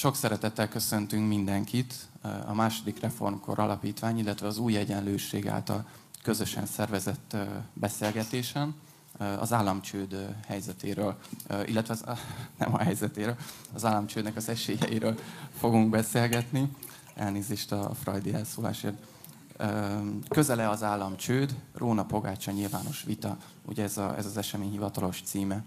Sok 0.00 0.16
szeretettel 0.16 0.68
köszöntünk 0.68 1.28
mindenkit 1.28 1.94
a 2.46 2.54
második 2.54 3.00
reformkor 3.00 3.58
alapítvány, 3.58 4.18
illetve 4.18 4.46
az 4.46 4.58
új 4.58 4.76
egyenlőség 4.76 5.48
által 5.48 5.86
közösen 6.22 6.66
szervezett 6.66 7.36
beszélgetésen 7.72 8.74
az 9.38 9.52
államcsőd 9.52 10.34
helyzetéről, 10.46 11.16
illetve 11.66 11.92
az, 11.94 12.04
nem 12.58 12.74
a 12.74 12.78
helyzetéről, 12.78 13.36
az 13.72 13.84
államcsődnek 13.84 14.36
az 14.36 14.48
esélyeiről 14.48 15.18
fogunk 15.58 15.90
beszélgetni. 15.90 16.76
Elnézést 17.14 17.72
a 17.72 17.94
Freudi 18.02 18.34
elszólásért. 18.34 18.96
Közele 20.28 20.68
az 20.68 20.82
államcsőd, 20.82 21.54
Róna 21.74 22.04
Pogácsa 22.04 22.50
nyilvános 22.50 23.02
vita, 23.02 23.36
ugye 23.64 23.82
ez, 23.82 23.98
a, 23.98 24.16
ez 24.16 24.26
az 24.26 24.36
esemény 24.36 24.70
hivatalos 24.70 25.22
címe. 25.24 25.64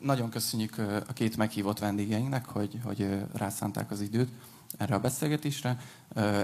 Nagyon 0.00 0.30
köszönjük 0.30 0.78
a 1.08 1.12
két 1.12 1.36
meghívott 1.36 1.78
vendégeinknek, 1.78 2.46
hogy, 2.46 2.80
hogy 2.84 3.26
rászánták 3.32 3.90
az 3.90 4.00
időt 4.00 4.30
erre 4.76 4.94
a 4.94 5.00
beszélgetésre. 5.00 5.78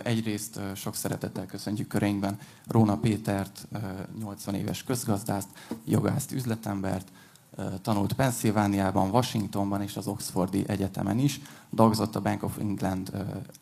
Egyrészt 0.03 0.61
sok 0.75 0.95
szeretettel 0.95 1.47
köszöntjük 1.47 1.89
köreinkben 1.89 2.39
Róna 2.67 2.97
Pétert, 2.97 3.67
80 4.19 4.55
éves 4.55 4.83
közgazdászt, 4.83 5.49
jogászt, 5.85 6.33
üzletembert, 6.33 7.09
tanult 7.83 8.13
Pennsylvániában, 8.13 9.11
Washingtonban 9.11 9.83
és 9.83 9.97
az 9.97 10.07
Oxfordi 10.07 10.65
Egyetemen 10.67 11.19
is, 11.19 11.41
dolgozott 11.71 12.17
a 12.17 12.21
Bank 12.21 12.43
of 12.43 12.59
England 12.59 13.13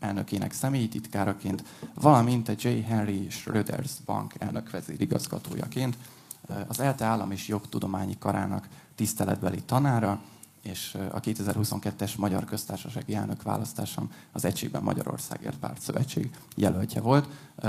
elnökének 0.00 0.52
személyi 0.52 0.88
titkáraként, 0.88 1.64
valamint 1.94 2.48
a 2.48 2.52
J. 2.58 2.68
Henry 2.68 3.30
Schröders 3.30 3.92
Bank 4.04 4.34
elnök 4.38 4.70
vezérigazgatójaként, 4.70 5.96
az 6.68 6.80
ELTE 6.80 7.04
állam 7.04 7.30
és 7.30 7.48
jogtudományi 7.48 8.18
karának 8.18 8.68
tiszteletbeli 8.94 9.62
tanára, 9.62 10.20
és 10.62 10.96
a 11.10 11.20
2022-es 11.20 12.16
Magyar 12.16 12.44
Köztársasági 12.44 13.14
Elnök 13.14 13.42
választáson 13.42 14.10
az 14.32 14.44
Egységben 14.44 14.82
Magyarországért 14.82 15.58
Párt 15.58 15.80
Szövetség 15.80 16.30
jelöltje 16.56 17.00
volt. 17.00 17.28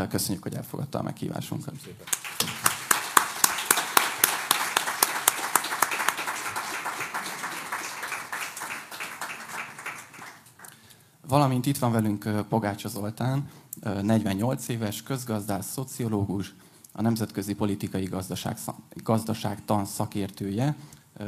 Köszönjük, 0.09 0.43
hogy 0.43 0.55
elfogadta 0.55 0.99
a 0.99 1.03
meghívásunkat. 1.03 1.73
Valamint 11.27 11.65
itt 11.65 11.77
van 11.77 11.91
velünk 11.91 12.45
Pogácsa 12.49 12.87
Zoltán, 12.87 13.49
48 14.01 14.67
éves, 14.67 15.03
közgazdász, 15.03 15.71
szociológus, 15.71 16.55
a 16.95 17.01
Nemzetközi 17.01 17.53
Politikai 17.53 18.05
Gazdaság, 18.05 18.57
Gazdaságtan 19.03 19.85
szakértője, 19.85 20.75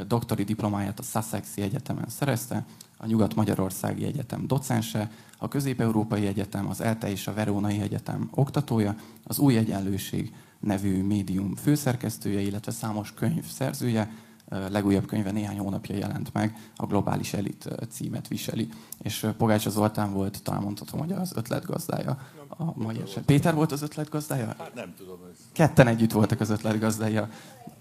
doktori 0.07 0.43
diplomáját 0.43 0.99
a 0.99 1.03
Sussexi 1.03 1.61
Egyetemen 1.61 2.09
szerezte, 2.09 2.65
a 2.97 3.05
Nyugat-Magyarországi 3.05 4.03
Egyetem 4.03 4.47
docense, 4.47 5.11
a 5.37 5.47
Közép-Európai 5.47 6.27
Egyetem, 6.27 6.69
az 6.69 6.81
ELTE 6.81 7.09
és 7.09 7.27
a 7.27 7.33
Verónai 7.33 7.79
Egyetem 7.79 8.29
oktatója, 8.33 8.95
az 9.23 9.39
Új 9.39 9.57
Egyenlőség 9.57 10.33
nevű 10.59 11.03
médium 11.03 11.55
főszerkesztője, 11.55 12.39
illetve 12.39 12.71
számos 12.71 13.13
könyv 13.13 13.45
szerzője, 13.45 14.11
legújabb 14.49 15.05
könyve 15.05 15.31
néhány 15.31 15.57
hónapja 15.57 15.95
jelent 15.95 16.33
meg, 16.33 16.71
a 16.75 16.85
Globális 16.85 17.33
Elit 17.33 17.69
címet 17.89 18.27
viseli. 18.27 18.69
És 19.01 19.27
Pogácsa 19.37 19.69
Zoltán 19.69 20.13
volt, 20.13 20.43
talán 20.43 20.61
mondhatom, 20.61 20.99
hogy 20.99 21.11
az 21.11 21.33
ötletgazdája 21.35 22.17
a 22.49 22.63
mai 22.75 23.01
eset. 23.01 23.23
Péter 23.23 23.55
volt 23.55 23.71
az 23.71 23.81
ötletgazdája? 23.81 24.55
Hát 24.57 24.73
nem 24.73 24.93
tudom. 24.97 25.19
Ketten 25.51 25.87
együtt 25.87 26.11
voltak 26.11 26.39
az 26.39 26.49
ötletgazdája 26.49 27.21
a 27.21 27.29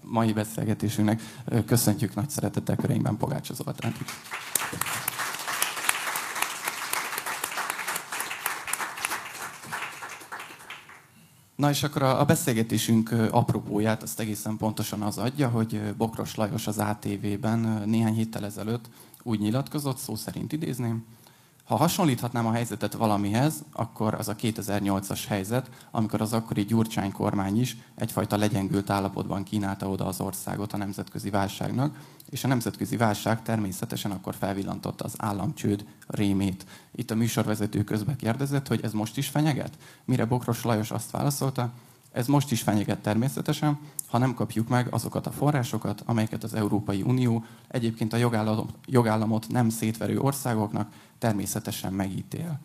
mai 0.01 0.33
beszélgetésünknek. 0.33 1.21
Köszöntjük 1.65 2.15
nagy 2.15 2.29
szeretettel 2.29 2.75
köreinkben 2.75 3.17
Pogácsa 3.17 3.53
Zoltánt. 3.53 3.95
Na 11.57 11.69
és 11.69 11.83
akkor 11.83 12.01
a, 12.01 12.25
beszélgetésünk 12.25 13.11
apropóját 13.31 14.03
azt 14.03 14.19
egészen 14.19 14.57
pontosan 14.57 15.01
az 15.01 15.17
adja, 15.17 15.49
hogy 15.49 15.81
Bokros 15.97 16.35
Lajos 16.35 16.67
az 16.67 16.77
ATV-ben 16.77 17.83
néhány 17.85 18.13
héttel 18.13 18.45
ezelőtt 18.45 18.89
úgy 19.23 19.39
nyilatkozott, 19.39 19.97
szó 19.97 20.15
szerint 20.15 20.53
idézném, 20.53 21.05
ha 21.67 21.75
hasonlíthatnám 21.75 22.45
a 22.45 22.51
helyzetet 22.51 22.93
valamihez, 22.93 23.63
akkor 23.71 24.13
az 24.13 24.27
a 24.27 24.35
2008-as 24.35 25.23
helyzet, 25.27 25.69
amikor 25.91 26.21
az 26.21 26.33
akkori 26.33 26.65
Gyurcsány 26.65 27.11
kormány 27.11 27.59
is 27.59 27.77
egyfajta 27.95 28.37
legyengült 28.37 28.89
állapotban 28.89 29.43
kínálta 29.43 29.89
oda 29.89 30.05
az 30.05 30.19
országot 30.19 30.73
a 30.73 30.77
nemzetközi 30.77 31.29
válságnak, 31.29 31.95
és 32.29 32.43
a 32.43 32.47
nemzetközi 32.47 32.97
válság 32.97 33.41
természetesen 33.41 34.11
akkor 34.11 34.35
felvillantotta 34.35 35.03
az 35.03 35.13
államcsőd 35.17 35.85
rémét. 36.07 36.65
Itt 36.95 37.11
a 37.11 37.15
műsorvezető 37.15 37.83
közbe 37.83 38.15
kérdezett, 38.15 38.67
hogy 38.67 38.79
ez 38.83 38.91
most 38.91 39.17
is 39.17 39.27
fenyeget? 39.27 39.77
Mire 40.05 40.25
Bokros 40.25 40.63
Lajos 40.63 40.91
azt 40.91 41.11
válaszolta, 41.11 41.71
ez 42.11 42.27
most 42.27 42.51
is 42.51 42.61
fenyeget 42.61 42.99
természetesen, 42.99 43.79
ha 44.07 44.17
nem 44.17 44.33
kapjuk 44.33 44.67
meg 44.67 44.87
azokat 44.93 45.27
a 45.27 45.31
forrásokat, 45.31 46.03
amelyeket 46.05 46.43
az 46.43 46.53
Európai 46.53 47.01
Unió 47.01 47.43
egyébként 47.67 48.13
a 48.13 48.17
jogállamot 48.85 49.47
nem 49.49 49.69
szétverő 49.69 50.19
országoknak 50.19 50.91
természetesen 51.17 51.93
megítél. 51.93 52.59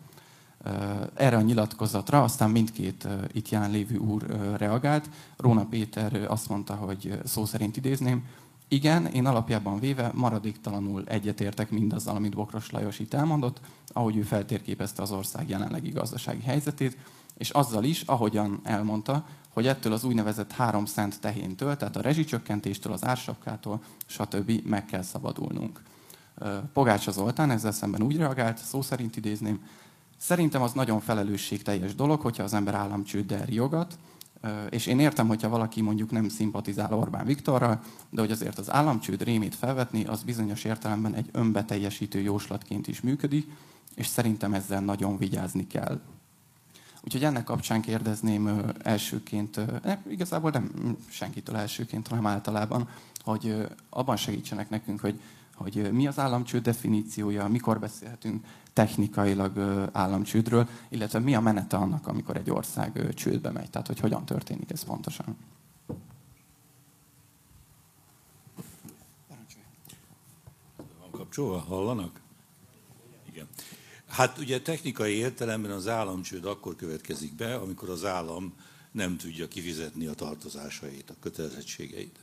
Erre 1.13 1.37
a 1.37 1.41
nyilatkozatra 1.41 2.23
aztán 2.23 2.49
mindkét 2.49 3.07
itt 3.31 3.49
jelenlévő 3.49 3.97
úr 3.97 4.25
reagált. 4.57 5.09
Róna 5.37 5.65
Péter 5.65 6.25
azt 6.27 6.49
mondta, 6.49 6.73
hogy 6.73 7.19
szó 7.25 7.45
szerint 7.45 7.77
idézném, 7.77 8.25
igen, 8.67 9.05
én 9.05 9.25
alapjában 9.25 9.79
véve 9.79 10.11
maradéktalanul 10.13 11.03
egyetértek 11.07 11.69
mindazzal, 11.69 12.15
amit 12.15 12.35
Bokros 12.35 12.71
Lajos 12.71 12.99
itt 12.99 13.13
elmondott, 13.13 13.59
ahogy 13.87 14.17
ő 14.17 14.21
feltérképezte 14.21 15.01
az 15.01 15.11
ország 15.11 15.49
jelenlegi 15.49 15.89
gazdasági 15.89 16.41
helyzetét, 16.41 16.97
és 17.37 17.49
azzal 17.49 17.83
is, 17.83 18.01
ahogyan 18.01 18.59
elmondta, 18.63 19.25
hogy 19.49 19.67
ettől 19.67 19.93
az 19.93 20.03
úgynevezett 20.03 20.51
három 20.51 20.85
szent 20.85 21.19
tehéntől, 21.19 21.77
tehát 21.77 21.95
a 21.95 22.01
rezsicsökkentéstől, 22.01 22.93
az 22.93 23.05
ársapkától, 23.05 23.81
stb. 24.05 24.51
meg 24.65 24.85
kell 24.85 25.01
szabadulnunk. 25.01 25.81
Pogácsa 26.73 27.11
Zoltán 27.11 27.51
ezzel 27.51 27.71
szemben 27.71 28.01
úgy 28.03 28.17
reagált, 28.17 28.57
szó 28.57 28.81
szerint 28.81 29.15
idézném, 29.15 29.63
szerintem 30.17 30.61
az 30.61 30.73
nagyon 30.73 30.99
felelősségteljes 30.99 31.95
dolog, 31.95 32.21
hogyha 32.21 32.43
az 32.43 32.53
ember 32.53 32.73
államcsőddel 32.73 33.45
riogat, 33.45 33.97
és 34.69 34.85
én 34.85 34.99
értem, 34.99 35.27
hogyha 35.27 35.49
valaki 35.49 35.81
mondjuk 35.81 36.11
nem 36.11 36.29
szimpatizál 36.29 36.93
Orbán 36.93 37.25
Viktorral, 37.25 37.81
de 38.09 38.21
hogy 38.21 38.31
azért 38.31 38.57
az 38.57 38.71
államcsőd 38.71 39.23
rémét 39.23 39.55
felvetni, 39.55 40.05
az 40.05 40.23
bizonyos 40.23 40.63
értelemben 40.63 41.13
egy 41.13 41.29
önbeteljesítő 41.31 42.19
jóslatként 42.19 42.87
is 42.87 43.01
működik, 43.01 43.47
és 43.95 44.07
szerintem 44.07 44.53
ezzel 44.53 44.81
nagyon 44.81 45.17
vigyázni 45.17 45.67
kell. 45.67 45.99
Úgyhogy 47.01 47.23
ennek 47.23 47.43
kapcsán 47.43 47.81
kérdezném 47.81 48.61
elsőként, 48.81 49.59
igazából 50.09 50.51
nem 50.51 50.97
senkitől 51.09 51.55
elsőként, 51.55 52.07
hanem 52.07 52.27
általában, 52.27 52.89
hogy 53.23 53.67
abban 53.89 54.15
segítsenek 54.15 54.69
nekünk, 54.69 54.99
hogy, 54.99 55.19
hogy 55.55 55.91
mi 55.91 56.07
az 56.07 56.19
államcsőd 56.19 56.63
definíciója, 56.63 57.47
mikor 57.47 57.79
beszélhetünk 57.79 58.45
technikailag 58.73 59.57
államcsődről, 59.91 60.67
illetve 60.89 61.19
mi 61.19 61.35
a 61.35 61.39
menete 61.39 61.77
annak, 61.77 62.07
amikor 62.07 62.37
egy 62.37 62.51
ország 62.51 63.13
csődbe 63.13 63.51
megy, 63.51 63.69
tehát 63.69 63.87
hogy 63.87 63.99
hogyan 63.99 64.25
történik 64.25 64.71
ez 64.71 64.83
pontosan. 64.83 65.37
Van 70.99 71.11
kapcsolva? 71.11 71.57
Hallanak? 71.57 72.21
Igen. 73.31 73.47
Hát 74.07 74.37
ugye 74.37 74.61
technikai 74.61 75.13
értelemben 75.13 75.71
az 75.71 75.87
államcsőd 75.87 76.45
akkor 76.45 76.75
következik 76.75 77.35
be, 77.35 77.55
amikor 77.55 77.89
az 77.89 78.05
állam 78.05 78.53
nem 78.91 79.17
tudja 79.17 79.47
kifizetni 79.47 80.05
a 80.05 80.13
tartozásait, 80.13 81.09
a 81.09 81.15
kötelezettségeit. 81.19 82.19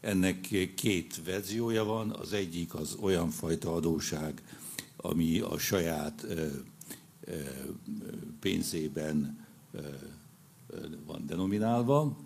Ennek 0.00 0.40
két 0.74 1.24
verziója 1.24 1.84
van, 1.84 2.10
az 2.10 2.32
egyik 2.32 2.74
az 2.74 2.96
olyan 3.00 3.30
fajta 3.30 3.74
adóság, 3.74 4.42
ami 4.96 5.38
a 5.40 5.58
saját 5.58 6.26
pénzében 8.40 9.46
van 11.06 11.26
denominálva, 11.26 12.16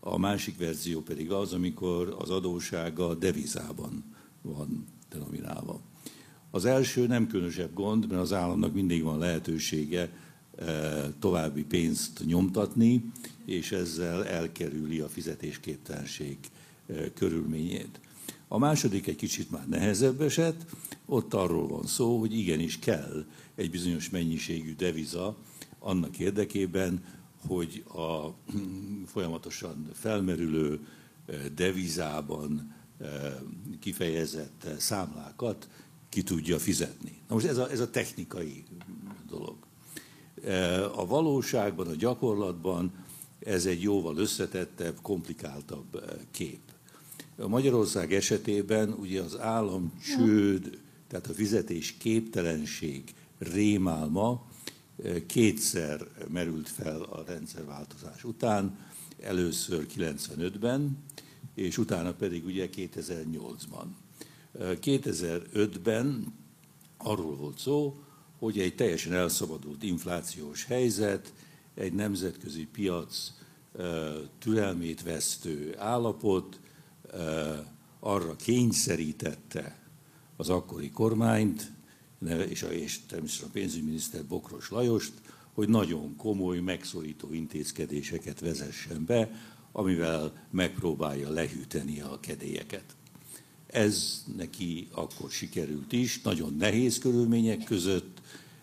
a 0.00 0.18
másik 0.18 0.58
verzió 0.58 1.00
pedig 1.00 1.30
az, 1.30 1.52
amikor 1.52 2.16
az 2.18 2.30
adósága 2.30 3.14
devizában 3.14 4.04
van 4.42 4.86
denominálva. 5.10 5.80
Az 6.50 6.64
első 6.64 7.06
nem 7.06 7.26
különösebb 7.26 7.74
gond, 7.74 8.08
mert 8.08 8.20
az 8.20 8.32
államnak 8.32 8.74
mindig 8.74 9.02
van 9.02 9.18
lehetősége 9.18 10.10
további 11.18 11.64
pénzt 11.64 12.24
nyomtatni, 12.24 13.10
és 13.44 13.72
ezzel 13.72 14.26
elkerüli 14.26 15.00
a 15.00 15.08
fizetésképtelenség 15.08 16.38
körülményét. 17.14 18.00
A 18.48 18.58
második 18.58 19.06
egy 19.06 19.16
kicsit 19.16 19.50
már 19.50 19.68
nehezebb 19.68 20.20
eset, 20.20 20.66
ott 21.06 21.34
arról 21.34 21.68
van 21.68 21.86
szó, 21.86 22.18
hogy 22.18 22.38
igenis 22.38 22.78
kell 22.78 23.24
egy 23.54 23.70
bizonyos 23.70 24.10
mennyiségű 24.10 24.74
deviza 24.74 25.36
annak 25.78 26.18
érdekében, 26.18 27.04
hogy 27.46 27.84
a 27.94 28.34
folyamatosan 29.12 29.90
felmerülő 29.94 30.86
devizában 31.54 32.74
kifejezett 33.80 34.66
számlákat 34.78 35.68
ki 36.08 36.22
tudja 36.22 36.58
fizetni. 36.58 37.18
Na 37.28 37.34
most 37.34 37.46
ez 37.46 37.56
a, 37.56 37.70
ez 37.70 37.80
a 37.80 37.90
technikai 37.90 38.64
dolog. 39.28 39.56
A 40.94 41.06
valóságban, 41.06 41.86
a 41.86 41.94
gyakorlatban 41.94 42.92
ez 43.38 43.66
egy 43.66 43.82
jóval 43.82 44.16
összetettebb, 44.16 44.98
komplikáltabb 45.02 46.04
kép. 46.30 46.60
Magyarország 47.48 48.12
esetében 48.12 48.92
ugye 48.92 49.20
az 49.22 49.38
állam 49.38 49.92
csőd, 50.02 50.78
tehát 51.08 51.26
a 51.26 51.32
fizetés 51.32 51.94
képtelenség 51.98 53.14
rémálma 53.38 54.46
kétszer 55.26 56.06
merült 56.28 56.68
fel 56.68 57.02
a 57.02 57.24
rendszerváltozás 57.26 58.24
után, 58.24 58.78
először 59.20 59.86
95-ben, 59.96 60.98
és 61.54 61.78
utána 61.78 62.12
pedig 62.12 62.44
ugye 62.44 62.68
2008-ban. 62.76 63.84
2005-ben 64.58 66.34
arról 66.96 67.36
volt 67.36 67.58
szó, 67.58 68.00
hogy 68.38 68.58
egy 68.58 68.74
teljesen 68.74 69.12
elszabadult 69.12 69.82
inflációs 69.82 70.64
helyzet, 70.64 71.32
egy 71.74 71.92
nemzetközi 71.92 72.66
piac 72.72 73.32
türelmét 74.38 75.02
vesztő 75.02 75.74
állapot 75.78 76.60
arra 78.00 78.36
kényszerítette 78.36 79.78
az 80.36 80.48
akkori 80.48 80.90
kormányt, 80.90 81.72
és, 82.48 82.62
és 82.70 83.00
természetesen 83.06 83.48
a 83.48 83.52
pénzügyminiszter 83.52 84.24
Bokros 84.24 84.70
Lajost, 84.70 85.12
hogy 85.52 85.68
nagyon 85.68 86.16
komoly, 86.16 86.58
megszorító 86.58 87.32
intézkedéseket 87.32 88.40
vezessen 88.40 89.04
be, 89.04 89.30
amivel 89.72 90.46
megpróbálja 90.50 91.30
lehűteni 91.30 92.00
a 92.00 92.20
kedélyeket. 92.20 92.84
Ez 93.66 94.24
neki 94.36 94.88
akkor 94.92 95.30
sikerült 95.30 95.92
is, 95.92 96.20
nagyon 96.22 96.56
nehéz 96.56 96.98
körülmények 96.98 97.64
között, 97.64 98.20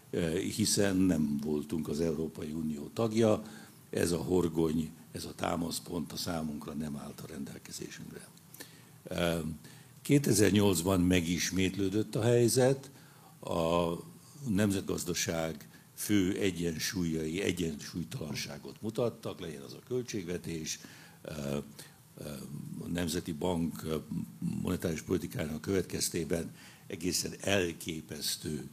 eh, 0.09 0.33
hiszen 0.33 0.95
nem 0.95 1.39
voltunk 1.43 1.87
az 1.87 1.99
Európai 1.99 2.51
Unió 2.51 2.89
tagja, 2.93 3.43
ez 3.89 4.11
a 4.11 4.17
horgony, 4.17 4.91
ez 5.11 5.25
a 5.25 5.35
támaszpont 5.35 6.11
a 6.11 6.17
számunkra 6.17 6.73
nem 6.73 6.95
állt 6.95 7.19
a 7.21 7.27
rendelkezésünkre. 7.27 8.27
2008-ban 10.05 10.97
eh, 10.99 11.05
megismétlődött 11.05 12.15
a 12.15 12.21
helyzet, 12.21 12.91
a 13.39 13.93
nemzetgazdaság 14.49 15.67
fő 15.93 16.37
egyensúlyai 16.39 17.41
egyensúlytalanságot 17.41 18.81
mutattak, 18.81 19.39
legyen 19.39 19.61
az 19.61 19.73
a 19.73 19.79
költségvetés, 19.87 20.79
a 22.79 22.87
Nemzeti 22.87 23.31
Bank 23.31 23.83
monetáris 24.39 25.01
politikájának 25.01 25.61
következtében 25.61 26.55
egészen 26.87 27.33
elképesztő 27.41 28.69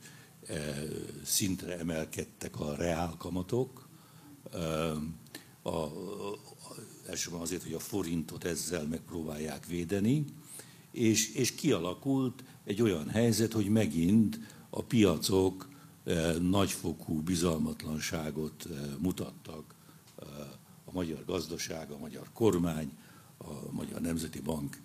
szintre 1.25 1.79
emelkedtek 1.79 2.61
a 2.61 2.75
reálkamatok. 2.75 3.89
A, 5.63 5.71
elsősorban 7.09 7.41
azért, 7.41 7.62
hogy 7.62 7.73
a 7.73 7.79
forintot 7.79 8.45
ezzel 8.45 8.87
megpróbálják 8.87 9.67
védeni, 9.67 10.25
és, 10.91 11.35
és 11.35 11.55
kialakult 11.55 12.45
egy 12.65 12.83
olyan 12.83 13.09
helyzet, 13.09 13.53
hogy 13.53 13.69
megint 13.69 14.41
a 14.71 14.83
piacok 14.83 15.69
nagyfokú 16.41 17.21
bizalmatlanságot 17.21 18.69
mutattak 18.99 19.75
a 20.85 20.93
magyar 20.93 21.25
gazdaság, 21.25 21.91
a 21.91 21.99
magyar 21.99 22.29
kormány, 22.33 22.93
a 23.39 23.73
Magyar 23.73 24.00
Nemzeti 24.00 24.41
Bank 24.41 24.81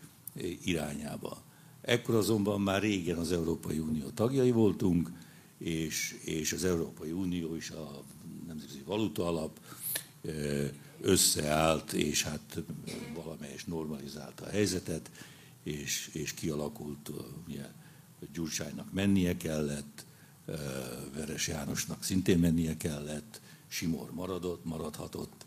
irányába. 0.64 1.44
Ekkor 1.82 2.16
azonban 2.16 2.62
már 2.62 2.82
régen 2.82 3.18
az 3.18 3.32
Európai 3.32 3.80
Unió 3.80 4.10
tagjai 4.10 4.52
voltunk, 4.52 5.12
és, 5.58 6.20
és 6.24 6.54
az 6.54 6.64
Európai 6.64 7.12
Unió 7.12 7.56
és 7.56 7.70
a 7.70 8.04
Nemzeti 8.48 8.84
Valuta 8.86 9.28
Alap 9.28 9.60
összeállt, 11.02 11.94
és 11.94 12.24
hát 12.24 12.62
valamelyes 13.14 13.66
normalizálta 13.66 14.46
a 14.46 14.50
helyzetet, 14.50 15.10
és, 15.64 16.10
és 16.14 16.34
kialakult, 16.34 17.12
ugye, 17.48 17.66
Gyurcsánynak 18.34 18.94
mennie 18.94 19.38
kellett, 19.38 20.06
Veres 21.14 21.48
Jánosnak 21.48 22.04
szintén 22.04 22.40
mennie 22.40 22.78
kellett, 22.78 23.42
Simor 23.68 24.12
maradott, 24.14 24.66
maradhatott, 24.66 25.46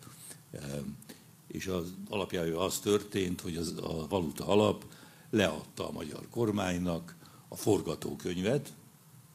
és 1.47 1.67
az 1.67 1.95
alapjául 2.09 2.59
az 2.59 2.79
történt, 2.79 3.41
hogy 3.41 3.57
az, 3.57 3.75
a 3.83 4.07
valuta 4.09 4.47
alap 4.47 4.85
leadta 5.31 5.89
a 5.89 5.93
magyar 5.93 6.29
kormánynak 6.31 7.17
a 7.49 7.57
forgatókönyvet, 7.57 8.73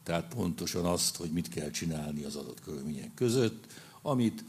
tehát 0.02 0.34
pontosan 0.34 0.84
azt, 0.84 1.16
hogy 1.16 1.30
mit 1.30 1.48
kell 1.48 1.70
csinálni 1.70 2.24
az 2.24 2.36
adott 2.36 2.60
körülmények 2.60 3.14
között, 3.14 3.66
amit 4.02 4.44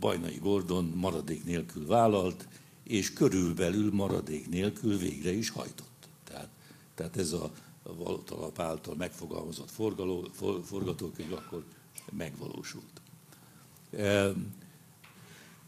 Bajnai 0.00 0.38
Gordon 0.38 0.84
maradék 0.84 1.44
nélkül 1.44 1.86
vállalt, 1.86 2.48
és 2.82 3.12
körülbelül 3.12 3.92
maradék 3.92 4.48
nélkül 4.48 4.98
végre 4.98 5.32
is 5.32 5.50
hajtott. 5.50 6.08
Tehát, 6.24 6.48
tehát 6.94 7.16
ez 7.16 7.32
a 7.32 7.52
valutalap 7.82 8.60
által 8.60 8.94
megfogalmazott 8.94 9.70
forgaló, 9.70 10.28
for, 10.32 10.60
forgatókönyv 10.64 11.32
akkor 11.32 11.64
megvalósult. 12.10 13.00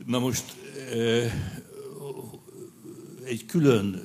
Na 0.06 0.18
most 0.18 0.56
egy 3.24 3.46
külön 3.46 4.00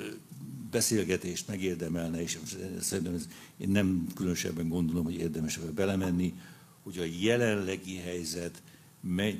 beszélgetést 0.70 1.48
megérdemelne, 1.48 2.22
és 2.22 2.38
szerintem 2.80 3.14
ez, 3.14 3.28
én 3.56 3.68
nem 3.68 4.06
különösebben 4.14 4.68
gondolom, 4.68 5.04
hogy 5.04 5.14
érdemes 5.14 5.56
ebbe 5.56 5.70
belemenni, 5.70 6.34
hogy 6.82 6.98
a 6.98 7.04
jelenlegi 7.20 7.96
helyzet 7.96 8.62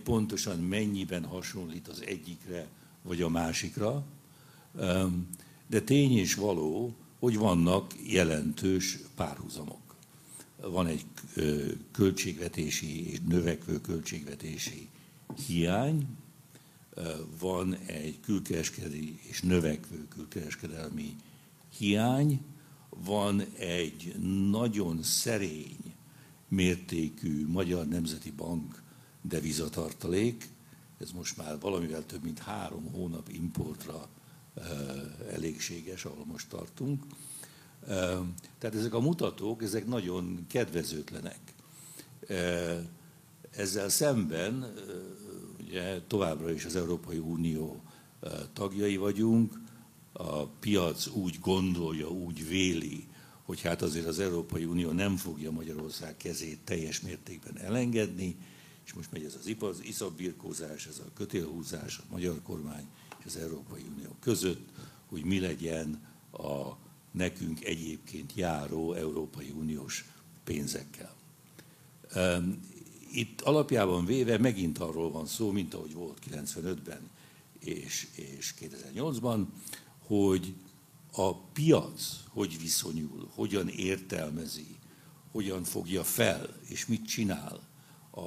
pontosan 0.02 0.58
mennyiben 0.58 1.24
hasonlít 1.24 1.88
az 1.88 2.02
egyikre 2.06 2.68
vagy 3.02 3.22
a 3.22 3.28
másikra, 3.28 4.04
de 5.66 5.80
tény 5.80 6.18
és 6.18 6.34
való, 6.34 6.94
hogy 7.18 7.36
vannak 7.36 7.94
jelentős 8.06 8.98
párhuzamok. 9.14 9.94
Van 10.60 10.86
egy 10.86 11.04
költségvetési 11.92 13.10
és 13.10 13.20
növekvő 13.28 13.80
költségvetési 13.80 14.88
hiány, 15.46 16.06
van 17.40 17.74
egy 17.74 18.20
külkereskedelmi 18.20 19.18
és 19.22 19.40
növekvő 19.40 20.08
külkereskedelmi 20.08 21.16
hiány, 21.78 22.40
van 23.04 23.40
egy 23.58 24.14
nagyon 24.50 25.02
szerény 25.02 25.94
mértékű 26.48 27.46
Magyar 27.46 27.86
Nemzeti 27.86 28.30
Bank 28.30 28.82
devizatartalék, 29.22 30.48
ez 30.98 31.10
most 31.10 31.36
már 31.36 31.60
valamivel 31.60 32.06
több 32.06 32.22
mint 32.22 32.38
három 32.38 32.92
hónap 32.92 33.28
importra 33.28 34.08
elégséges, 35.30 36.04
ahol 36.04 36.24
most 36.24 36.48
tartunk. 36.48 37.02
Tehát 38.58 38.74
ezek 38.74 38.94
a 38.94 39.00
mutatók, 39.00 39.62
ezek 39.62 39.86
nagyon 39.86 40.46
kedvezőtlenek. 40.48 41.38
Ezzel 43.50 43.88
szemben 43.88 44.74
ugye 45.60 46.00
továbbra 46.06 46.52
is 46.52 46.64
az 46.64 46.76
Európai 46.76 47.18
Unió 47.18 47.82
tagjai 48.52 48.96
vagyunk, 48.96 49.60
a 50.12 50.46
piac 50.46 51.06
úgy 51.06 51.38
gondolja, 51.40 52.08
úgy 52.08 52.48
véli, 52.48 53.06
hogy 53.42 53.60
hát 53.60 53.82
azért 53.82 54.06
az 54.06 54.18
Európai 54.18 54.64
Unió 54.64 54.90
nem 54.90 55.16
fogja 55.16 55.50
Magyarország 55.50 56.16
kezét 56.16 56.58
teljes 56.64 57.00
mértékben 57.00 57.58
elengedni, 57.58 58.36
és 58.84 58.92
most 58.92 59.12
megy 59.12 59.24
ez 59.24 59.34
az 59.34 59.80
iszabbirkózás, 59.82 60.86
ez 60.86 60.98
a 60.98 61.12
kötélhúzás, 61.14 61.98
a 61.98 62.02
magyar 62.10 62.42
kormány 62.42 62.88
és 63.18 63.24
az 63.24 63.36
Európai 63.36 63.84
Unió 63.96 64.16
között, 64.20 64.68
hogy 65.06 65.24
mi 65.24 65.40
legyen 65.40 66.08
a 66.32 66.76
nekünk 67.10 67.64
egyébként 67.64 68.34
járó 68.34 68.92
Európai 68.92 69.50
Uniós 69.50 70.04
pénzekkel. 70.44 71.16
Itt 73.12 73.40
alapjában 73.40 74.04
véve 74.04 74.38
megint 74.38 74.78
arról 74.78 75.10
van 75.10 75.26
szó, 75.26 75.50
mint 75.50 75.74
ahogy 75.74 75.94
volt 75.94 76.18
95-ben 76.30 77.10
és, 77.58 78.08
és 78.14 78.54
2008-ban, 78.60 79.44
hogy 80.06 80.54
a 81.12 81.34
piac 81.34 82.20
hogy 82.28 82.60
viszonyul, 82.60 83.30
hogyan 83.34 83.68
értelmezi, 83.68 84.76
hogyan 85.32 85.64
fogja 85.64 86.04
fel, 86.04 86.56
és 86.68 86.86
mit 86.86 87.06
csinál 87.06 87.68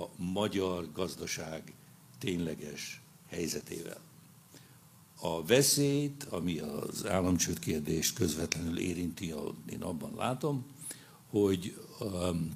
a 0.01 0.09
magyar 0.17 0.91
gazdaság 0.91 1.73
tényleges 2.19 3.01
helyzetével. 3.29 4.01
A 5.19 5.45
veszélyt, 5.45 6.23
ami 6.23 6.59
az 6.59 7.05
államcsőd 7.05 7.59
kérdést 7.59 8.15
közvetlenül 8.15 8.79
érinti, 8.79 9.33
én 9.69 9.81
abban 9.81 10.15
látom, 10.15 10.65
hogy 11.29 11.77
um, 11.99 12.51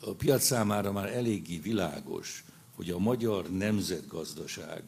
a 0.00 0.10
piac 0.10 0.44
számára 0.44 0.92
már 0.92 1.14
eléggé 1.14 1.58
világos, 1.58 2.44
hogy 2.74 2.90
a 2.90 2.98
magyar 2.98 3.50
nemzetgazdaság 3.50 4.82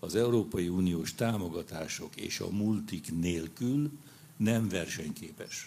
az 0.00 0.14
Európai 0.14 0.68
Uniós 0.68 1.14
támogatások 1.14 2.16
és 2.16 2.40
a 2.40 2.50
multik 2.50 3.12
nélkül 3.12 3.90
nem 4.36 4.68
versenyképes. 4.68 5.66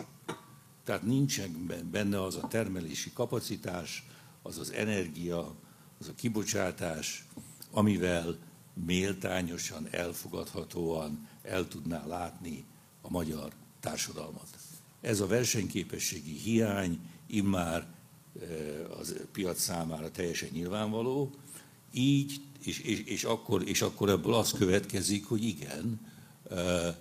Tehát 0.84 1.04
nincsen 1.04 1.72
benne 1.92 2.24
az 2.24 2.36
a 2.36 2.48
termelési 2.48 3.12
kapacitás, 3.14 4.06
az 4.48 4.58
az 4.58 4.72
energia, 4.72 5.56
az 6.00 6.08
a 6.08 6.14
kibocsátás, 6.16 7.26
amivel 7.72 8.38
méltányosan, 8.86 9.88
elfogadhatóan 9.92 11.28
el 11.44 11.68
tudná 11.68 12.06
látni 12.06 12.66
a 13.02 13.10
magyar 13.10 13.52
társadalmat. 13.80 14.48
Ez 15.02 15.20
a 15.20 15.28
versenyképességi 15.28 16.34
hiány 16.34 17.00
immár 17.28 17.88
eh, 18.42 19.00
az 19.00 19.16
piac 19.32 19.60
számára 19.60 20.12
teljesen 20.12 20.50
nyilvánvaló, 20.52 21.32
így, 21.94 22.42
és, 22.64 22.80
és, 22.80 23.04
és, 23.04 23.24
akkor, 23.24 23.68
és 23.68 23.82
akkor 23.82 24.10
ebből 24.10 24.34
az 24.34 24.52
következik, 24.52 25.26
hogy 25.26 25.44
igen, 25.44 26.00
eh, 26.50 26.96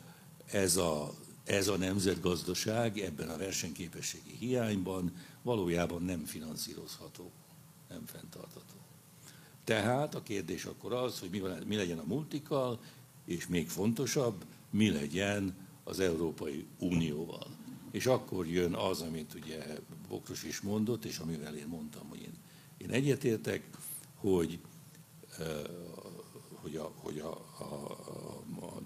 ez 0.50 0.76
a, 0.76 1.14
ez 1.44 1.68
a 1.68 1.76
nemzetgazdaság 1.76 2.98
ebben 2.98 3.28
a 3.28 3.36
versenyképességi 3.36 4.36
hiányban 4.38 5.12
valójában 5.46 6.02
nem 6.02 6.24
finanszírozható, 6.24 7.30
nem 7.88 8.06
fenntartható. 8.06 8.74
Tehát 9.64 10.14
a 10.14 10.22
kérdés 10.22 10.64
akkor 10.64 10.92
az, 10.92 11.18
hogy 11.18 11.30
mi, 11.66 11.76
legyen 11.76 11.98
a 11.98 12.04
multikkal, 12.06 12.80
és 13.24 13.46
még 13.46 13.68
fontosabb, 13.68 14.44
mi 14.70 14.90
legyen 14.90 15.54
az 15.84 16.00
Európai 16.00 16.66
Unióval. 16.78 17.46
És 17.90 18.06
akkor 18.06 18.46
jön 18.46 18.74
az, 18.74 19.00
amit 19.00 19.34
ugye 19.34 19.78
Bokros 20.08 20.42
is 20.42 20.60
mondott, 20.60 21.04
és 21.04 21.18
amivel 21.18 21.56
én 21.56 21.66
mondtam, 21.66 22.08
hogy 22.08 22.20
én, 22.20 22.34
én 22.78 22.90
egyetértek, 22.90 23.68
hogy, 24.14 24.58
hogy, 26.54 26.76
a, 26.76 26.92
hogy 26.96 27.18
a, 27.18 27.32
a, 27.58 27.96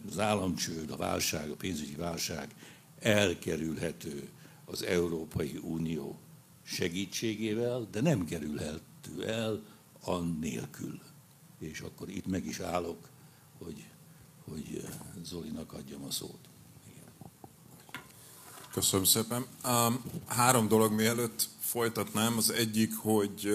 az 0.09 0.19
államcsőd, 0.19 0.91
a 0.91 0.97
válság, 0.97 1.51
a 1.51 1.57
pénzügyi 1.57 1.95
válság 1.95 2.55
elkerülhető 2.99 4.29
az 4.65 4.83
Európai 4.83 5.61
Unió 5.63 6.19
segítségével, 6.71 7.89
de 7.91 8.01
nem 8.01 8.25
kerülhető 8.25 9.27
el 9.27 9.63
annélkül. 10.03 11.01
És 11.59 11.81
akkor 11.81 12.09
itt 12.09 12.27
meg 12.27 12.47
is 12.47 12.61
állok, 12.61 13.09
hogy, 13.59 13.87
hogy 14.45 14.85
Zolinak 15.23 15.73
adjam 15.73 16.05
a 16.05 16.11
szót. 16.11 16.39
Köszönöm 18.73 19.05
szépen. 19.05 19.47
Három 20.27 20.69
dolog 20.69 20.93
mielőtt 20.93 21.49
folytatnám. 21.59 22.37
Az 22.37 22.51
egyik, 22.51 22.97
hogy 22.97 23.47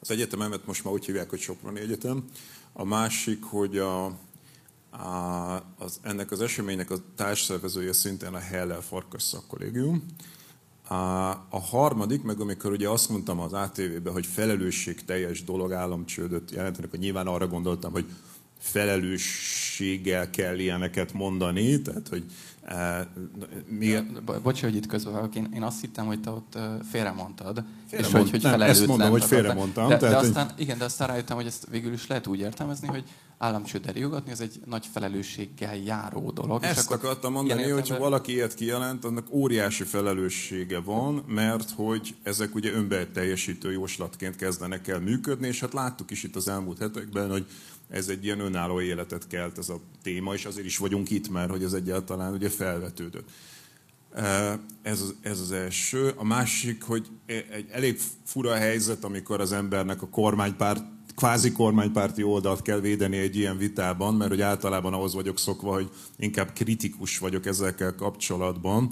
az 0.00 0.10
egyetememet 0.10 0.66
most 0.66 0.84
már 0.84 0.92
úgy 0.92 1.04
hívják, 1.04 1.30
hogy 1.30 1.40
Soproni 1.40 1.80
Egyetem. 1.80 2.24
A 2.72 2.84
másik, 2.84 3.42
hogy 3.42 3.78
a, 3.78 4.04
a, 4.90 5.54
az, 5.78 5.98
ennek 6.02 6.30
az 6.30 6.40
eseménynek 6.40 6.90
a 6.90 6.96
társszervezője 7.14 7.92
szintén 7.92 8.34
a 8.34 8.38
Heller 8.38 8.82
Farkas 8.82 9.22
Szakkollégium. 9.22 10.06
A, 10.88 11.58
harmadik, 11.58 12.22
meg 12.22 12.40
amikor 12.40 12.72
ugye 12.72 12.88
azt 12.88 13.08
mondtam 13.08 13.40
az 13.40 13.52
ATV-ben, 13.52 14.12
hogy 14.12 14.26
felelősségteljes 14.26 15.44
dolog 15.44 15.72
államcsődöt 15.72 16.50
jelentenek, 16.50 16.90
hogy 16.90 16.98
nyilván 16.98 17.26
arra 17.26 17.46
gondoltam, 17.46 17.92
hogy 17.92 18.06
felelősséggel 18.66 20.30
kell 20.30 20.58
ilyeneket 20.58 21.12
mondani, 21.12 21.82
tehát 21.82 22.08
hogy 22.08 22.24
e, 22.64 23.08
mi... 23.68 23.86
Ja, 23.86 24.04
bocs, 24.42 24.60
hogy 24.60 24.76
itt 24.76 24.86
közben 24.86 25.30
én, 25.34 25.48
én 25.54 25.62
azt 25.62 25.80
hittem, 25.80 26.06
hogy 26.06 26.20
te 26.20 26.30
ott 26.30 26.52
uh, 26.54 26.62
félremondtad. 26.90 27.64
Félre 27.88 28.06
és 28.06 28.12
mond, 28.12 28.30
hogy, 28.30 28.42
hogy 28.42 28.50
nem, 28.50 28.60
ezt 28.60 28.86
mondom, 28.86 29.10
hogy 29.10 29.24
félremondtam. 29.24 29.88
De, 29.88 29.96
tehát, 29.96 30.20
de 30.20 30.26
aztán, 30.26 30.46
hogy... 30.46 30.60
igen, 30.60 30.78
de 30.78 30.84
aztán 30.84 31.08
rájöttem, 31.08 31.36
hogy 31.36 31.46
ezt 31.46 31.66
végül 31.70 31.92
is 31.92 32.06
lehet 32.06 32.26
úgy 32.26 32.40
értelmezni, 32.40 32.86
hogy 32.86 33.04
államcsőd 33.38 33.86
eljogatni, 33.86 34.30
ez 34.30 34.40
egy 34.40 34.60
nagy 34.64 34.86
felelősséggel 34.92 35.76
járó 35.76 36.30
dolog. 36.30 36.62
Ezt 36.62 36.78
és 36.78 36.84
akkor 36.84 36.96
akartam 36.96 37.32
mondani, 37.32 37.62
hogy 37.62 37.70
értelme... 37.70 37.94
ha 37.94 38.10
valaki 38.10 38.32
ilyet 38.32 38.54
kijelent, 38.54 39.04
annak 39.04 39.26
óriási 39.30 39.84
felelőssége 39.84 40.80
van, 40.80 41.24
mert 41.26 41.70
hogy 41.70 42.14
ezek 42.22 42.54
ugye 42.54 42.72
önbeteljesítő 42.72 43.72
jóslatként 43.72 44.36
kezdenek 44.36 44.88
el 44.88 45.00
működni, 45.00 45.46
és 45.46 45.60
hát 45.60 45.72
láttuk 45.72 46.10
is 46.10 46.22
itt 46.22 46.36
az 46.36 46.48
elmúlt 46.48 46.78
hetekben, 46.78 47.30
hogy 47.30 47.46
ez 47.88 48.08
egy 48.08 48.24
ilyen 48.24 48.40
önálló 48.40 48.80
életet 48.80 49.26
kelt 49.26 49.58
ez 49.58 49.68
a 49.68 49.80
téma, 50.02 50.34
és 50.34 50.44
azért 50.44 50.66
is 50.66 50.78
vagyunk 50.78 51.10
itt, 51.10 51.28
mert 51.28 51.50
hogy 51.50 51.62
ez 51.62 51.72
egyáltalán 51.72 52.32
ugye 52.32 52.48
felvetődött. 52.48 53.28
Ez 54.82 55.00
az, 55.00 55.14
ez 55.20 55.40
az 55.40 55.52
első. 55.52 56.12
A 56.16 56.24
másik, 56.24 56.82
hogy 56.82 57.06
egy 57.26 57.68
elég 57.70 57.98
fura 58.24 58.54
helyzet, 58.54 59.04
amikor 59.04 59.40
az 59.40 59.52
embernek 59.52 60.02
a 60.02 60.08
kormánypárt 60.08 60.82
kvázi 61.16 61.52
kormánypárti 61.52 62.22
oldalt 62.22 62.62
kell 62.62 62.80
védeni 62.80 63.16
egy 63.16 63.36
ilyen 63.36 63.56
vitában, 63.56 64.14
mert 64.14 64.30
hogy 64.30 64.40
általában 64.40 64.92
ahhoz 64.92 65.14
vagyok 65.14 65.38
szokva, 65.38 65.72
hogy 65.72 65.90
inkább 66.16 66.52
kritikus 66.52 67.18
vagyok 67.18 67.46
ezekkel 67.46 67.94
kapcsolatban. 67.94 68.90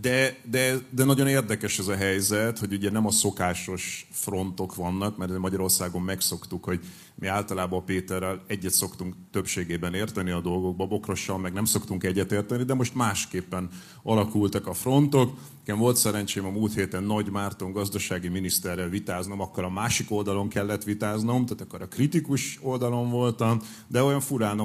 De, 0.00 0.38
de, 0.50 0.78
de 0.90 1.04
nagyon 1.04 1.28
érdekes 1.28 1.78
ez 1.78 1.88
a 1.88 1.96
helyzet, 1.96 2.58
hogy 2.58 2.72
ugye 2.72 2.90
nem 2.90 3.06
a 3.06 3.10
szokásos 3.10 4.08
frontok 4.12 4.74
vannak, 4.74 5.16
mert 5.16 5.38
Magyarországon 5.38 6.02
megszoktuk, 6.02 6.64
hogy 6.64 6.80
mi 7.18 7.26
általában 7.26 7.84
Péterrel 7.84 8.42
egyet 8.46 8.72
szoktunk 8.72 9.14
többségében 9.30 9.94
érteni 9.94 10.30
a 10.30 10.40
dolgokba, 10.40 10.86
Bokrossal 10.86 11.38
meg 11.38 11.52
nem 11.52 11.64
szoktunk 11.64 12.04
egyet 12.04 12.32
érteni, 12.32 12.64
de 12.64 12.74
most 12.74 12.94
másképpen 12.94 13.68
alakultak 14.02 14.66
a 14.66 14.72
frontok. 14.72 15.38
Nekem 15.68 15.82
volt 15.82 15.96
szerencsém 15.96 16.44
a 16.44 16.50
múlt 16.50 16.74
héten 16.74 17.02
Nagy 17.02 17.30
Márton 17.30 17.72
gazdasági 17.72 18.28
miniszterrel 18.28 18.88
vitáznom, 18.88 19.40
akkor 19.40 19.64
a 19.64 19.70
másik 19.70 20.10
oldalon 20.10 20.48
kellett 20.48 20.84
vitáznom, 20.84 21.46
tehát 21.46 21.62
akkor 21.62 21.82
a 21.82 21.88
kritikus 21.88 22.58
oldalon 22.62 23.10
voltam, 23.10 23.60
de 23.86 24.02
olyan 24.02 24.20
furán 24.20 24.60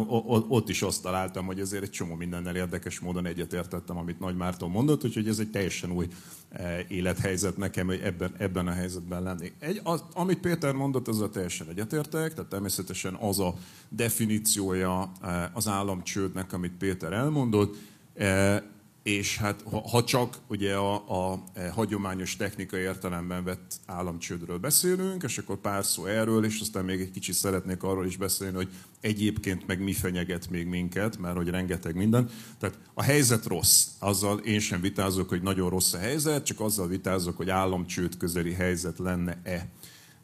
ott 0.48 0.69
is 0.69 0.81
azt 0.81 1.01
találtam, 1.01 1.45
hogy 1.45 1.60
ezért 1.60 1.83
egy 1.83 1.89
csomó 1.89 2.15
mindennel 2.15 2.55
érdekes 2.55 3.00
módon 3.00 3.25
egyetértettem, 3.25 3.98
amit 3.98 4.19
Nagy 4.19 4.36
Márton 4.36 4.69
mondott, 4.69 5.03
úgyhogy 5.03 5.27
ez 5.27 5.39
egy 5.39 5.50
teljesen 5.50 5.91
új 5.91 6.07
eh, 6.50 6.79
élethelyzet 6.88 7.57
nekem, 7.57 7.88
hogy 7.88 8.00
ebben, 8.03 8.33
ebben 8.38 8.67
a 8.67 8.72
helyzetben 8.72 9.24
lennék. 9.24 9.53
Egy, 9.60 9.79
az, 9.83 10.03
amit 10.13 10.39
Péter 10.39 10.74
mondott, 10.74 11.07
azzal 11.07 11.29
teljesen 11.29 11.69
egyetértek, 11.69 12.33
tehát 12.33 12.50
természetesen 12.50 13.13
az 13.13 13.39
a 13.39 13.53
definíciója 13.89 15.12
eh, 15.22 15.55
az 15.55 15.67
államcsődnek, 15.67 16.53
amit 16.53 16.77
Péter 16.77 17.13
elmondott, 17.13 17.75
eh, 18.13 18.62
és 19.03 19.38
hát 19.38 19.63
ha 19.91 20.03
csak 20.03 20.38
ugye 20.48 20.75
a, 20.75 20.93
a 21.31 21.43
e, 21.53 21.69
hagyományos 21.69 22.36
technikai 22.36 22.81
értelemben 22.81 23.43
vett 23.43 23.79
államcsődről 23.86 24.57
beszélünk, 24.57 25.24
és 25.24 25.38
akkor 25.38 25.57
pár 25.57 25.86
szó 25.86 26.05
erről, 26.05 26.45
és 26.45 26.60
aztán 26.60 26.86
még 26.86 27.00
egy 27.00 27.12
kicsit 27.12 27.36
szeretnék 27.36 27.83
arról 27.83 28.05
is 28.05 28.17
beszélni, 28.17 28.55
hogy 28.55 28.69
egyébként 29.01 29.67
meg 29.67 29.83
mi 29.83 29.93
fenyeget 29.93 30.50
még 30.50 30.67
minket, 30.67 31.17
mert 31.17 31.36
hogy 31.36 31.50
rengeteg 31.50 31.95
minden. 31.95 32.29
Tehát 32.60 32.77
a 32.93 33.03
helyzet 33.03 33.45
rossz. 33.45 33.88
Azzal 34.00 34.39
én 34.39 34.60
sem 34.60 34.81
vitázok, 34.81 35.29
hogy 35.29 35.41
nagyon 35.41 35.69
rossz 35.69 35.93
a 35.93 35.98
helyzet, 35.98 36.45
csak 36.45 36.60
azzal 36.60 36.88
vitázok, 36.88 37.38
hogy 37.38 37.50
államcsőd 37.50 38.17
közeli 38.17 38.53
helyzet 38.53 39.00
lenne-e. 39.00 39.67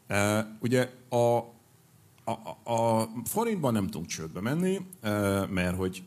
E, 0.06 0.56
ugye 0.60 0.90
a, 1.08 1.38
a, 2.24 2.70
a 2.72 3.08
forintban 3.24 3.72
nem 3.72 3.86
tudunk 3.86 4.06
csődbe 4.06 4.40
menni, 4.40 4.80
e, 5.00 5.10
mert 5.46 5.76
hogy 5.76 6.02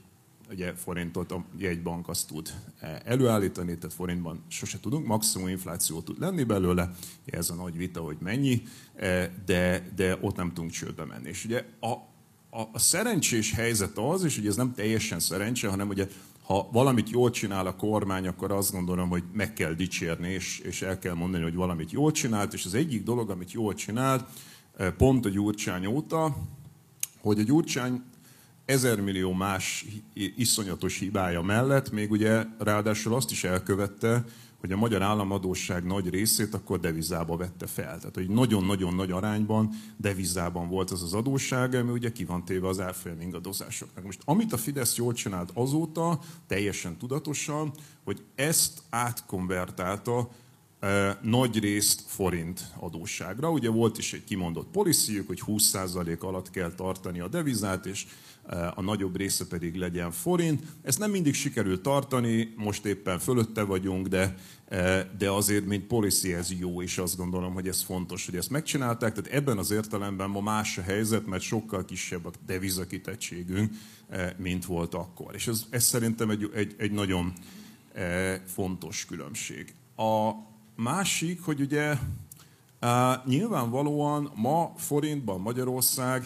ugye 0.54 0.74
forintot 0.76 1.32
a 1.32 1.46
jegybank 1.58 2.10
azt 2.10 2.28
tud 2.28 2.54
e, 2.80 3.02
előállítani, 3.06 3.78
tehát 3.78 3.96
forintban 3.96 4.44
sose 4.48 4.80
tudunk, 4.80 5.06
maximum 5.06 5.48
infláció 5.48 6.02
tud 6.02 6.20
lenni 6.20 6.44
belőle, 6.44 6.92
ez 7.26 7.50
a 7.50 7.56
nagy 7.56 7.78
vita, 7.78 8.02
hogy 8.02 8.18
mennyi, 8.20 8.62
e, 8.96 9.34
de, 9.46 9.92
de 9.96 10.18
ott 10.22 10.36
nem 10.36 10.54
tudunk 10.54 10.72
csődbe 10.72 11.06
menni. 11.06 11.30
És 11.30 11.46
ugye 11.46 11.66
a, 11.80 11.92
a, 12.60 12.70
a 12.72 12.80
szerencsés 12.80 13.54
helyzet 13.54 13.98
az, 13.98 14.24
és 14.24 14.38
ugye 14.38 14.50
ez 14.50 14.56
nem 14.56 14.74
teljesen 14.74 15.20
szerencse, 15.20 15.68
hanem 15.68 15.88
ugye 15.90 16.08
ha 16.44 16.70
valamit 16.72 17.10
jól 17.10 17.30
csinál 17.30 17.68
a 17.68 17.76
kormány, 17.76 18.28
akkor 18.28 18.52
azt 18.52 18.72
gondolom, 18.72 19.10
hogy 19.10 19.24
meg 19.34 19.54
kell 19.54 19.74
dicsérni, 19.74 20.30
és, 20.30 20.60
és 20.60 20.82
el 20.82 21.00
kell 21.00 21.14
mondani, 21.14 21.44
hogy 21.44 21.56
valamit 21.56 21.92
jól 21.92 22.12
csinált, 22.12 22.54
és 22.54 22.66
az 22.66 22.74
egyik 22.74 23.04
dolog, 23.04 23.30
amit 23.30 23.52
jól 23.52 23.74
csinált, 23.74 24.26
e, 24.78 24.92
pont 24.92 25.26
a 25.26 25.30
Gyurcsány 25.30 25.86
óta, 25.86 26.36
hogy 27.22 27.40
a 27.40 27.44
Gyurcsány 27.44 28.04
ezer 28.66 29.00
millió 29.00 29.34
más 29.34 29.86
iszonyatos 30.14 31.00
hibája 31.00 31.42
mellett 31.42 31.92
még 31.92 32.12
ugye 32.12 32.44
ráadásul 32.58 33.14
azt 33.14 33.32
is 33.32 33.44
elkövette, 33.44 34.24
hogy 34.64 34.72
a 34.72 34.78
magyar 34.78 35.02
államadóság 35.02 35.86
nagy 35.86 36.10
részét 36.10 36.54
akkor 36.54 36.80
devizába 36.80 37.38
vette 37.38 37.68
fel. 37.68 37.98
Tehát, 37.98 38.16
hogy 38.16 38.30
nagyon-nagyon 38.30 38.96
nagy 38.96 39.12
arányban 39.12 39.70
devizában 39.98 40.70
volt 40.70 40.92
az 40.92 41.04
az 41.04 41.14
adósság, 41.14 41.74
ami 41.74 41.92
ugye 41.92 42.12
ki 42.12 42.26
van 42.26 42.46
téve 42.46 42.68
az 42.68 42.80
árfolyam 42.80 43.22
ingadozásoknak. 43.22 44.04
Most 44.04 44.22
amit 44.26 44.54
a 44.54 44.58
Fidesz 44.58 44.96
jól 44.96 45.14
csinált 45.14 45.52
azóta, 45.54 46.20
teljesen 46.48 46.98
tudatosan, 46.98 47.72
hogy 48.04 48.24
ezt 48.36 48.82
átkonvertálta 48.90 50.30
e, 50.80 51.20
nagy 51.22 51.60
részt 51.60 52.04
forint 52.08 52.66
adósságra. 52.80 53.52
Ugye 53.52 53.70
volt 53.70 53.98
is 53.98 54.14
egy 54.14 54.24
kimondott 54.24 54.68
policyjük, 54.72 55.28
hogy 55.28 55.44
20% 55.48 56.20
alatt 56.20 56.50
kell 56.50 56.72
tartani 56.72 57.20
a 57.20 57.28
devizát, 57.28 57.86
és 57.86 58.06
a 58.76 58.82
nagyobb 58.82 59.18
része 59.18 59.48
pedig 59.48 59.76
legyen 59.76 60.12
forint. 60.12 60.64
Ezt 60.82 61.00
nem 61.00 61.12
mindig 61.12 61.34
sikerül 61.34 61.82
tartani, 61.82 62.54
most 62.58 62.86
éppen 62.86 63.20
fölötte 63.20 63.64
vagyunk, 63.64 64.08
de, 64.08 64.36
de 65.18 65.30
azért, 65.30 65.66
mint 65.66 65.86
policy 65.86 66.34
ez 66.34 66.60
jó, 66.60 66.82
és 66.82 66.98
azt 66.98 67.18
gondolom, 67.18 67.54
hogy 67.54 67.68
ez 67.68 67.84
fontos, 67.84 68.26
hogy 68.26 68.36
ezt 68.36 68.50
megcsinálták. 68.50 69.14
Tehát 69.14 69.40
ebben 69.40 69.58
az 69.58 69.72
értelemben 69.72 70.30
ma 70.30 70.42
más 70.42 70.78
a 70.78 70.82
helyzet, 70.82 71.26
mert 71.26 71.44
sokkal 71.44 71.86
kisebb 71.86 72.26
a 72.26 72.32
devizakitettségünk, 72.46 73.74
mint 74.38 74.66
volt 74.66 74.94
akkor. 74.94 75.36
És 75.36 75.48
ez, 75.48 75.66
ez 75.70 75.84
szerintem 75.84 76.30
egy, 76.30 76.52
egy, 76.54 76.76
egy 76.78 76.92
nagyon 76.92 77.34
fontos 78.46 79.06
különbség. 79.06 79.74
A 79.96 80.32
másik, 80.76 81.42
hogy 81.42 81.62
ugye 81.62 81.98
nyilvánvalóan 83.26 84.32
ma 84.36 84.74
forintban 84.78 85.42
Magyarország 85.42 86.24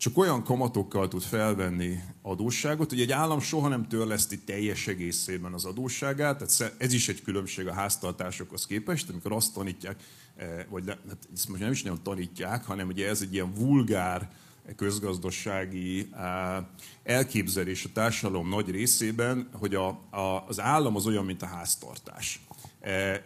csak 0.00 0.18
olyan 0.18 0.44
kamatokkal 0.44 1.08
tud 1.08 1.22
felvenni 1.22 2.00
adósságot, 2.22 2.88
hogy 2.88 3.00
egy 3.00 3.12
állam 3.12 3.40
soha 3.40 3.68
nem 3.68 3.88
törleszti 3.88 4.38
teljes 4.38 4.86
egészében 4.86 5.52
az 5.52 5.64
adósságát, 5.64 6.36
tehát 6.36 6.74
ez 6.78 6.92
is 6.92 7.08
egy 7.08 7.22
különbség 7.22 7.66
a 7.66 7.72
háztartásokhoz 7.72 8.66
képest, 8.66 9.08
amikor 9.08 9.32
azt 9.32 9.54
tanítják, 9.54 10.02
eh, 10.36 10.64
vagy 10.68 10.88
hát 10.88 11.28
ezt 11.34 11.48
most 11.48 11.60
nem 11.60 11.70
is 11.70 11.82
nagyon 11.82 12.02
tanítják, 12.02 12.64
hanem 12.64 12.88
ugye 12.88 13.08
ez 13.08 13.20
egy 13.22 13.32
ilyen 13.32 13.54
vulgár 13.54 14.30
közgazdasági 14.76 16.08
eh, 16.12 16.64
elképzelés 17.02 17.84
a 17.84 17.92
társadalom 17.92 18.48
nagy 18.48 18.70
részében, 18.70 19.48
hogy 19.52 19.74
a, 19.74 19.88
a, 20.10 20.44
az 20.48 20.60
állam 20.60 20.96
az 20.96 21.06
olyan, 21.06 21.24
mint 21.24 21.42
a 21.42 21.46
háztartás. 21.46 22.40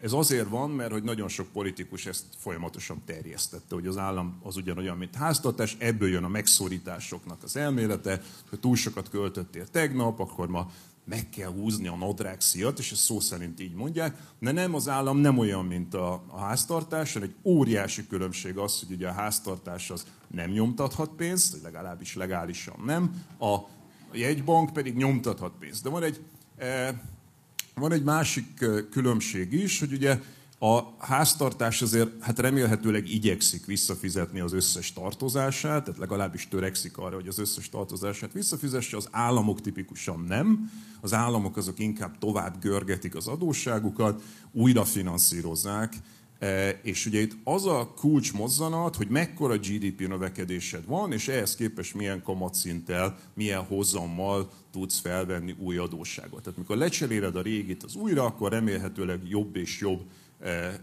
Ez 0.03 0.13
azért 0.13 0.49
van, 0.49 0.71
mert 0.71 0.93
hogy 0.93 1.03
nagyon 1.03 1.29
sok 1.29 1.47
politikus 1.53 2.07
ezt 2.07 2.25
folyamatosan 2.39 3.03
terjesztette, 3.07 3.75
hogy 3.75 3.87
az 3.87 3.99
állam 3.99 4.41
az 4.43 4.57
ugyanolyan, 4.57 4.97
mint 4.97 5.15
háztartás, 5.15 5.77
ebből 5.79 6.09
jön 6.09 6.25
a 6.25 6.29
megszorításoknak 6.29 7.43
az 7.43 7.57
elmélete, 7.57 8.21
hogy 8.49 8.61
túl 8.61 8.77
sokat 8.77 9.11
költöttél 9.11 9.67
tegnap, 9.67 10.21
akkor 10.21 10.49
ma 10.49 10.71
meg 11.05 11.29
kell 11.29 11.51
húzni 11.51 11.87
a 11.87 11.97
nadrágszíjat, 11.97 12.79
és 12.79 12.93
ezt 12.93 13.01
szó 13.01 13.21
szerint 13.21 13.61
így 13.61 13.75
mondják, 13.75 14.19
de 14.39 14.53
nem, 14.53 14.75
az 14.75 14.89
állam 14.89 15.19
nem 15.19 15.39
olyan, 15.39 15.65
mint 15.65 15.95
a, 15.95 16.23
a 16.27 16.39
háztartás, 16.39 17.13
hanem 17.13 17.29
egy 17.29 17.51
óriási 17.51 18.07
különbség 18.07 18.57
az, 18.57 18.81
hogy 18.81 18.97
ugye 18.97 19.09
a 19.09 19.13
háztartás 19.13 19.91
az 19.91 20.07
nem 20.27 20.51
nyomtathat 20.51 21.11
pénzt, 21.11 21.63
legalábbis 21.63 22.15
legálisan 22.17 22.75
nem, 22.85 23.25
a 23.41 23.57
jegybank 24.13 24.73
pedig 24.73 24.97
nyomtathat 24.97 25.53
pénzt. 25.59 25.83
De 25.83 25.89
van 25.89 26.03
egy 26.03 26.25
eh, 26.57 26.95
van 27.75 27.93
egy 27.93 28.03
másik 28.03 28.65
különbség 28.91 29.53
is, 29.53 29.81
hogy 29.81 29.93
ugye 29.93 30.21
a 30.59 30.95
háztartás 30.99 31.83
azért 31.83 32.11
hát 32.21 32.39
remélhetőleg 32.39 33.09
igyekszik 33.09 33.67
visszafizetni 33.67 34.41
az 34.41 34.53
összes 34.53 34.93
tartozását, 34.93 35.85
tehát 35.85 36.01
legalábbis 36.01 36.49
törekszik 36.49 36.99
arra, 36.99 37.15
hogy 37.15 37.29
az 37.29 37.39
összes 37.39 37.69
tartozását 37.69 38.33
visszafizesse, 38.33 38.97
az 38.97 39.09
államok 39.11 39.61
tipikusan 39.61 40.25
nem. 40.29 40.71
Az 41.01 41.13
államok 41.13 41.57
azok 41.57 41.79
inkább 41.79 42.19
tovább 42.19 42.61
görgetik 42.61 43.15
az 43.15 43.27
adósságukat, 43.27 44.23
újra 44.53 44.85
finanszírozzák, 44.85 45.95
és 46.83 47.07
ugye 47.07 47.21
itt 47.21 47.37
az 47.45 47.67
a 47.67 47.93
kulcs 47.97 48.33
mozzanat, 48.33 48.97
hogy 48.97 49.09
mekkora 49.09 49.57
GDP 49.57 50.09
növekedésed 50.09 50.87
van, 50.87 51.13
és 51.13 51.29
ehhez 51.29 51.55
képest 51.55 51.95
milyen 51.95 52.23
kamatszinttel, 52.23 53.19
milyen 53.35 53.63
hozammal 53.63 54.51
tudsz 54.73 54.99
felvenni 54.99 55.55
új 55.59 55.77
adósságot. 55.77 56.43
Tehát 56.43 56.59
mikor 56.59 56.77
lecseréled 56.77 57.37
a 57.37 57.43
régit 57.43 57.83
az 57.83 57.95
újra, 57.95 58.25
akkor 58.25 58.51
remélhetőleg 58.51 59.21
jobb 59.29 59.57
és 59.57 59.81
jobb 59.81 60.01
e, 60.41 60.49
e, 60.49 60.81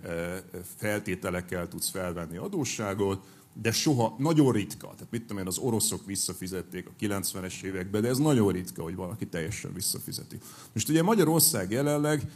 feltételekkel 0.77 1.67
tudsz 1.67 1.89
felvenni 1.89 2.37
adósságot, 2.37 3.25
de 3.61 3.71
soha, 3.71 4.15
nagyon 4.17 4.51
ritka. 4.51 4.87
Tehát 4.87 5.11
mit 5.11 5.21
tudom 5.21 5.37
én, 5.37 5.47
az 5.47 5.57
oroszok 5.57 6.05
visszafizették 6.05 6.87
a 6.87 6.91
90-es 6.99 7.61
években, 7.61 8.01
de 8.01 8.07
ez 8.07 8.17
nagyon 8.17 8.51
ritka, 8.51 8.83
hogy 8.83 8.95
valaki 8.95 9.27
teljesen 9.27 9.73
visszafizeti. 9.73 10.37
Most 10.73 10.89
ugye 10.89 11.03
Magyarország 11.03 11.71
jelenleg 11.71 12.31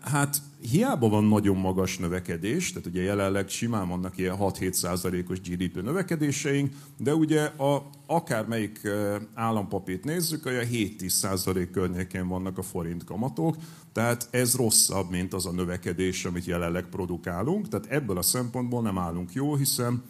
Hát 0.00 0.42
hiába 0.60 1.08
van 1.08 1.24
nagyon 1.24 1.56
magas 1.56 1.98
növekedés, 1.98 2.72
tehát 2.72 2.86
ugye 2.86 3.02
jelenleg 3.02 3.48
simán 3.48 3.88
vannak 3.88 4.18
ilyen 4.18 4.36
6-7 4.40 4.72
százalékos 4.72 5.40
GDP 5.40 5.82
növekedéseink, 5.82 6.74
de 6.96 7.14
ugye 7.14 7.42
a, 7.44 7.90
akármelyik 8.06 8.88
állampapírt 9.34 10.04
nézzük, 10.04 10.46
olyan 10.46 10.66
7-10 10.72 11.08
százalék 11.08 11.70
környékén 11.70 12.28
vannak 12.28 12.58
a 12.58 12.62
forint 12.62 13.04
kamatok, 13.04 13.56
tehát 13.92 14.28
ez 14.30 14.54
rosszabb, 14.54 15.10
mint 15.10 15.34
az 15.34 15.46
a 15.46 15.52
növekedés, 15.52 16.24
amit 16.24 16.44
jelenleg 16.44 16.84
produkálunk, 16.84 17.68
tehát 17.68 17.86
ebből 17.86 18.18
a 18.18 18.22
szempontból 18.22 18.82
nem 18.82 18.98
állunk 18.98 19.32
jó, 19.32 19.54
hiszen, 19.54 20.02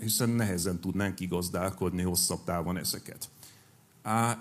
hiszen 0.00 0.28
nehezen 0.28 0.80
tudnánk 0.80 1.20
igazdálkodni 1.20 2.02
hosszabb 2.02 2.44
távon 2.44 2.78
ezeket. 2.78 3.28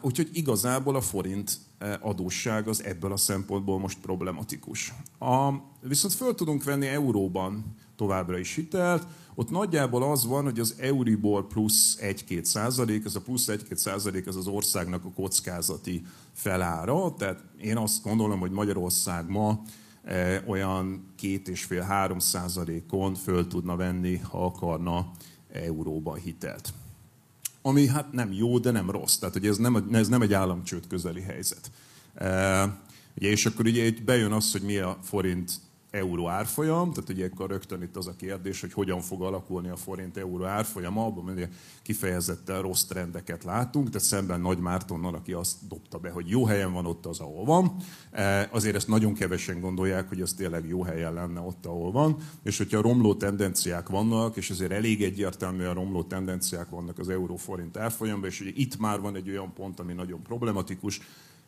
Úgyhogy 0.01 0.29
igazából 0.33 0.95
a 0.95 1.01
forint 1.01 1.57
e, 1.77 1.99
adósság 2.01 2.67
az 2.67 2.83
ebből 2.83 3.11
a 3.11 3.17
szempontból 3.17 3.79
most 3.79 3.99
problematikus. 3.99 4.93
A, 5.19 5.51
viszont 5.81 6.13
föl 6.13 6.35
tudunk 6.35 6.63
venni 6.63 6.87
euróban 6.87 7.75
továbbra 7.95 8.37
is 8.37 8.55
hitelt, 8.55 9.07
ott 9.35 9.49
nagyjából 9.49 10.03
az 10.03 10.25
van, 10.25 10.43
hogy 10.43 10.59
az 10.59 10.75
Euribor 10.77 11.47
plusz 11.47 11.97
1-2 12.01 12.43
százalék, 12.43 13.05
ez 13.05 13.15
a 13.15 13.21
plusz 13.21 13.47
1-2 13.47 13.75
százalék, 13.75 14.25
ez 14.25 14.35
az 14.35 14.47
országnak 14.47 15.05
a 15.05 15.11
kockázati 15.11 16.05
felára, 16.33 17.13
tehát 17.13 17.43
én 17.61 17.77
azt 17.77 18.03
gondolom, 18.03 18.39
hogy 18.39 18.51
Magyarország 18.51 19.29
ma 19.29 19.61
e, 20.03 20.43
olyan 20.47 21.13
2,5-3 21.21 22.19
százalékon 22.19 23.15
föl 23.15 23.47
tudna 23.47 23.75
venni, 23.75 24.17
ha 24.17 24.45
akarna 24.45 25.11
euróban 25.51 26.15
hitelt 26.15 26.73
ami 27.65 27.87
hát 27.87 28.11
nem 28.11 28.31
jó, 28.31 28.59
de 28.59 28.71
nem 28.71 28.91
rossz. 28.91 29.15
Tehát 29.15 29.33
hogy 29.33 29.47
ez 29.47 29.57
nem, 29.57 29.87
ez 29.91 30.07
nem 30.07 30.21
egy 30.21 30.33
államcsőd 30.33 30.87
közeli 30.87 31.21
helyzet. 31.21 31.71
Ugye, 33.17 33.29
és 33.29 33.45
akkor 33.45 33.65
ugye 33.65 33.91
bejön 34.05 34.31
az, 34.31 34.51
hogy 34.51 34.61
mi 34.61 34.77
a 34.77 34.97
forint 35.03 35.51
euró 35.93 36.27
árfolyam, 36.27 36.93
tehát 36.93 37.09
ugye 37.09 37.29
akkor 37.33 37.49
rögtön 37.49 37.81
itt 37.81 37.95
az 37.95 38.07
a 38.07 38.15
kérdés, 38.15 38.61
hogy 38.61 38.73
hogyan 38.73 39.01
fog 39.01 39.21
alakulni 39.21 39.69
a 39.69 39.75
forint 39.75 40.17
euró 40.17 40.43
árfolyama, 40.43 41.05
abban 41.05 41.29
ugye 41.29 41.49
kifejezetten 41.81 42.61
rossz 42.61 42.83
trendeket 42.83 43.43
látunk, 43.43 43.89
tehát 43.89 44.07
szemben 44.07 44.41
Nagy 44.41 44.57
Mártonnal, 44.57 45.15
aki 45.15 45.33
azt 45.33 45.67
dobta 45.67 45.97
be, 45.97 46.09
hogy 46.09 46.29
jó 46.29 46.45
helyen 46.45 46.73
van 46.73 46.85
ott 46.85 47.05
az, 47.05 47.19
ahol 47.19 47.45
van. 47.45 47.75
E, 48.11 48.49
azért 48.51 48.75
ezt 48.75 48.87
nagyon 48.87 49.13
kevesen 49.13 49.59
gondolják, 49.59 50.07
hogy 50.07 50.21
az 50.21 50.33
tényleg 50.33 50.67
jó 50.67 50.83
helyen 50.83 51.13
lenne 51.13 51.39
ott, 51.39 51.65
ahol 51.65 51.91
van, 51.91 52.17
és 52.43 52.57
hogyha 52.57 52.81
romló 52.81 53.15
tendenciák 53.15 53.89
vannak, 53.89 54.35
és 54.35 54.49
azért 54.49 54.71
elég 54.71 55.03
egyértelműen 55.03 55.73
romló 55.73 56.03
tendenciák 56.03 56.69
vannak 56.69 56.99
az 56.99 57.09
euró-forint 57.09 57.77
árfolyamban, 57.77 58.29
és 58.29 58.41
ugye 58.41 58.51
itt 58.53 58.77
már 58.77 58.99
van 58.99 59.15
egy 59.15 59.29
olyan 59.29 59.53
pont, 59.53 59.79
ami 59.79 59.93
nagyon 59.93 60.21
problematikus, 60.21 60.99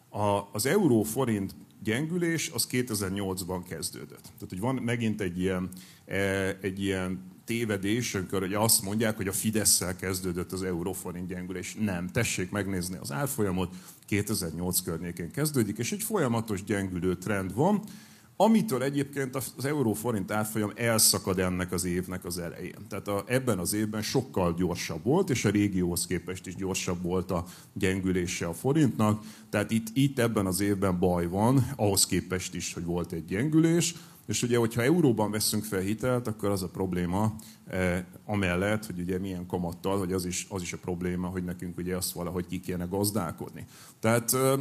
a, 0.10 0.50
az 0.52 0.66
euró-forint 0.66 1.56
gyengülés 1.86 2.50
az 2.54 2.68
2008-ban 2.72 3.64
kezdődött. 3.70 4.22
Tehát, 4.22 4.50
hogy 4.50 4.60
van 4.60 4.76
megint 4.76 5.22
egy 5.22 5.40
ilyen, 5.40 5.70
e, 6.06 6.58
egy 6.62 6.84
ilyen 6.84 7.34
tévedés, 7.46 8.16
amikor 8.16 8.40
hogy 8.40 8.54
azt 8.54 8.82
mondják, 8.82 9.16
hogy 9.16 9.28
a 9.28 9.32
Fidesz-szel 9.32 9.96
kezdődött 9.96 10.52
az 10.52 10.64
euróforint 10.64 11.28
gyengülés. 11.28 11.76
Nem, 11.80 12.08
tessék 12.08 12.52
megnézni 12.52 12.98
az 12.98 13.12
árfolyamot, 13.12 13.74
2008 14.06 14.82
környékén 14.82 15.32
kezdődik, 15.32 15.78
és 15.78 15.92
egy 15.92 16.04
folyamatos 16.04 16.64
gyengülő 16.64 17.18
trend 17.18 17.54
van, 17.54 17.84
amitől 18.38 18.84
egyébként 18.84 19.36
az 19.36 19.66
euró-forint 19.66 20.32
árfolyam 20.32 20.72
elszakad 20.76 21.40
ennek 21.40 21.72
az 21.72 21.86
évnek 21.86 22.26
az 22.26 22.38
elején. 22.38 22.76
Tehát 22.90 23.08
a, 23.08 23.24
ebben 23.28 23.60
az 23.60 23.74
évben 23.74 24.02
sokkal 24.02 24.54
gyorsabb 24.54 25.04
volt, 25.04 25.30
és 25.30 25.46
a 25.46 25.50
régióhoz 25.50 26.06
képest 26.06 26.48
is 26.48 26.56
gyorsabb 26.56 27.02
volt 27.02 27.32
a 27.32 27.46
gyengülése 27.74 28.48
a 28.48 28.54
forintnak. 28.54 29.24
Tehát 29.50 29.72
itt, 29.72 29.88
itt 29.94 30.20
ebben 30.20 30.46
az 30.46 30.60
évben 30.60 31.00
baj 31.00 31.28
van, 31.28 31.68
ahhoz 31.76 32.06
képest 32.06 32.56
is, 32.56 32.74
hogy 32.74 32.86
volt 32.86 33.12
egy 33.12 33.26
gyengülés. 33.26 33.96
És 34.28 34.44
ugye, 34.44 34.58
hogyha 34.58 34.84
euróban 34.84 35.32
veszünk 35.32 35.64
fel 35.64 35.80
hitelt, 35.80 36.28
akkor 36.28 36.50
az 36.50 36.64
a 36.64 36.70
probléma, 36.70 37.36
eh, 37.68 38.04
amellett, 38.26 38.86
hogy 38.86 39.00
ugye 39.00 39.20
milyen 39.20 39.46
kamattal, 39.46 39.98
hogy 39.98 40.14
az 40.14 40.26
is, 40.26 40.46
az 40.50 40.62
is 40.62 40.74
a 40.74 40.78
probléma, 40.78 41.28
hogy 41.28 41.44
nekünk 41.44 41.78
ugye 41.78 41.96
azt 41.96 42.12
valahogy 42.12 42.48
ki 42.48 42.60
kéne 42.60 42.86
gazdálkodni. 42.86 43.66
Tehát 44.00 44.34
eh, 44.34 44.54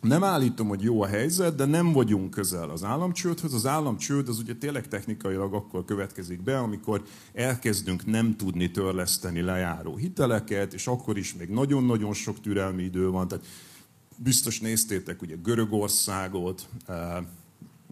nem 0.00 0.24
állítom, 0.24 0.68
hogy 0.68 0.82
jó 0.82 1.02
a 1.02 1.06
helyzet, 1.06 1.54
de 1.54 1.64
nem 1.64 1.92
vagyunk 1.92 2.30
közel 2.30 2.70
az 2.70 2.84
államcsődhöz. 2.84 3.54
Az 3.54 3.66
államcsőd 3.66 4.28
az 4.28 4.38
ugye 4.38 4.54
tényleg 4.54 4.88
technikailag 4.88 5.54
akkor 5.54 5.84
következik 5.84 6.42
be, 6.42 6.58
amikor 6.58 7.02
elkezdünk 7.32 8.06
nem 8.06 8.36
tudni 8.36 8.70
törleszteni 8.70 9.40
lejáró 9.40 9.96
hiteleket, 9.96 10.74
és 10.74 10.86
akkor 10.86 11.18
is 11.18 11.34
még 11.34 11.48
nagyon-nagyon 11.48 12.12
sok 12.12 12.40
türelmi 12.40 12.82
idő 12.82 13.10
van. 13.10 13.28
Tehát 13.28 13.46
biztos 14.16 14.60
néztétek 14.60 15.22
ugye 15.22 15.36
Görögországot, 15.42 16.68
eh, 16.86 17.16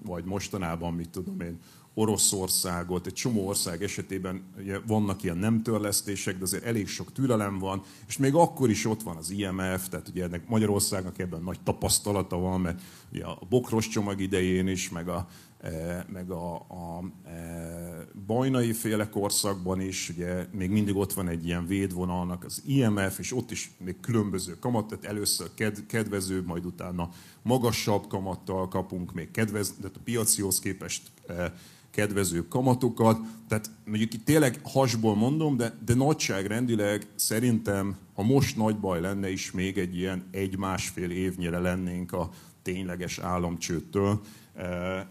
vagy 0.05 0.25
mostanában, 0.25 0.95
mit 0.95 1.11
tudom 1.11 1.41
én, 1.41 1.59
Oroszországot, 1.99 3.07
egy 3.07 3.13
csomó 3.13 3.47
ország 3.47 3.83
esetében 3.83 4.43
ugye 4.59 4.79
vannak 4.87 5.23
ilyen 5.23 5.37
nem 5.37 5.63
törlesztések, 5.63 6.37
de 6.37 6.43
azért 6.43 6.65
elég 6.65 6.89
sok 6.89 7.13
türelem 7.13 7.59
van, 7.59 7.83
és 8.07 8.17
még 8.17 8.35
akkor 8.35 8.71
is 8.71 8.87
ott 8.87 9.03
van 9.03 9.17
az 9.17 9.31
IMF, 9.31 9.89
tehát 9.89 10.09
ugye 10.09 10.25
ennek 10.25 10.49
Magyarországnak 10.49 11.19
ebben 11.19 11.43
nagy 11.43 11.61
tapasztalata 11.61 12.37
van, 12.37 12.61
mert 12.61 12.83
ugye 13.13 13.25
a 13.25 13.39
bokros 13.49 13.89
csomag 13.89 14.21
idején 14.21 14.69
is, 14.69 14.91
meg 14.91 15.09
a, 15.09 15.29
e, 15.61 16.07
meg 16.13 16.31
a, 16.31 16.55
a 16.55 17.05
e, 17.25 18.09
bajnai 18.27 18.73
féle 18.73 19.09
korszakban 19.09 19.81
is, 19.81 20.09
ugye 20.09 20.47
még 20.53 20.71
mindig 20.71 20.97
ott 20.97 21.13
van 21.13 21.29
egy 21.29 21.47
ilyen 21.47 21.67
védvonalnak 21.67 22.45
az 22.45 22.63
IMF, 22.67 23.19
és 23.19 23.33
ott 23.33 23.51
is 23.51 23.71
még 23.79 24.01
különböző 24.01 24.59
kamat, 24.59 24.87
tehát 24.87 25.05
először 25.05 25.51
ked, 25.55 25.87
kedvező, 25.87 26.43
majd 26.47 26.67
utána 26.67 27.09
magasabb 27.43 28.07
kamattal 28.07 28.69
kapunk 28.69 29.13
még 29.13 29.31
kedvező, 29.31 29.73
tehát 29.81 29.97
a 29.97 30.01
piacihoz 30.05 30.59
képest 30.59 31.03
e, 31.27 31.53
kedvező 31.97 32.49
kamatokat. 32.49 33.19
Tehát 33.49 33.71
mondjuk 33.85 34.15
itt 34.15 34.25
tényleg 34.25 34.61
hasból 34.63 35.17
mondom, 35.17 35.57
de, 35.57 35.79
de 35.85 35.95
nagyságrendileg 35.95 37.07
szerintem, 37.15 37.97
ha 38.15 38.23
most 38.23 38.57
nagy 38.57 38.77
baj 38.79 39.01
lenne 39.01 39.31
is, 39.31 39.51
még 39.51 39.79
egy 39.79 39.97
ilyen 39.97 40.25
egy-másfél 40.31 41.11
évnyire 41.11 41.59
lennénk 41.59 42.13
a 42.13 42.31
tényleges 42.63 43.19
államcsőttől. 43.19 44.21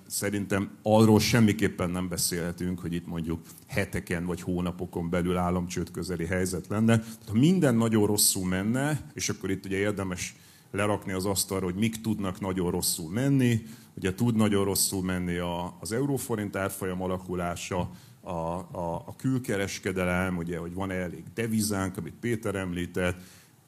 Szerintem 0.08 0.70
arról 0.82 1.20
semmiképpen 1.20 1.90
nem 1.90 2.08
beszélhetünk, 2.08 2.80
hogy 2.80 2.94
itt 2.94 3.08
mondjuk 3.08 3.42
heteken 3.68 4.26
vagy 4.26 4.42
hónapokon 4.42 5.10
belül 5.10 5.38
államcsőd 5.38 5.92
közeli 5.92 6.26
helyzet 6.26 6.68
lenne. 6.68 7.04
Ha 7.28 7.34
minden 7.34 7.76
nagyon 7.76 8.06
rosszul 8.06 8.46
menne, 8.46 9.12
és 9.14 9.30
akkor 9.30 9.50
itt 9.50 9.66
ugye 9.66 9.78
érdemes 9.78 10.36
lerakni 10.72 11.12
az 11.12 11.26
asztalra, 11.26 11.66
hogy 11.66 11.76
mik 11.76 12.02
tudnak 12.02 12.40
nagyon 12.40 12.72
rosszul 12.72 13.12
menni. 13.12 13.62
Ugye 13.98 14.14
tud 14.14 14.36
nagyon 14.36 14.66
rosszul 14.66 15.04
menni 15.04 15.38
az 15.80 15.92
euróforint 15.92 16.56
árfolyam 16.56 17.02
alakulása, 17.02 17.90
a, 18.22 18.30
a, 18.30 19.04
a 19.06 19.16
külkereskedelem, 19.18 20.38
ugye, 20.38 20.58
hogy 20.58 20.74
van-e 20.74 20.94
elég 20.94 21.24
devizánk, 21.34 21.98
amit 21.98 22.14
Péter 22.20 22.56
említett, 22.56 23.18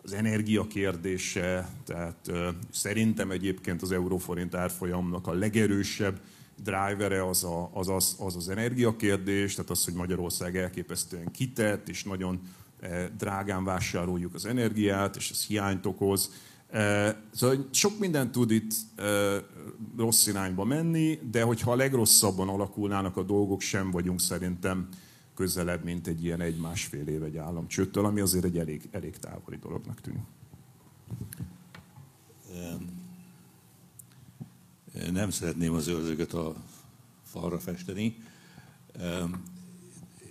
az 0.03 0.13
energia 0.13 0.67
kérdése, 0.67 1.69
tehát 1.85 2.17
uh, 2.27 2.47
szerintem 2.71 3.31
egyébként 3.31 3.81
az 3.81 3.91
euróforint 3.91 4.55
árfolyamnak 4.55 5.27
a 5.27 5.33
legerősebb 5.33 6.19
drivere 6.63 7.27
az, 7.27 7.43
a, 7.43 7.69
az, 7.73 7.89
az, 7.89 8.15
az 8.19 8.35
az 8.35 8.49
energiakérdés, 8.49 9.55
tehát 9.55 9.69
az, 9.69 9.85
hogy 9.85 9.93
Magyarország 9.93 10.57
elképesztően 10.57 11.31
kitett, 11.31 11.89
és 11.89 12.03
nagyon 12.03 12.39
eh, 12.79 13.07
drágán 13.17 13.63
vásároljuk 13.63 14.33
az 14.33 14.45
energiát, 14.45 15.15
és 15.15 15.29
ez 15.29 15.45
hiányt 15.45 15.85
okoz. 15.85 16.31
Szóval 17.33 17.67
sok 17.71 17.99
minden 17.99 18.31
tud 18.31 18.51
itt 18.51 18.73
rossz 19.97 20.27
irányba 20.27 20.63
menni, 20.63 21.19
de 21.31 21.43
hogyha 21.43 21.71
a 21.71 21.75
legrosszabban 21.75 22.49
alakulnának 22.49 23.17
a 23.17 23.23
dolgok, 23.23 23.61
sem 23.61 23.91
vagyunk 23.91 24.19
szerintem 24.19 24.89
közelebb, 25.35 25.83
mint 25.83 26.07
egy 26.07 26.23
ilyen 26.23 26.41
egy-másfél 26.41 27.07
év 27.07 27.23
egy 27.23 27.37
államcsőttől, 27.37 28.05
ami 28.05 28.19
azért 28.19 28.45
egy 28.45 28.57
elég, 28.57 28.89
elég 28.91 29.17
távoli 29.17 29.57
dolognak 29.57 30.01
tűnik. 30.01 30.21
Nem 35.11 35.29
szeretném 35.29 35.73
az 35.73 35.87
ördögöt 35.87 36.33
a 36.33 36.55
falra 37.23 37.59
festeni, 37.59 38.15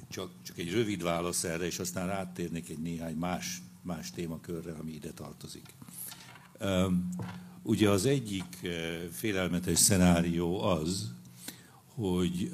csak, 0.08 0.30
csak 0.42 0.58
egy 0.58 0.72
rövid 0.72 1.02
válasz 1.02 1.44
erre, 1.44 1.64
és 1.64 1.78
aztán 1.78 2.10
áttérnék 2.10 2.68
egy 2.68 2.78
néhány 2.78 3.16
más, 3.16 3.62
más 3.82 4.10
témakörre, 4.10 4.72
ami 4.72 4.92
ide 4.92 5.12
tartozik. 5.12 5.74
Ugye 7.62 7.90
az 7.90 8.06
egyik 8.06 8.68
félelmetes 9.10 9.78
szenárió 9.78 10.60
az, 10.60 11.12
hogy 11.84 12.52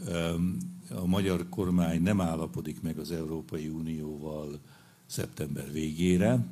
a 0.90 1.06
magyar 1.06 1.48
kormány 1.48 2.02
nem 2.02 2.20
állapodik 2.20 2.80
meg 2.80 2.98
az 2.98 3.10
Európai 3.10 3.68
Unióval 3.68 4.60
szeptember 5.06 5.72
végére, 5.72 6.46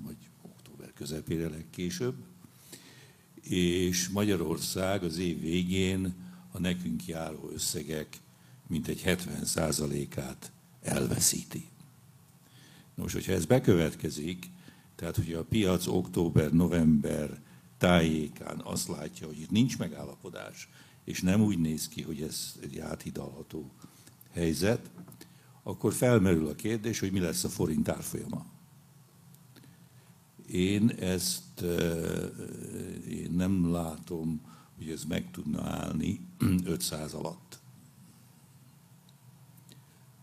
vagy 0.00 0.16
október 0.42 0.92
közepére 0.92 1.48
legkésőbb, 1.48 2.14
és 3.42 4.08
Magyarország 4.08 5.02
az 5.02 5.18
év 5.18 5.40
végén 5.40 6.14
a 6.52 6.58
nekünk 6.58 7.06
járó 7.06 7.50
összegek 7.54 8.20
mintegy 8.66 9.02
70%-át 9.04 10.52
elveszíti. 10.82 11.68
Nos, 12.94 13.12
hogyha 13.12 13.32
ez 13.32 13.46
bekövetkezik, 13.46 14.50
tehát 14.96 15.16
hogyha 15.16 15.38
a 15.38 15.44
piac 15.44 15.86
október-november 15.86 17.40
tájékán 17.78 18.60
azt 18.64 18.88
látja, 18.88 19.26
hogy 19.26 19.40
itt 19.40 19.50
nincs 19.50 19.78
megállapodás, 19.78 20.68
és 21.04 21.20
nem 21.20 21.40
úgy 21.40 21.58
néz 21.58 21.88
ki, 21.88 22.02
hogy 22.02 22.22
ez 22.22 22.54
egy 22.62 22.78
áthidalható 22.78 23.70
helyzet, 24.32 24.90
akkor 25.62 25.92
felmerül 25.92 26.46
a 26.48 26.54
kérdés, 26.54 26.98
hogy 26.98 27.12
mi 27.12 27.18
lesz 27.18 27.44
a 27.44 27.48
forint 27.48 27.88
árfolyama. 27.88 28.46
Én 30.50 30.88
ezt 30.88 31.60
én 33.08 33.30
nem 33.32 33.72
látom, 33.72 34.40
hogy 34.76 34.90
ez 34.90 35.04
meg 35.04 35.30
tudna 35.30 35.62
állni 35.62 36.20
500 36.64 37.12
alatt. 37.12 37.58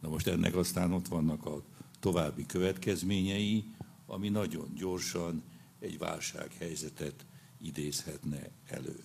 Na 0.01 0.09
most 0.09 0.27
ennek 0.27 0.55
aztán 0.55 0.91
ott 0.91 1.07
vannak 1.07 1.45
a 1.45 1.63
további 1.99 2.45
következményei, 2.45 3.65
ami 4.13 4.29
nagyon 4.29 4.73
gyorsan 4.75 5.43
egy 5.79 5.97
válsághelyzetet 5.97 7.25
idézhetne 7.61 8.49
elő. 8.67 9.03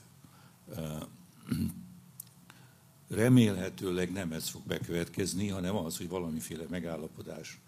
Remélhetőleg 3.09 4.13
nem 4.13 4.33
ez 4.33 4.49
fog 4.49 4.63
bekövetkezni, 4.67 5.49
hanem 5.49 5.77
az, 5.77 5.97
hogy 5.97 6.09
valamiféle 6.09 6.65
megállapodás 6.71 7.59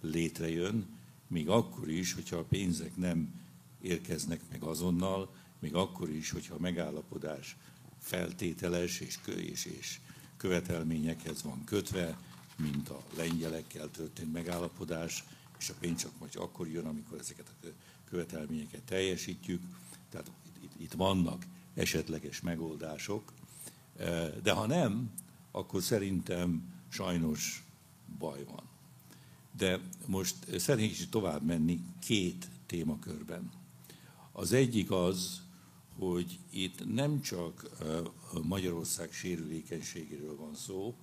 létrejön, 0.00 0.98
még 1.26 1.48
akkor 1.48 1.88
is, 1.88 2.12
hogyha 2.12 2.36
a 2.36 2.44
pénzek 2.44 2.96
nem 2.96 3.40
érkeznek 3.80 4.40
meg 4.50 4.62
azonnal, 4.62 5.34
még 5.58 5.74
akkor 5.74 6.10
is, 6.10 6.30
hogyha 6.30 6.54
a 6.54 6.60
megállapodás 6.60 7.56
feltételes 7.98 9.00
és, 9.00 9.18
és, 9.36 9.64
és 9.64 10.00
követelményekhez 10.36 11.42
van 11.42 11.64
kötve, 11.64 12.18
mint 12.56 12.88
a 12.88 13.02
lengyelekkel 13.16 13.90
történt 13.90 14.32
megállapodás, 14.32 15.24
és 15.60 15.70
a 15.70 15.74
pénz 15.80 16.00
csak 16.00 16.18
majd 16.18 16.36
akkor 16.36 16.68
jön, 16.68 16.86
amikor 16.86 17.18
ezeket 17.18 17.46
a 17.48 17.66
követelményeket 18.04 18.82
teljesítjük. 18.82 19.62
Tehát 20.10 20.30
itt, 20.62 20.72
itt 20.80 20.92
vannak 20.92 21.46
esetleges 21.74 22.40
megoldások, 22.40 23.32
de 24.42 24.52
ha 24.52 24.66
nem, 24.66 25.10
akkor 25.50 25.82
szerintem 25.82 26.72
sajnos 26.88 27.64
baj 28.18 28.44
van. 28.44 28.62
De 29.56 29.80
most 30.06 30.58
szeretnék 30.58 30.90
is 30.90 31.08
tovább 31.08 31.42
menni 31.42 31.80
két 31.98 32.48
témakörben. 32.66 33.50
Az 34.32 34.52
egyik 34.52 34.90
az, 34.90 35.42
hogy 35.98 36.38
itt 36.50 36.94
nem 36.94 37.20
csak 37.20 37.70
Magyarország 38.42 39.12
sérülékenységéről 39.12 40.36
van 40.36 40.54
szó, 40.54 40.96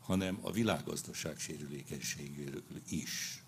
hanem 0.00 0.38
a 0.40 0.50
világgazdaság 0.50 1.38
sérülékenységéről 1.38 2.62
is. 2.88 3.41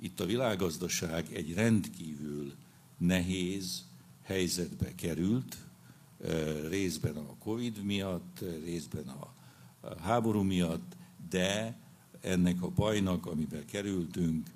Itt 0.00 0.20
a 0.20 0.26
világgazdaság 0.26 1.32
egy 1.32 1.54
rendkívül 1.54 2.54
nehéz 2.98 3.84
helyzetbe 4.22 4.94
került, 4.94 5.56
részben 6.68 7.16
a 7.16 7.36
Covid 7.38 7.84
miatt, 7.84 8.44
részben 8.64 9.08
a 9.08 9.34
háború 10.00 10.42
miatt, 10.42 10.96
de 11.30 11.78
ennek 12.20 12.62
a 12.62 12.68
bajnak, 12.68 13.26
amiben 13.26 13.64
kerültünk, 13.66 14.50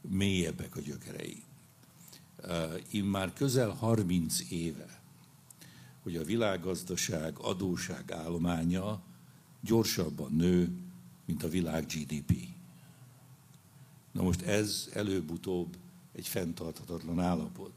mélyebbek 0.00 0.76
a 0.76 0.80
gyökerei. 0.80 1.42
Én 2.90 3.04
már 3.04 3.32
közel 3.32 3.70
30 3.70 4.50
éve, 4.50 5.00
hogy 6.02 6.16
a 6.16 6.24
világgazdaság 6.24 7.38
adóság 7.38 8.12
állománya 8.12 9.02
gyorsabban 9.60 10.32
nő, 10.32 10.78
mint 11.24 11.42
a 11.42 11.48
világ 11.48 11.86
GDP. 11.86 12.51
Na 14.12 14.22
most 14.22 14.42
ez 14.42 14.88
előbb-utóbb 14.92 15.76
egy 16.12 16.28
fenntarthatatlan 16.28 17.20
állapot. 17.20 17.72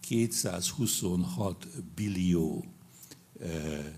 226 0.00 1.66
billió 1.94 2.64
eh, 3.40 3.94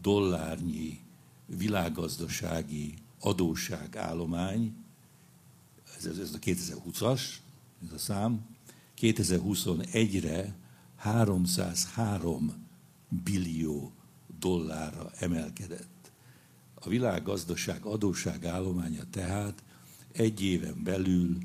dollárnyi 0.00 1.00
világgazdasági 1.46 2.94
adósságállomány, 3.20 4.74
ez, 5.96 6.06
ez 6.06 6.34
a 6.34 6.38
2020-as, 6.38 7.20
ez 7.86 7.92
a 7.92 7.98
szám, 7.98 8.46
2021-re 9.00 10.56
303 10.98 12.66
billió 13.24 13.92
dollárra 14.38 15.10
emelkedett. 15.18 16.12
A 16.74 16.88
világgazdaság 16.88 17.84
adósságállománya 17.84 19.02
tehát 19.10 19.62
egy 20.12 20.42
éven 20.42 20.82
belül 20.82 21.38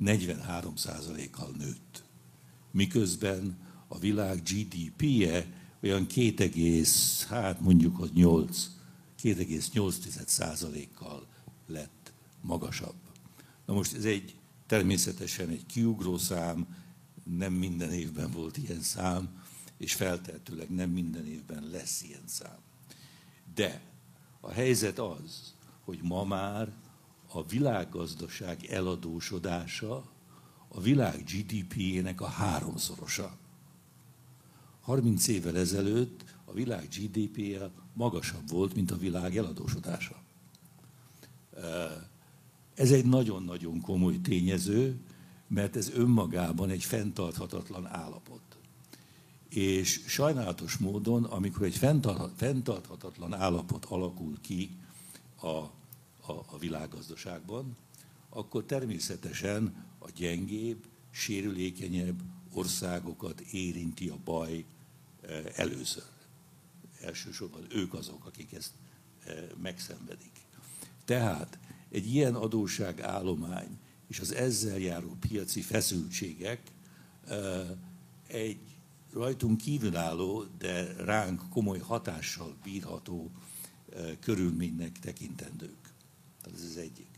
43%-kal 0.00 1.50
nőtt. 1.58 2.04
Miközben 2.70 3.56
a 3.88 3.98
világ 3.98 4.42
GDP-je 4.42 5.46
olyan 5.82 6.06
2, 6.06 6.82
hát 7.28 7.60
mondjuk 7.60 7.96
hogy 7.96 8.10
8, 8.14 8.70
2,8%-kal 9.22 11.26
lett 11.66 12.12
magasabb. 12.40 12.94
Na 13.66 13.74
most 13.74 13.94
ez 13.94 14.04
egy 14.04 14.34
természetesen 14.66 15.48
egy 15.48 15.66
kiugró 15.66 16.18
szám, 16.18 16.66
nem 17.36 17.52
minden 17.52 17.92
évben 17.92 18.30
volt 18.30 18.56
ilyen 18.56 18.80
szám, 18.80 19.42
és 19.78 19.94
feltehetőleg 19.94 20.70
nem 20.70 20.90
minden 20.90 21.26
évben 21.26 21.68
lesz 21.70 22.02
ilyen 22.02 22.26
szám. 22.26 22.58
De 23.54 23.82
a 24.40 24.50
helyzet 24.50 24.98
az, 24.98 25.54
hogy 25.84 25.98
ma 26.02 26.24
már 26.24 26.72
a 27.32 27.46
világgazdaság 27.46 28.64
eladósodása 28.64 30.04
a 30.68 30.80
világ 30.80 31.24
GDP-jének 31.24 32.20
a 32.20 32.26
háromszorosa. 32.26 33.36
30 34.80 35.28
évvel 35.28 35.56
ezelőtt 35.56 36.24
a 36.44 36.52
világ 36.52 36.88
GDP-je 36.88 37.70
magasabb 37.94 38.48
volt, 38.48 38.74
mint 38.74 38.90
a 38.90 38.96
világ 38.96 39.36
eladósodása. 39.36 40.16
Ez 42.74 42.90
egy 42.90 43.04
nagyon-nagyon 43.04 43.80
komoly 43.80 44.20
tényező, 44.20 45.00
mert 45.46 45.76
ez 45.76 45.90
önmagában 45.90 46.70
egy 46.70 46.84
fenntarthatatlan 46.84 47.86
állapot. 47.86 48.40
És 49.48 50.02
sajnálatos 50.06 50.76
módon, 50.76 51.24
amikor 51.24 51.62
egy 51.62 51.76
fenntarthatatlan 52.36 53.34
állapot 53.34 53.84
alakul 53.84 54.40
ki 54.40 54.70
a, 55.40 55.46
a, 55.46 55.72
a 56.26 56.58
világgazdaságban, 56.58 57.76
akkor 58.28 58.64
természetesen 58.64 59.84
a 59.98 60.10
gyengébb, 60.16 60.86
sérülékenyebb 61.10 62.22
országokat 62.52 63.40
érinti 63.40 64.08
a 64.08 64.18
baj 64.24 64.64
eh, 65.20 65.44
először. 65.54 66.04
Elsősorban 67.00 67.66
ők 67.70 67.94
azok, 67.94 68.26
akik 68.26 68.52
ezt 68.52 68.72
eh, 69.24 69.44
megszenvedik. 69.62 70.32
Tehát 71.04 71.58
egy 71.90 72.14
ilyen 72.14 72.34
adósságállomány 72.34 73.78
és 74.08 74.20
az 74.20 74.34
ezzel 74.34 74.78
járó 74.78 75.16
piaci 75.20 75.60
feszültségek 75.60 76.60
egy 78.26 78.58
rajtunk 79.12 79.56
kívülálló, 79.56 80.44
de 80.58 80.92
ránk 80.92 81.48
komoly 81.50 81.78
hatással 81.78 82.56
bírható 82.62 83.30
körülménynek 84.20 84.98
tekintendők. 84.98 85.92
Tehát 86.42 86.58
ez 86.58 86.64
az 86.64 86.76
egyik. 86.76 87.08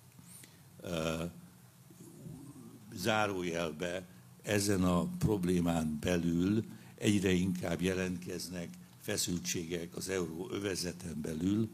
Zárójelbe 2.95 4.07
ezen 4.43 4.83
a 4.83 5.07
problémán 5.19 5.99
belül 6.01 6.65
egyre 6.95 7.31
inkább 7.31 7.81
jelentkeznek 7.81 8.69
feszültségek 9.01 9.97
az 9.97 10.09
euró 10.09 10.51
övezeten 10.51 11.21
belül, 11.21 11.69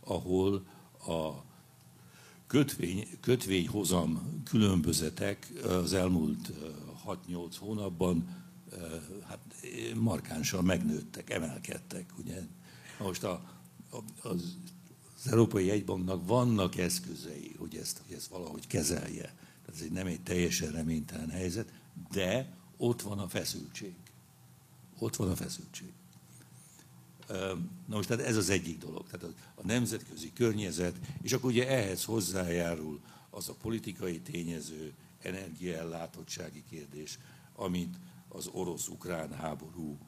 ahol 0.00 0.66
a 1.06 1.47
kötvény, 2.48 3.08
kötvényhozam 3.20 4.42
különbözetek 4.44 5.52
az 5.64 5.92
elmúlt 5.92 6.52
6-8 7.06 7.54
hónapban 7.58 8.36
hát 9.26 9.38
markánsan 9.94 10.64
megnőttek, 10.64 11.30
emelkedtek. 11.30 12.12
Ugye? 12.18 12.42
Most 12.98 13.24
a, 13.24 13.32
a, 13.90 14.28
az, 14.28 14.56
az 15.16 15.30
Európai 15.30 15.70
Egybanknak 15.70 16.26
vannak 16.26 16.76
eszközei, 16.76 17.54
hogy 17.58 17.76
ezt, 17.76 18.02
hogy 18.06 18.16
ezt 18.16 18.26
valahogy 18.26 18.66
kezelje. 18.66 19.34
Tehát 19.66 19.80
ez 19.80 19.86
nem 19.92 20.06
egy 20.06 20.20
teljesen 20.20 20.72
reménytelen 20.72 21.30
helyzet, 21.30 21.72
de 22.10 22.56
ott 22.76 23.02
van 23.02 23.18
a 23.18 23.28
feszültség. 23.28 23.94
Ott 24.98 25.16
van 25.16 25.30
a 25.30 25.36
feszültség. 25.36 25.92
Na 27.86 27.96
most 27.96 28.08
tehát 28.08 28.26
ez 28.26 28.36
az 28.36 28.50
egyik 28.50 28.78
dolog, 28.78 29.06
tehát 29.10 29.34
a 29.54 29.66
nemzetközi 29.66 30.32
környezet, 30.32 30.96
és 31.22 31.32
akkor 31.32 31.50
ugye 31.50 31.68
ehhez 31.68 32.04
hozzájárul 32.04 33.00
az 33.30 33.48
a 33.48 33.54
politikai 33.54 34.20
tényező, 34.20 34.92
energiaellátottsági 35.22 36.64
kérdés, 36.70 37.18
amit 37.54 37.96
az 38.28 38.48
orosz-ukrán 38.52 39.32
háború 39.32 39.98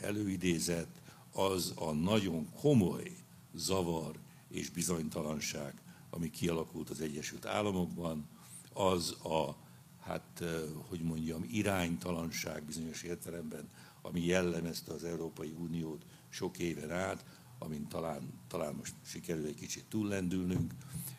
előidézett, 0.00 1.02
az 1.32 1.72
a 1.76 1.92
nagyon 1.92 2.48
komoly 2.60 3.12
zavar 3.54 4.18
és 4.48 4.70
bizonytalanság, 4.70 5.74
ami 6.10 6.30
kialakult 6.30 6.90
az 6.90 7.00
Egyesült 7.00 7.46
Államokban, 7.46 8.28
az 8.72 9.10
a 9.10 9.56
hát, 10.00 10.44
hogy 10.88 11.00
mondjam, 11.00 11.44
iránytalanság 11.50 12.62
bizonyos 12.62 13.02
értelemben, 13.02 13.68
ami 14.02 14.24
jellemezte 14.24 14.92
az 14.92 15.04
Európai 15.04 15.54
Uniót 15.58 16.04
sok 16.34 16.58
éven 16.58 16.90
át, 16.90 17.24
amin 17.58 17.88
talán, 17.88 18.32
talán 18.48 18.74
most 18.74 18.94
sikerül 19.06 19.46
egy 19.46 19.54
kicsit 19.54 19.84
túllendülnünk. 19.88 20.72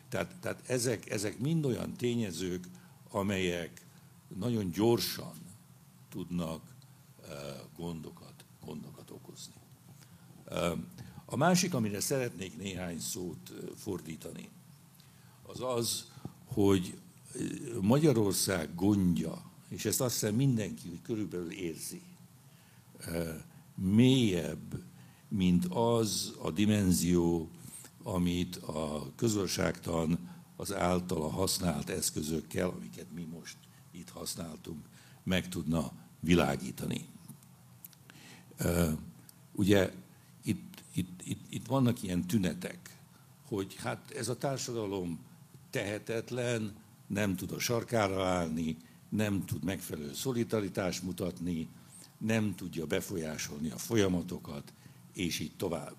Tehát, 0.08 0.34
tehát 0.40 0.68
ezek, 0.68 1.10
ezek 1.10 1.38
mind 1.38 1.64
olyan 1.64 1.92
tényezők, 1.92 2.64
amelyek 3.10 3.86
nagyon 4.36 4.70
gyorsan 4.70 5.34
tudnak 6.08 6.74
gondokat, 7.76 8.44
gondokat 8.64 9.10
okozni. 9.10 9.54
A 11.24 11.36
másik, 11.36 11.74
amire 11.74 12.00
szeretnék 12.00 12.56
néhány 12.56 13.00
szót 13.00 13.52
fordítani, 13.76 14.48
az 15.42 15.60
az, 15.60 16.12
hogy 16.44 16.98
Magyarország 17.80 18.74
gondja, 18.74 19.50
és 19.68 19.84
ezt 19.84 20.00
azt 20.00 20.12
hiszem 20.12 20.34
mindenki 20.34 21.00
körülbelül 21.02 21.52
érzi, 21.52 22.02
mélyebb, 23.74 24.82
mint 25.28 25.66
az 25.70 26.34
a 26.42 26.50
dimenzió, 26.50 27.50
amit 28.02 28.56
a 28.56 29.12
közösségtan 29.16 30.34
az 30.56 30.74
általa 30.74 31.30
használt 31.30 31.90
eszközökkel, 31.90 32.68
amiket 32.68 33.06
mi 33.14 33.24
most 33.24 33.56
itt 33.90 34.08
használtunk, 34.08 34.84
meg 35.22 35.48
tudna 35.48 35.92
világítani. 36.20 37.06
Ugye 39.52 39.92
itt, 40.42 40.82
itt, 40.92 41.22
itt, 41.24 41.40
itt 41.48 41.66
vannak 41.66 42.02
ilyen 42.02 42.26
tünetek, 42.26 43.00
hogy 43.48 43.74
hát 43.74 44.10
ez 44.10 44.28
a 44.28 44.36
társadalom 44.36 45.20
tehetetlen, 45.70 46.74
nem 47.06 47.36
tud 47.36 47.52
a 47.52 47.58
sarkára 47.58 48.26
állni, 48.26 48.76
nem 49.08 49.44
tud 49.44 49.64
megfelelő 49.64 50.14
szolidaritást 50.14 51.02
mutatni, 51.02 51.68
nem 52.18 52.54
tudja 52.54 52.86
befolyásolni 52.86 53.70
a 53.70 53.78
folyamatokat, 53.78 54.72
és 55.16 55.38
így 55.38 55.56
tovább. 55.56 55.96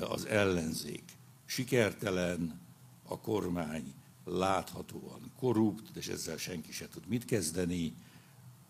Az 0.00 0.26
ellenzék 0.26 1.02
sikertelen, 1.44 2.60
a 3.02 3.20
kormány 3.20 3.94
láthatóan 4.24 5.32
korrupt, 5.36 5.96
és 5.96 6.08
ezzel 6.08 6.36
senki 6.36 6.72
se 6.72 6.88
tud 6.88 7.06
mit 7.06 7.24
kezdeni, 7.24 7.94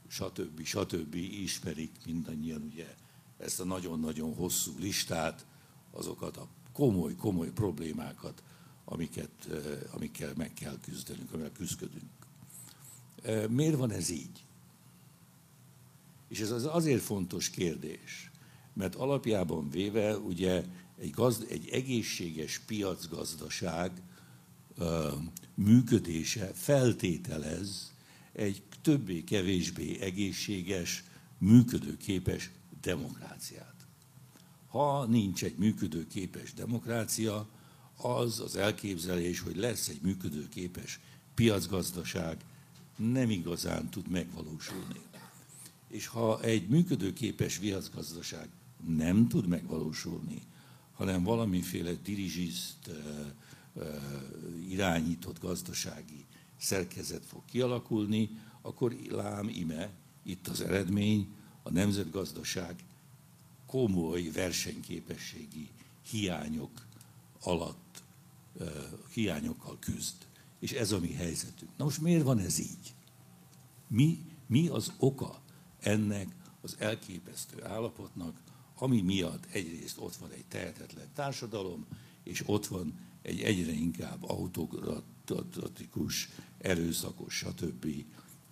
stb. 0.08 0.62
stb. 0.62 1.14
ismerik 1.14 1.90
mindannyian 2.04 2.62
ugye 2.62 2.94
ezt 3.38 3.60
a 3.60 3.64
nagyon-nagyon 3.64 4.34
hosszú 4.34 4.72
listát, 4.78 5.46
azokat 5.90 6.36
a 6.36 6.48
komoly-komoly 6.72 7.50
problémákat, 7.52 8.42
amiket, 8.84 9.48
amikkel 9.90 10.32
meg 10.36 10.52
kell 10.52 10.78
küzdenünk, 10.80 11.32
amivel 11.32 11.52
küzdködünk. 11.52 12.10
Miért 13.48 13.76
van 13.76 13.90
ez 13.90 14.10
így? 14.10 14.44
És 16.28 16.40
ez 16.40 16.50
az 16.50 16.66
azért 16.66 17.02
fontos 17.02 17.50
kérdés, 17.50 18.30
mert 18.72 18.94
alapjában 18.94 19.70
véve 19.70 20.16
ugye 20.16 20.64
egy, 20.98 21.10
gazd, 21.10 21.46
egy 21.50 21.68
egészséges 21.68 22.58
piacgazdaság 22.58 24.02
működése 25.54 26.50
feltételez 26.54 27.92
egy 28.32 28.62
többé-kevésbé 28.82 30.00
egészséges, 30.00 31.04
működőképes 31.38 32.50
demokráciát. 32.80 33.74
Ha 34.68 35.06
nincs 35.06 35.44
egy 35.44 35.56
működőképes 35.56 36.54
demokrácia, 36.54 37.48
az 37.96 38.40
az 38.40 38.56
elképzelés, 38.56 39.40
hogy 39.40 39.56
lesz 39.56 39.88
egy 39.88 40.00
működőképes 40.02 41.00
piacgazdaság, 41.34 42.44
nem 42.96 43.30
igazán 43.30 43.88
tud 43.88 44.08
megvalósulni. 44.08 45.00
És 45.88 46.06
ha 46.06 46.42
egy 46.42 46.68
működőképes 46.68 47.58
piacgazdaság 47.58 48.48
nem 48.86 49.28
tud 49.28 49.46
megvalósulni, 49.46 50.42
hanem 50.92 51.22
valamiféle 51.22 51.92
dirigist 51.92 52.90
irányított 54.68 55.40
gazdasági 55.40 56.24
szerkezet 56.56 57.24
fog 57.24 57.42
kialakulni, 57.44 58.30
akkor 58.62 58.96
lám 59.08 59.48
ime, 59.48 59.90
itt 60.22 60.48
az 60.48 60.60
eredmény, 60.60 61.28
a 61.62 61.70
nemzetgazdaság 61.70 62.84
komoly 63.66 64.22
versenyképességi 64.22 65.68
hiányok 66.10 66.86
alatt, 67.40 68.02
hiányokkal 69.12 69.78
küzd. 69.78 70.14
És 70.58 70.72
ez 70.72 70.92
a 70.92 71.00
mi 71.00 71.12
helyzetünk. 71.12 71.70
Na 71.76 71.84
most 71.84 72.00
miért 72.00 72.22
van 72.22 72.38
ez 72.38 72.58
így? 72.58 72.94
Mi, 73.86 74.24
mi 74.46 74.68
az 74.68 74.92
oka 74.98 75.40
ennek 75.80 76.28
az 76.60 76.76
elképesztő 76.78 77.64
állapotnak, 77.64 78.40
ami 78.82 79.00
miatt 79.00 79.46
egyrészt 79.52 79.98
ott 79.98 80.16
van 80.16 80.30
egy 80.30 80.44
tehetetlen 80.48 81.06
társadalom, 81.14 81.86
és 82.22 82.42
ott 82.46 82.66
van 82.66 82.98
egy 83.22 83.40
egyre 83.40 83.72
inkább 83.72 84.24
autokratikus, 84.30 86.28
erőszakos, 86.58 87.34
stb. 87.34 87.86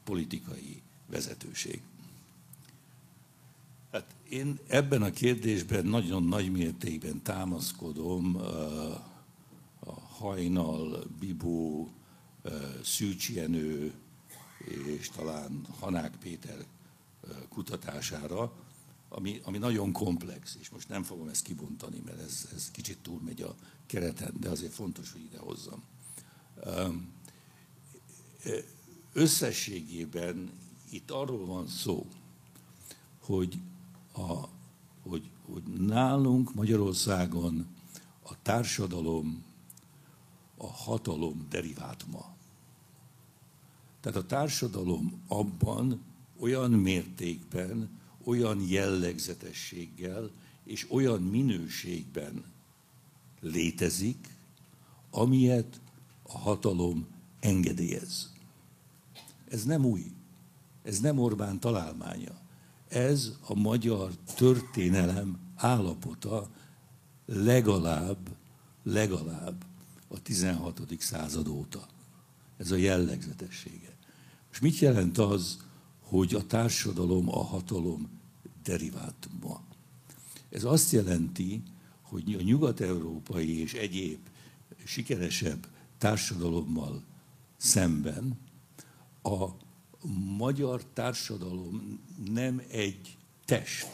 politikai 0.04 0.82
vezetőség. 1.06 1.82
Hát 3.92 4.14
én 4.28 4.58
ebben 4.66 5.02
a 5.02 5.10
kérdésben 5.10 5.86
nagyon 5.86 6.22
nagy 6.22 6.52
mértékben 6.52 7.22
támaszkodom 7.22 8.36
a 9.80 10.00
Hajnal, 10.00 11.06
Bibó, 11.20 11.92
Szűcs 12.82 13.30
Jenő 13.30 13.92
és 14.98 15.08
talán 15.08 15.66
Hanák 15.78 16.16
Péter 16.16 16.64
kutatására, 17.48 18.52
ami, 19.08 19.40
ami 19.44 19.58
nagyon 19.58 19.92
komplex, 19.92 20.56
és 20.60 20.68
most 20.68 20.88
nem 20.88 21.02
fogom 21.02 21.28
ezt 21.28 21.42
kibontani, 21.42 22.02
mert 22.04 22.20
ez, 22.20 22.48
ez 22.54 22.70
kicsit 22.70 22.98
túlmegy 22.98 23.42
a 23.42 23.54
kereten, 23.86 24.34
de 24.40 24.48
azért 24.48 24.72
fontos, 24.72 25.12
hogy 25.12 25.24
ide 25.24 25.38
hozzam. 25.38 25.82
Összességében 29.12 30.52
itt 30.90 31.10
arról 31.10 31.46
van 31.46 31.66
szó, 31.66 32.06
hogy, 33.20 33.58
a, 34.12 34.48
hogy, 35.02 35.30
hogy 35.46 35.62
nálunk 35.62 36.54
Magyarországon 36.54 37.66
a 38.22 38.42
társadalom 38.42 39.44
a 40.56 40.66
hatalom 40.66 41.46
derivátuma. 41.50 42.36
Tehát 44.00 44.18
a 44.18 44.26
társadalom 44.26 45.22
abban 45.28 46.00
olyan 46.38 46.70
mértékben, 46.70 47.97
olyan 48.28 48.60
jellegzetességgel 48.68 50.30
és 50.64 50.86
olyan 50.90 51.22
minőségben 51.22 52.44
létezik, 53.40 54.36
amilyet 55.10 55.80
a 56.22 56.38
hatalom 56.38 57.06
engedélyez. 57.40 58.32
Ez 59.48 59.64
nem 59.64 59.84
új, 59.84 60.12
ez 60.82 61.00
nem 61.00 61.18
Orbán 61.18 61.60
találmánya. 61.60 62.40
Ez 62.88 63.32
a 63.46 63.54
magyar 63.54 64.16
történelem 64.34 65.38
állapota 65.56 66.50
legalább, 67.26 68.36
legalább 68.82 69.64
a 70.08 70.22
16. 70.22 70.82
század 70.98 71.48
óta. 71.48 71.86
Ez 72.56 72.70
a 72.70 72.76
jellegzetessége. 72.76 73.96
És 74.52 74.60
mit 74.60 74.78
jelent 74.78 75.18
az, 75.18 75.66
hogy 76.00 76.34
a 76.34 76.46
társadalom 76.46 77.28
a 77.28 77.44
hatalom 77.44 78.17
derivátuma? 78.68 79.62
Ez 80.50 80.64
azt 80.64 80.92
jelenti, 80.92 81.62
hogy 82.00 82.36
a 82.38 82.42
nyugat-európai 82.42 83.60
és 83.60 83.74
egyéb 83.74 84.18
sikeresebb 84.84 85.66
társadalommal 85.98 87.02
szemben 87.56 88.38
a 89.22 89.46
magyar 90.36 90.84
társadalom 90.84 92.00
nem 92.30 92.62
egy 92.70 93.16
test, 93.44 93.88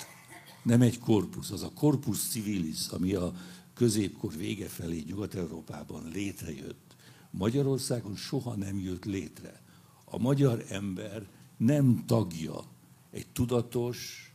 nem 0.63 0.83
egy 0.83 0.99
korpusz. 0.99 1.51
Az 1.51 1.63
a 1.63 1.73
korpusz 1.73 2.29
civilis, 2.29 2.89
ami 2.89 3.15
a 3.15 3.35
középkor 3.75 4.37
vége 4.37 4.69
felé 4.69 5.03
Nyugat-Európában 5.07 6.09
létrejött, 6.13 6.97
Magyarországon 7.31 8.17
soha 8.17 8.55
nem 8.55 8.79
jött 8.79 9.05
létre. 9.05 9.63
A 10.05 10.19
magyar 10.19 10.65
ember 10.69 11.27
nem 11.57 12.05
tagja 12.07 12.65
egy 13.11 13.27
tudatos 13.27 14.34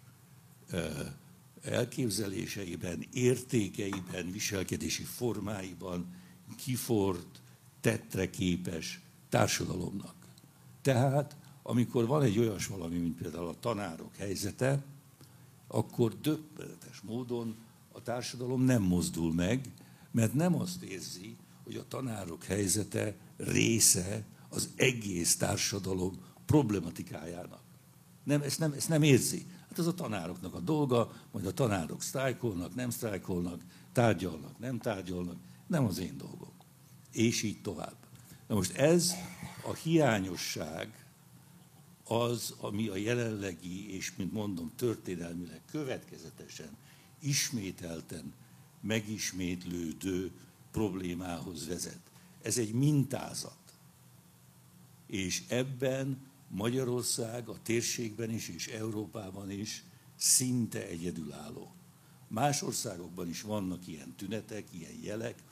elképzeléseiben, 1.62 3.06
értékeiben, 3.14 4.32
viselkedési 4.32 5.04
formáiban 5.04 6.14
kifort, 6.58 7.42
tettre 7.82 8.30
képes 8.30 9.02
társadalomnak. 9.30 10.16
Tehát, 10.82 11.36
amikor 11.64 12.06
van 12.08 12.22
egy 12.22 12.40
olyas 12.40 12.68
valami, 12.68 12.98
mint 12.98 13.18
például 13.18 13.48
a 13.48 13.60
tanárok 13.60 14.16
helyzete, 14.16 14.84
akkor 15.68 16.20
döbbenetes 16.22 17.02
módon 17.02 17.56
a 17.92 18.02
társadalom 18.02 18.62
nem 18.62 18.82
mozdul 18.82 19.34
meg, 19.34 19.72
mert 20.12 20.34
nem 20.34 20.56
azt 20.56 20.82
érzi, 20.82 21.38
hogy 21.64 21.76
a 21.76 21.88
tanárok 21.88 22.44
helyzete 22.44 23.16
része 23.38 24.24
az 24.50 24.70
egész 24.76 25.38
társadalom 25.38 26.18
problematikájának. 26.46 27.62
Nem, 28.24 28.42
ezt, 28.42 28.60
nem, 28.60 28.74
ezt 28.74 28.90
nem 28.90 29.04
érzi. 29.04 29.46
Hát 29.70 29.80
ez 29.80 29.88
a 29.88 29.94
tanároknak 29.94 30.54
a 30.54 30.60
dolga, 30.60 31.12
majd 31.32 31.46
a 31.46 31.54
tanárok 31.54 32.02
sztrájkolnak, 32.02 32.76
nem 32.76 32.90
sztrájkolnak, 32.90 33.62
tárgyalnak, 33.92 34.60
nem 34.60 34.78
tárgyalnak, 34.78 35.38
nem 35.68 35.86
az 35.86 35.98
én 35.98 36.18
dolgom. 36.18 36.52
És 37.12 37.44
így 37.44 37.62
tovább. 37.62 37.96
Na 38.48 38.56
most 38.56 38.78
ez 38.78 39.14
a 39.66 39.74
hiányosság 39.74 41.06
az, 42.04 42.56
ami 42.60 42.88
a 42.88 42.96
jelenlegi, 42.96 43.96
és 43.96 44.16
mint 44.16 44.34
mondom, 44.34 44.72
történelmileg 44.76 45.62
következetesen 45.72 46.78
ismételten 47.20 48.34
megismétlődő 48.82 50.32
problémához 50.72 51.68
vezet. 51.68 52.02
Ez 52.42 52.58
egy 52.58 52.74
mintázat. 52.74 53.58
És 55.08 55.44
ebben 55.48 56.29
Magyarország 56.50 57.48
a 57.50 57.62
térségben 57.64 58.30
is 58.30 58.50
és 58.50 58.68
Európában 58.68 59.52
is 59.52 59.84
szinte 60.16 60.88
egyedülálló. 60.88 61.74
Más 62.28 62.62
országokban 62.62 63.30
is 63.30 63.42
vannak 63.42 63.88
ilyen 63.88 64.16
tünetek, 64.16 64.68
ilyen 64.72 65.00
jelek, 65.02 65.44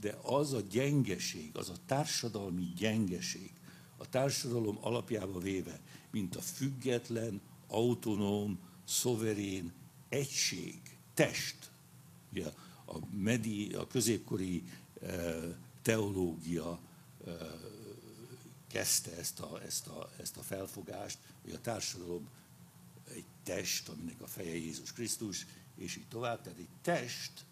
de 0.00 0.18
az 0.22 0.52
a 0.52 0.60
gyengeség, 0.60 1.56
az 1.56 1.68
a 1.68 1.76
társadalmi 1.86 2.72
gyengeség, 2.76 3.52
a 3.96 4.08
társadalom 4.08 4.78
alapjába 4.80 5.38
véve, 5.38 5.80
mint 6.10 6.36
a 6.36 6.40
független, 6.40 7.40
autonóm, 7.68 8.58
szoverén 8.84 9.72
egység, 10.08 10.80
test. 11.14 11.70
Ugye 12.32 12.46
a, 12.86 12.98
medi, 13.10 13.72
a 13.72 13.86
középkori 13.86 14.62
e, 15.02 15.34
teológia 15.82 16.80
e, 17.26 17.30
kezdte 18.76 19.16
ezt 19.16 19.40
a, 19.40 19.60
ezt, 19.66 19.86
a, 19.86 20.10
ezt 20.20 20.36
a 20.36 20.42
felfogást, 20.42 21.18
hogy 21.42 21.52
a 21.52 21.60
társadalom 21.60 22.28
egy 23.14 23.24
test, 23.42 23.88
aminek 23.88 24.20
a 24.20 24.26
feje 24.26 24.54
Jézus 24.54 24.92
Krisztus, 24.92 25.46
és 25.76 25.96
így 25.96 26.08
tovább. 26.08 26.42
Tehát 26.42 26.58
egy 26.58 26.68
test, 26.82 27.44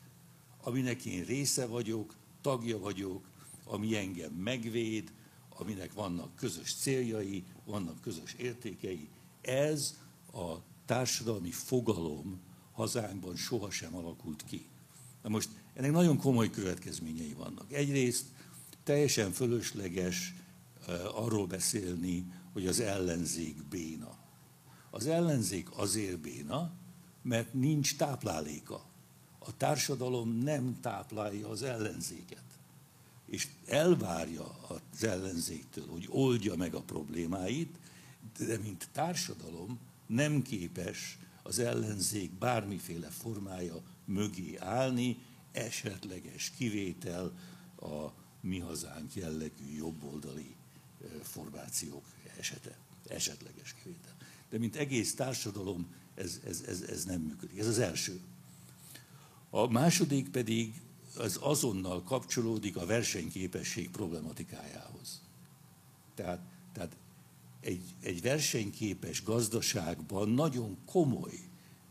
aminek 0.63 1.05
én 1.05 1.25
része 1.25 1.67
vagyok, 1.67 2.17
tagja 2.41 2.79
vagyok, 2.79 3.29
ami 3.65 3.97
engem 3.97 4.33
megvéd, 4.33 5.13
aminek 5.49 5.93
vannak 5.93 6.37
közös 6.37 6.75
céljai, 6.75 7.45
vannak 7.65 8.01
közös 8.01 8.35
értékei. 8.35 9.09
Ez 9.41 9.99
a 10.33 10.55
társadalmi 10.87 11.51
fogalom, 11.51 12.41
hazánkban 12.73 13.37
sohasem 13.37 13.95
alakult 13.95 14.45
ki. 14.45 14.67
Na 15.23 15.29
most 15.29 15.49
ennek 15.75 15.93
nagyon 15.93 16.17
komoly 16.17 16.51
következményei 16.51 17.33
vannak. 17.33 17.73
Egyrészt 17.73 18.25
teljesen 18.83 19.33
fölösleges 19.33 20.35
arról 21.14 21.47
beszélni, 21.47 22.27
hogy 22.53 22.66
az 22.66 22.81
ellenzék 22.81 23.64
béna. 23.68 24.16
Az 24.90 25.07
ellenzék 25.07 25.68
azért 25.79 26.18
béna, 26.18 26.73
mert 27.23 27.55
nincs 27.55 27.97
tápláléka. 27.97 28.85
A 29.38 29.57
társadalom 29.57 30.38
nem 30.38 30.79
táplálja 30.81 31.49
az 31.49 31.62
ellenzéket. 31.62 32.42
És 33.27 33.49
elvárja 33.66 34.57
az 34.68 35.05
ellenzéktől, 35.05 35.87
hogy 35.87 36.07
oldja 36.11 36.55
meg 36.57 36.75
a 36.75 36.83
problémáit, 36.83 37.79
de 38.38 38.59
mint 38.59 38.88
társadalom 38.92 39.79
nem 40.07 40.42
képes 40.42 41.18
az 41.42 41.59
ellenzék 41.59 42.33
bármiféle 42.33 43.09
formája 43.09 43.83
mögé 44.05 44.57
állni, 44.57 45.18
esetleges 45.53 46.53
kivétel 46.57 47.33
a 47.77 48.12
mi 48.40 48.59
hazánk 48.59 49.14
jellegű 49.14 49.77
jobboldali 49.77 50.57
formációk 51.23 52.05
esete, 52.38 52.79
esetleges 53.09 53.75
kivétel. 53.83 54.17
De 54.51 54.59
mint 54.59 54.77
egész 54.77 55.14
társadalom 55.14 55.87
ez, 56.14 56.40
ez, 56.47 56.62
ez, 56.67 56.81
ez 56.81 57.05
nem 57.05 57.21
működik. 57.21 57.59
Ez 57.59 57.67
az 57.67 57.79
első. 57.79 58.21
A 59.51 59.67
második 59.67 60.29
pedig 60.29 60.81
az 61.17 61.38
azonnal 61.40 62.03
kapcsolódik 62.03 62.77
a 62.77 62.87
versenyképesség 62.87 63.90
problematikájához. 63.90 65.23
Tehát, 66.14 66.40
tehát 66.73 66.97
egy, 67.61 67.83
egy 68.01 68.23
versenyképes 68.23 69.23
gazdaságban 69.23 70.29
nagyon 70.29 70.79
komoly 70.87 71.40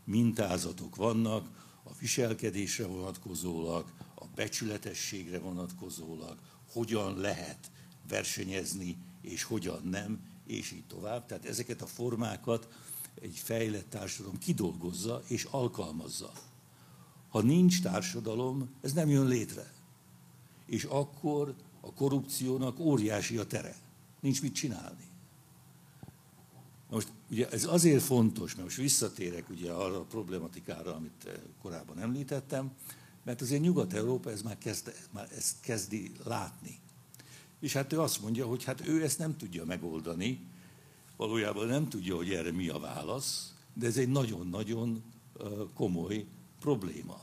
mintázatok 0.04 0.96
vannak 0.96 1.48
a 1.82 1.90
viselkedésre 1.98 2.86
vonatkozólag, 2.86 3.92
a 4.14 4.24
becsületességre 4.34 5.38
vonatkozólag, 5.38 6.38
hogyan 6.72 7.18
lehet 7.18 7.70
versenyezni, 8.08 8.96
és 9.24 9.42
hogyan 9.42 9.80
nem, 9.90 10.20
és 10.46 10.72
így 10.72 10.84
tovább. 10.86 11.26
Tehát 11.26 11.44
ezeket 11.44 11.82
a 11.82 11.86
formákat 11.86 12.68
egy 13.20 13.36
fejlett 13.36 13.90
társadalom 13.90 14.38
kidolgozza 14.38 15.22
és 15.26 15.44
alkalmazza. 15.44 16.32
Ha 17.28 17.42
nincs 17.42 17.82
társadalom, 17.82 18.68
ez 18.80 18.92
nem 18.92 19.08
jön 19.08 19.26
létre. 19.26 19.72
És 20.66 20.84
akkor 20.84 21.54
a 21.80 21.92
korrupciónak 21.92 22.78
óriási 22.78 23.36
a 23.36 23.46
tere. 23.46 23.76
Nincs 24.20 24.42
mit 24.42 24.54
csinálni. 24.54 25.12
Most 26.90 27.08
ugye 27.30 27.48
ez 27.48 27.64
azért 27.64 28.02
fontos, 28.02 28.52
mert 28.52 28.64
most 28.64 28.76
visszatérek 28.76 29.50
ugye 29.50 29.72
arra 29.72 29.98
a 29.98 30.04
problematikára, 30.04 30.94
amit 30.94 31.24
eh, 31.26 31.32
korábban 31.62 31.98
említettem, 31.98 32.72
mert 33.24 33.40
azért 33.40 33.62
Nyugat-Európa 33.62 34.30
ez 34.30 34.42
már, 34.42 34.58
kezd, 34.58 34.94
már 35.10 35.28
ezt 35.36 35.60
kezdi 35.60 36.12
látni. 36.24 36.78
És 37.64 37.72
hát 37.72 37.92
ő 37.92 38.00
azt 38.00 38.22
mondja, 38.22 38.46
hogy 38.46 38.64
hát 38.64 38.86
ő 38.88 39.02
ezt 39.02 39.18
nem 39.18 39.36
tudja 39.36 39.64
megoldani, 39.64 40.46
valójában 41.16 41.66
nem 41.66 41.88
tudja, 41.88 42.16
hogy 42.16 42.32
erre 42.32 42.52
mi 42.52 42.68
a 42.68 42.78
válasz, 42.78 43.54
de 43.74 43.86
ez 43.86 43.96
egy 43.96 44.08
nagyon-nagyon 44.08 45.02
komoly 45.74 46.26
probléma. 46.60 47.20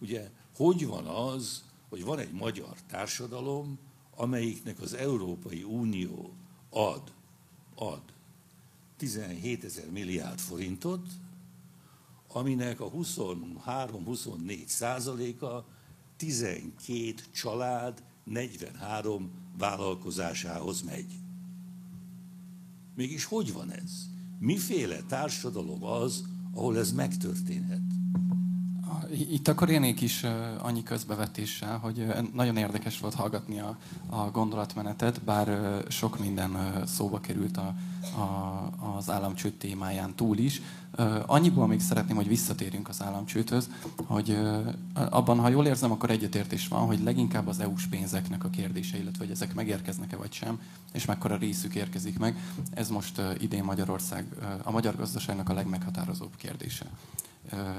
Ugye, 0.00 0.30
hogy 0.56 0.86
van 0.86 1.06
az, 1.06 1.64
hogy 1.88 2.04
van 2.04 2.18
egy 2.18 2.32
magyar 2.32 2.76
társadalom, 2.86 3.78
amelyiknek 4.16 4.80
az 4.80 4.94
Európai 4.94 5.62
Unió 5.62 6.32
ad, 6.70 7.12
ad 7.74 8.02
17 8.96 9.64
ezer 9.64 9.90
milliárd 9.90 10.38
forintot, 10.38 11.06
aminek 12.28 12.80
a 12.80 12.90
23-24 12.90 14.66
százaléka 14.66 15.66
12 16.16 17.14
család 17.32 18.02
43 18.24 19.46
vállalkozásához 19.58 20.82
megy. 20.82 21.20
Mégis 22.94 23.24
hogy 23.24 23.52
van 23.52 23.72
ez? 23.72 24.08
Miféle 24.38 25.00
társadalom 25.02 25.84
az, 25.84 26.24
ahol 26.52 26.78
ez 26.78 26.92
megtörténhet? 26.92 27.80
Itt 29.12 29.48
akkor 29.48 29.68
élnék 29.68 30.00
is 30.00 30.24
annyi 30.58 30.82
közbevetéssel, 30.82 31.78
hogy 31.78 32.06
nagyon 32.34 32.56
érdekes 32.56 32.98
volt 32.98 33.14
hallgatni 33.14 33.60
a, 33.60 33.78
a 34.06 34.30
gondolatmenetet, 34.30 35.22
bár 35.22 35.82
sok 35.88 36.18
minden 36.18 36.82
szóba 36.86 37.20
került 37.20 37.56
a, 37.56 37.74
a, 38.08 38.70
az 38.96 39.10
államcsőd 39.10 39.52
témáján 39.52 40.14
túl 40.14 40.38
is. 40.38 40.62
Annyiból 41.26 41.66
még 41.66 41.80
szeretném, 41.80 42.16
hogy 42.16 42.28
visszatérjünk 42.28 42.88
az 42.88 43.02
államcsődhöz, 43.02 43.68
hogy 44.06 44.38
abban, 44.94 45.38
ha 45.38 45.48
jól 45.48 45.66
érzem, 45.66 45.90
akkor 45.90 46.10
egyetértés 46.10 46.68
van, 46.68 46.86
hogy 46.86 47.02
leginkább 47.02 47.46
az 47.46 47.60
EU-s 47.60 47.86
pénzeknek 47.86 48.44
a 48.44 48.50
kérdése, 48.50 48.98
illetve 48.98 49.24
hogy 49.24 49.34
ezek 49.34 49.54
megérkeznek-e 49.54 50.16
vagy 50.16 50.32
sem, 50.32 50.60
és 50.92 51.04
mekkora 51.04 51.36
részük 51.36 51.74
érkezik 51.74 52.18
meg. 52.18 52.36
Ez 52.74 52.88
most 52.88 53.22
idén 53.38 53.64
Magyarország, 53.64 54.26
a 54.62 54.70
magyar 54.70 54.96
gazdaságnak 54.96 55.48
a 55.48 55.54
legmeghatározóbb 55.54 56.36
kérdése. 56.36 56.86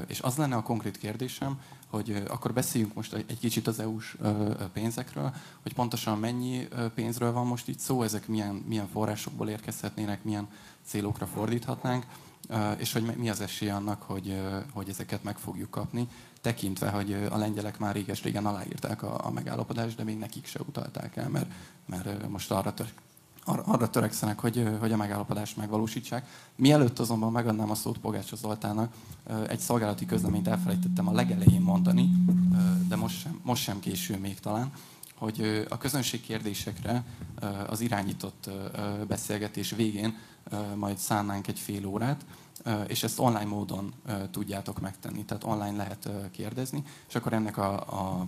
És 0.08 0.20
az 0.20 0.36
lenne 0.36 0.56
a 0.56 0.62
konkrét 0.62 0.98
kérdésem, 0.98 1.60
hogy 1.88 2.24
akkor 2.28 2.54
beszéljünk 2.54 2.94
most 2.94 3.14
egy 3.14 3.40
kicsit 3.40 3.68
az 3.68 3.80
EU-s 3.80 4.18
pénzekről, 4.74 5.34
hogy 5.62 5.74
pontosan 5.74 6.20
mennyi 6.20 6.68
pénzről 6.96 7.32
van 7.32 7.48
most 7.48 7.68
itt 7.68 7.80
szó, 7.80 8.04
ezek 8.04 8.28
milyen, 8.28 8.56
milyen 8.56 8.88
forrásokból 8.88 9.50
érkezhetnének, 9.50 10.24
milyen 10.24 10.48
célokra 10.86 11.26
fordíthatnánk, 11.26 12.06
és 12.78 12.94
hogy 12.94 13.04
mi 13.18 13.30
az 13.30 13.42
esély 13.42 13.70
annak, 13.70 14.02
hogy, 14.02 14.42
hogy 14.74 14.90
ezeket 14.90 15.24
meg 15.24 15.38
fogjuk 15.38 15.70
kapni, 15.70 16.08
tekintve, 16.42 16.90
hogy 16.90 17.14
a 17.14 17.38
lengyelek 17.38 17.80
már 17.80 17.96
réges-régen 17.96 18.46
aláírták 18.46 19.04
a, 19.04 19.26
a 19.26 19.32
megállapodást, 19.32 19.96
de 19.96 20.04
még 20.04 20.18
nekik 20.18 20.46
se 20.46 20.60
utalták 20.68 21.16
el, 21.16 21.30
mert, 21.30 21.52
mert 21.86 22.30
most 22.30 22.52
arra 22.52 22.74
arra 23.50 23.90
törekszenek, 23.90 24.40
hogy, 24.40 24.68
hogy 24.80 24.92
a 24.92 24.98
megállapodást 24.98 25.58
megvalósítsák. 25.58 26.26
Mielőtt 26.56 27.00
azonban 27.00 27.32
megadnám 27.32 27.70
a 27.70 27.76
szót 27.76 27.98
Pogács 27.98 28.36
Zoltának, 28.36 28.94
egy 29.48 29.60
szolgálati 29.60 30.06
közleményt 30.06 30.48
elfelejtettem 30.48 31.08
a 31.08 31.12
legelején 31.12 31.62
mondani, 31.62 32.10
de 32.88 32.96
most 32.96 33.20
sem, 33.20 33.40
most 33.44 33.64
sem 33.64 33.80
késő 33.80 34.18
még 34.18 34.40
talán, 34.40 34.72
hogy 35.16 35.66
a 35.70 35.78
közönség 35.78 36.22
kérdésekre 36.22 37.04
az 37.68 37.82
irányított 37.82 38.50
beszélgetés 39.08 39.72
végén 39.72 40.18
majd 40.76 40.98
szánnánk 40.98 41.48
egy 41.48 41.60
fél 41.60 41.86
órát, 41.86 42.26
és 42.88 43.04
ezt 43.04 43.20
online 43.20 43.46
módon 43.46 43.94
tudjátok 44.32 44.80
megtenni, 44.80 45.26
tehát 45.26 45.44
online 45.44 45.76
lehet 45.76 46.10
kérdezni, 46.32 46.84
és 47.08 47.16
akkor 47.16 47.34
ennek 47.34 47.58
a, 47.58 47.74
a 47.74 48.26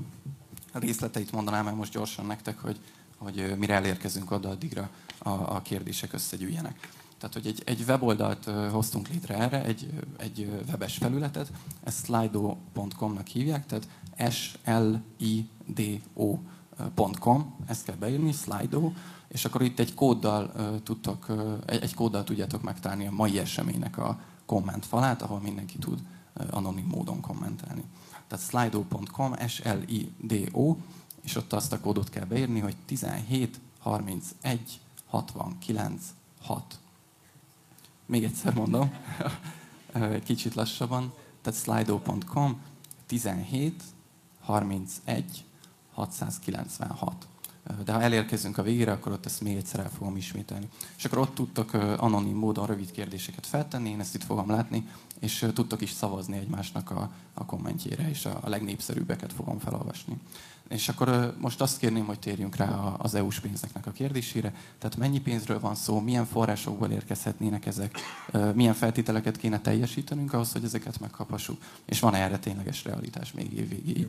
részleteit 0.74 1.32
mondanám 1.32 1.68
el 1.68 1.74
most 1.74 1.92
gyorsan 1.92 2.26
nektek, 2.26 2.60
hogy, 2.60 2.80
hogy 3.24 3.54
mire 3.58 3.74
elérkezünk 3.74 4.32
oda, 4.32 4.50
addigra 4.50 4.90
a, 5.18 5.30
a 5.30 5.62
kérdések 5.62 6.14
összegyűjjenek. 6.14 6.90
Tehát, 7.18 7.36
hogy 7.36 7.48
egy, 7.48 7.62
egy 7.66 7.84
weboldalt 7.88 8.46
hoztunk 8.72 9.08
létre 9.08 9.36
erre, 9.38 9.64
egy, 9.64 9.90
egy 10.18 10.64
webes 10.68 10.98
felületet, 10.98 11.52
ezt 11.84 12.06
slido.com-nak 12.06 13.28
hívják, 13.28 13.66
tehát 13.66 13.88
s-l-i-d-o.com, 14.34 15.06
ezt 17.68 17.86
kell 17.86 17.96
beírni, 17.96 18.32
Slido, 18.32 18.92
és 19.28 19.46
akkor 19.46 19.62
itt 19.62 19.80
egy 19.80 19.94
kóddal 19.94 20.52
tudtok, 20.84 21.26
egy, 21.66 21.84
egy 21.84 21.94
kóddal 21.94 22.24
tudjátok 22.24 22.62
megtalálni 22.62 23.08
a 23.08 23.12
mai 23.12 23.40
eseménynek 23.40 23.98
a 23.98 24.20
komment 24.46 24.86
falát, 24.86 25.22
ahol 25.22 25.40
mindenki 25.40 25.78
tud 25.78 26.00
anonim 26.50 26.86
módon 26.86 27.22
kommentelni. 27.22 27.84
Tehát 28.28 28.46
slido.com, 28.46 29.34
S-L-I-D-O, 29.48 30.76
és 31.24 31.36
ott 31.36 31.54
azt 31.54 31.74
a 31.74 31.80
kódot 31.80 32.10
kell 32.10 32.26
beírni, 32.26 32.60
hogy 32.60 32.76
17 32.86 33.60
31 33.80 34.80
69 35.08 36.02
6. 36.42 36.80
Még 38.06 38.24
egyszer 38.24 38.54
mondom, 38.54 38.94
kicsit 40.24 40.54
lassabban, 40.54 41.14
tehát 41.42 41.60
slido.com 41.60 42.62
17 43.06 43.84
31 44.40 45.46
696 45.94 47.26
de 47.86 47.92
ha 47.92 48.02
elérkezünk 48.02 48.58
a 48.58 48.64
végére, 48.64 48.92
akkor 48.92 49.12
ott 49.12 49.26
ezt 49.26 49.42
még 49.42 49.56
egyszer 49.56 49.80
el 49.80 49.90
fogom 49.90 50.16
ismételni. 50.16 50.68
És 50.98 51.06
akkor 51.06 51.18
ott 51.18 51.36
tudtok 51.36 51.74
anonim 51.74 52.36
módon 52.36 52.66
rövid 52.66 52.92
kérdéseket 52.92 53.46
feltenni, 53.46 53.90
én 53.90 54.00
ezt 54.00 54.16
itt 54.16 54.24
fogom 54.24 54.50
látni, 54.50 54.88
és 55.20 55.46
tudtok 55.54 55.82
is 55.82 55.92
szavazni 55.92 56.38
egymásnak 56.38 56.92
a, 56.92 57.12
a 57.34 57.46
kommentjére, 57.46 58.10
és 58.10 58.26
a, 58.26 58.40
a 58.42 58.50
legnépszerűbbeket 58.50 59.34
fogom 59.34 59.60
felolvasni. 59.60 60.18
És 60.72 60.90
akkor 60.90 61.36
most 61.40 61.62
azt 61.62 61.78
kérném, 61.78 62.06
hogy 62.06 62.20
térjünk 62.20 62.56
rá 62.56 62.70
az 62.98 63.16
EU-s 63.16 63.40
pénzeknek 63.40 63.86
a 63.86 63.92
kérdésére. 63.92 64.54
Tehát 64.78 64.98
mennyi 64.98 65.20
pénzről 65.20 65.60
van 65.60 65.76
szó, 65.76 66.00
milyen 66.00 66.26
forrásokból 66.26 66.90
érkezhetnének 66.90 67.66
ezek, 67.66 67.98
milyen 68.54 68.74
feltételeket 68.74 69.38
kéne 69.38 69.60
teljesítenünk 69.60 70.34
ahhoz, 70.34 70.52
hogy 70.52 70.64
ezeket 70.64 71.00
megkaphassuk, 71.00 71.62
és 71.86 72.00
van 72.00 72.14
erre 72.16 72.40
tényleges 72.40 72.84
realitás 72.84 73.32
még 73.32 73.54
év 73.54 73.70
végéig. 73.70 74.08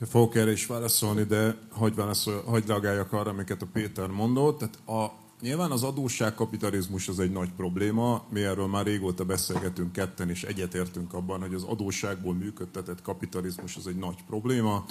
Fogok 0.00 0.34
erre 0.34 0.52
is 0.52 0.66
válaszolni, 0.66 1.22
de 1.22 1.56
hagyj, 1.70 1.94
válaszol, 1.94 2.42
hagyj 2.42 2.66
reagáljak 2.66 3.12
arra, 3.12 3.30
amiket 3.30 3.62
a 3.62 3.66
Péter 3.72 4.06
mondott. 4.06 4.58
Tehát 4.58 4.88
a, 4.88 5.12
nyilván 5.40 5.70
az 5.70 5.82
adósságkapitalizmus 5.82 7.08
az 7.08 7.20
egy 7.20 7.32
nagy 7.32 7.52
probléma. 7.56 8.24
Mi 8.28 8.42
erről 8.42 8.66
már 8.66 8.84
régóta 8.84 9.24
beszélgetünk 9.24 9.92
ketten, 9.92 10.30
és 10.30 10.42
egyetértünk 10.42 11.12
abban, 11.12 11.40
hogy 11.40 11.54
az 11.54 11.62
adósságból 11.62 12.34
működtetett 12.34 13.02
kapitalizmus 13.02 13.76
az 13.76 13.86
egy 13.86 13.96
nagy 13.96 14.24
probléma. 14.26 14.84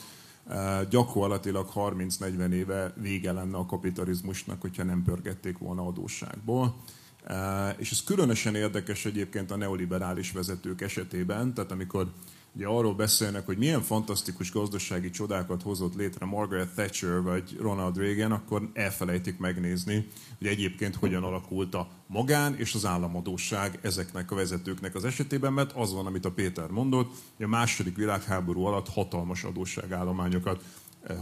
E, 0.48 0.84
gyakorlatilag 0.90 1.70
30-40 1.76 2.52
éve 2.52 2.94
vége 3.02 3.32
lenne 3.32 3.58
a 3.58 3.66
kapitalizmusnak, 3.66 4.62
hogyha 4.62 4.84
nem 4.84 5.04
pörgették 5.04 5.58
volna 5.58 5.88
adósságból. 5.88 6.76
E, 7.24 7.70
és 7.78 7.92
ez 7.92 8.04
különösen 8.04 8.56
érdekes 8.56 9.06
egyébként 9.06 9.52
a 9.52 9.56
neoliberális 9.56 10.32
vezetők 10.32 10.82
esetében, 10.82 11.54
tehát 11.54 11.72
amikor 11.72 12.12
ugye 12.56 12.68
arról 12.68 12.94
beszélnek, 12.94 13.46
hogy 13.46 13.58
milyen 13.58 13.82
fantasztikus 13.82 14.52
gazdasági 14.52 15.10
csodákat 15.10 15.62
hozott 15.62 15.96
létre 15.96 16.26
Margaret 16.26 16.74
Thatcher 16.76 17.22
vagy 17.22 17.58
Ronald 17.60 17.98
Reagan, 17.98 18.32
akkor 18.32 18.70
elfelejtik 18.74 19.38
megnézni, 19.38 20.08
hogy 20.38 20.48
egyébként 20.48 20.96
hogyan 20.96 21.24
alakult 21.24 21.76
a 21.76 21.88
magán 22.08 22.56
és 22.58 22.74
az 22.74 22.86
államadóság 22.86 23.80
ezeknek 23.82 24.32
a 24.32 24.36
vezetőknek 24.36 24.96
az 24.96 25.06
esetében, 25.06 25.54
mert 25.54 25.72
az 25.72 25.94
van, 25.94 26.06
amit 26.06 26.26
a 26.26 26.32
Péter 26.32 26.70
mondott, 26.70 27.12
hogy 27.36 27.46
a 27.46 27.50
második 27.50 27.96
világháború 27.96 28.64
alatt 28.64 28.90
hatalmas 28.90 29.44
adósságállományokat 29.44 30.64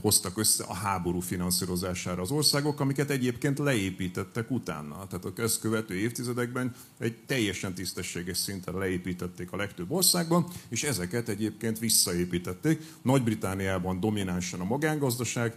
hoztak 0.01 0.37
össze 0.37 0.63
a 0.63 0.73
háború 0.73 1.19
finanszírozására 1.19 2.21
az 2.21 2.31
országok, 2.31 2.79
amiket 2.79 3.09
egyébként 3.09 3.59
leépítettek 3.59 4.51
utána. 4.51 5.07
Tehát 5.07 5.25
a 5.25 5.33
közkövető 5.33 5.93
évtizedekben 5.95 6.75
egy 6.99 7.17
teljesen 7.25 7.73
tisztességes 7.73 8.37
szinten 8.37 8.77
leépítették 8.77 9.51
a 9.51 9.57
legtöbb 9.57 9.91
országban, 9.91 10.47
és 10.69 10.83
ezeket 10.83 11.29
egyébként 11.29 11.79
visszaépítették. 11.79 12.81
Nagy-Britániában 13.01 13.99
dominánsan 13.99 14.59
a 14.59 14.63
magángazdaság, 14.63 15.55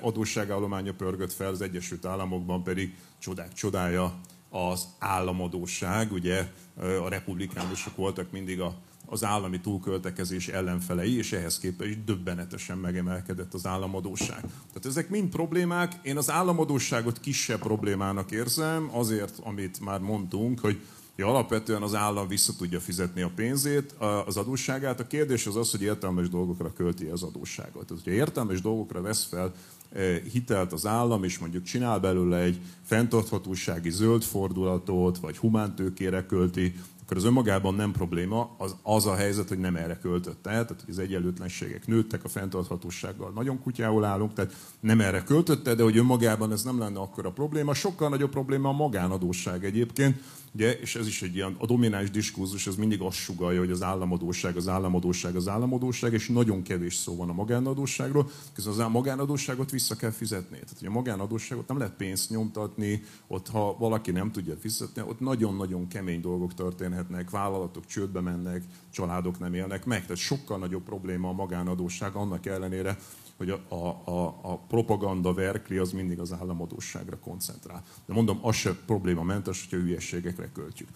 adósságállománya 0.00 0.92
pörgött 0.92 1.32
fel, 1.32 1.50
az 1.50 1.60
Egyesült 1.62 2.04
Államokban 2.04 2.62
pedig 2.62 2.94
csodák 3.18 3.52
csodája 3.52 4.20
az 4.50 4.84
államadóság. 4.98 6.12
Ugye 6.12 6.52
a 6.76 7.08
republikánusok 7.08 7.96
voltak 7.96 8.30
mindig 8.30 8.60
a 8.60 8.80
az 9.12 9.24
állami 9.24 9.60
túlköltekezés 9.60 10.48
ellenfelei, 10.48 11.16
és 11.16 11.32
ehhez 11.32 11.58
képest 11.58 12.04
döbbenetesen 12.04 12.78
megemelkedett 12.78 13.54
az 13.54 13.66
államadóság. 13.66 14.40
Tehát 14.40 14.86
ezek 14.86 15.08
mind 15.08 15.28
problémák. 15.28 15.92
Én 16.02 16.16
az 16.16 16.30
államadóságot 16.30 17.20
kisebb 17.20 17.58
problémának 17.58 18.30
érzem, 18.30 18.88
azért, 18.92 19.38
amit 19.42 19.80
már 19.80 20.00
mondtunk, 20.00 20.60
hogy 20.60 20.80
Ja, 21.16 21.26
alapvetően 21.26 21.82
az 21.82 21.94
állam 21.94 22.28
vissza 22.28 22.52
tudja 22.56 22.80
fizetni 22.80 23.22
a 23.22 23.30
pénzét, 23.34 23.94
az 24.26 24.36
adósságát. 24.36 25.00
A 25.00 25.06
kérdés 25.06 25.46
az 25.46 25.56
az, 25.56 25.70
hogy 25.70 25.82
értelmes 25.82 26.28
dolgokra 26.28 26.72
költi 26.72 27.06
az 27.06 27.22
adósságot. 27.22 27.86
Tehát, 27.86 28.02
hogyha 28.04 28.10
értelmes 28.10 28.60
dolgokra 28.60 29.00
vesz 29.00 29.24
fel 29.24 29.52
eh, 29.92 30.20
hitelt 30.32 30.72
az 30.72 30.86
állam, 30.86 31.24
és 31.24 31.38
mondjuk 31.38 31.62
csinál 31.62 31.98
belőle 31.98 32.38
egy 32.38 32.60
fenntarthatósági 32.82 33.90
zöld 33.90 34.22
fordulatot, 34.22 35.18
vagy 35.18 35.36
humántőkére 35.36 36.26
költi, 36.26 36.74
akkor 37.12 37.24
az 37.24 37.30
önmagában 37.30 37.74
nem 37.74 37.92
probléma, 37.92 38.54
az, 38.58 38.76
az 38.82 39.06
a 39.06 39.14
helyzet, 39.14 39.48
hogy 39.48 39.58
nem 39.58 39.76
erre 39.76 39.98
költötte 39.98 40.50
el, 40.50 40.64
tehát 40.64 40.80
hogy 40.84 40.90
az 40.90 40.98
egyenlőtlenségek 40.98 41.86
nőttek, 41.86 42.24
a 42.24 42.28
fenntarthatósággal 42.28 43.32
nagyon 43.34 43.60
kutyául 43.60 44.04
állunk, 44.04 44.32
tehát 44.32 44.52
nem 44.80 45.00
erre 45.00 45.22
költötte, 45.22 45.74
de 45.74 45.82
hogy 45.82 45.96
önmagában 45.96 46.52
ez 46.52 46.62
nem 46.62 46.78
lenne 46.78 46.98
akkor 46.98 47.26
a 47.26 47.30
probléma. 47.30 47.74
Sokkal 47.74 48.08
nagyobb 48.08 48.30
probléma 48.30 48.68
a 48.68 48.72
magánadóság 48.72 49.64
egyébként, 49.64 50.22
Ugye, 50.54 50.78
és 50.78 50.94
ez 50.94 51.06
is 51.06 51.22
egy 51.22 51.34
ilyen, 51.34 51.56
a 51.58 51.66
domináns 51.66 52.10
diskurzus, 52.10 52.66
ez 52.66 52.76
mindig 52.76 53.00
azt 53.00 53.16
sugalja, 53.16 53.58
hogy 53.58 53.70
az 53.70 53.82
államadóság, 53.82 54.56
az 54.56 54.68
államadóság, 54.68 55.36
az 55.36 55.48
államadóság, 55.48 56.12
és 56.12 56.28
nagyon 56.28 56.62
kevés 56.62 56.94
szó 56.94 57.16
van 57.16 57.28
a 57.28 57.32
magánadóságról, 57.32 58.30
közben 58.52 58.74
az 58.74 58.92
magánadóságot 58.92 59.70
vissza 59.70 59.96
kell 59.96 60.10
fizetni. 60.10 60.58
Tehát, 60.58 60.78
hogy 60.78 60.88
a 60.88 60.90
magánadóságot 60.90 61.68
nem 61.68 61.78
lehet 61.78 61.94
pénzt 61.94 62.30
nyomtatni, 62.30 63.02
ott 63.26 63.48
ha 63.48 63.76
valaki 63.78 64.10
nem 64.10 64.32
tudja 64.32 64.56
fizetni, 64.56 65.02
ott 65.02 65.20
nagyon-nagyon 65.20 65.88
kemény 65.88 66.20
dolgok 66.20 66.54
történhetnek, 66.54 67.30
vállalatok 67.30 67.86
csődbe 67.86 68.20
mennek, 68.20 68.62
családok 68.90 69.38
nem 69.38 69.54
élnek 69.54 69.84
meg, 69.84 70.00
tehát 70.00 70.16
sokkal 70.16 70.58
nagyobb 70.58 70.82
probléma 70.82 71.28
a 71.28 71.32
magánadóság 71.32 72.14
annak 72.14 72.46
ellenére, 72.46 72.98
hogy 73.42 73.60
a, 73.68 73.74
a, 73.74 74.02
a, 74.04 74.38
a 74.42 74.58
propaganda 74.58 75.34
verkli 75.34 75.76
az 75.76 75.92
mindig 75.92 76.20
az 76.20 76.32
államadóságra 76.32 77.18
koncentrál. 77.18 77.82
De 78.06 78.14
mondom, 78.14 78.38
az 78.42 78.54
se 78.54 78.74
problémamentes, 78.86 79.60
hogyha 79.60 79.84
hülyességekre 79.84 80.50
költjük. 80.52 80.88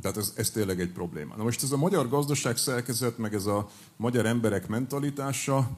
Tehát 0.00 0.16
ez, 0.16 0.32
ez 0.36 0.50
tényleg 0.50 0.80
egy 0.80 0.90
probléma. 0.90 1.36
Na 1.36 1.42
most 1.42 1.62
ez 1.62 1.72
a 1.72 1.76
magyar 1.76 2.08
gazdaság 2.08 2.56
szerkezet, 2.56 3.18
meg 3.18 3.34
ez 3.34 3.46
a 3.46 3.68
magyar 3.96 4.26
emberek 4.26 4.68
mentalitása, 4.68 5.70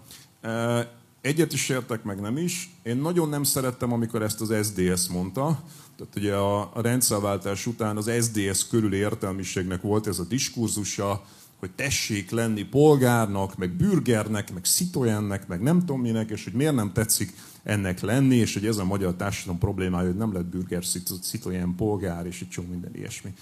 egyet 1.21 1.53
is 1.53 1.69
értek, 1.69 2.03
meg 2.03 2.21
nem 2.21 2.37
is. 2.37 2.71
Én 2.83 2.97
nagyon 2.97 3.29
nem 3.29 3.43
szerettem, 3.43 3.93
amikor 3.93 4.23
ezt 4.23 4.41
az 4.41 4.67
SDS 4.67 5.09
mondta. 5.09 5.63
Tehát 5.97 6.17
ugye 6.17 6.35
a, 6.35 6.61
a 6.75 6.81
rendszerváltás 6.81 7.67
után 7.67 7.97
az 7.97 8.11
SDS 8.21 8.69
körül 8.69 8.95
értelmiségnek 8.95 9.83
volt 9.83 10.07
ez 10.07 10.19
a 10.19 10.25
diskurzusa, 10.25 11.25
hogy 11.59 11.71
tessék 11.71 12.31
lenni 12.31 12.63
polgárnak, 12.63 13.57
meg 13.57 13.71
bürgernek, 13.71 14.53
meg 14.53 14.65
szitojennek, 14.65 15.47
meg 15.47 15.61
nem 15.61 15.79
tudom 15.79 16.01
minek, 16.01 16.31
és 16.31 16.45
hogy 16.45 16.53
miért 16.53 16.75
nem 16.75 16.93
tetszik 16.93 17.35
ennek 17.63 18.01
lenni, 18.01 18.37
és 18.37 18.55
hogy 18.55 18.67
ez 18.67 18.77
a 18.77 18.85
magyar 18.85 19.15
társadalom 19.15 19.59
problémája, 19.59 20.07
hogy 20.07 20.17
nem 20.17 20.33
lett 20.33 20.45
bürger, 20.45 20.85
szitojen, 21.21 21.75
polgár, 21.75 22.27
és 22.27 22.41
egy 22.41 22.49
csomó 22.49 22.69
minden 22.69 22.95
ilyesmi. 22.95 23.35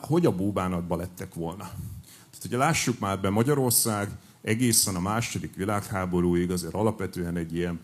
Hogy 0.00 0.26
a 0.26 0.34
búbánatba 0.34 0.96
lettek 0.96 1.34
volna? 1.34 1.64
Tehát 2.30 2.44
ugye 2.46 2.56
lássuk 2.56 2.98
már 2.98 3.20
be, 3.20 3.30
Magyarország 3.30 4.10
egészen 4.42 4.94
a 4.94 5.00
második 5.00 5.54
világháborúig 5.54 6.50
azért 6.50 6.74
alapvetően 6.74 7.36
egy 7.36 7.54
ilyen 7.54 7.80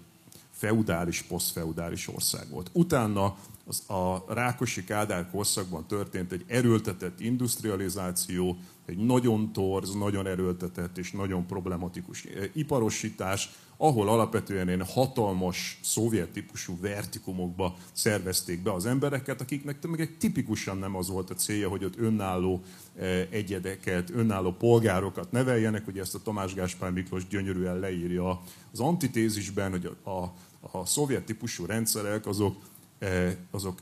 feudális, 0.50 1.22
posztfeudális 1.22 2.08
ország 2.08 2.50
volt. 2.50 2.70
Utána 2.72 3.36
az 3.66 3.90
a 3.90 4.24
Rákosi 4.28 4.84
Kádár 4.84 5.30
korszakban 5.30 5.86
történt 5.86 6.32
egy 6.32 6.44
erőltetett 6.46 7.20
industrializáció, 7.20 8.56
egy 8.88 8.96
nagyon 8.96 9.52
torz, 9.52 9.94
nagyon 9.94 10.26
erőltetett 10.26 10.98
és 10.98 11.10
nagyon 11.10 11.46
problematikus 11.46 12.24
eh, 12.24 12.48
iparosítás, 12.52 13.50
ahol 13.76 14.08
alapvetően 14.08 14.68
én 14.68 14.84
hatalmas 14.84 15.80
szovjet 15.82 16.28
típusú 16.28 16.80
vertikumokba 16.80 17.76
szervezték 17.92 18.62
be 18.62 18.72
az 18.72 18.86
embereket, 18.86 19.40
akiknek 19.40 19.86
meg 19.86 20.00
egy 20.00 20.16
tipikusan 20.18 20.78
nem 20.78 20.96
az 20.96 21.08
volt 21.08 21.30
a 21.30 21.34
célja, 21.34 21.68
hogy 21.68 21.84
ott 21.84 21.98
önálló 21.98 22.62
eh, 22.96 23.26
egyedeket, 23.30 24.10
önálló 24.10 24.52
polgárokat 24.52 25.32
neveljenek. 25.32 25.86
Ugye 25.86 26.00
ezt 26.00 26.14
a 26.14 26.22
Tamás 26.22 26.54
Gáspár 26.54 26.90
Miklós 26.90 27.26
gyönyörűen 27.26 27.78
leírja 27.78 28.40
az 28.72 28.80
antitézisben, 28.80 29.70
hogy 29.70 29.96
a, 30.02 30.10
a, 30.10 30.34
a 30.60 30.86
szovjet 30.86 31.24
típusú 31.24 31.66
rendszerek 31.66 32.26
azok 32.26 32.56
Eh, 32.98 33.36
azok 33.50 33.78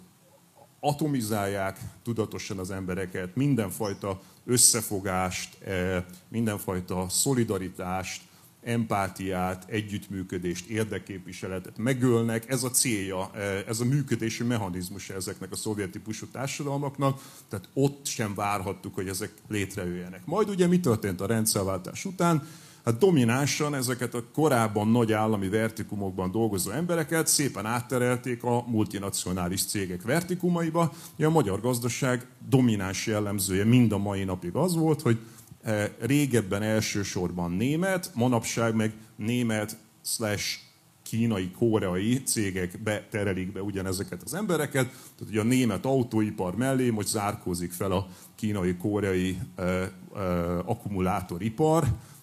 atomizálják 0.80 1.78
tudatosan 2.02 2.58
az 2.58 2.70
embereket, 2.70 3.36
mindenfajta 3.36 4.20
összefogást, 4.46 5.62
eh, 5.62 6.04
mindenfajta 6.28 7.06
szolidaritást, 7.08 8.22
empátiát, 8.62 9.64
együttműködést, 9.68 10.68
érdekképviseletet 10.68 11.78
megölnek. 11.78 12.50
Ez 12.50 12.62
a 12.62 12.70
célja, 12.70 13.30
eh, 13.34 13.64
ez 13.66 13.80
a 13.80 13.84
működési 13.84 14.42
mechanizmus 14.44 15.10
ezeknek 15.10 15.52
a 15.52 15.56
szovjet 15.56 15.90
típusú 15.90 16.26
társadalmaknak, 16.26 17.20
tehát 17.48 17.68
ott 17.72 18.06
sem 18.06 18.34
várhattuk, 18.34 18.94
hogy 18.94 19.08
ezek 19.08 19.32
létrejöjjenek. 19.48 20.24
Majd 20.24 20.48
ugye 20.48 20.66
mi 20.66 20.80
történt 20.80 21.20
a 21.20 21.26
rendszerváltás 21.26 22.04
után? 22.04 22.48
Hát 22.86 22.98
dominánsan 22.98 23.74
ezeket 23.74 24.14
a 24.14 24.24
korábban 24.32 24.88
nagy 24.88 25.12
állami 25.12 25.48
vertikumokban 25.48 26.30
dolgozó 26.30 26.70
embereket 26.70 27.26
szépen 27.26 27.66
átterelték 27.66 28.44
a 28.44 28.64
multinacionális 28.66 29.64
cégek 29.64 30.02
vertikumaiba. 30.02 30.92
A 31.18 31.28
magyar 31.28 31.60
gazdaság 31.60 32.26
domináns 32.48 33.06
jellemzője 33.06 33.64
mind 33.64 33.92
a 33.92 33.98
mai 33.98 34.24
napig 34.24 34.54
az 34.54 34.76
volt, 34.76 35.02
hogy 35.02 35.18
eh, 35.62 35.90
régebben 36.00 36.62
elsősorban 36.62 37.50
német, 37.50 38.10
manapság 38.14 38.74
meg 38.74 38.92
német 39.16 39.76
slash 40.02 40.58
kínai, 41.02 41.50
koreai 41.50 42.22
cégek 42.22 42.82
beterelik 42.82 43.52
be 43.52 43.62
ugyanezeket 43.62 44.22
az 44.22 44.34
embereket. 44.34 44.86
Tehát 44.86 45.28
ugye 45.28 45.40
a 45.40 45.44
német 45.44 45.84
autóipar 45.84 46.56
mellé 46.56 46.90
most 46.90 47.08
zárkózik 47.08 47.72
fel 47.72 47.92
a 47.92 48.06
kínai, 48.34 48.76
koreai 48.76 49.38
eh, 49.56 49.82
eh, 49.82 50.68
akkumulátoripar, 50.68 51.84
Eh, 51.84 52.15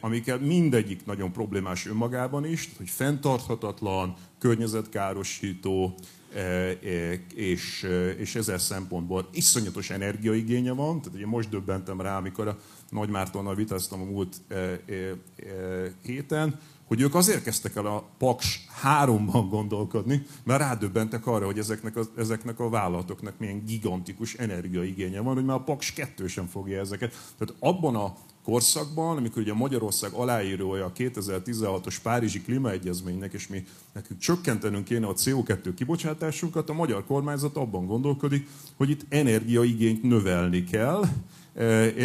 amikkel 0.00 0.38
mindegyik 0.38 1.04
nagyon 1.04 1.32
problémás 1.32 1.86
önmagában 1.86 2.46
is, 2.46 2.70
hogy 2.76 2.88
fenntarthatatlan, 2.88 4.14
környezetkárosító, 4.38 5.94
eh, 6.34 6.70
eh, 6.70 7.18
és, 7.34 7.88
és 8.18 8.34
ezer 8.34 8.60
szempontból 8.60 9.28
iszonyatos 9.32 9.90
energiaigénye 9.90 10.72
van. 10.72 11.00
Tehát 11.00 11.16
ugye 11.16 11.26
most 11.26 11.48
döbbentem 11.48 12.00
rá, 12.00 12.16
amikor 12.16 12.48
a 12.48 12.58
Nagy 12.90 13.08
Mártonnal 13.08 13.54
vitáztam 13.54 14.00
a 14.00 14.04
múlt 14.04 14.40
héten, 16.02 16.58
hogy 16.86 17.00
ők 17.00 17.14
azért 17.14 17.42
kezdtek 17.42 17.76
el 17.76 17.86
a 17.86 18.08
Paks 18.18 18.66
háromban 18.80 19.48
gondolkodni, 19.48 20.26
mert 20.44 20.60
rádöbbentek 20.60 21.26
arra, 21.26 21.44
hogy 21.44 21.58
ezeknek 21.58 21.96
a, 21.96 22.02
ezeknek 22.16 22.60
a 22.60 22.68
vállalatoknak 22.68 23.38
milyen 23.38 23.64
gigantikus 23.64 24.34
energiaigénye 24.34 25.20
van, 25.20 25.34
hogy 25.34 25.44
már 25.44 25.56
a 25.56 25.62
Paks 25.62 25.92
kettő 25.92 26.26
sem 26.26 26.46
fogja 26.46 26.80
ezeket. 26.80 27.10
Tehát 27.10 27.54
abban 27.58 27.96
a 27.96 28.16
korszakban, 28.46 29.16
amikor 29.16 29.42
ugye 29.42 29.54
Magyarország 29.54 30.12
aláírója 30.12 30.84
a 30.84 30.92
2016-os 30.92 31.96
Párizsi 32.02 32.42
Klímaegyezménynek, 32.42 33.32
és 33.32 33.46
mi 33.46 33.64
nekünk 33.92 34.20
csökkentenünk 34.20 34.84
kéne 34.84 35.06
a 35.06 35.14
CO2 35.14 35.72
kibocsátásunkat, 35.76 36.70
a 36.70 36.72
magyar 36.72 37.04
kormányzat 37.04 37.56
abban 37.56 37.86
gondolkodik, 37.86 38.48
hogy 38.76 38.90
itt 38.90 39.06
energiaigényt 39.08 40.02
növelni 40.02 40.64
kell, 40.64 41.02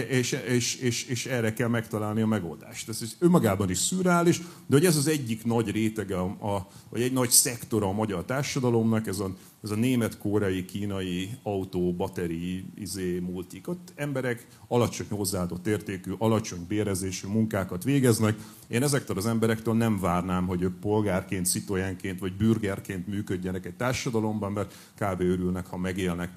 és, 0.10 0.32
és, 0.48 0.76
és, 0.76 1.06
és 1.06 1.26
erre 1.26 1.54
kell 1.54 1.68
megtalálni 1.68 2.22
a 2.22 2.28
megoldást. 2.28 2.90
Ez 2.90 3.16
önmagában 3.20 3.70
is 3.70 3.78
szürreális, 3.78 4.38
de 4.40 4.76
hogy 4.76 4.86
ez 4.86 4.96
az 4.96 5.08
egyik 5.08 5.46
nagy 5.46 5.72
rétege, 5.72 6.18
a, 6.20 6.68
vagy 6.90 7.02
egy 7.02 7.14
nagy 7.14 7.30
szektora 7.30 7.88
a 7.88 7.92
magyar 7.92 8.26
társadalomnak, 8.26 9.08
ez 9.08 9.20
a, 9.20 9.36
ez 9.64 9.70
a 9.70 9.76
német, 9.76 10.18
koreai, 10.18 10.66
kínai 10.66 11.30
autó, 11.44 11.94
batteri, 11.94 12.66
izé, 12.76 13.20
multik. 13.20 13.68
Ott 13.68 13.94
emberek 13.96 14.48
alacsony 14.68 15.08
hozzáadott 15.10 15.68
értékű, 15.68 16.12
alacsony 16.18 16.66
bérezésű 16.68 17.28
munkákat 17.28 17.84
végeznek. 17.84 18.36
Én 18.68 18.84
ezektől 18.84 19.18
az 19.18 19.26
emberektől 19.26 19.74
nem 19.74 20.00
várnám, 20.00 20.48
hogy 20.48 20.62
ők 20.62 20.80
polgárként, 20.80 21.46
szitojenként 21.46 22.20
vagy 22.20 22.34
bürgerként 22.34 23.08
működjenek 23.08 23.66
egy 23.66 23.76
társadalomban, 23.76 24.52
mert 24.52 24.74
kb. 24.96 25.20
örülnek, 25.20 25.66
ha 25.66 25.78
megélnek. 25.78 26.32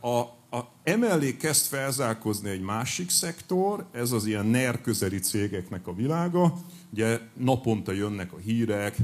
A, 0.00 0.40
a, 0.52 0.68
emellé 0.82 1.36
kezd 1.36 1.66
felzárkozni 1.66 2.50
egy 2.50 2.60
másik 2.60 3.10
szektor, 3.10 3.86
ez 3.92 4.12
az 4.12 4.26
ilyen 4.26 4.46
NER 4.46 4.80
közeli 4.80 5.18
cégeknek 5.18 5.86
a 5.86 5.94
világa. 5.94 6.54
Ugye 6.92 7.18
naponta 7.34 7.92
jönnek 7.92 8.32
a 8.32 8.36
hírek, 8.36 8.96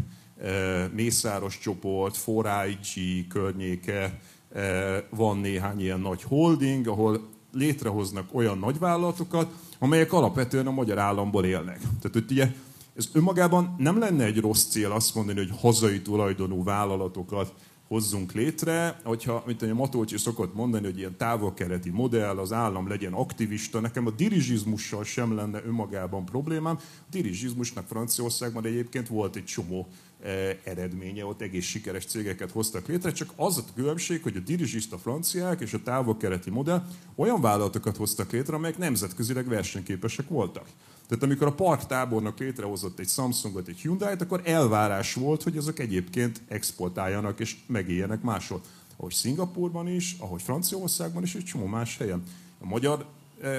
e, 0.43 0.51
Mészáros 0.95 1.59
csoport, 1.59 2.23
4IG 2.27 3.25
környéke, 3.29 4.21
e, 4.53 5.05
van 5.11 5.39
néhány 5.39 5.81
ilyen 5.81 6.01
nagy 6.01 6.23
holding, 6.23 6.87
ahol 6.87 7.29
létrehoznak 7.53 8.35
olyan 8.35 8.59
nagyvállalatokat, 8.59 9.53
amelyek 9.79 10.13
alapvetően 10.13 10.67
a 10.67 10.71
magyar 10.71 10.99
államból 10.99 11.45
élnek. 11.45 11.79
Tehát 11.79 12.11
hogy 12.13 12.25
ugye 12.31 12.53
ez 12.97 13.09
önmagában 13.13 13.75
nem 13.79 13.99
lenne 13.99 14.25
egy 14.25 14.41
rossz 14.41 14.65
cél 14.65 14.93
azt 14.93 15.15
mondani, 15.15 15.39
hogy 15.39 15.59
hazai 15.61 16.03
tulajdonú 16.03 16.65
vállalatokat 16.65 17.55
hozzunk 17.89 18.33
létre, 18.33 19.01
hogyha, 19.05 19.43
mint 19.47 19.63
a 19.63 19.75
Matolcsi 19.75 20.19
szokott 20.19 20.55
mondani, 20.55 20.85
hogy 20.85 20.99
ilyen 20.99 21.17
távol-keleti 21.17 21.91
modell, 21.91 22.39
az 22.39 22.53
állam 22.53 22.89
legyen 22.89 23.13
aktivista, 23.13 23.81
nekem 23.81 24.07
a 24.07 24.11
dirigizmussal 24.11 25.05
sem 25.05 25.35
lenne 25.35 25.63
önmagában 25.65 26.25
problémám. 26.25 26.79
A 26.81 27.07
dirigizmusnak 27.11 27.87
Franciaországban 27.87 28.65
egyébként 28.65 29.09
volt 29.09 29.37
egy 29.37 29.45
csomó 29.45 29.89
e, 30.23 30.29
eredménye, 30.65 31.25
ott 31.25 31.41
egész 31.41 31.65
sikeres 31.65 32.05
cégeket 32.05 32.51
hoztak 32.51 32.87
létre, 32.87 33.13
csak 33.13 33.33
az 33.37 33.59
a 33.59 33.65
különbség, 33.75 34.23
hogy 34.23 34.37
a 34.37 34.41
dirigista 34.41 34.99
franciák 34.99 35.61
és 35.61 35.73
a 35.75 35.83
távol-keleti 35.83 36.51
modell 36.51 36.87
olyan 37.15 37.41
vállalatokat 37.41 37.97
hoztak 37.97 38.33
létre, 38.33 38.55
amelyek 38.55 38.79
nemzetközileg 38.79 39.49
versenyképesek 39.49 40.29
voltak. 40.29 40.67
Tehát 41.09 41.25
amikor 41.25 41.47
a 41.47 41.55
park 41.55 41.87
tábornok 41.87 42.39
létrehozott 42.39 42.99
egy 42.99 43.09
Samsungot, 43.09 43.69
egy 43.69 43.79
Hyundai-t, 43.79 44.21
akkor 44.21 44.41
elvárás 44.45 45.15
volt, 45.15 45.43
hogy 45.43 45.57
azok 45.57 45.79
egyébként 45.79 46.41
exportáljanak 46.49 47.41
és 47.41 47.57
megéljenek 47.67 48.23
máshol. 48.23 48.61
ahogy 48.97 49.13
Szingapurban 49.13 49.89
is, 49.89 50.17
ahogy 50.19 50.43
Franciaországban 50.43 51.23
is, 51.23 51.35
és 51.35 51.43
csomó 51.43 51.67
más 51.67 51.97
helyen. 51.99 52.23
A 52.61 52.67
magyar 52.67 53.07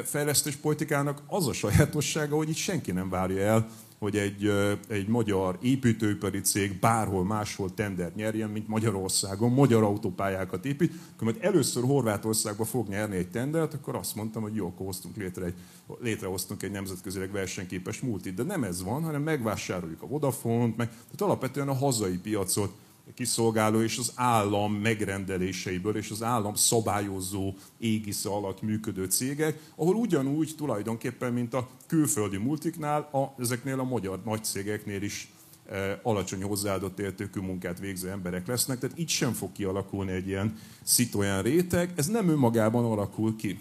fejlesztés 0.04 0.56
politikának 0.56 1.22
az 1.28 1.48
a 1.48 1.54
sajátossága, 1.54 2.36
hogy 2.36 2.50
itt 2.50 2.56
senki 2.56 2.92
nem 2.92 3.10
várja 3.10 3.42
el, 3.42 3.70
hogy 4.00 4.18
egy, 4.18 4.52
egy 4.88 5.08
magyar 5.08 5.58
építőipari 5.62 6.42
cég 6.42 6.80
bárhol 6.80 7.24
máshol 7.24 7.74
tendert 7.74 8.16
nyerjen, 8.16 8.50
mint 8.50 8.68
Magyarországon, 8.68 9.52
magyar 9.52 9.84
autópályákat 9.84 10.66
épít, 10.66 10.94
akkor 11.16 11.32
majd 11.32 11.38
először 11.40 11.84
Horvátországba 11.84 12.66
fog 12.66 12.88
nyerni 12.88 13.16
egy 13.16 13.30
tendert, 13.30 13.74
akkor 13.74 13.96
azt 13.96 14.16
mondtam, 14.16 14.42
hogy 14.42 14.56
jó, 14.56 14.68
akkor 14.68 14.86
hoztunk 14.86 15.16
létre 15.16 15.46
egy, 15.46 15.54
létrehoztunk 16.00 16.64
egy 16.64 16.72
nemzetközileg 16.72 17.32
versenyképes 17.32 18.00
multit. 18.00 18.34
De 18.34 18.44
nem 18.44 18.64
ez 18.64 18.84
van, 18.84 19.04
hanem 19.04 19.22
megvásároljuk 19.22 20.02
a 20.02 20.08
Vodafont, 20.08 20.78
meg, 20.78 20.88
tehát 20.88 21.22
alapvetően 21.22 21.68
a 21.70 21.74
hazai 21.74 22.18
piacot 22.18 22.74
kiszolgáló 23.16 23.82
és 23.82 23.98
az 23.98 24.12
állam 24.16 24.74
megrendeléseiből 24.74 25.98
és 25.98 26.12
az 26.12 26.24
állam 26.24 26.56
szabályozó 26.56 27.54
égisze 27.78 28.30
alatt 28.30 28.62
működő 28.62 29.06
cégek, 29.06 29.60
ahol 29.76 29.96
ugyanúgy 29.96 30.54
tulajdonképpen, 30.58 31.34
mint 31.34 31.54
a 31.54 31.70
külföldi 31.88 32.38
multiknál, 32.38 33.02
a, 33.02 33.42
ezeknél 33.42 33.80
a 33.80 33.84
magyar 33.84 34.22
nagy 34.26 34.44
cégeknél 34.44 35.02
is 35.02 35.32
e, 35.70 36.00
alacsony 36.04 36.44
hozzáadott 36.44 37.00
értékű 37.00 37.40
munkát 37.40 37.80
végző 37.80 38.10
emberek 38.10 38.48
lesznek, 38.48 38.80
tehát 38.80 38.98
itt 38.98 39.08
sem 39.08 39.34
fog 39.34 39.52
kialakulni 39.52 40.12
egy 40.12 40.28
ilyen 40.28 40.58
szitolyán 40.84 41.44
réteg, 41.44 41.94
ez 41.96 42.08
nem 42.08 42.30
önmagában 42.30 42.86
alakul 42.86 43.36
ki. 43.36 43.60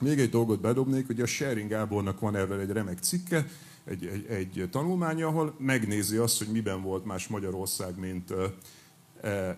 Még 0.00 0.18
egy 0.18 0.30
dolgot 0.30 0.60
bedobnék, 0.60 1.06
hogy 1.06 1.20
a 1.20 1.26
Sharing 1.26 1.68
Gábornak 1.68 2.20
van 2.20 2.36
erről 2.36 2.60
egy 2.60 2.70
remek 2.70 2.98
cikke, 2.98 3.46
egy, 3.84 4.06
egy, 4.06 4.26
egy 4.58 4.68
tanulmánya, 4.70 5.26
ahol 5.26 5.54
megnézi 5.58 6.16
azt, 6.16 6.38
hogy 6.38 6.48
miben 6.48 6.82
volt 6.82 7.04
más 7.04 7.28
Magyarország, 7.28 7.98
mint, 7.98 8.34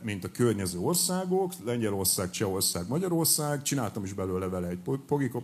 mint 0.02 0.24
a 0.24 0.30
környező 0.30 0.78
országok, 0.78 1.52
Lengyelország, 1.64 2.30
Csehország, 2.30 2.88
Magyarország. 2.88 3.62
Csináltam 3.62 4.04
is 4.04 4.12
belőle 4.12 4.48
vele 4.48 4.68
egy 4.68 4.80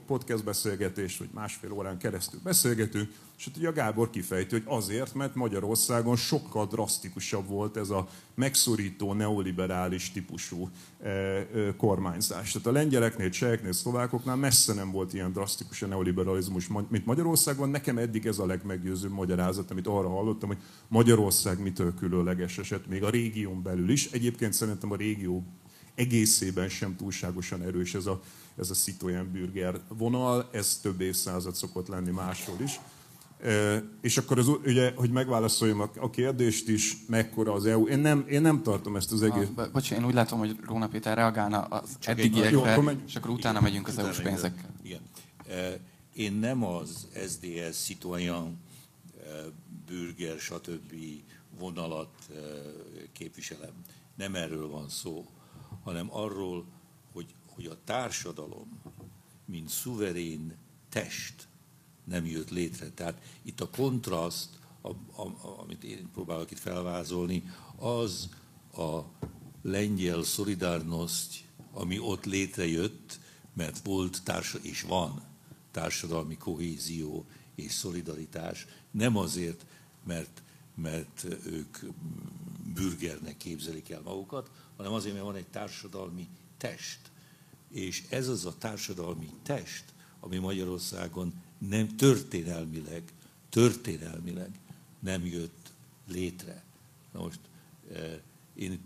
podcast 0.06 0.44
beszélgetést, 0.44 1.18
hogy 1.18 1.28
másfél 1.32 1.72
órán 1.72 1.98
keresztül 1.98 2.40
beszélgetünk, 2.42 3.10
és 3.41 3.47
ott 3.47 3.57
ugye 3.57 3.68
a 3.68 3.72
Gábor 3.72 4.11
kifejti, 4.11 4.55
hogy 4.55 4.64
azért, 4.66 5.14
mert 5.14 5.34
Magyarországon 5.34 6.16
sokkal 6.16 6.66
drasztikusabb 6.66 7.49
volt 7.49 7.76
ez 7.76 7.91
a 7.91 8.09
megszorító, 8.34 9.12
neoliberális 9.12 10.11
típusú 10.11 10.70
kormányzás. 11.76 12.53
Tehát 12.53 12.66
a 12.66 12.72
lengyeleknél, 12.72 13.30
cseheknél, 13.30 13.72
szlovákoknál 13.72 14.36
messze 14.36 14.74
nem 14.74 14.91
volt 14.91 15.14
ilyen 15.14 15.32
drasztikus 15.32 15.82
a 15.82 15.86
neoliberalizmus, 15.86 16.68
mint 16.88 17.07
Magyarországon. 17.07 17.68
Nekem 17.68 17.99
eddig 17.99 18.26
ez 18.26 18.38
a 18.38 18.47
legmeggyőzőbb 18.47 19.12
magyarázat, 19.12 19.70
amit 19.70 19.86
arra 19.86 20.09
hallottam, 20.09 20.49
hogy 20.49 20.62
Magyarország 20.88 21.61
mitől 21.62 21.95
különleges 21.95 22.59
eset, 22.59 22.86
még 22.86 23.03
a 23.03 23.11
régión 23.11 23.62
belül 23.62 23.91
is. 23.91 24.11
Egyébként 24.11 24.53
szerintem 24.53 24.93
a 24.93 24.97
régió 24.97 25.45
egészében 25.95 26.68
sem 26.68 26.97
túlságosan 26.97 27.62
erős 27.62 27.95
ez 27.95 28.07
a, 28.07 28.20
ez 28.59 28.70
a 28.70 28.74
Citroen 28.74 29.30
Bürger 29.32 29.80
vonal, 29.88 30.49
ez 30.53 30.78
több 30.82 31.01
évszázad 31.01 31.55
szokott 31.55 31.88
lenni 31.88 32.11
máshol 32.11 32.57
is. 32.61 32.80
És 34.01 34.16
akkor 34.16 34.38
az, 34.38 34.49
ugye, 34.49 34.93
hogy 34.95 35.11
megválaszoljam 35.11 35.91
a 35.97 36.11
kérdést 36.11 36.68
is, 36.68 36.97
mekkora 37.07 37.53
az 37.53 37.66
EU. 37.66 37.86
Én 37.86 37.99
nem, 37.99 38.24
én 38.28 38.41
nem 38.41 38.62
tartom 38.62 38.97
ezt 38.97 39.12
az 39.12 39.22
egész... 39.22 39.49
Ah, 39.55 39.70
bocs, 39.70 39.91
én 39.91 40.05
úgy 40.05 40.14
látom, 40.14 40.38
hogy 40.38 40.57
Róna 40.66 40.88
Péter 40.88 41.16
reagálna 41.16 41.61
az 41.61 41.97
Csak 41.99 42.18
eddigiekre, 42.18 42.74
jó, 42.74 42.82
megy... 42.82 43.03
és 43.07 43.16
akkor 43.16 43.30
utána 43.30 43.61
megyünk 43.61 43.88
az 43.88 43.99
EU-s 43.99 44.20
pénzekkel. 44.20 44.74
Igen. 44.82 45.01
Én 46.14 46.32
nem 46.32 46.64
az 46.64 47.07
SDS, 47.28 47.76
Citoyen, 47.76 48.59
Bürger, 49.86 50.38
stb. 50.38 50.95
vonalat 51.59 52.14
képviselem. 53.12 53.72
Nem 54.16 54.34
erről 54.34 54.68
van 54.68 54.88
szó, 54.88 55.26
hanem 55.82 56.07
arról, 56.11 56.64
hogy, 57.12 57.34
hogy 57.47 57.66
a 57.66 57.76
társadalom, 57.84 58.80
mint 59.45 59.68
szuverén 59.68 60.57
test, 60.88 61.49
nem 62.11 62.26
jött 62.26 62.50
létre. 62.50 62.90
Tehát 62.90 63.22
itt 63.42 63.61
a 63.61 63.70
kontraszt, 63.70 64.48
a, 64.80 64.88
a, 65.22 65.34
amit 65.61 65.84
én 65.84 66.11
próbálok 66.12 66.50
itt 66.50 66.58
felvázolni, 66.58 67.42
az 67.76 68.28
a 68.76 69.00
lengyel 69.62 70.22
szolidárnoszt, 70.22 71.34
ami 71.72 71.98
ott 71.98 72.24
létrejött, 72.24 73.18
mert 73.52 73.84
volt 73.84 74.22
társa, 74.24 74.58
és 74.62 74.82
van 74.82 75.22
társadalmi 75.70 76.36
kohézió 76.36 77.24
és 77.54 77.72
szolidaritás, 77.72 78.66
nem 78.90 79.16
azért, 79.16 79.66
mert, 80.06 80.42
mert 80.74 81.26
ők 81.46 81.78
bürgernek 82.74 83.36
képzelik 83.36 83.90
el 83.90 84.00
magukat, 84.00 84.50
hanem 84.76 84.92
azért, 84.92 85.14
mert 85.14 85.26
van 85.26 85.36
egy 85.36 85.48
társadalmi 85.48 86.28
test. 86.56 86.98
És 87.70 88.04
ez 88.08 88.28
az 88.28 88.44
a 88.44 88.58
társadalmi 88.58 89.30
test, 89.42 89.84
ami 90.20 90.38
Magyarországon 90.38 91.32
nem 91.68 91.96
történelmileg, 91.96 93.02
történelmileg 93.48 94.50
nem 94.98 95.26
jött 95.26 95.72
létre. 96.08 96.64
Na 97.12 97.20
most 97.20 97.40
eh, 97.92 98.18
én 98.54 98.80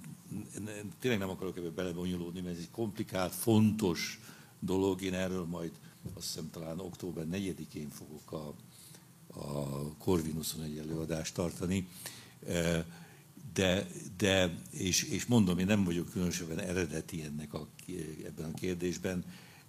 tényleg 0.98 1.20
nem 1.20 1.28
akarok 1.28 1.56
ebbe 1.56 1.70
belebonyolódni, 1.70 2.40
mert 2.40 2.56
ez 2.56 2.60
egy 2.62 2.70
komplikált, 2.70 3.34
fontos 3.34 4.20
dolog. 4.58 5.02
Én 5.02 5.14
erről 5.14 5.44
majd 5.44 5.72
azt 6.14 6.26
hiszem 6.26 6.50
talán 6.50 6.80
október 6.80 7.26
4-én 7.32 7.88
fogok 7.88 8.32
a, 8.32 8.54
a 9.40 9.96
Corvin 9.98 10.34
21 10.34 10.78
előadást 10.78 11.34
tartani. 11.34 11.88
Eh, 12.46 12.84
de, 13.54 13.86
de 14.16 14.58
és, 14.70 15.02
és 15.02 15.26
mondom, 15.26 15.58
én 15.58 15.66
nem 15.66 15.84
vagyok 15.84 16.10
különösebben 16.10 16.58
eredeti 16.58 17.22
ennek 17.22 17.54
a, 17.54 17.68
ebben 18.24 18.50
a 18.50 18.54
kérdésben, 18.54 19.24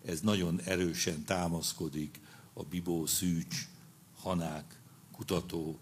ez 0.05 0.21
nagyon 0.21 0.61
erősen 0.61 1.23
támaszkodik 1.23 2.19
a 2.57 2.63
Bibó, 2.63 3.05
Szűcs, 3.05 3.67
Hanák, 4.15 4.79
kutató, 5.11 5.79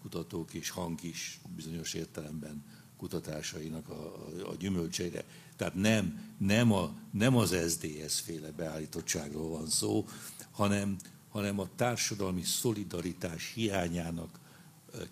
kutatók 0.00 0.54
és 0.54 0.70
hang 0.70 1.02
is 1.02 1.40
bizonyos 1.56 1.94
értelemben 1.94 2.64
kutatásainak 2.96 3.88
a, 3.88 3.92
a, 3.92 4.50
a 4.50 4.54
gyümölcseire. 4.54 5.24
Tehát 5.56 5.74
nem, 5.74 6.34
nem, 6.38 6.72
a, 6.72 6.94
nem 7.10 7.36
az 7.36 7.56
SZDSZ 7.66 8.20
féle 8.20 8.50
beállítottságról 8.50 9.48
van 9.48 9.66
szó, 9.66 10.06
hanem, 10.50 10.96
hanem 11.28 11.58
a 11.58 11.68
társadalmi 11.76 12.42
szolidaritás 12.42 13.52
hiányának 13.54 14.38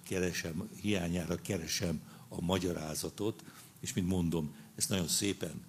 keresem, 0.03 0.69
hiányára 0.81 1.37
keresem 1.37 2.01
a 2.29 2.41
magyarázatot, 2.41 3.45
és 3.81 3.93
mint 3.93 4.09
mondom, 4.09 4.55
ezt 4.77 4.89
nagyon 4.89 5.09
szépen 5.09 5.63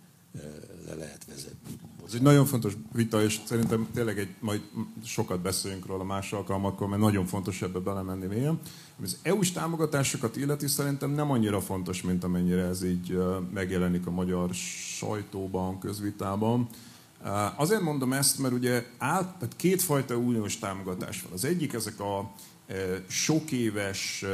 le 0.88 0.94
lehet 0.96 1.26
vezetni. 1.26 1.74
Ez 2.08 2.14
egy 2.14 2.22
nagyon 2.22 2.46
fontos 2.46 2.74
vita, 2.94 3.24
és 3.24 3.40
szerintem 3.46 3.88
tényleg 3.94 4.20
egy, 4.20 4.30
majd 4.40 4.62
sokat 5.04 5.42
beszélünk 5.42 5.86
róla 5.86 6.04
más 6.04 6.34
alkalmakkor, 6.34 6.88
mert 6.88 7.02
nagyon 7.02 7.26
fontos 7.26 7.62
ebbe 7.62 7.80
belemenni 7.80 8.26
mélyen. 8.26 8.60
Az 9.04 9.18
EU-s 9.22 9.52
támogatásokat 9.52 10.36
illeti 10.36 10.68
szerintem 10.68 11.12
nem 11.12 11.32
annyira 11.32 11.62
fontos, 11.62 12.02
mint 12.02 12.24
amennyire 12.24 12.64
ez 12.64 12.84
így 12.84 13.18
megjelenik 13.54 14.08
a 14.08 14.12
magyar 14.12 14.54
sajtóban, 14.98 15.80
közvitában. 15.80 16.68
Azért 17.56 17.82
mondom 17.82 18.14
ezt, 18.14 18.40
mert 18.40 18.54
ugye 18.54 18.86
át, 18.98 19.48
kétfajta 19.56 20.16
uniós 20.16 20.60
támogatás 20.60 21.22
van. 21.22 21.32
Az 21.32 21.46
egyik 21.46 21.74
ezek 21.74 22.00
a 22.00 22.34
sok 23.08 23.52
éves 23.52 24.26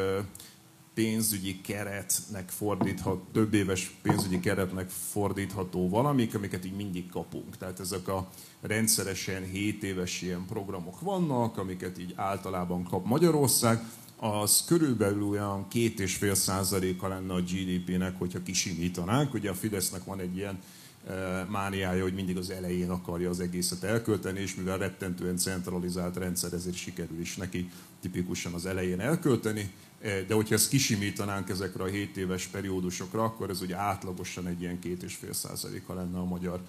pénzügyi 0.93 1.61
keretnek 1.61 2.49
fordíthat, 2.49 3.19
több 3.31 3.53
éves 3.53 3.95
pénzügyi 4.01 4.39
keretnek 4.39 4.89
fordítható 4.89 5.89
valamik, 5.89 6.35
amiket 6.35 6.65
így 6.65 6.75
mindig 6.75 7.09
kapunk. 7.09 7.57
Tehát 7.57 7.79
ezek 7.79 8.07
a 8.07 8.29
rendszeresen 8.61 9.43
7 9.43 9.83
éves 9.83 10.21
ilyen 10.21 10.45
programok 10.45 10.99
vannak, 10.99 11.57
amiket 11.57 11.99
így 11.99 12.13
általában 12.15 12.83
kap 12.83 13.05
Magyarország, 13.05 13.83
az 14.23 14.63
körülbelül 14.67 15.23
olyan 15.23 15.67
két 15.67 15.99
és 15.99 16.15
fél 16.15 16.35
százaléka 16.35 17.07
lenne 17.07 17.33
a 17.33 17.41
GDP-nek, 17.41 18.19
hogyha 18.19 18.43
kisimítanánk. 18.43 19.33
Ugye 19.33 19.49
a 19.49 19.53
Fidesznek 19.53 20.03
van 20.03 20.19
egy 20.19 20.35
ilyen 20.35 20.59
e, 21.07 21.13
mániája, 21.49 22.03
hogy 22.03 22.13
mindig 22.13 22.37
az 22.37 22.49
elején 22.49 22.89
akarja 22.89 23.29
az 23.29 23.39
egészet 23.39 23.83
elkölteni, 23.83 24.39
és 24.39 24.55
mivel 24.55 24.77
rettentően 24.77 25.37
centralizált 25.37 26.17
rendszer, 26.17 26.53
ezért 26.53 26.75
sikerül 26.75 27.19
is 27.19 27.35
neki 27.35 27.69
tipikusan 28.01 28.53
az 28.53 28.65
elején 28.65 28.99
elkölteni. 28.99 29.71
Eh, 30.01 30.25
de 30.27 30.33
hogyha 30.33 30.55
ezt 30.55 30.69
kisimítanánk 30.69 31.49
ezekre 31.49 31.83
a 31.83 31.87
7 31.87 32.17
éves 32.17 32.45
periódusokra, 32.45 33.23
akkor 33.23 33.49
ez 33.49 33.61
ugye 33.61 33.75
átlagosan 33.75 34.47
egy 34.47 34.61
ilyen 34.61 34.79
2,5 34.83 35.33
százaléka 35.33 35.93
lenne 35.93 36.17
a 36.17 36.25
magyar 36.25 36.59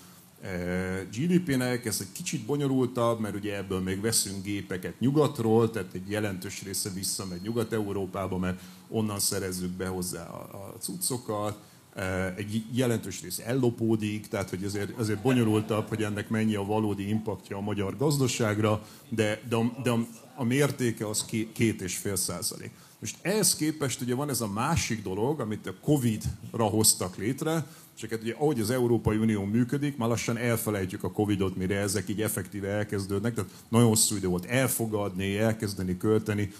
eh, 0.40 1.00
GDP-nek. 1.12 1.84
Ez 1.84 1.98
egy 2.00 2.12
kicsit 2.12 2.44
bonyolultabb, 2.44 3.20
mert 3.20 3.34
ugye 3.34 3.56
ebből 3.56 3.80
még 3.80 4.00
veszünk 4.00 4.44
gépeket 4.44 5.00
nyugatról, 5.00 5.70
tehát 5.70 5.94
egy 5.94 6.10
jelentős 6.10 6.62
része 6.62 6.90
visszamegy 6.90 7.40
Nyugat-Európába, 7.42 8.38
mert 8.38 8.60
onnan 8.88 9.18
szerezzük 9.18 9.70
be 9.70 9.86
hozzá 9.86 10.26
a 10.28 10.74
cuccokat. 10.78 11.58
Egy 12.36 12.64
jelentős 12.72 13.22
rész 13.22 13.38
ellopódik, 13.44 14.28
tehát 14.28 14.50
hogy 14.50 14.64
azért, 14.64 14.98
azért 14.98 15.22
bonyolultabb, 15.22 15.88
hogy 15.88 16.02
ennek 16.02 16.28
mennyi 16.28 16.54
a 16.54 16.64
valódi 16.64 17.08
impaktja 17.08 17.56
a 17.56 17.60
magyar 17.60 17.96
gazdaságra, 17.96 18.86
de, 19.08 19.40
de, 19.48 19.56
de 19.82 19.90
a 20.36 20.44
mértéke 20.44 21.08
az 21.08 21.24
két 21.52 21.80
és 21.80 21.96
fél 21.96 22.16
százalék. 22.16 22.70
Most 22.98 23.16
ehhez 23.22 23.56
képest 23.56 24.00
ugye 24.00 24.14
van 24.14 24.28
ez 24.28 24.40
a 24.40 24.48
másik 24.48 25.02
dolog, 25.02 25.40
amit 25.40 25.66
a 25.66 25.74
Covid-ra 25.80 26.64
hoztak 26.64 27.16
létre, 27.16 27.66
és 27.96 28.06
hát 28.10 28.22
ugye 28.22 28.34
ahogy 28.34 28.60
az 28.60 28.70
Európai 28.70 29.16
Unió 29.16 29.44
működik, 29.44 29.96
már 29.96 30.08
lassan 30.08 30.36
elfelejtjük 30.36 31.04
a 31.04 31.12
Covid-ot, 31.12 31.56
mire 31.56 31.76
ezek 31.76 32.08
így 32.08 32.22
effektíve 32.22 32.68
elkezdődnek, 32.68 33.34
tehát 33.34 33.50
nagyon 33.68 33.88
hosszú 33.88 34.16
idő 34.16 34.28
volt 34.28 34.44
elfogadni, 34.44 35.38
elkezdeni 35.38 35.96
költeni 35.96 36.52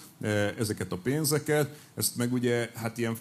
ezeket 0.59 0.93
a 0.93 0.97
pénzeket, 0.97 1.77
ezt 1.95 2.17
meg 2.17 2.33
ugye 2.33 2.71
hát 2.75 2.99
ilyen 2.99 3.17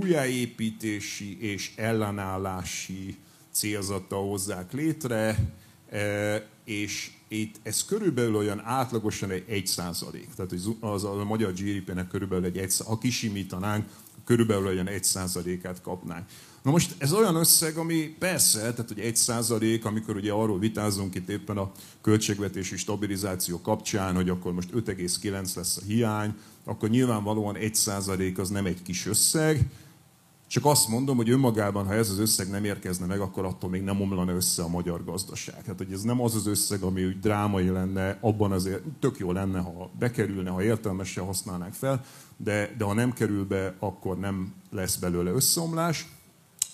újjáépítési 0.00 1.38
és 1.40 1.72
ellenállási 1.76 3.16
célzattal 3.50 4.28
hozzák 4.28 4.72
létre, 4.72 5.52
e, 5.90 6.46
és 6.64 7.10
itt 7.28 7.54
ez 7.62 7.84
körülbelül 7.84 8.36
olyan 8.36 8.60
átlagosan 8.64 9.30
egy 9.30 9.44
1 9.48 9.66
százalék. 9.66 10.28
Tehát 10.36 10.52
az 10.80 11.04
a 11.04 11.24
magyar 11.24 11.52
GDP-nek 11.52 12.08
körülbelül 12.08 12.44
egy, 12.44 12.58
egy 12.58 12.74
ha 12.86 12.98
kisimítanánk, 12.98 13.86
körülbelül 14.24 14.66
olyan 14.66 14.88
1 14.88 15.04
százalékát 15.04 15.80
kapnánk. 15.80 16.26
Na 16.62 16.70
most 16.70 16.94
ez 16.98 17.12
olyan 17.12 17.34
összeg, 17.34 17.76
ami 17.76 18.16
persze, 18.18 18.58
tehát 18.58 18.88
hogy 18.88 19.00
egy 19.00 19.16
százalék, 19.16 19.84
amikor 19.84 20.16
ugye 20.16 20.32
arról 20.32 20.58
vitázunk 20.58 21.14
itt 21.14 21.28
éppen 21.28 21.56
a 21.56 21.72
költségvetési 22.00 22.76
stabilizáció 22.76 23.60
kapcsán, 23.60 24.14
hogy 24.14 24.28
akkor 24.28 24.52
most 24.52 24.70
5,9 24.74 25.56
lesz 25.56 25.76
a 25.76 25.80
hiány, 25.86 26.34
akkor 26.64 26.88
nyilvánvalóan 26.88 27.56
egy 27.56 27.74
százalék 27.74 28.38
az 28.38 28.48
nem 28.48 28.66
egy 28.66 28.82
kis 28.82 29.06
összeg, 29.06 29.68
csak 30.54 30.64
azt 30.64 30.88
mondom, 30.88 31.16
hogy 31.16 31.30
önmagában, 31.30 31.86
ha 31.86 31.94
ez 31.94 32.10
az 32.10 32.18
összeg 32.18 32.50
nem 32.50 32.64
érkezne 32.64 33.06
meg, 33.06 33.20
akkor 33.20 33.44
attól 33.44 33.70
még 33.70 33.82
nem 33.82 34.00
omlana 34.00 34.32
össze 34.32 34.62
a 34.62 34.68
magyar 34.68 35.04
gazdaság. 35.04 35.64
Hát, 35.64 35.78
hogy 35.78 35.92
ez 35.92 36.02
nem 36.02 36.20
az 36.20 36.34
az 36.34 36.46
összeg, 36.46 36.82
ami 36.82 37.04
úgy 37.04 37.18
drámai 37.18 37.68
lenne, 37.68 38.18
abban 38.20 38.52
azért 38.52 38.82
tök 39.00 39.18
jó 39.18 39.32
lenne, 39.32 39.58
ha 39.58 39.90
bekerülne, 39.98 40.50
ha 40.50 40.62
értelmesen 40.62 41.24
használnánk 41.24 41.72
fel, 41.72 42.04
de, 42.36 42.74
de 42.78 42.84
ha 42.84 42.92
nem 42.92 43.12
kerül 43.12 43.44
be, 43.44 43.74
akkor 43.78 44.18
nem 44.18 44.52
lesz 44.70 44.96
belőle 44.96 45.30
összeomlás. 45.30 46.08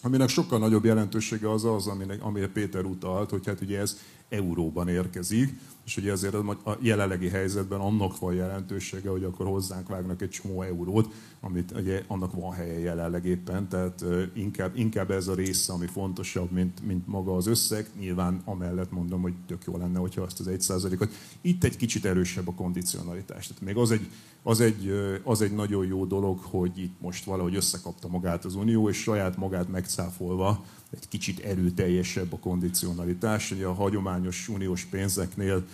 Aminek 0.03 0.28
sokkal 0.28 0.59
nagyobb 0.59 0.85
jelentősége 0.85 1.51
az 1.51 1.64
az, 1.64 1.91
amire 2.20 2.49
Péter 2.49 2.85
utalt, 2.85 3.31
hogy 3.31 3.47
hát 3.47 3.61
ugye 3.61 3.78
ez 3.78 3.99
euróban 4.28 4.89
érkezik, 4.89 5.59
és 5.91 5.97
ugye 5.97 6.12
azért 6.12 6.34
a 6.34 6.76
jelenlegi 6.80 7.28
helyzetben 7.28 7.80
annak 7.80 8.18
van 8.18 8.34
jelentősége, 8.34 9.11
hogy 9.11 9.24
akkor 9.24 9.47
hozzánk 9.47 9.88
vágnak 9.88 10.22
egy 10.22 10.28
csomó 10.28 10.62
eurót, 10.62 11.12
amit 11.41 11.72
ugye 11.76 12.03
annak 12.07 12.32
van 12.32 12.53
helye 12.53 12.78
jelenleg 12.78 13.24
éppen, 13.24 13.68
tehát 13.68 14.05
inkább, 14.32 14.76
inkább 14.76 15.11
ez 15.11 15.28
a 15.28 15.34
része, 15.34 15.72
ami 15.72 15.86
fontosabb, 15.86 16.51
mint, 16.51 16.86
mint 16.86 17.07
maga 17.07 17.36
az 17.36 17.47
összeg. 17.47 17.88
Nyilván 17.99 18.43
amellett 18.45 18.91
mondom, 18.91 19.20
hogy 19.20 19.34
tök 19.47 19.62
jó 19.66 19.76
lenne, 19.76 19.99
hogyha 19.99 20.22
azt 20.22 20.41
az 20.41 20.49
egy 20.49 20.61
százalékot. 20.61 21.12
Itt 21.41 21.64
egy 21.64 21.76
kicsit 21.76 22.05
erősebb 22.05 22.49
a 22.49 22.55
kondicionalitás. 22.55 23.47
Tehát 23.47 23.62
még 23.62 23.76
az 23.76 23.91
egy, 23.91 24.09
az, 24.43 24.61
egy, 24.61 24.93
az 25.22 25.41
egy 25.41 25.53
nagyon 25.53 25.86
jó 25.86 26.05
dolog, 26.05 26.38
hogy 26.38 26.78
itt 26.78 27.01
most 27.01 27.24
valahogy 27.24 27.55
összekapta 27.55 28.09
magát 28.09 28.45
az 28.45 28.55
Unió, 28.55 28.88
és 28.88 28.97
saját 28.97 29.36
magát 29.36 29.68
megcáfolva 29.68 30.64
egy 30.91 31.09
kicsit 31.09 31.38
erőteljesebb 31.38 32.32
a 32.32 32.38
kondicionalitás. 32.38 33.51
Ugye 33.51 33.66
a 33.66 33.72
hagyományos 33.72 34.49
uniós 34.49 34.84
pénzeknél 34.84 35.64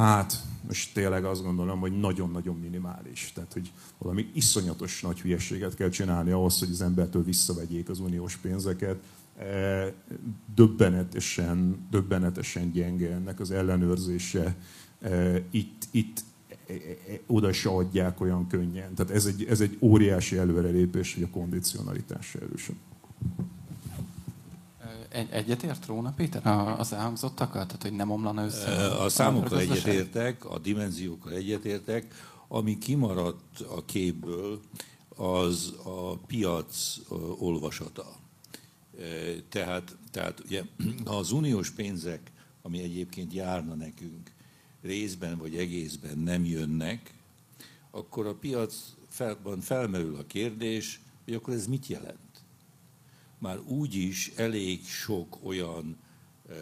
Hát, 0.00 0.42
most 0.66 0.94
tényleg 0.94 1.24
azt 1.24 1.42
gondolom, 1.42 1.80
hogy 1.80 2.00
nagyon-nagyon 2.00 2.56
minimális. 2.56 3.32
Tehát, 3.34 3.52
hogy 3.52 3.72
valami 3.98 4.30
iszonyatos 4.34 5.02
nagy 5.02 5.20
hülyeséget 5.20 5.74
kell 5.74 5.88
csinálni 5.88 6.30
ahhoz, 6.30 6.58
hogy 6.58 6.70
az 6.70 6.80
embertől 6.80 7.24
visszavegyék 7.24 7.88
az 7.88 8.00
uniós 8.00 8.36
pénzeket. 8.36 8.96
E, 9.38 9.92
döbbenetesen, 10.54 11.86
döbbenetesen 11.90 12.72
gyenge 12.72 13.10
ennek 13.10 13.40
az 13.40 13.50
ellenőrzése. 13.50 14.56
E, 15.00 15.42
itt, 15.50 15.88
itt 15.90 16.24
e, 16.66 16.72
oda 17.26 17.52
se 17.52 17.68
adják 17.68 18.20
olyan 18.20 18.46
könnyen. 18.46 18.94
Tehát 18.94 19.12
ez 19.12 19.26
egy, 19.26 19.44
ez 19.44 19.60
egy 19.60 19.78
óriási 19.80 20.36
előrelépés, 20.36 21.14
hogy 21.14 21.22
a 21.22 21.30
kondicionalitás 21.30 22.34
erősebb. 25.10 25.32
Egyetért 25.34 25.86
Róna 25.86 26.10
Péter 26.10 26.46
az 26.78 26.92
elhangzottakkal? 26.92 27.66
Tehát, 27.66 27.82
hogy 27.82 27.92
nem 27.92 28.10
omlana 28.10 28.44
össze? 28.44 28.86
A 28.86 29.08
számokkal 29.08 29.58
egyetértek, 29.58 30.44
a 30.44 30.58
dimenziókkal 30.58 31.32
egyetértek. 31.32 32.14
Ami 32.48 32.78
kimaradt 32.78 33.60
a 33.60 33.84
képből, 33.84 34.60
az 35.16 35.74
a 35.84 36.16
piac 36.16 36.96
olvasata. 37.38 38.06
Tehát, 39.48 39.96
tehát 40.10 40.40
ugye 40.44 40.62
az 41.04 41.32
uniós 41.32 41.70
pénzek, 41.70 42.32
ami 42.62 42.82
egyébként 42.82 43.32
járna 43.32 43.74
nekünk, 43.74 44.32
részben 44.82 45.38
vagy 45.38 45.56
egészben 45.56 46.18
nem 46.18 46.44
jönnek, 46.44 47.14
akkor 47.90 48.26
a 48.26 48.34
piacban 48.34 49.60
felmerül 49.60 50.16
a 50.16 50.26
kérdés, 50.26 51.00
hogy 51.24 51.34
akkor 51.34 51.54
ez 51.54 51.66
mit 51.66 51.86
jelent? 51.86 52.29
Már 53.40 53.58
úgy 53.58 53.94
is 53.94 54.32
elég 54.36 54.84
sok 54.86 55.38
olyan 55.42 55.96
e, 56.48 56.54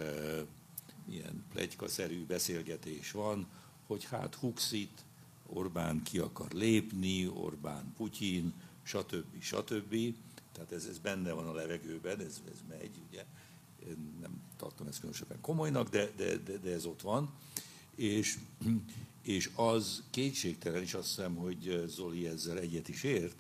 ilyen 1.09 1.45
plegykaszerű 1.53 2.25
beszélgetés 2.25 3.11
van, 3.11 3.47
hogy 3.87 4.05
hát 4.05 4.35
Huxit, 4.35 5.05
Orbán 5.47 6.03
ki 6.03 6.19
akar 6.19 6.53
lépni, 6.53 7.29
Orbán 7.29 7.93
Putyin, 7.97 8.53
stb. 8.83 9.25
stb. 9.41 10.15
Tehát 10.53 10.73
ez, 10.73 10.85
ez 10.85 10.99
benne 10.99 11.33
van 11.33 11.47
a 11.47 11.53
levegőben, 11.53 12.21
ez, 12.21 12.43
ez 12.53 12.59
megy, 12.69 12.91
ugye. 13.09 13.25
Én 13.89 14.19
nem 14.21 14.41
tartom 14.57 14.87
ezt 14.87 14.99
különösebben 14.99 15.41
komolynak, 15.41 15.89
de, 15.89 16.11
de, 16.17 16.37
de, 16.37 16.57
de 16.57 16.73
ez 16.73 16.85
ott 16.85 17.01
van. 17.01 17.33
És, 17.95 18.39
és 19.23 19.51
az 19.55 20.03
kétségtelen, 20.11 20.83
és 20.83 20.95
azt 20.95 21.09
hiszem, 21.09 21.35
hogy 21.35 21.85
Zoli 21.87 22.27
ezzel 22.27 22.59
egyet 22.59 22.89
is 22.89 23.03
ért, 23.03 23.37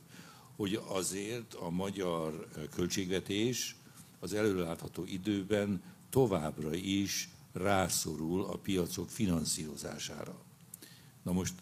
hogy 0.58 0.80
azért 0.86 1.54
a 1.54 1.70
magyar 1.70 2.48
költségvetés 2.74 3.76
az 4.18 4.32
előrelátható 4.32 5.04
időben 5.04 5.82
továbbra 6.10 6.74
is 6.74 7.28
rászorul 7.52 8.44
a 8.44 8.56
piacok 8.56 9.10
finanszírozására. 9.10 10.40
Na 11.22 11.32
most, 11.32 11.54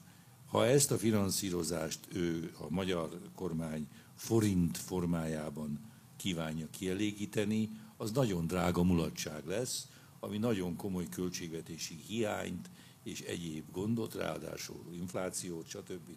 ha 0.46 0.66
ezt 0.66 0.90
a 0.90 0.98
finanszírozást 0.98 1.98
ő, 2.12 2.52
a 2.58 2.66
magyar 2.68 3.20
kormány 3.34 3.88
forint 4.14 4.78
formájában 4.78 5.80
kívánja 6.16 6.66
kielégíteni, 6.70 7.70
az 7.96 8.10
nagyon 8.10 8.46
drága 8.46 8.82
mulatság 8.82 9.46
lesz, 9.46 9.88
ami 10.20 10.38
nagyon 10.38 10.76
komoly 10.76 11.08
költségvetési 11.08 11.96
hiányt 12.06 12.70
és 13.02 13.20
egyéb 13.20 13.64
gondot, 13.72 14.14
ráadásul 14.14 14.84
inflációt, 14.92 15.68
stb 15.68 16.08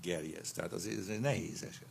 gerjeszt. 0.00 0.54
Tehát 0.54 0.72
azért 0.72 0.98
ez 0.98 1.08
egy 1.08 1.20
nehéz 1.20 1.62
eset. 1.62 1.88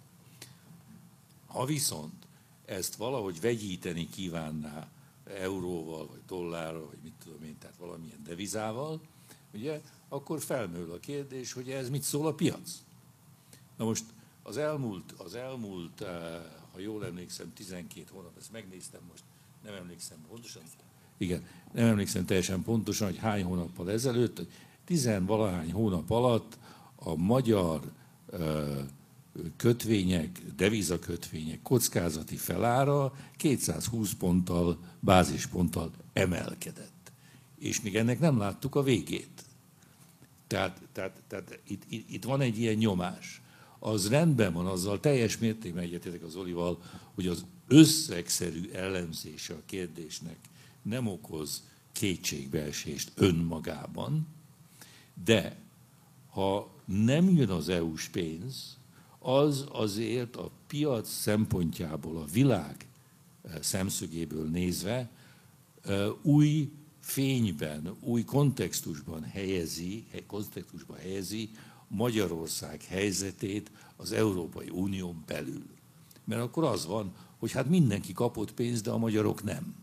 Ha 1.48 1.66
viszont 1.66 2.28
ezt 2.66 2.96
valahogy 2.96 3.42
vegyíteni 3.42 4.10
kívánná 4.10 4.88
euróval, 5.38 6.08
vagy 6.08 6.22
dollárral, 6.28 6.86
vagy 6.86 7.00
mit 7.04 7.14
tudom 7.24 7.44
én, 7.44 7.58
tehát 7.60 7.76
valamilyen 7.78 8.24
devizával, 8.24 9.02
ugye, 9.54 9.82
akkor 10.10 10.42
felmerül 10.42 10.92
a 10.92 11.00
kérdés, 11.00 11.54
hogy 11.54 11.70
ez 11.70 11.90
mit 11.90 12.04
szól 12.04 12.28
a 12.28 12.34
piac. 12.34 12.84
Na 13.78 13.86
most 13.86 14.04
az 14.44 14.58
elmúlt, 14.58 15.12
az 15.18 15.36
elmúlt, 15.36 16.04
ha 16.72 16.80
jól 16.80 17.06
emlékszem, 17.06 17.54
12 17.54 18.06
hónap, 18.12 18.38
ezt 18.38 18.52
megnéztem 18.52 19.02
most, 19.10 19.24
nem 19.64 19.74
emlékszem 19.74 20.18
pontosan, 20.28 20.64
igen, 21.18 21.46
nem 21.72 21.86
emlékszem 21.86 22.26
teljesen 22.26 22.64
pontosan, 22.64 23.08
hogy 23.08 23.18
hány 23.18 23.44
hónappal 23.44 23.92
ezelőtt, 23.92 24.42
tizenvalahány 24.86 25.72
hónap 25.72 26.10
alatt 26.10 26.58
a 27.00 27.16
magyar 27.16 27.92
kötvények, 29.58 30.42
devizakötvények 30.56 31.62
kockázati 31.62 32.36
felára 32.36 33.14
220 33.38 34.14
ponttal, 34.14 34.80
bázisponttal 35.00 35.92
emelkedett. 36.14 37.12
És 37.60 37.82
még 37.82 37.96
ennek 37.96 38.20
nem 38.20 38.38
láttuk 38.38 38.76
a 38.76 38.84
végét. 38.84 39.44
Tehát, 40.48 40.82
tehát, 40.92 41.24
tehát 41.28 41.60
itt, 41.68 41.84
itt, 41.88 42.10
itt 42.10 42.24
van 42.24 42.42
egy 42.42 42.60
ilyen 42.60 42.76
nyomás. 42.76 43.42
Az 43.80 44.10
rendben 44.10 44.54
van, 44.54 44.66
azzal 44.66 45.00
teljes 45.00 45.38
mértékben 45.38 45.84
egyetértek 45.84 46.24
az 46.24 46.36
Olival, 46.36 46.82
hogy 47.14 47.28
az 47.28 47.46
összegszerű 47.68 48.70
elemzése 48.72 49.54
a 49.54 49.62
kérdésnek 49.66 50.38
nem 50.82 51.08
okoz 51.08 51.64
kétségbeesést 51.92 53.12
önmagában, 53.16 54.28
de 55.24 55.58
ha 56.30 56.79
nem 56.90 57.30
jön 57.30 57.50
az 57.50 57.70
EU-s 57.70 58.08
pénz, 58.08 58.78
az 59.20 59.66
azért 59.72 60.36
a 60.36 60.52
piac 60.68 61.10
szempontjából, 61.10 62.18
a 62.18 62.26
világ 62.26 62.88
eh, 63.42 63.58
szemszögéből 63.62 64.46
nézve 64.46 65.10
eh, 65.82 66.08
új 66.22 66.72
fényben, 67.00 67.96
új 68.00 68.24
kontextusban 68.24 69.24
helyezi, 69.24 70.06
kontextusban 70.28 70.98
helyezi 70.98 71.50
Magyarország 71.88 72.82
helyzetét 72.82 73.72
az 73.96 74.12
Európai 74.12 74.70
Unión 74.70 75.24
belül. 75.26 75.66
Mert 76.24 76.42
akkor 76.42 76.64
az 76.64 76.86
van, 76.86 77.14
hogy 77.38 77.52
hát 77.52 77.70
mindenki 77.70 78.14
kapott 78.14 78.54
pénzt, 78.54 78.84
de 78.84 78.92
a 78.92 78.98
magyarok 78.98 79.44
nem. 79.44 79.76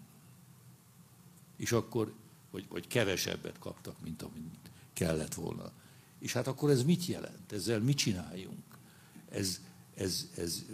És 1.57 1.73
akkor, 1.73 2.15
vagy, 2.51 2.67
vagy 2.69 2.87
kevesebbet 2.87 3.59
kaptak, 3.59 3.95
mint 4.03 4.23
amit 4.23 4.71
kellett 4.93 5.35
volna. 5.35 5.73
És 6.19 6.33
hát 6.33 6.47
akkor 6.47 6.71
ez 6.71 6.83
mit 6.83 7.07
jelent? 7.07 7.53
Ezzel 7.53 7.81
mit 7.81 7.97
csináljunk? 7.97 8.65
Ez, 9.31 9.61
ez, 9.95 10.27
ez 10.37 10.65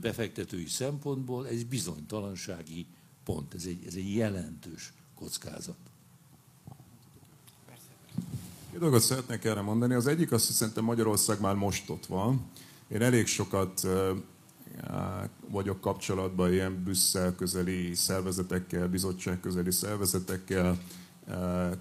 befektetői 0.00 0.66
szempontból 0.66 1.48
ez 1.48 1.62
bizonytalansági 1.62 2.86
pont, 3.24 3.54
ez 3.54 3.64
egy, 3.64 3.86
ez 3.86 3.94
egy 3.94 4.14
jelentős 4.14 4.92
kockázat. 5.14 5.76
Két 8.70 8.78
dolgot 8.78 9.02
szeretnék 9.02 9.44
erre 9.44 9.60
mondani. 9.60 9.94
Az 9.94 10.06
egyik 10.06 10.32
azt, 10.32 10.74
hogy 10.74 10.82
Magyarország 10.82 11.40
már 11.40 11.54
most 11.54 11.90
ott 11.90 12.06
van. 12.06 12.44
Én 12.88 13.02
elég 13.02 13.26
sokat 13.26 13.86
vagyok 15.48 15.80
kapcsolatban 15.80 16.52
ilyen 16.52 16.82
Brüsszel 16.82 17.34
közeli 17.34 17.94
szervezetekkel, 17.94 18.88
bizottság 18.88 19.40
közeli 19.40 19.70
szervezetekkel, 19.70 20.78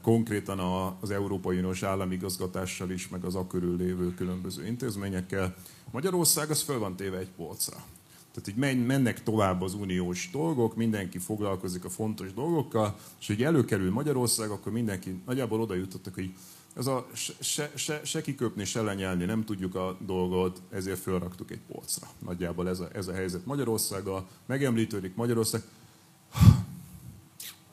konkrétan 0.01 0.59
az 0.99 1.11
Európai 1.11 1.57
Uniós 1.57 1.83
államigazgatással 1.83 2.89
is, 2.89 3.09
meg 3.09 3.23
az 3.23 3.35
akörül 3.35 3.77
lévő 3.77 4.13
különböző 4.13 4.65
intézményekkel. 4.65 5.55
Magyarország 5.91 6.49
az 6.49 6.61
föl 6.61 6.79
van 6.79 6.95
téve 6.95 7.17
egy 7.17 7.31
polcra. 7.37 7.83
Tehát 8.31 8.49
így 8.49 8.85
mennek 8.85 9.23
tovább 9.23 9.61
az 9.61 9.73
uniós 9.73 10.29
dolgok, 10.31 10.75
mindenki 10.75 11.17
foglalkozik 11.17 11.85
a 11.85 11.89
fontos 11.89 12.33
dolgokkal, 12.33 12.95
és 13.19 13.27
hogy 13.27 13.43
előkerül 13.43 13.91
Magyarország, 13.91 14.49
akkor 14.49 14.71
mindenki 14.71 15.21
nagyjából 15.25 15.61
oda 15.61 15.73
jutottak, 15.73 16.13
hogy 16.13 16.33
ez 16.75 16.87
a 16.87 17.07
se, 17.39 17.71
se, 17.75 18.01
se 18.03 18.21
kiköpni, 18.21 18.65
se 18.65 18.81
lenyelni, 18.81 19.25
nem 19.25 19.45
tudjuk 19.45 19.75
a 19.75 19.97
dolgot, 20.05 20.61
ezért 20.69 20.99
felraktuk 20.99 21.51
egy 21.51 21.61
polcra. 21.71 22.07
Nagyjából 22.19 22.69
ez 22.69 22.79
a, 22.79 22.89
ez 22.93 23.07
a 23.07 23.13
helyzet 23.13 23.45
Magyarországgal. 23.45 24.27
Megemlítődik 24.45 25.15
Magyarország, 25.15 25.61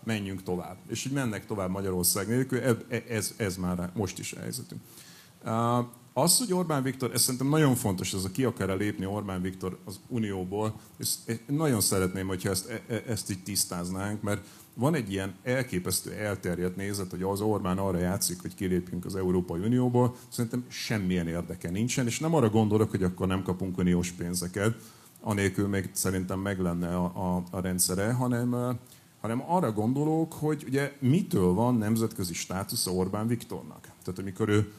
menjünk 0.04 0.42
tovább. 0.42 0.76
És 0.88 1.04
így 1.04 1.12
mennek 1.12 1.46
tovább 1.46 1.70
Magyarország 1.70 2.28
nélkül, 2.28 2.60
ez, 2.60 2.76
ez, 3.08 3.34
ez 3.36 3.56
már 3.56 3.90
most 3.94 4.18
is 4.18 4.32
a 4.32 4.40
helyzetünk. 4.40 4.80
Az, 6.12 6.38
hogy 6.38 6.52
Orbán 6.52 6.82
Viktor, 6.82 7.10
ez 7.12 7.22
szerintem 7.22 7.48
nagyon 7.48 7.74
fontos, 7.74 8.14
ez 8.14 8.24
a 8.24 8.30
ki 8.30 8.44
akar 8.44 8.70
-e 8.70 8.74
lépni 8.74 9.06
Orbán 9.06 9.42
Viktor 9.42 9.78
az 9.84 10.00
Unióból, 10.08 10.80
és 10.98 11.14
nagyon 11.46 11.80
szeretném, 11.80 12.26
hogyha 12.26 12.50
ezt, 12.50 12.70
e, 12.70 12.82
e, 12.94 13.02
ezt 13.06 13.30
így 13.30 13.42
tisztáznánk, 13.42 14.22
mert 14.22 14.46
van 14.74 14.94
egy 14.94 15.12
ilyen 15.12 15.34
elképesztő 15.42 16.12
elterjedt 16.12 16.76
nézet, 16.76 17.10
hogy 17.10 17.22
az 17.22 17.40
Orbán 17.40 17.78
arra 17.78 17.98
játszik, 17.98 18.40
hogy 18.40 18.54
kilépjünk 18.54 19.04
az 19.04 19.16
Európai 19.16 19.60
Unióból. 19.60 20.16
Szerintem 20.28 20.64
semmilyen 20.68 21.28
érdeke 21.28 21.70
nincsen, 21.70 22.06
és 22.06 22.18
nem 22.18 22.34
arra 22.34 22.50
gondolok, 22.50 22.90
hogy 22.90 23.02
akkor 23.02 23.26
nem 23.26 23.42
kapunk 23.42 23.78
uniós 23.78 24.10
pénzeket, 24.10 24.74
anélkül 25.20 25.68
még 25.68 25.90
szerintem 25.92 26.38
meg 26.38 26.60
lenne 26.60 26.96
a, 26.96 27.04
a, 27.04 27.42
a 27.50 27.60
rendszere, 27.60 28.12
hanem, 28.12 28.78
hanem 29.22 29.42
arra 29.46 29.72
gondolok, 29.72 30.32
hogy 30.32 30.64
ugye 30.66 30.92
mitől 30.98 31.52
van 31.52 31.74
nemzetközi 31.74 32.34
státusza 32.34 32.92
Orbán 32.92 33.26
Viktornak. 33.26 33.80
Tehát 33.80 34.18
amikor 34.20 34.48
ő 34.48 34.72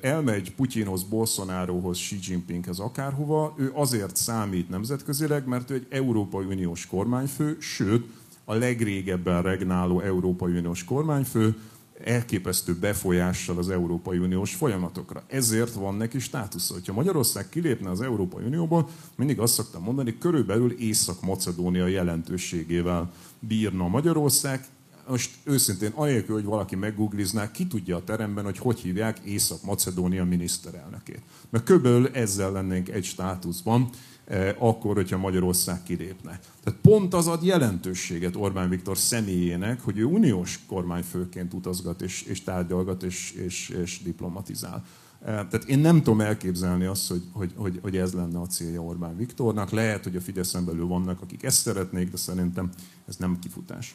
elmegy 0.00 0.54
Putyinhoz, 0.54 1.02
Bolsonarohoz, 1.02 1.98
Xi 1.98 2.18
Jinpinghez, 2.20 2.78
akárhova, 2.78 3.54
ő 3.56 3.70
azért 3.74 4.16
számít 4.16 4.68
nemzetközileg, 4.68 5.46
mert 5.46 5.70
ő 5.70 5.74
egy 5.74 5.86
Európai 5.90 6.44
Uniós 6.44 6.86
kormányfő, 6.86 7.56
sőt, 7.60 8.06
a 8.44 8.54
legrégebben 8.54 9.42
regnáló 9.42 10.00
Európai 10.00 10.58
Uniós 10.58 10.84
kormányfő, 10.84 11.56
elképesztő 12.04 12.74
befolyással 12.74 13.58
az 13.58 13.68
Európai 13.70 14.18
Uniós 14.18 14.54
folyamatokra. 14.54 15.22
Ezért 15.26 15.72
van 15.74 15.94
neki 15.94 16.18
státusza. 16.18 16.74
Ha 16.86 16.92
Magyarország 16.92 17.48
kilépne 17.48 17.90
az 17.90 18.00
Európai 18.00 18.44
Unióból, 18.44 18.88
mindig 19.16 19.38
azt 19.38 19.54
szoktam 19.54 19.82
mondani, 19.82 20.18
körülbelül 20.18 20.72
Észak-Macedónia 20.78 21.86
jelentőségével 21.86 23.12
bírna 23.38 23.88
Magyarország, 23.88 24.66
most 25.08 25.30
őszintén, 25.44 25.92
anélkül, 25.94 26.34
hogy 26.34 26.44
valaki 26.44 26.76
meggooglizná, 26.76 27.50
ki 27.50 27.66
tudja 27.66 27.96
a 27.96 28.04
teremben, 28.04 28.44
hogy 28.44 28.58
hogy 28.58 28.78
hívják 28.78 29.18
Észak-Macedónia 29.18 30.24
miniszterelnökét. 30.24 31.22
Mert 31.50 31.64
körülbelül 31.64 32.08
ezzel 32.08 32.52
lennénk 32.52 32.88
egy 32.88 33.04
státuszban, 33.04 33.90
eh, 34.24 34.54
akkor, 34.58 34.94
hogyha 34.94 35.18
Magyarország 35.18 35.82
kilépne. 35.82 36.40
Tehát 36.64 36.80
pont 36.80 37.14
az 37.14 37.26
ad 37.26 37.42
jelentőséget 37.42 38.36
Orbán 38.36 38.68
Viktor 38.68 38.98
személyének, 38.98 39.80
hogy 39.80 39.98
ő 39.98 40.04
uniós 40.04 40.60
kormányfőként 40.66 41.54
utazgat, 41.54 42.02
és, 42.02 42.22
és 42.22 42.42
tárgyalgat, 42.42 43.02
és, 43.02 43.32
és, 43.32 43.68
és 43.68 44.02
diplomatizál. 44.02 44.84
Eh, 45.20 45.26
tehát 45.26 45.64
én 45.64 45.78
nem 45.78 45.96
tudom 45.96 46.20
elképzelni 46.20 46.84
azt, 46.84 47.08
hogy, 47.08 47.22
hogy, 47.32 47.52
hogy, 47.56 47.78
hogy 47.82 47.96
ez 47.96 48.12
lenne 48.12 48.40
a 48.40 48.46
célja 48.46 48.82
Orbán 48.82 49.16
Viktornak. 49.16 49.70
Lehet, 49.70 50.04
hogy 50.04 50.16
a 50.16 50.20
Fideszen 50.20 50.64
belül 50.64 50.86
vannak, 50.86 51.20
akik 51.22 51.42
ezt 51.42 51.60
szeretnék, 51.60 52.10
de 52.10 52.16
szerintem 52.16 52.70
ez 53.06 53.16
nem 53.16 53.38
kifutás 53.38 53.94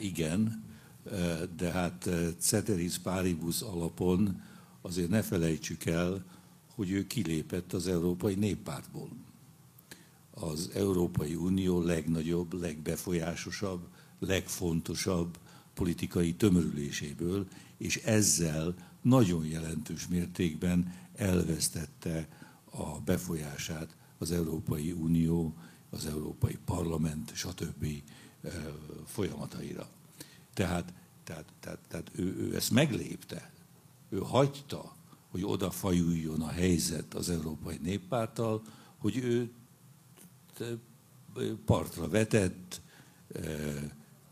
igen, 0.00 0.64
de 1.56 1.70
hát 1.72 2.08
Ceteris 2.38 2.98
Paribus 2.98 3.60
alapon 3.60 4.42
azért 4.80 5.08
ne 5.08 5.22
felejtsük 5.22 5.84
el, 5.84 6.24
hogy 6.74 6.90
ő 6.90 7.06
kilépett 7.06 7.72
az 7.72 7.86
Európai 7.86 8.34
Néppártból. 8.34 9.08
Az 10.30 10.70
Európai 10.74 11.34
Unió 11.34 11.82
legnagyobb, 11.82 12.52
legbefolyásosabb, 12.52 13.88
legfontosabb 14.18 15.38
politikai 15.74 16.34
tömörüléséből, 16.34 17.46
és 17.76 17.96
ezzel 17.96 18.74
nagyon 19.02 19.46
jelentős 19.46 20.08
mértékben 20.08 20.94
elvesztette 21.14 22.28
a 22.70 23.00
befolyását 23.00 23.96
az 24.18 24.30
Európai 24.30 24.92
Unió, 24.92 25.54
az 25.90 26.06
Európai 26.06 26.58
Parlament, 26.64 27.30
stb 27.34 27.86
folyamataira. 29.06 29.88
Tehát, 30.54 30.92
tehát, 31.24 31.44
tehát, 31.60 31.78
tehát 31.88 32.10
ő, 32.14 32.36
ő 32.36 32.56
ezt 32.56 32.70
meglépte, 32.70 33.50
ő 34.08 34.18
hagyta, 34.18 34.96
hogy 35.30 35.44
odafajuljon 35.44 36.42
a 36.42 36.48
helyzet 36.48 37.14
az 37.14 37.30
Európai 37.30 37.78
Néppárttal, 37.82 38.62
hogy 38.98 39.16
ő 39.16 39.50
partra 41.64 42.08
vetett 42.08 42.80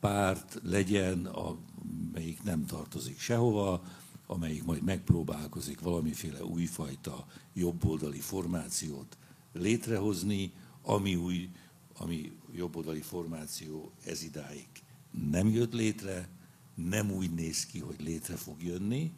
párt 0.01 0.61
legyen, 0.63 1.27
amelyik 1.27 2.43
nem 2.43 2.67
tartozik 2.67 3.21
sehova, 3.21 3.83
amelyik 4.27 4.65
majd 4.65 4.83
megpróbálkozik 4.83 5.81
valamiféle 5.81 6.45
újfajta 6.45 7.27
jobboldali 7.55 8.19
formációt 8.19 9.17
létrehozni, 9.53 10.53
ami 10.83 11.15
új 11.17 11.51
ami 11.99 12.33
jobboldali 12.55 13.01
formáció 13.01 13.93
ez 14.05 14.23
idáig 14.23 14.67
nem 15.11 15.49
jött 15.49 15.73
létre, 15.73 16.29
nem 16.75 17.11
úgy 17.11 17.35
néz 17.35 17.67
ki, 17.67 17.79
hogy 17.79 18.01
létre 18.01 18.37
fog 18.37 18.63
jönni. 18.63 19.13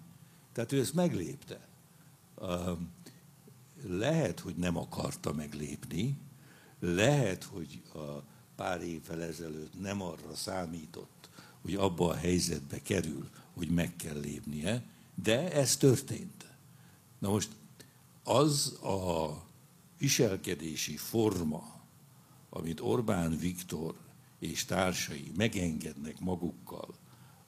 Tehát 0.53 0.73
ő 0.73 0.81
ezt 0.81 0.95
meglépte. 0.95 1.69
Lehet, 3.83 4.41
hogy 4.41 4.57
nem 4.57 4.77
akarta 4.77 5.33
meglépni, 5.33 6.19
lehet, 6.79 7.45
hogy 7.45 7.83
a 7.95 8.23
pár 8.57 8.83
évvel 8.83 9.23
ezelőtt 9.23 9.81
nem 9.81 10.03
arra 10.03 10.35
számított, 10.35 11.29
hogy 11.63 11.75
abba 11.75 12.09
a 12.09 12.17
helyzetbe 12.17 12.83
kerül, 12.83 13.29
hogy 13.55 13.69
meg 13.69 13.97
kell 13.97 14.21
lépnie, 14.21 14.83
de 15.15 15.53
ez 15.53 15.77
történt. 15.77 16.47
Na 17.19 17.29
most 17.29 17.51
az 18.25 18.73
a 18.83 19.43
viselkedési 19.99 20.97
forma, 20.97 21.80
amit 22.51 22.81
Orbán 22.81 23.37
Viktor 23.37 23.95
és 24.39 24.65
társai 24.65 25.33
megengednek 25.37 26.21
magukkal 26.21 26.95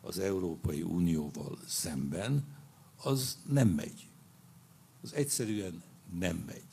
az 0.01 0.19
Európai 0.19 0.83
Unióval 0.83 1.59
szemben, 1.67 2.57
az 3.03 3.39
nem 3.49 3.69
megy. 3.69 4.09
Az 5.03 5.15
egyszerűen 5.15 5.83
nem 6.19 6.37
megy. 6.37 6.67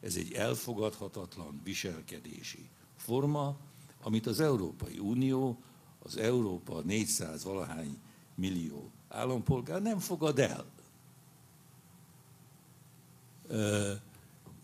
Ez 0.00 0.16
egy 0.16 0.32
elfogadhatatlan 0.32 1.60
viselkedési 1.64 2.68
forma, 2.96 3.56
amit 4.02 4.26
az 4.26 4.40
Európai 4.40 4.98
Unió, 4.98 5.62
az 5.98 6.16
Európa 6.16 6.80
400 6.80 7.44
valahány 7.44 7.98
millió 8.34 8.90
állampolgár 9.08 9.82
nem 9.82 9.98
fogad 9.98 10.38
el 10.38 10.72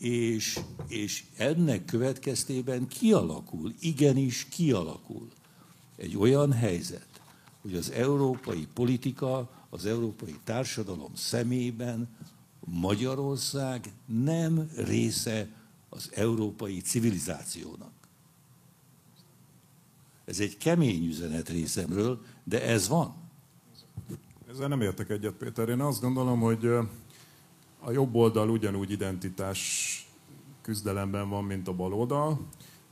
és, 0.00 0.60
és 0.88 1.24
ennek 1.36 1.84
következtében 1.84 2.88
kialakul, 2.88 3.74
igenis 3.80 4.46
kialakul 4.48 5.28
egy 5.96 6.16
olyan 6.16 6.52
helyzet, 6.52 7.20
hogy 7.62 7.74
az 7.74 7.90
európai 7.90 8.66
politika, 8.74 9.50
az 9.70 9.86
európai 9.86 10.38
társadalom 10.44 11.14
szemében 11.14 12.08
Magyarország 12.64 13.92
nem 14.06 14.70
része 14.76 15.48
az 15.88 16.10
európai 16.14 16.80
civilizációnak. 16.80 17.92
Ez 20.24 20.40
egy 20.40 20.56
kemény 20.56 21.06
üzenet 21.06 21.48
részemről, 21.48 22.20
de 22.44 22.62
ez 22.62 22.88
van. 22.88 23.14
Ezzel 24.50 24.68
nem 24.68 24.80
értek 24.80 25.10
egyet, 25.10 25.32
Péter. 25.32 25.68
Én 25.68 25.80
azt 25.80 26.00
gondolom, 26.00 26.40
hogy 26.40 26.68
a 27.80 27.90
jobb 27.90 28.14
oldal 28.14 28.50
ugyanúgy 28.50 28.90
identitás 28.90 30.04
küzdelemben 30.62 31.28
van, 31.28 31.44
mint 31.44 31.68
a 31.68 31.72
bal 31.72 31.94
oldal. 31.94 32.40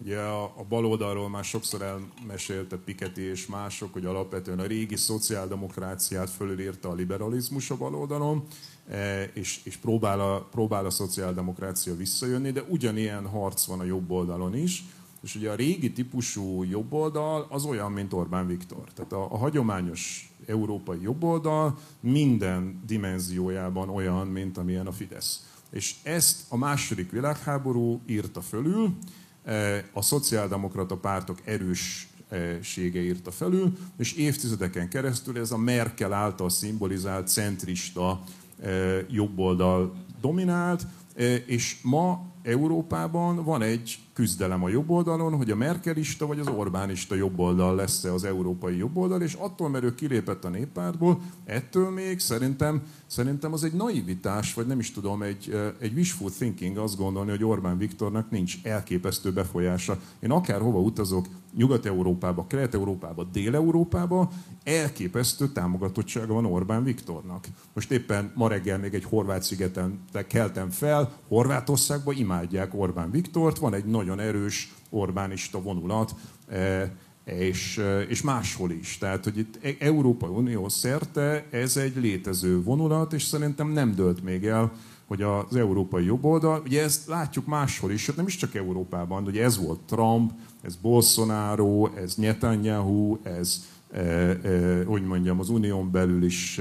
Ugye 0.00 0.18
a, 0.18 0.42
a 0.44 0.64
baloldalról 0.68 1.28
már 1.28 1.44
sokszor 1.44 1.82
elmesélte 1.82 2.76
Piketty 2.76 3.20
és 3.20 3.46
mások, 3.46 3.92
hogy 3.92 4.04
alapvetően 4.04 4.58
a 4.58 4.66
régi 4.66 4.96
szociáldemokráciát 4.96 6.30
fölülírta 6.30 6.88
a 6.88 6.94
liberalizmus 6.94 7.70
a 7.70 7.76
baloldalon, 7.76 8.42
e, 8.88 9.22
és, 9.22 9.60
és 9.64 9.76
próbál, 9.76 10.20
a, 10.20 10.48
próbál 10.50 10.86
a 10.86 10.90
szociáldemokrácia 10.90 11.96
visszajönni, 11.96 12.50
de 12.50 12.62
ugyanilyen 12.62 13.26
harc 13.26 13.64
van 13.64 13.80
a 13.80 13.84
jobb 13.84 14.10
oldalon 14.10 14.56
is. 14.56 14.84
És 15.28 15.34
ugye 15.34 15.50
a 15.50 15.54
régi 15.54 15.92
típusú 15.92 16.62
jobboldal 16.62 17.46
az 17.50 17.64
olyan, 17.64 17.92
mint 17.92 18.12
Orbán 18.12 18.46
Viktor. 18.46 18.84
Tehát 18.94 19.12
a, 19.12 19.32
a 19.32 19.36
hagyományos 19.36 20.32
európai 20.46 20.98
jobboldal 21.02 21.78
minden 22.00 22.82
dimenziójában 22.86 23.88
olyan, 23.88 24.26
mint 24.26 24.58
amilyen 24.58 24.86
a 24.86 24.92
Fidesz. 24.92 25.46
És 25.70 25.94
ezt 26.02 26.44
a 26.48 26.56
második 26.56 27.10
világháború 27.10 28.00
írta 28.06 28.40
fölül, 28.40 28.96
e, 29.44 29.84
a 29.92 30.02
szociáldemokrata 30.02 30.96
pártok 30.96 31.40
erőssége 31.44 33.00
írta 33.00 33.30
felül, 33.30 33.78
és 33.98 34.12
évtizedeken 34.12 34.88
keresztül 34.88 35.38
ez 35.38 35.50
a 35.50 35.58
Merkel 35.58 36.12
által 36.12 36.50
szimbolizált 36.50 37.28
centrista 37.28 38.22
e, 38.62 38.70
jobboldal 39.10 39.94
dominált, 40.20 40.86
e, 41.14 41.34
és 41.34 41.78
ma 41.82 42.36
Európában 42.48 43.44
van 43.44 43.62
egy 43.62 43.98
küzdelem 44.12 44.64
a 44.64 44.68
jobb 44.68 44.90
oldalon, 44.90 45.36
hogy 45.36 45.50
a 45.50 45.56
merkelista 45.56 46.26
vagy 46.26 46.38
az 46.38 46.48
Orbánista 46.48 47.14
jobb 47.14 47.38
oldal 47.38 47.74
lesz-e 47.74 48.12
az 48.12 48.24
európai 48.24 48.76
jobb 48.76 48.96
oldal, 48.96 49.22
és 49.22 49.34
attól, 49.34 49.68
mert 49.68 49.84
ő 49.84 49.94
kilépett 49.94 50.44
a 50.44 50.48
néppártból, 50.48 51.20
ettől 51.44 51.90
még 51.90 52.18
szerintem, 52.18 52.82
szerintem 53.06 53.52
az 53.52 53.64
egy 53.64 53.72
naivitás, 53.72 54.54
vagy 54.54 54.66
nem 54.66 54.78
is 54.78 54.92
tudom, 54.92 55.22
egy, 55.22 55.56
egy 55.80 55.92
wishful 55.92 56.30
thinking 56.30 56.76
azt 56.76 56.96
gondolni, 56.96 57.30
hogy 57.30 57.44
Orbán 57.44 57.78
Viktornak 57.78 58.30
nincs 58.30 58.56
elképesztő 58.62 59.32
befolyása. 59.32 59.98
Én 60.20 60.30
akárhova 60.30 60.78
utazok, 60.78 61.26
Nyugat-Európába, 61.56 62.46
Kelet-Európába, 62.46 63.24
Dél-Európába, 63.24 64.30
elképesztő 64.64 65.48
támogatottsága 65.48 66.34
van 66.34 66.46
Orbán 66.46 66.84
Viktornak. 66.84 67.46
Most 67.72 67.90
éppen 67.90 68.32
ma 68.34 68.48
reggel 68.48 68.78
még 68.78 68.94
egy 68.94 69.04
horvát 69.04 69.42
szigeten 69.42 70.00
keltem 70.28 70.70
fel, 70.70 71.12
Horvátországban 71.28 72.14
imádják 72.38 72.74
Orbán 72.74 73.10
Viktort, 73.10 73.58
van 73.58 73.74
egy 73.74 73.84
nagyon 73.84 74.20
erős 74.20 74.74
Orbánista 74.90 75.62
vonulat, 75.62 76.14
e, 76.48 76.92
és, 77.24 77.78
e, 77.78 78.00
és 78.00 78.22
máshol 78.22 78.70
is. 78.70 78.98
Tehát, 78.98 79.24
hogy 79.24 79.38
itt 79.38 79.58
e, 79.62 79.74
Európa 79.78 80.26
Unió 80.26 80.68
szerte 80.68 81.46
ez 81.50 81.76
egy 81.76 81.96
létező 81.96 82.62
vonulat, 82.62 83.12
és 83.12 83.22
szerintem 83.22 83.68
nem 83.68 83.94
dölt 83.94 84.22
még 84.22 84.46
el, 84.46 84.72
hogy 85.06 85.22
az 85.22 85.56
európai 85.56 86.04
jobboldal, 86.04 86.62
ugye 86.64 86.82
ezt 86.82 87.06
látjuk 87.06 87.46
máshol 87.46 87.90
is, 87.90 88.06
nem 88.16 88.26
is 88.26 88.36
csak 88.36 88.54
Európában, 88.54 89.24
hogy 89.24 89.38
ez 89.38 89.58
volt 89.58 89.80
Trump, 89.80 90.32
ez 90.60 90.76
Bolsonaro, 90.76 91.86
ez 91.96 92.14
Netanyahu, 92.14 93.18
ez, 93.22 93.64
e, 93.90 94.00
e, 94.00 94.84
hogy 94.84 95.02
mondjam, 95.02 95.40
az 95.40 95.48
unión 95.48 95.90
belül 95.90 96.24
is 96.24 96.60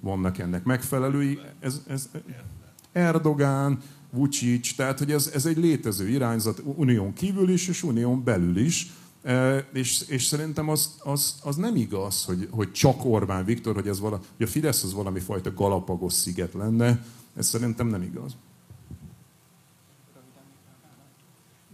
vannak 0.00 0.38
ennek 0.38 0.64
megfelelői. 0.64 1.38
Ez, 1.60 1.82
ez 1.88 2.08
Erdogán, 2.92 3.78
Vucic, 4.10 4.74
tehát 4.74 4.98
hogy 4.98 5.12
ez, 5.12 5.30
ez 5.34 5.46
egy 5.46 5.56
létező 5.56 6.08
irányzat 6.08 6.62
unión 6.64 7.12
kívül 7.12 7.50
is, 7.50 7.68
és 7.68 7.82
unión 7.82 8.24
belül 8.24 8.56
is, 8.56 8.86
e, 9.22 9.56
és, 9.72 10.04
és 10.08 10.24
szerintem 10.24 10.68
az, 10.68 10.98
az, 11.02 11.38
az 11.42 11.56
nem 11.56 11.76
igaz, 11.76 12.24
hogy, 12.24 12.48
hogy 12.50 12.72
csak 12.72 13.04
Orbán 13.04 13.44
Viktor, 13.44 13.74
hogy, 13.74 13.88
ez 13.88 14.00
vala, 14.00 14.20
hogy 14.36 14.46
a 14.46 14.50
Fidesz 14.50 14.82
az 14.82 14.92
valami 14.92 15.20
fajta 15.20 15.54
Galapagos 15.54 16.12
sziget 16.12 16.52
lenne, 16.52 17.04
ez 17.36 17.46
szerintem 17.46 17.86
nem 17.86 18.02
igaz. 18.02 18.36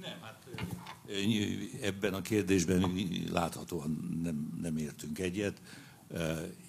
Nem, 0.01 0.18
hát 0.20 0.43
ebben 1.80 2.14
a 2.14 2.20
kérdésben 2.20 2.93
láthatóan 3.32 4.20
nem, 4.22 4.59
nem 4.62 4.76
értünk 4.76 5.18
egyet. 5.18 5.61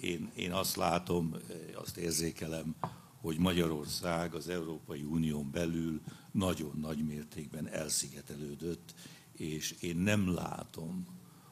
Én, 0.01 0.32
én 0.36 0.51
azt 0.51 0.76
látom, 0.76 1.36
azt 1.76 1.97
érzékelem, 1.97 2.76
hogy 3.26 3.38
Magyarország 3.38 4.34
az 4.34 4.49
Európai 4.49 5.03
Unión 5.03 5.51
belül 5.51 6.01
nagyon 6.32 6.78
nagy 6.80 7.05
mértékben 7.05 7.67
elszigetelődött, 7.67 8.93
és 9.32 9.71
én 9.71 9.97
nem 9.97 10.34
látom, 10.34 11.07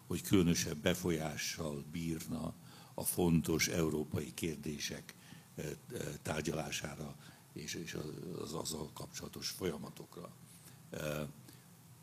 hogy 0.07 0.21
különösebb 0.21 0.77
befolyással 0.77 1.83
bírna 1.91 2.53
a 2.93 3.03
fontos 3.03 3.67
európai 3.67 4.33
kérdések 4.33 5.15
eh, 5.55 5.65
eh, 5.65 5.99
tárgyalására 6.21 7.15
és, 7.53 7.97
az 8.41 8.53
azzal 8.53 8.89
kapcsolatos 8.93 9.49
folyamatokra. 9.49 10.29
Eh, 10.89 11.27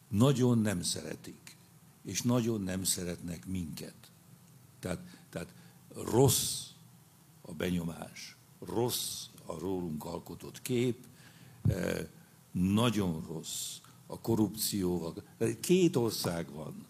nagyon 0.09 0.59
nem 0.59 0.83
szeretik, 0.83 1.57
és 2.05 2.23
nagyon 2.23 2.61
nem 2.61 2.85
szeretnek 2.85 3.47
minket. 3.47 4.11
Tehát, 4.79 5.01
tehát 5.29 5.55
rossz 5.95 6.67
a 7.41 7.53
benyomás, 7.53 8.37
rossz 8.59 9.29
a 9.51 9.59
rólunk 9.59 10.05
alkotott 10.05 10.63
kép, 10.63 11.07
eh, 11.69 12.07
nagyon 12.53 13.25
rossz 13.29 13.77
a 14.07 14.21
korrupcióval. 14.21 15.15
Két 15.61 15.97
ország 15.97 16.53
van, 16.53 16.87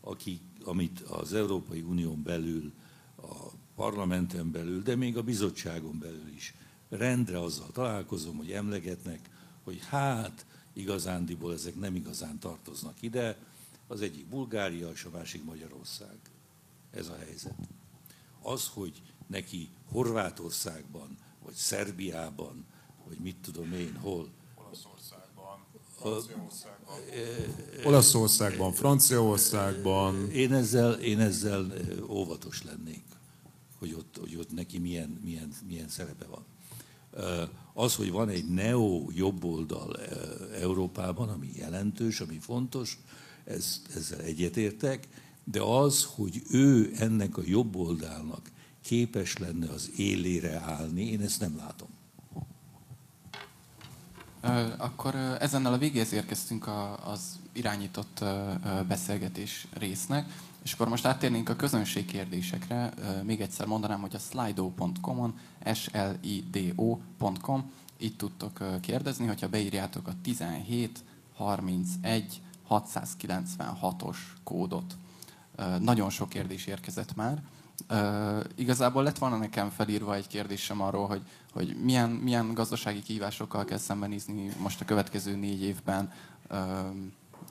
aki, 0.00 0.40
amit 0.64 1.00
az 1.00 1.32
Európai 1.32 1.80
Unión 1.80 2.22
belül, 2.22 2.72
a 3.16 3.50
parlamenten 3.74 4.50
belül, 4.50 4.82
de 4.82 4.96
még 4.96 5.16
a 5.16 5.22
bizottságon 5.22 5.98
belül 5.98 6.28
is 6.34 6.54
rendre 6.88 7.40
azzal 7.40 7.70
találkozom, 7.72 8.36
hogy 8.36 8.50
emlegetnek, 8.50 9.30
hogy 9.64 9.80
hát 9.88 10.46
igazándiból 10.72 11.52
ezek 11.52 11.74
nem 11.74 11.94
igazán 11.94 12.38
tartoznak 12.38 13.02
ide, 13.02 13.38
az 13.86 14.00
egyik 14.00 14.26
Bulgária, 14.26 14.90
és 14.90 15.04
a 15.04 15.10
másik 15.10 15.44
Magyarország. 15.44 16.18
Ez 16.90 17.08
a 17.08 17.16
helyzet. 17.16 17.58
Az, 18.42 18.66
hogy 18.66 19.02
neki 19.26 19.68
Horvátországban 19.90 21.18
vagy 21.44 21.54
Szerbiában, 21.54 22.64
vagy 23.08 23.18
mit 23.18 23.36
tudom 23.42 23.72
én, 23.72 23.96
hol. 24.00 24.28
Olaszországban, 24.54 25.58
Franciaországban. 25.96 26.96
Olaszországban, 27.84 28.72
Franciaországban. 28.72 30.30
Én 30.30 30.52
ezzel, 30.52 30.92
én 30.92 31.20
ezzel 31.20 31.72
óvatos 32.08 32.62
lennék, 32.62 33.04
hogy 33.78 33.94
ott, 33.94 34.16
hogy 34.20 34.36
ott 34.36 34.52
neki 34.52 34.78
milyen, 34.78 35.20
milyen, 35.24 35.52
milyen 35.66 35.88
szerepe 35.88 36.26
van. 36.26 36.44
Az, 37.72 37.94
hogy 37.94 38.10
van 38.10 38.28
egy 38.28 38.48
neo 38.48 39.08
jobboldal 39.10 39.96
Európában, 40.60 41.28
ami 41.28 41.50
jelentős, 41.56 42.20
ami 42.20 42.38
fontos, 42.38 42.98
ez, 43.44 43.82
ezzel 43.94 44.20
egyetértek, 44.20 45.08
de 45.44 45.62
az, 45.62 46.04
hogy 46.04 46.42
ő 46.50 46.92
ennek 46.98 47.36
a 47.36 47.42
jobboldalnak 47.44 48.50
képes 48.84 49.36
lenne 49.38 49.70
az 49.70 49.90
élére 49.96 50.60
állni, 50.60 51.02
én 51.02 51.20
ezt 51.20 51.40
nem 51.40 51.56
látom. 51.56 51.88
Akkor 54.78 55.14
ezennel 55.14 55.72
a 55.72 55.78
végéhez 55.78 56.12
érkeztünk 56.12 56.68
az 57.04 57.38
irányított 57.52 58.24
beszélgetés 58.88 59.66
résznek, 59.72 60.32
és 60.62 60.72
akkor 60.72 60.88
most 60.88 61.06
áttérnénk 61.06 61.48
a 61.48 61.56
közönség 61.56 62.04
kérdésekre. 62.04 62.92
Még 63.22 63.40
egyszer 63.40 63.66
mondanám, 63.66 64.00
hogy 64.00 64.14
a 64.14 64.18
slido.com-on, 64.18 65.38
slido.com, 65.74 67.72
itt 67.96 68.18
tudtok 68.18 68.80
kérdezni, 68.80 69.26
hogyha 69.26 69.48
beírjátok 69.48 70.08
a 70.08 70.14
17 70.22 71.04
31 71.34 72.40
696-os 72.70 74.16
kódot. 74.42 74.96
Nagyon 75.80 76.10
sok 76.10 76.28
kérdés 76.28 76.66
érkezett 76.66 77.14
már, 77.14 77.42
Igazából 78.54 79.02
lett 79.02 79.18
volna 79.18 79.36
nekem 79.36 79.70
felírva 79.70 80.14
egy 80.14 80.26
kérdésem 80.26 80.80
arról, 80.80 81.06
hogy, 81.06 81.22
hogy 81.52 81.76
milyen, 81.82 82.10
milyen 82.10 82.54
gazdasági 82.54 83.02
kihívásokkal 83.02 83.64
kell 83.64 83.78
szembenézni 83.78 84.50
most 84.58 84.80
a 84.80 84.84
következő 84.84 85.36
négy 85.36 85.62
évben, 85.62 86.12
uh, 86.50 86.58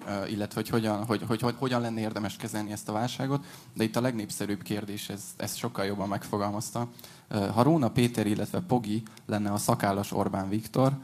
uh, 0.06 0.32
illetve 0.32 0.62
hogy 0.62 0.70
hogyan, 0.70 1.06
hogy, 1.06 1.22
hogy, 1.28 1.42
hogy 1.42 1.56
hogyan 1.58 1.82
lenne 1.82 2.00
érdemes 2.00 2.36
kezelni 2.36 2.72
ezt 2.72 2.90
a 2.90 2.92
válságot. 2.92 3.46
De 3.74 3.84
itt 3.84 3.96
a 3.96 4.02
legnépszerűbb 4.02 4.62
kérdés, 4.62 5.10
ez, 5.10 5.24
ezt 5.38 5.58
sokkal 5.58 5.86
jobban 5.86 6.08
megfogalmazta. 6.08 6.88
Ha 7.30 7.64
Róna 7.64 7.90
Péter, 7.90 8.28
illetve 8.28 8.60
Pogi 8.60 9.04
lenne 9.26 9.52
a 9.52 9.58
szakállas 9.58 10.12
Orbán 10.12 10.50
Viktor, 10.50 10.98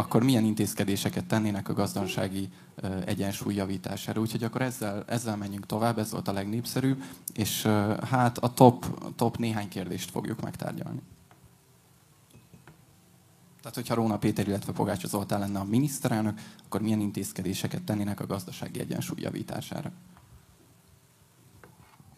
akkor 0.00 0.22
milyen 0.22 0.44
intézkedéseket 0.44 1.24
tennének 1.24 1.68
a 1.68 1.72
gazdasági 1.72 2.48
egyensúly 3.04 3.54
javítására. 3.54 4.20
Úgyhogy 4.20 4.44
akkor 4.44 4.62
ezzel, 4.62 5.04
ezzel 5.06 5.36
menjünk 5.36 5.66
tovább, 5.66 5.98
ez 5.98 6.10
volt 6.10 6.28
a 6.28 6.32
legnépszerűbb, 6.32 7.02
és 7.34 7.62
hát 8.10 8.38
a 8.38 8.52
top, 8.54 9.12
top 9.16 9.36
néhány 9.36 9.68
kérdést 9.68 10.10
fogjuk 10.10 10.40
megtárgyalni. 10.40 11.00
Tehát, 13.60 13.74
hogyha 13.74 13.94
Róna 13.94 14.18
Péter, 14.18 14.48
illetve 14.48 14.72
Pogács 14.72 15.06
Zoltán 15.06 15.40
lenne 15.40 15.58
a 15.58 15.64
miniszterelnök, 15.64 16.40
akkor 16.64 16.82
milyen 16.82 17.00
intézkedéseket 17.00 17.82
tennének 17.82 18.20
a 18.20 18.26
gazdasági 18.26 18.80
egyensúly 18.80 19.20
javítására? 19.20 19.92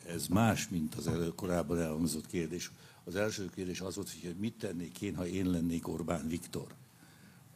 Ez 0.07 0.27
más, 0.27 0.69
mint 0.69 0.95
az 0.95 1.07
elő, 1.07 1.29
korábban 1.35 1.81
elhangzott 1.81 2.27
kérdés. 2.27 2.71
Az 3.05 3.17
első 3.17 3.51
kérdés 3.55 3.81
az 3.81 3.95
volt, 3.95 4.11
hogy 4.23 4.35
mit 4.39 4.55
tennék 4.59 5.01
én, 5.01 5.17
ha 5.17 5.27
én 5.27 5.51
lennék 5.51 5.89
Orbán 5.89 6.29
Viktor 6.29 6.67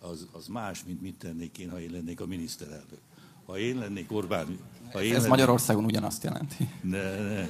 az, 0.01 0.27
az 0.33 0.47
más, 0.47 0.85
mint 0.85 1.01
mit 1.01 1.19
tennék 1.19 1.59
én, 1.59 1.71
ha 1.71 1.81
én 1.81 1.91
lennék 1.91 2.21
a 2.21 2.27
miniszterelnök. 2.27 3.01
ha 3.47 3.59
én 3.59 3.79
lennék 3.79 4.13
Orbán... 4.13 4.59
Ha 4.93 5.03
én 5.03 5.11
Ez 5.11 5.17
lennék, 5.17 5.31
Magyarországon 5.31 5.85
ugyanazt 5.85 6.25
jelenti. 6.25 6.69
Ne, 6.83 7.21
ne. 7.21 7.49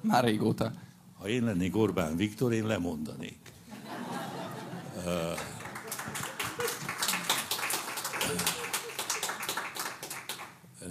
Már 0.00 0.24
régóta. 0.24 0.72
Ha 1.18 1.28
én 1.28 1.44
lennék 1.44 1.76
Orbán 1.76 2.16
Viktor, 2.16 2.52
én 2.52 2.66
lemondanék. 2.66 3.52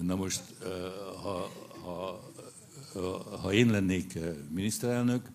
Na 0.02 0.16
most, 0.16 0.42
ha, 1.22 1.52
ha, 1.84 2.20
ha 3.42 3.54
én 3.54 3.70
lennék 3.70 4.20
miniszterelnök, 4.50 5.30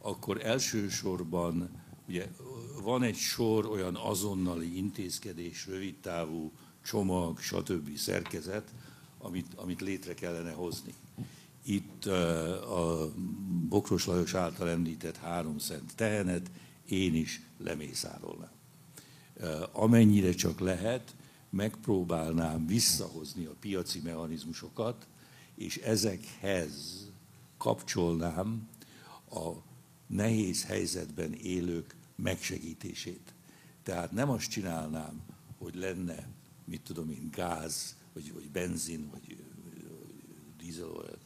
akkor 0.00 0.44
elsősorban 0.44 1.70
ugye 2.08 2.26
van 2.86 3.02
egy 3.02 3.16
sor 3.16 3.66
olyan 3.66 3.96
azonnali 3.96 4.76
intézkedés, 4.76 5.66
rövidtávú 5.66 6.52
csomag, 6.82 7.38
stb. 7.40 7.96
szerkezet, 7.96 8.70
amit, 9.18 9.54
amit 9.54 9.80
létre 9.80 10.14
kellene 10.14 10.50
hozni. 10.52 10.94
Itt 11.64 12.04
a 12.04 13.12
Bokros 13.68 14.06
Lajos 14.06 14.34
által 14.34 14.68
említett 14.68 15.16
három 15.16 15.58
szent 15.58 15.94
tehenet 15.96 16.50
én 16.88 17.14
is 17.14 17.40
lemészárolnám. 17.58 18.52
Amennyire 19.72 20.32
csak 20.32 20.60
lehet, 20.60 21.14
megpróbálnám 21.50 22.66
visszahozni 22.66 23.44
a 23.44 23.56
piaci 23.60 24.00
mechanizmusokat, 24.04 25.06
és 25.54 25.76
ezekhez 25.76 27.06
kapcsolnám 27.58 28.68
a 29.30 29.50
nehéz 30.06 30.64
helyzetben 30.64 31.32
élők 31.32 31.94
megsegítését. 32.16 33.34
Tehát 33.82 34.12
nem 34.12 34.30
azt 34.30 34.50
csinálnám, 34.50 35.22
hogy 35.58 35.74
lenne, 35.74 36.28
mit 36.64 36.82
tudom 36.82 37.10
én, 37.10 37.30
gáz, 37.30 37.96
vagy, 38.12 38.32
vagy 38.32 38.50
benzin, 38.50 39.10
vagy, 39.10 39.44
dízel 40.66 41.18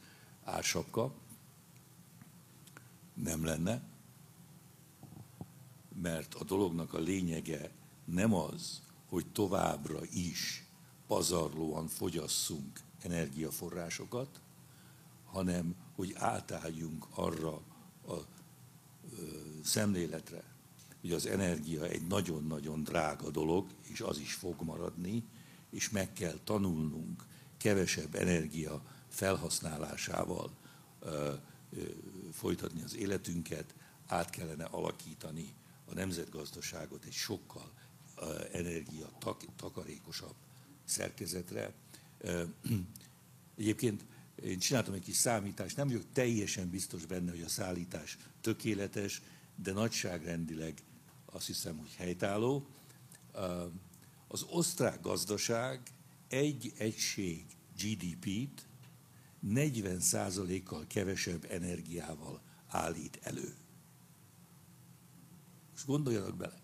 ársapka. 0.43 1.13
Nem 3.13 3.45
lenne, 3.45 3.83
mert 6.01 6.33
a 6.33 6.43
dolognak 6.43 6.93
a 6.93 6.99
lényege 6.99 7.71
nem 8.05 8.33
az, 8.33 8.81
hogy 9.05 9.25
továbbra 9.31 9.99
is 10.05 10.65
pazarlóan 11.07 11.87
fogyasszunk 11.87 12.79
energiaforrásokat, 13.01 14.41
hanem 15.25 15.75
hogy 15.95 16.13
átálljunk 16.15 17.07
arra 17.15 17.61
a 18.07 18.17
szemléletre, 19.63 20.50
hogy 21.01 21.11
az 21.11 21.25
energia 21.25 21.85
egy 21.85 22.07
nagyon-nagyon 22.07 22.83
drága 22.83 23.29
dolog, 23.29 23.67
és 23.81 24.01
az 24.01 24.19
is 24.19 24.33
fog 24.33 24.61
maradni, 24.61 25.23
és 25.69 25.89
meg 25.89 26.13
kell 26.13 26.39
tanulnunk 26.43 27.23
kevesebb 27.57 28.15
energia 28.15 28.81
felhasználásával 29.09 30.51
ö, 30.99 31.33
ö, 31.71 31.81
folytatni 32.31 32.81
az 32.81 32.95
életünket, 32.95 33.73
át 34.07 34.29
kellene 34.29 34.65
alakítani 34.65 35.53
a 35.85 35.93
nemzetgazdaságot 35.93 37.05
egy 37.05 37.13
sokkal 37.13 37.71
energia 38.51 39.09
takarékosabb 39.55 40.35
szerkezetre. 40.83 41.73
Egyébként 43.57 44.05
én 44.43 44.59
csináltam 44.59 44.93
egy 44.93 45.03
kis 45.03 45.15
számítást, 45.15 45.77
nem 45.77 45.87
vagyok 45.87 46.05
teljesen 46.13 46.69
biztos 46.69 47.05
benne, 47.05 47.31
hogy 47.31 47.41
a 47.41 47.49
szállítás 47.49 48.17
tökéletes, 48.41 49.21
de 49.55 49.71
nagyságrendileg 49.71 50.73
azt 51.31 51.47
hiszem, 51.47 51.77
hogy 51.77 51.93
helytálló. 51.93 52.67
Az 54.27 54.43
osztrák 54.49 55.01
gazdaság 55.01 55.81
egy 56.27 56.73
egység 56.77 57.45
GDP-t 57.77 58.67
40%-kal 59.47 60.85
kevesebb 60.87 61.45
energiával 61.49 62.41
állít 62.67 63.19
elő. 63.21 63.55
Most 65.71 65.85
gondoljanak 65.85 66.37
bele, 66.37 66.61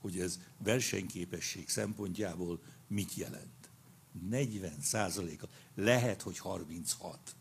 hogy 0.00 0.20
ez 0.20 0.40
versenyképesség 0.58 1.68
szempontjából 1.68 2.62
mit 2.86 3.14
jelent. 3.14 3.70
40 4.28 4.80
százaléka. 4.80 5.48
Lehet, 5.74 6.22
hogy 6.22 6.38
36. 6.38 7.36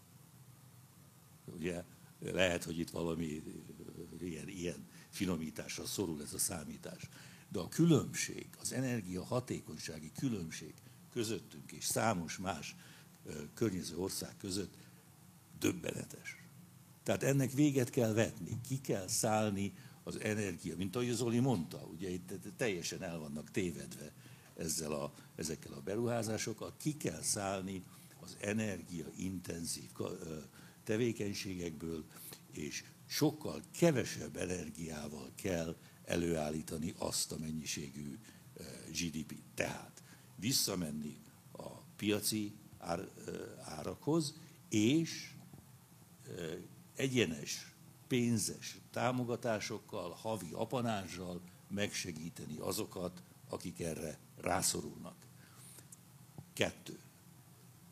Ugye, 1.46 1.84
lehet, 2.20 2.64
hogy 2.64 2.80
itt 2.80 2.90
valami 2.90 3.44
ilyen, 4.20 4.48
ilyen 4.48 4.88
finomításra 5.12 5.86
szorul 5.86 6.22
ez 6.22 6.34
a 6.34 6.38
számítás. 6.38 7.10
De 7.50 7.60
a 7.60 7.68
különbség, 7.68 8.48
az 8.60 8.72
energia 8.72 9.24
hatékonysági 9.24 10.12
különbség 10.12 10.74
közöttünk 11.12 11.72
és 11.72 11.86
számos 11.86 12.38
más 12.38 12.76
környező 13.54 13.98
ország 13.98 14.38
között 14.38 14.74
döbbenetes. 15.60 16.36
Tehát 17.04 17.24
ennek 17.24 17.52
véget 17.52 17.90
kell 17.90 18.14
vetni, 18.14 18.60
ki 18.68 18.82
kell 18.82 19.08
szállni 19.08 19.74
az 20.04 20.20
energia, 20.20 20.76
mint 20.76 20.96
ahogy 20.96 21.12
Zoli 21.12 21.40
mondta, 21.40 21.78
ugye 21.78 22.10
itt 22.10 22.34
teljesen 22.58 23.04
el 23.04 23.18
vannak 23.18 23.52
tévedve 23.52 24.14
ezzel 24.58 24.92
a, 24.92 25.14
ezekkel 25.36 25.74
a 25.74 25.82
beruházásokkal, 25.82 26.74
ki 26.78 26.98
kell 26.98 27.22
szállni 27.22 27.84
az 28.20 28.38
energiaintenzív 28.40 29.90
tevékenységekből, 30.84 32.06
és 32.52 32.84
sokkal 33.12 33.62
kevesebb 33.72 34.36
energiával 34.36 35.32
kell 35.36 35.76
előállítani 36.06 36.94
azt 36.98 37.32
a 37.32 37.38
mennyiségű 37.38 38.20
GDP. 38.88 39.34
Tehát 39.54 40.04
visszamenni 40.36 41.18
a 41.52 41.70
piaci 41.96 42.56
ár, 42.78 43.10
árakhoz, 43.64 44.34
és 44.70 45.34
egyenes, 46.96 47.76
pénzes 48.08 48.78
támogatásokkal, 48.92 50.10
havi 50.10 50.50
apanással 50.52 51.42
megsegíteni 51.68 52.58
azokat, 52.58 53.24
akik 53.50 53.80
erre 53.80 54.20
rászorulnak. 54.38 55.16
Kettő. 56.54 57.00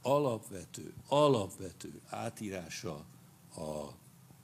Alapvető, 0.01 0.93
alapvető 1.07 2.01
átírása 2.05 3.05
a, 3.55 3.97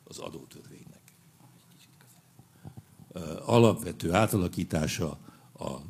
az 0.08 0.18
adótörvénynek. 0.18 1.01
Alapvető 3.45 4.14
átalakítása 4.14 5.20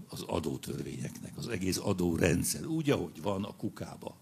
az 0.09 0.21
adótörvényeknek, 0.21 1.37
az 1.37 1.47
egész 1.47 1.77
adórendszer, 1.77 2.65
úgy, 2.65 2.89
ahogy 2.89 3.21
van 3.21 3.43
a 3.43 3.55
kukába. 3.55 4.15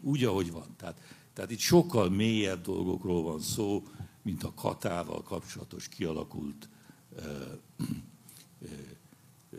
Úgy, 0.00 0.24
ahogy 0.24 0.50
van. 0.50 0.74
Tehát, 0.76 1.00
tehát 1.32 1.50
itt 1.50 1.58
sokkal 1.58 2.08
mélyebb 2.08 2.62
dolgokról 2.62 3.22
van 3.22 3.40
szó, 3.40 3.86
mint 4.22 4.42
a 4.42 4.54
katával 4.54 5.22
kapcsolatos 5.22 5.88
kialakult 5.88 6.68
ö, 7.14 7.52
ö, 8.60 9.56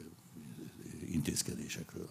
intézkedésekről. 1.06 2.10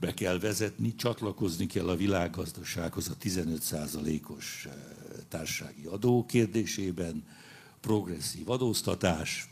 Be 0.00 0.14
kell 0.14 0.38
vezetni, 0.38 0.94
csatlakozni 0.94 1.66
kell 1.66 1.88
a 1.88 1.96
világgazdasághoz 1.96 3.08
a 3.08 3.16
15%-os 3.16 4.68
társasági 5.28 5.84
adó 5.84 6.26
kérdésében, 6.26 7.26
progresszív 7.80 8.50
adóztatás, 8.50 9.48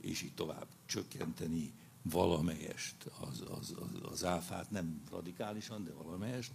és 0.00 0.22
így 0.22 0.34
tovább 0.34 0.66
csökkenteni 0.86 1.72
valamelyest 2.02 2.96
az, 3.20 3.44
az, 3.58 3.74
az, 3.80 4.10
az 4.10 4.24
áfát, 4.24 4.70
nem 4.70 5.02
radikálisan, 5.10 5.84
de 5.84 5.92
valamelyest, 5.92 6.52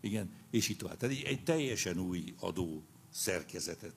igen, 0.00 0.30
és 0.50 0.68
így 0.68 0.76
tovább. 0.76 0.96
Tehát 0.96 1.16
egy, 1.16 1.22
egy 1.22 1.44
teljesen 1.44 1.98
új 1.98 2.34
adó 2.40 2.82
szerkezetet 3.10 3.94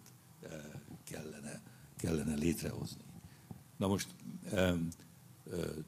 kellene, 1.03 1.61
kellene 1.97 2.35
létrehozni. 2.35 3.03
Na 3.77 3.88
most 3.88 4.07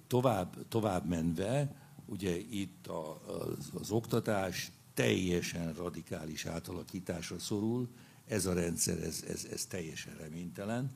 tovább, 0.07 0.67
tovább 0.67 1.05
menve, 1.05 1.75
ugye 2.05 2.38
itt 2.38 2.88
az, 2.88 3.71
az 3.79 3.91
oktatás 3.91 4.71
teljesen 4.93 5.73
radikális 5.73 6.45
átalakításra 6.45 7.39
szorul, 7.39 7.89
ez 8.27 8.45
a 8.45 8.53
rendszer, 8.53 9.03
ez, 9.03 9.23
ez, 9.27 9.47
ez 9.51 9.65
teljesen 9.65 10.15
reménytelen. 10.17 10.91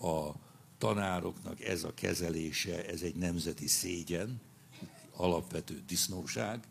A 0.00 0.30
tanároknak 0.78 1.60
ez 1.60 1.84
a 1.84 1.94
kezelése, 1.94 2.86
ez 2.86 3.02
egy 3.02 3.14
nemzeti 3.14 3.66
szégyen, 3.66 4.40
alapvető 5.16 5.82
disznóság, 5.86 6.68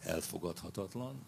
elfogadhatatlan. 0.00 1.22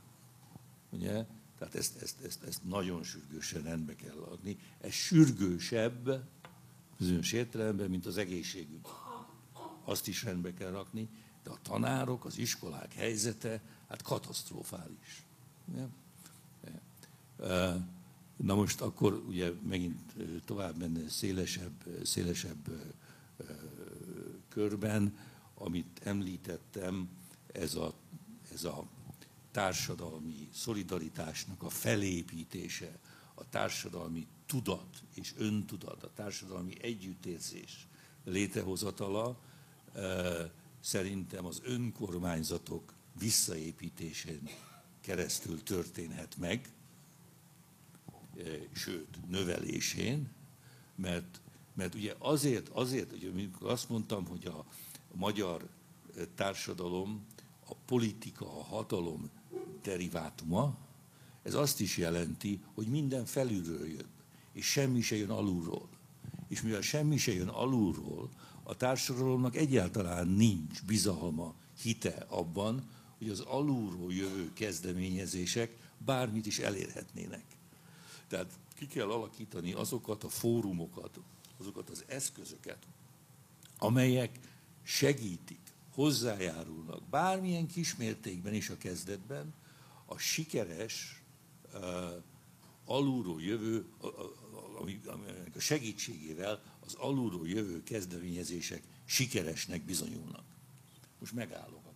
Ugye? 0.91 1.25
Tehát 1.59 1.75
ezt, 1.75 2.03
ezt, 2.03 2.25
ezt, 2.25 2.43
ezt 2.43 2.65
nagyon 2.65 3.03
sürgősen 3.03 3.63
rendbe 3.63 3.95
kell 3.95 4.19
adni. 4.19 4.59
Ez 4.81 4.93
sürgősebb, 4.93 6.23
bizonyos 6.99 7.33
értelemben, 7.33 7.91
mint 7.91 8.07
az 8.07 8.17
egészségügy. 8.17 8.81
Azt 9.85 10.09
is 10.09 10.23
rendbe 10.23 10.55
kell 10.55 10.71
rakni, 10.71 11.09
de 11.43 11.51
a 11.51 11.59
tanárok, 11.63 12.25
az 12.25 12.39
iskolák 12.39 12.93
helyzete, 12.93 13.61
hát 13.89 14.03
katasztrofális. 14.03 15.27
Na 18.37 18.55
most 18.55 18.81
akkor 18.81 19.23
ugye 19.29 19.53
megint 19.69 20.15
tovább 20.45 20.79
menne 20.79 21.09
szélesebb, 21.09 21.85
szélesebb 22.05 22.71
körben, 24.49 25.19
amit 25.55 26.01
említettem, 26.05 27.09
ez 27.53 27.75
a, 27.75 27.95
ez 28.53 28.65
a 28.65 28.87
társadalmi 29.51 30.49
szolidaritásnak 30.53 31.63
a 31.63 31.69
felépítése, 31.69 32.99
a 33.39 33.49
társadalmi 33.49 34.27
tudat 34.47 35.03
és 35.15 35.35
öntudat, 35.37 36.03
a 36.03 36.11
társadalmi 36.15 36.83
együttérzés 36.83 37.87
létrehozatala 38.25 39.37
szerintem 40.81 41.45
az 41.45 41.61
önkormányzatok 41.65 42.93
visszaépítésén 43.19 44.49
keresztül 45.01 45.63
történhet 45.63 46.37
meg, 46.37 46.73
sőt, 48.73 49.29
növelésén, 49.29 50.29
mert, 50.95 51.41
mert 51.75 51.95
ugye 51.95 52.15
azért, 52.19 52.69
azért, 52.69 53.11
hogy 53.11 53.51
azt 53.61 53.89
mondtam, 53.89 54.27
hogy 54.27 54.47
a 54.47 54.65
magyar 55.13 55.69
társadalom, 56.35 57.27
a 57.69 57.75
politika, 57.75 58.59
a 58.59 58.63
hatalom 58.63 59.31
derivátuma, 59.83 60.77
ez 61.47 61.55
azt 61.55 61.81
is 61.81 61.97
jelenti, 61.97 62.61
hogy 62.75 62.87
minden 62.87 63.25
felülről 63.25 63.89
jön, 63.89 64.09
és 64.53 64.67
semmi 64.67 65.01
se 65.01 65.17
jön 65.17 65.31
alulról. 65.31 65.89
És 66.49 66.63
mivel 66.63 66.81
semmi 66.81 67.17
se 67.17 67.33
jön 67.33 67.49
alulról, 67.49 68.31
a 68.63 68.77
társadalomnak 68.77 69.57
egyáltalán 69.57 70.29
nincs 70.29 70.85
bizalma, 70.85 71.55
hite 71.83 72.27
abban, 72.29 72.89
hogy 73.19 73.29
az 73.29 73.41
alulról 73.41 74.13
jövő 74.13 74.53
kezdeményezések 74.53 75.77
bármit 75.99 76.47
is 76.47 76.59
elérhetnének. 76.59 77.45
Tehát 78.29 78.59
ki 78.75 78.87
kell 78.87 79.11
alakítani 79.11 79.73
azokat 79.73 80.25
a 80.25 80.29
fórumokat, 80.29 81.21
azokat 81.59 81.91
az 81.91 82.05
eszközöket, 82.07 82.79
amelyek 83.79 84.39
segítik, 84.83 85.61
hozzájárulnak 85.95 87.03
bármilyen 87.03 87.67
kismértékben 87.67 88.55
is 88.55 88.69
a 88.69 88.79
kezdetben 88.79 89.55
a 90.07 90.19
sikeres, 90.19 91.16
alulról 92.85 93.43
jövő, 93.43 93.85
a, 94.01 94.07
a, 94.07 95.59
segítségével 95.59 96.63
az 96.87 96.95
alulról 96.95 97.49
jövő 97.49 97.83
kezdeményezések 97.83 98.83
sikeresnek 99.05 99.85
bizonyulnak. 99.85 100.45
Most 101.21 101.33
megállok. 101.33 101.87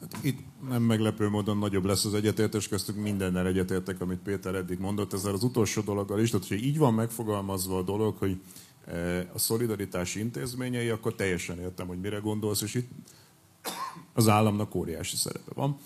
Hát 0.00 0.24
itt 0.24 0.38
nem 0.68 0.82
meglepő 0.82 1.28
módon 1.28 1.58
nagyobb 1.58 1.84
lesz 1.84 2.04
az 2.04 2.14
egyetértés 2.14 2.68
köztük, 2.68 2.96
mindennel 2.96 3.46
egyetértek, 3.46 4.00
amit 4.00 4.18
Péter 4.18 4.54
eddig 4.54 4.78
mondott. 4.78 5.12
Ezzel 5.12 5.32
az 5.32 5.42
utolsó 5.42 5.80
dologgal 5.80 6.20
is, 6.20 6.30
tehát 6.30 6.48
hogy 6.48 6.64
így 6.64 6.78
van 6.78 6.94
megfogalmazva 6.94 7.78
a 7.78 7.82
dolog, 7.82 8.16
hogy 8.16 8.40
eh, 8.86 9.26
a 9.32 9.38
szolidaritási 9.38 10.20
intézményei, 10.20 10.88
akkor 10.88 11.14
teljesen 11.14 11.60
értem, 11.60 11.86
hogy 11.86 12.00
mire 12.00 12.18
gondolsz, 12.18 12.62
és 12.62 12.74
itt 12.74 12.90
az 14.12 14.28
államnak 14.28 14.74
óriási 14.74 15.16
szerepe 15.16 15.50
van. 15.54 15.78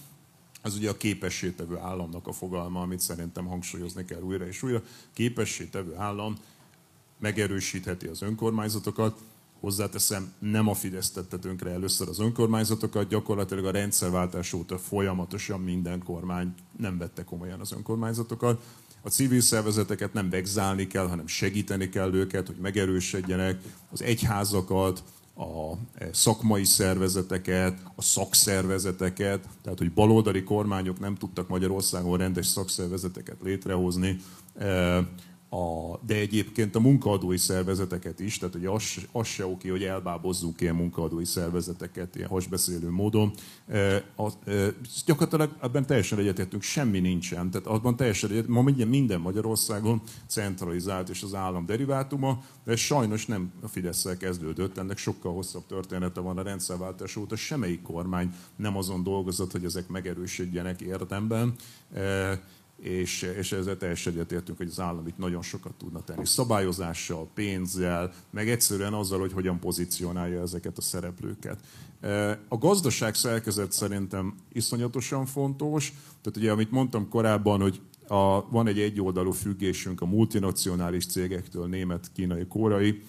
Ez 0.62 0.76
ugye 0.76 0.90
a 0.90 0.96
képességtevő 0.96 1.76
államnak 1.76 2.26
a 2.26 2.32
fogalma, 2.32 2.80
amit 2.80 3.00
szerintem 3.00 3.46
hangsúlyozni 3.46 4.04
kell 4.04 4.20
újra 4.20 4.46
és 4.46 4.62
újra. 4.62 4.82
Képességtevő 5.12 5.94
állam 5.96 6.36
megerősítheti 7.18 8.06
az 8.06 8.22
önkormányzatokat, 8.22 9.20
Hozzáteszem, 9.60 10.32
nem 10.38 10.68
a 10.68 10.74
Fidesz 10.74 11.10
tette 11.10 11.38
tönkre 11.38 11.70
először 11.70 12.08
az 12.08 12.20
önkormányzatokat, 12.20 13.08
gyakorlatilag 13.08 13.64
a 13.64 13.70
rendszerváltás 13.70 14.52
óta 14.52 14.78
folyamatosan 14.78 15.60
minden 15.60 16.02
kormány 16.02 16.54
nem 16.76 16.98
vette 16.98 17.24
komolyan 17.24 17.60
az 17.60 17.72
önkormányzatokat. 17.72 18.62
A 19.02 19.08
civil 19.08 19.40
szervezeteket 19.40 20.12
nem 20.12 20.30
vegzálni 20.30 20.86
kell, 20.86 21.06
hanem 21.06 21.26
segíteni 21.26 21.88
kell 21.88 22.14
őket, 22.14 22.46
hogy 22.46 22.56
megerősödjenek, 22.56 23.62
az 23.92 24.02
egyházakat, 24.02 25.02
a 25.38 25.72
e, 25.94 26.08
szakmai 26.12 26.64
szervezeteket, 26.64 27.82
a 27.96 28.02
szakszervezeteket, 28.02 29.48
tehát 29.62 29.78
hogy 29.78 29.92
baloldali 29.92 30.42
kormányok 30.42 30.98
nem 31.00 31.14
tudtak 31.14 31.48
Magyarországon 31.48 32.18
rendes 32.18 32.46
szakszervezeteket 32.46 33.36
létrehozni, 33.42 34.16
e, 34.58 34.98
a, 35.50 35.98
de 36.06 36.14
egyébként 36.14 36.74
a 36.74 36.80
munkaadói 36.80 37.36
szervezeteket 37.36 38.20
is, 38.20 38.38
tehát 38.38 38.54
hogy 38.54 38.66
az, 38.66 38.96
az 39.12 39.26
se 39.26 39.46
oké, 39.46 39.68
hogy 39.68 39.82
elbábozzunk 39.82 40.60
ilyen 40.60 40.74
munkaadói 40.74 41.24
szervezeteket 41.24 42.16
ilyen 42.16 42.28
hasbeszélő 42.28 42.90
módon. 42.90 43.32
E, 43.66 44.04
a, 44.16 44.50
e, 44.50 44.74
gyakorlatilag 45.06 45.56
ebben 45.62 45.86
teljesen 45.86 46.18
egyetértünk, 46.18 46.62
semmi 46.62 47.00
nincsen. 47.00 47.50
Tehát 47.50 47.66
abban 47.66 47.96
teljesen 47.96 48.30
egyet, 48.30 48.46
ma 48.46 48.62
minden, 48.62 48.88
minden 48.88 49.20
Magyarországon 49.20 50.02
centralizált 50.26 51.08
és 51.08 51.22
az 51.22 51.34
állam 51.34 51.66
derivátuma, 51.66 52.42
de 52.64 52.72
ez 52.72 52.78
sajnos 52.78 53.26
nem 53.26 53.52
a 53.62 53.68
fidesz 53.68 54.06
kezdődött, 54.18 54.78
ennek 54.78 54.98
sokkal 54.98 55.32
hosszabb 55.32 55.66
története 55.66 56.20
van 56.20 56.38
a 56.38 56.42
rendszerváltás 56.42 57.16
óta, 57.16 57.36
semmelyik 57.36 57.82
kormány 57.82 58.34
nem 58.56 58.76
azon 58.76 59.02
dolgozott, 59.02 59.52
hogy 59.52 59.64
ezek 59.64 59.88
megerősödjenek 59.88 60.80
érdemben. 60.80 61.54
E, 61.94 62.40
és, 62.82 63.22
és 63.38 63.52
ezzel 63.52 63.76
teljesen 63.76 64.12
egyetértünk, 64.12 64.58
hogy 64.58 64.68
az 64.68 64.80
állam 64.80 65.06
itt 65.06 65.18
nagyon 65.18 65.42
sokat 65.42 65.72
tudna 65.78 66.04
tenni. 66.04 66.26
Szabályozással, 66.26 67.28
pénzzel, 67.34 68.12
meg 68.30 68.48
egyszerűen 68.48 68.94
azzal, 68.94 69.18
hogy 69.18 69.32
hogyan 69.32 69.58
pozícionálja 69.58 70.40
ezeket 70.40 70.78
a 70.78 70.80
szereplőket. 70.80 71.58
E, 72.00 72.30
a 72.48 72.58
gazdaság 72.58 73.14
szerkezet 73.14 73.72
szerintem 73.72 74.34
iszonyatosan 74.52 75.26
fontos. 75.26 75.92
Tehát 76.22 76.38
ugye, 76.38 76.50
amit 76.50 76.70
mondtam 76.70 77.08
korábban, 77.08 77.60
hogy 77.60 77.80
a, 78.08 78.50
van 78.50 78.66
egy 78.66 78.78
egyoldalú 78.78 79.30
függésünk 79.30 80.00
a 80.00 80.06
multinacionális 80.06 81.06
cégektől, 81.06 81.66
német, 81.66 82.10
kínai, 82.14 82.46
kórai, 82.46 83.02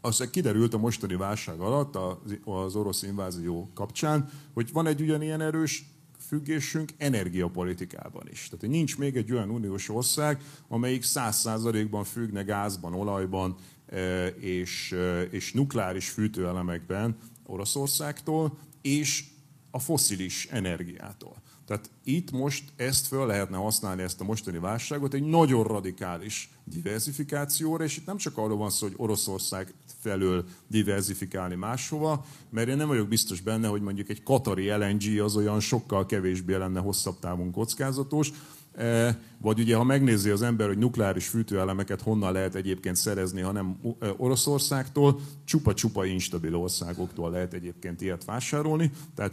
az 0.00 0.28
kiderült 0.30 0.74
a 0.74 0.78
mostani 0.78 1.14
válság 1.14 1.60
alatt, 1.60 1.98
az 2.44 2.74
orosz 2.74 3.02
invázió 3.02 3.70
kapcsán, 3.74 4.28
hogy 4.54 4.72
van 4.72 4.86
egy 4.86 5.00
ugyanilyen 5.00 5.40
erős 5.40 5.84
függésünk 6.28 6.92
energiapolitikában 6.96 8.28
is. 8.30 8.48
Tehát 8.50 8.74
nincs 8.74 8.98
még 8.98 9.16
egy 9.16 9.32
olyan 9.32 9.50
uniós 9.50 9.88
ország, 9.88 10.42
amelyik 10.68 11.02
száz 11.02 11.36
százalékban 11.36 12.04
függne 12.04 12.42
gázban, 12.42 12.94
olajban 12.94 13.56
e, 13.86 14.26
és, 14.26 14.92
e, 14.92 15.22
és 15.22 15.52
nukleáris 15.52 16.08
fűtőelemekben 16.08 17.16
Oroszországtól, 17.46 18.58
és 18.82 19.24
a 19.70 19.78
foszilis 19.78 20.46
energiától. 20.50 21.42
Tehát 21.66 21.90
itt 22.04 22.30
most 22.30 22.72
ezt 22.76 23.06
föl 23.06 23.26
lehetne 23.26 23.56
használni, 23.56 24.02
ezt 24.02 24.20
a 24.20 24.24
mostani 24.24 24.58
válságot 24.58 25.14
egy 25.14 25.22
nagyon 25.22 25.64
radikális 25.64 26.50
diversifikációra, 26.64 27.84
és 27.84 27.96
itt 27.96 28.06
nem 28.06 28.16
csak 28.16 28.36
arról 28.36 28.56
van 28.56 28.70
szó, 28.70 28.86
hogy 28.86 28.96
Oroszország 28.96 29.74
felől 30.08 30.44
diversifikálni 30.66 31.54
máshova, 31.54 32.24
mert 32.50 32.68
én 32.68 32.76
nem 32.76 32.88
vagyok 32.88 33.08
biztos 33.08 33.40
benne, 33.40 33.68
hogy 33.68 33.82
mondjuk 33.82 34.08
egy 34.08 34.22
katari 34.22 34.70
LNG 34.70 35.20
az 35.20 35.36
olyan 35.36 35.60
sokkal 35.60 36.06
kevésbé 36.06 36.54
lenne 36.54 36.80
hosszabb 36.80 37.18
távon 37.18 37.50
kockázatos, 37.50 38.32
e, 38.76 39.18
vagy 39.40 39.60
ugye, 39.60 39.76
ha 39.76 39.84
megnézi 39.84 40.30
az 40.30 40.42
ember, 40.42 40.66
hogy 40.66 40.78
nukleáris 40.78 41.26
fűtőelemeket 41.26 42.02
honnan 42.02 42.32
lehet 42.32 42.54
egyébként 42.54 42.96
szerezni, 42.96 43.40
ha 43.40 43.52
nem 43.52 43.80
e, 44.00 44.06
Oroszországtól, 44.16 45.20
csupa-csupa 45.44 46.04
instabil 46.04 46.54
országoktól 46.54 47.30
lehet 47.30 47.52
egyébként 47.54 48.00
ilyet 48.00 48.24
vásárolni. 48.24 48.90
Tehát 49.14 49.32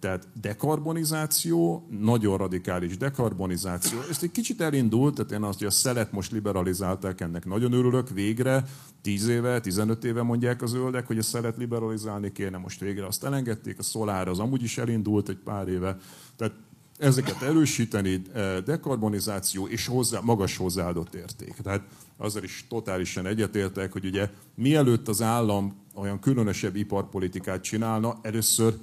tehát 0.00 0.28
dekarbonizáció, 0.40 1.86
nagyon 2.00 2.36
radikális 2.36 2.96
dekarbonizáció. 2.96 3.98
Ezt 4.10 4.22
egy 4.22 4.30
kicsit 4.30 4.60
elindult, 4.60 5.14
tehát 5.14 5.32
én 5.32 5.42
azt, 5.42 5.58
hogy 5.58 5.66
a 5.66 5.70
szelet 5.70 6.12
most 6.12 6.32
liberalizálták, 6.32 7.20
ennek 7.20 7.44
nagyon 7.44 7.72
örülök, 7.72 8.10
végre, 8.10 8.64
10 9.02 9.28
éve, 9.28 9.60
15 9.60 10.04
éve 10.04 10.22
mondják 10.22 10.62
az 10.62 10.70
zöldek, 10.70 11.06
hogy 11.06 11.18
a 11.18 11.22
szelet 11.22 11.56
liberalizálni 11.56 12.32
kéne, 12.32 12.58
most 12.58 12.80
végre 12.80 13.06
azt 13.06 13.24
elengedték, 13.24 13.78
a 13.78 13.82
szolár 13.82 14.28
az 14.28 14.38
amúgy 14.38 14.62
is 14.62 14.78
elindult 14.78 15.28
egy 15.28 15.38
pár 15.44 15.68
éve. 15.68 15.98
Tehát 16.36 16.54
ezeket 16.98 17.42
erősíteni, 17.42 18.22
dekarbonizáció 18.64 19.66
és 19.66 19.86
hozzá, 19.86 20.20
magas 20.20 20.56
hozzáadott 20.56 21.14
érték. 21.14 21.54
Tehát 21.62 21.82
azzal 22.16 22.42
is 22.42 22.66
totálisan 22.68 23.26
egyetértek, 23.26 23.92
hogy 23.92 24.04
ugye 24.04 24.30
mielőtt 24.54 25.08
az 25.08 25.22
állam 25.22 25.74
olyan 25.94 26.20
különösebb 26.20 26.76
iparpolitikát 26.76 27.62
csinálna, 27.62 28.18
először 28.22 28.74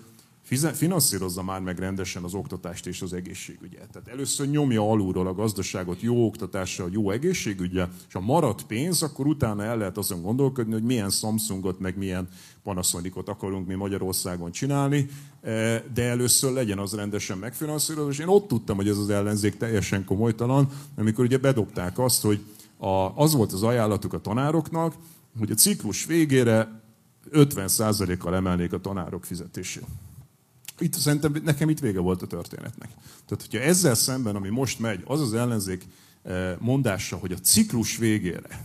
finanszírozza 0.57 1.43
már 1.43 1.61
meg 1.61 1.79
rendesen 1.79 2.23
az 2.23 2.33
oktatást 2.33 2.87
és 2.87 3.01
az 3.01 3.13
egészségügyet. 3.13 3.89
Tehát 3.91 4.07
először 4.07 4.49
nyomja 4.49 4.89
alulról 4.89 5.27
a 5.27 5.33
gazdaságot 5.33 6.01
jó 6.01 6.25
oktatással, 6.25 6.89
jó 6.91 7.11
egészségügyel, 7.11 7.89
és 8.07 8.13
ha 8.13 8.19
marad 8.19 8.63
pénz, 8.63 9.01
akkor 9.01 9.27
utána 9.27 9.63
el 9.63 9.77
lehet 9.77 9.97
azon 9.97 10.21
gondolkodni, 10.21 10.73
hogy 10.73 10.83
milyen 10.83 11.09
Samsungot, 11.09 11.79
meg 11.79 11.97
milyen 11.97 12.27
Panasonicot 12.63 13.29
akarunk 13.29 13.67
mi 13.67 13.73
Magyarországon 13.73 14.51
csinálni, 14.51 15.09
e, 15.41 15.83
de 15.93 16.03
először 16.03 16.51
legyen 16.51 16.79
az 16.79 16.95
rendesen 16.95 17.37
megfinanszírozva, 17.37 18.11
és 18.11 18.19
én 18.19 18.27
ott 18.27 18.47
tudtam, 18.47 18.75
hogy 18.75 18.87
ez 18.87 18.97
az 18.97 19.09
ellenzék 19.09 19.57
teljesen 19.57 20.05
komolytalan, 20.05 20.69
amikor 20.95 21.25
ugye 21.25 21.37
bedobták 21.37 21.99
azt, 21.99 22.21
hogy 22.21 22.39
a, 22.77 23.15
az 23.15 23.33
volt 23.33 23.51
az 23.51 23.63
ajánlatuk 23.63 24.13
a 24.13 24.21
tanároknak, 24.21 24.95
hogy 25.39 25.51
a 25.51 25.55
ciklus 25.55 26.05
végére 26.05 26.81
50%-kal 27.31 28.35
emelnék 28.35 28.73
a 28.73 28.79
tanárok 28.79 29.25
fizetését 29.25 29.85
itt 30.81 30.93
szerintem 30.93 31.35
nekem 31.43 31.69
itt 31.69 31.79
vége 31.79 31.99
volt 31.99 32.21
a 32.21 32.27
történetnek. 32.27 32.89
Tehát, 33.25 33.47
hogyha 33.49 33.59
ezzel 33.59 33.95
szemben, 33.95 34.35
ami 34.35 34.49
most 34.49 34.79
megy, 34.79 35.01
az 35.05 35.21
az 35.21 35.33
ellenzék 35.33 35.85
eh, 36.23 36.55
mondása, 36.59 37.15
hogy 37.15 37.31
a 37.31 37.37
ciklus 37.37 37.97
végére 37.97 38.63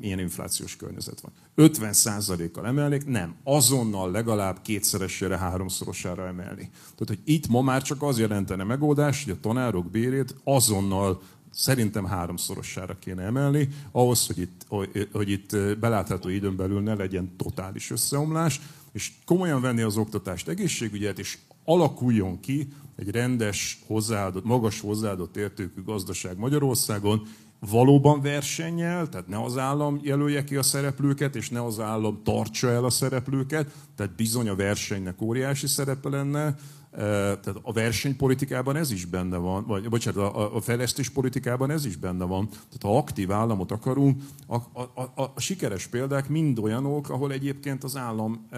milyen 0.00 0.18
inflációs 0.18 0.76
környezet 0.76 1.20
van. 1.20 1.32
50%-kal 1.68 2.66
emelnék, 2.66 3.06
nem. 3.06 3.34
Azonnal 3.44 4.10
legalább 4.10 4.62
kétszeresére, 4.62 5.38
háromszorosára 5.38 6.26
emelni. 6.26 6.70
Tehát, 6.80 7.06
hogy 7.06 7.20
itt 7.24 7.48
ma 7.48 7.60
már 7.62 7.82
csak 7.82 8.02
az 8.02 8.18
jelentene 8.18 8.64
megoldás, 8.64 9.24
hogy 9.24 9.32
a 9.32 9.40
tanárok 9.40 9.90
bérét 9.90 10.34
azonnal 10.44 11.22
szerintem 11.50 12.04
háromszorosára 12.04 12.98
kéne 12.98 13.22
emelni, 13.22 13.68
ahhoz, 13.92 14.26
hogy 14.26 14.38
itt, 14.38 14.64
hogy, 14.68 15.08
hogy 15.12 15.30
itt 15.30 15.56
belátható 15.78 16.28
időn 16.28 16.56
belül 16.56 16.80
ne 16.80 16.94
legyen 16.94 17.36
totális 17.36 17.90
összeomlás, 17.90 18.60
és 18.94 19.12
komolyan 19.24 19.60
venni 19.60 19.82
az 19.82 19.96
oktatást, 19.96 20.48
egészségügyet, 20.48 21.18
és 21.18 21.38
alakuljon 21.64 22.40
ki 22.40 22.68
egy 22.96 23.10
rendes, 23.10 23.78
hozzáadott, 23.86 24.44
magas 24.44 24.80
hozzáadott 24.80 25.36
értékű 25.36 25.82
gazdaság 25.82 26.38
Magyarországon, 26.38 27.26
valóban 27.70 28.20
versennyel, 28.20 29.08
tehát 29.08 29.28
ne 29.28 29.42
az 29.42 29.58
állam 29.58 30.00
jelölje 30.02 30.44
ki 30.44 30.56
a 30.56 30.62
szereplőket, 30.62 31.36
és 31.36 31.50
ne 31.50 31.64
az 31.64 31.80
állam 31.80 32.20
tartsa 32.24 32.70
el 32.70 32.84
a 32.84 32.90
szereplőket, 32.90 33.74
tehát 33.96 34.16
bizony 34.16 34.48
a 34.48 34.56
versenynek 34.56 35.22
óriási 35.22 35.66
szerepe 35.66 36.08
lenne, 36.08 36.56
tehát 36.96 37.58
a 37.62 37.72
versenypolitikában 37.72 38.76
ez 38.76 38.90
is 38.90 39.04
benne 39.04 39.36
van, 39.36 39.64
vagy 39.66 39.88
bocsánat, 39.88 40.34
a, 40.34 40.56
a 40.56 40.60
fejlesztéspolitikában 40.60 41.70
ez 41.70 41.84
is 41.84 41.96
benne 41.96 42.24
van. 42.24 42.48
Tehát 42.48 42.82
ha 42.82 42.96
aktív 42.96 43.32
államot 43.32 43.70
akarunk, 43.70 44.22
a, 44.46 44.54
a, 44.54 45.02
a, 45.14 45.32
a 45.34 45.40
sikeres 45.40 45.86
példák 45.86 46.28
mind 46.28 46.58
olyanok, 46.58 47.10
ahol 47.10 47.32
egyébként 47.32 47.84
az 47.84 47.96
állam 47.96 48.48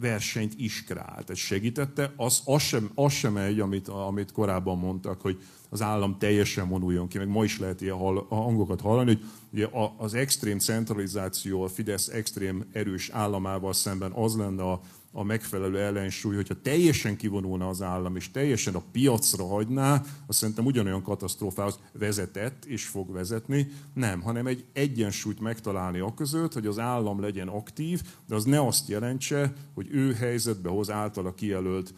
versenyt 0.00 0.54
is 0.56 0.84
kreált. 0.84 1.30
Ez 1.30 1.38
segítette, 1.38 2.12
az, 2.16 2.42
az, 2.44 2.62
sem, 2.62 2.90
az 2.94 3.12
sem 3.12 3.32
megy, 3.32 3.60
amit, 3.60 3.88
amit 3.88 4.32
korábban 4.32 4.78
mondtak, 4.78 5.20
hogy 5.20 5.42
az 5.68 5.82
állam 5.82 6.18
teljesen 6.18 6.68
vonuljon 6.68 7.08
ki, 7.08 7.18
meg 7.18 7.28
ma 7.28 7.44
is 7.44 7.58
lehet 7.58 7.80
ilyen 7.80 7.96
hall, 7.96 8.26
hangokat 8.28 8.80
hallani, 8.80 9.06
hogy 9.06 9.24
ugye 9.50 9.68
az 9.96 10.14
extrém 10.14 10.58
centralizáció, 10.58 11.62
a 11.62 11.68
Fidesz 11.68 12.08
extrém 12.08 12.64
erős 12.72 13.08
államával 13.08 13.72
szemben 13.72 14.12
az 14.12 14.36
lenne 14.36 14.62
a 14.62 14.80
a 15.16 15.22
megfelelő 15.22 15.78
ellensúly, 15.78 16.34
hogyha 16.34 16.60
teljesen 16.62 17.16
kivonulna 17.16 17.68
az 17.68 17.82
állam, 17.82 18.16
és 18.16 18.30
teljesen 18.30 18.74
a 18.74 18.82
piacra 18.92 19.46
hagyná, 19.46 20.02
azt 20.26 20.38
szerintem 20.38 20.64
ugyanolyan 20.64 21.02
katasztrófához 21.02 21.78
vezetett 21.92 22.64
és 22.64 22.86
fog 22.86 23.12
vezetni. 23.12 23.68
Nem, 23.92 24.20
hanem 24.20 24.46
egy 24.46 24.64
egyensúlyt 24.72 25.40
megtalálni 25.40 25.98
a 25.98 26.14
között, 26.14 26.52
hogy 26.52 26.66
az 26.66 26.78
állam 26.78 27.20
legyen 27.20 27.48
aktív, 27.48 28.02
de 28.28 28.34
az 28.34 28.44
ne 28.44 28.66
azt 28.66 28.88
jelentse, 28.88 29.52
hogy 29.74 29.88
ő 29.90 30.12
helyzetbe 30.12 30.68
hoz 30.68 30.90
általa 30.90 31.34
kijelölt 31.34 31.94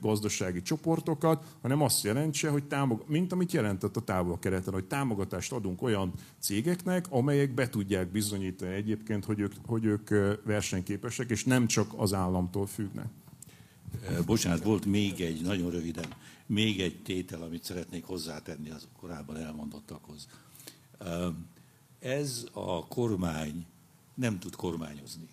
gazdasági 0.00 0.62
csoportokat, 0.62 1.44
hanem 1.62 1.82
azt 1.82 2.04
jelentse, 2.04 2.48
hogy 2.48 2.64
támog, 2.64 3.04
mint 3.06 3.32
amit 3.32 3.52
jelentett 3.52 3.96
a 3.96 4.00
távol 4.00 4.38
kereten, 4.38 4.72
hogy 4.72 4.84
támogatást 4.84 5.52
adunk 5.52 5.82
olyan 5.82 6.12
cégeknek, 6.38 7.06
amelyek 7.10 7.54
be 7.54 7.68
tudják 7.68 8.10
bizonyítani 8.10 8.74
egyébként, 8.74 9.24
hogy 9.24 9.40
ők, 9.40 9.52
hogy 9.66 9.84
ők 9.84 10.08
versenyképesek, 10.44 11.30
és 11.30 11.44
nem 11.44 11.66
csak 11.66 11.92
az 11.96 12.12
államtól 12.12 12.66
függnek. 12.66 13.08
Bocsánat, 14.26 14.62
volt 14.62 14.84
még 14.84 15.20
egy, 15.20 15.42
nagyon 15.42 15.70
röviden, 15.70 16.06
még 16.46 16.80
egy 16.80 17.02
tétel, 17.02 17.42
amit 17.42 17.64
szeretnék 17.64 18.04
hozzátenni 18.04 18.70
az 18.70 18.88
korábban 19.00 19.36
elmondottakhoz. 19.36 20.28
Ez 21.98 22.46
a 22.52 22.86
kormány 22.86 23.66
nem 24.14 24.38
tud 24.38 24.56
kormányozni. 24.56 25.28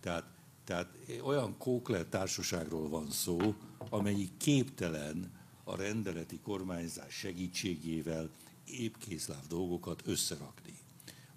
Tehát 0.00 0.24
tehát 0.64 0.98
olyan 1.22 1.56
Kókler 1.58 2.06
társaságról 2.06 2.88
van 2.88 3.10
szó, 3.10 3.54
amelyik 3.88 4.36
képtelen 4.36 5.40
a 5.64 5.76
rendeleti 5.76 6.38
kormányzás 6.38 7.14
segítségével 7.14 8.30
épkészláv 8.64 9.46
dolgokat 9.46 10.02
összerakni. 10.04 10.74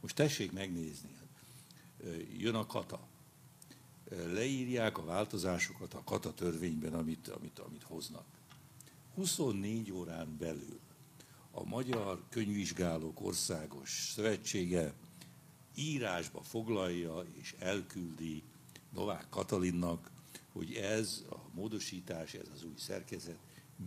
Most 0.01 0.15
tessék 0.15 0.51
megnézni, 0.51 1.09
jön 2.37 2.55
a 2.55 2.65
kata. 2.65 3.07
Leírják 4.09 4.97
a 4.97 5.05
változásokat 5.05 5.93
a 5.93 6.03
kata 6.03 6.33
törvényben, 6.33 6.93
amit, 6.93 7.27
amit, 7.27 7.59
amit 7.59 7.83
hoznak. 7.83 8.25
24 9.15 9.91
órán 9.91 10.37
belül 10.37 10.79
a 11.51 11.63
Magyar 11.63 12.23
Könyvvizsgálók 12.29 13.21
Országos 13.21 14.11
Szövetsége 14.13 14.93
írásba 15.75 16.41
foglalja 16.41 17.25
és 17.33 17.55
elküldi 17.59 18.43
Novák 18.95 19.25
Katalinnak, 19.29 20.11
hogy 20.53 20.73
ez 20.73 21.23
a 21.29 21.35
módosítás, 21.53 22.33
ez 22.33 22.47
az 22.53 22.63
új 22.63 22.77
szerkezet 22.77 23.37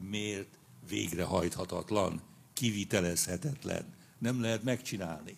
miért 0.09 0.59
végrehajthatatlan, 0.89 2.23
kivitelezhetetlen, 2.53 3.95
nem 4.19 4.41
lehet 4.41 4.63
megcsinálni. 4.63 5.37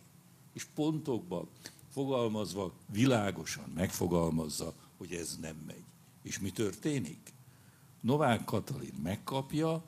És 0.53 0.65
pontokban 0.75 1.49
fogalmazva, 1.89 2.73
világosan 2.87 3.71
megfogalmazza, 3.75 4.75
hogy 4.97 5.13
ez 5.13 5.37
nem 5.41 5.57
megy. 5.67 5.85
És 6.23 6.39
mi 6.39 6.51
történik? 6.51 7.33
Novák 8.01 8.45
Katalin 8.45 8.95
megkapja, 9.03 9.85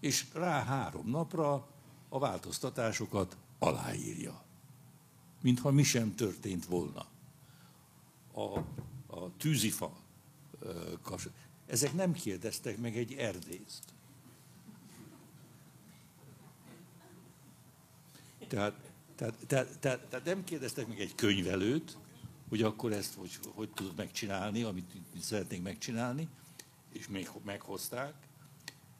és 0.00 0.26
rá 0.32 0.64
három 0.64 1.08
napra 1.08 1.68
a 2.08 2.18
változtatásokat 2.18 3.36
aláírja. 3.58 4.44
Mintha 5.42 5.70
mi 5.70 5.82
sem 5.82 6.14
történt 6.14 6.66
volna 6.66 7.06
a, 8.36 8.60
a 9.16 9.30
tűzifa 9.36 9.96
kas. 11.02 11.28
Ezek 11.66 11.92
nem 11.92 12.12
kérdeztek 12.12 12.78
meg 12.78 12.96
egy 12.96 13.12
erdészt. 13.12 13.84
Tehát, 18.48 18.74
tehát, 19.14 19.34
tehát, 19.46 19.78
tehát, 19.78 20.00
tehát 20.00 20.24
nem 20.24 20.44
kérdeztek 20.44 20.86
meg 20.86 21.00
egy 21.00 21.14
könyvelőt, 21.14 21.98
hogy 22.48 22.62
akkor 22.62 22.92
ezt 22.92 23.14
hogy, 23.14 23.38
hogy 23.54 23.70
tudod 23.70 23.96
megcsinálni, 23.96 24.62
amit 24.62 24.92
szeretnénk 25.20 25.62
megcsinálni, 25.62 26.28
és 26.92 27.08
még 27.08 27.30
meghozták. 27.44 28.14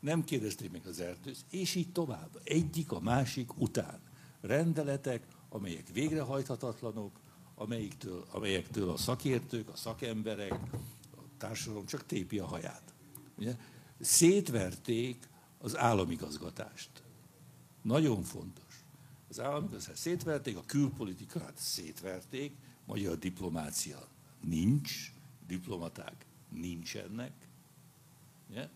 Nem 0.00 0.24
kérdezték 0.24 0.72
meg 0.72 0.86
az 0.86 1.00
erdőt, 1.00 1.44
és 1.50 1.74
így 1.74 1.92
tovább. 1.92 2.40
Egyik 2.44 2.92
a 2.92 3.00
másik 3.00 3.60
után. 3.60 4.00
Rendeletek, 4.40 5.26
amelyek 5.48 5.88
végrehajthatatlanok, 5.92 7.20
amelyiktől, 7.56 8.26
amelyektől 8.30 8.90
a 8.90 8.96
szakértők, 8.96 9.68
a 9.68 9.76
szakemberek, 9.76 10.52
a 11.16 11.20
társadalom 11.38 11.86
csak 11.86 12.06
tépi 12.06 12.38
a 12.38 12.46
haját. 12.46 12.94
Ugye? 13.38 13.56
Szétverték 14.00 15.28
az 15.58 15.76
államigazgatást. 15.76 16.90
Nagyon 17.82 18.22
fontos. 18.22 18.84
Az 19.28 19.40
államigazgatást 19.40 20.00
szétverték, 20.00 20.56
a 20.56 20.64
külpolitikát 20.66 21.56
szétverték, 21.56 22.56
magyar 22.84 23.18
diplomácia 23.18 24.08
nincs, 24.40 25.12
diplomaták 25.46 26.26
nincsenek. 26.48 27.32
Ugye? 28.50 28.68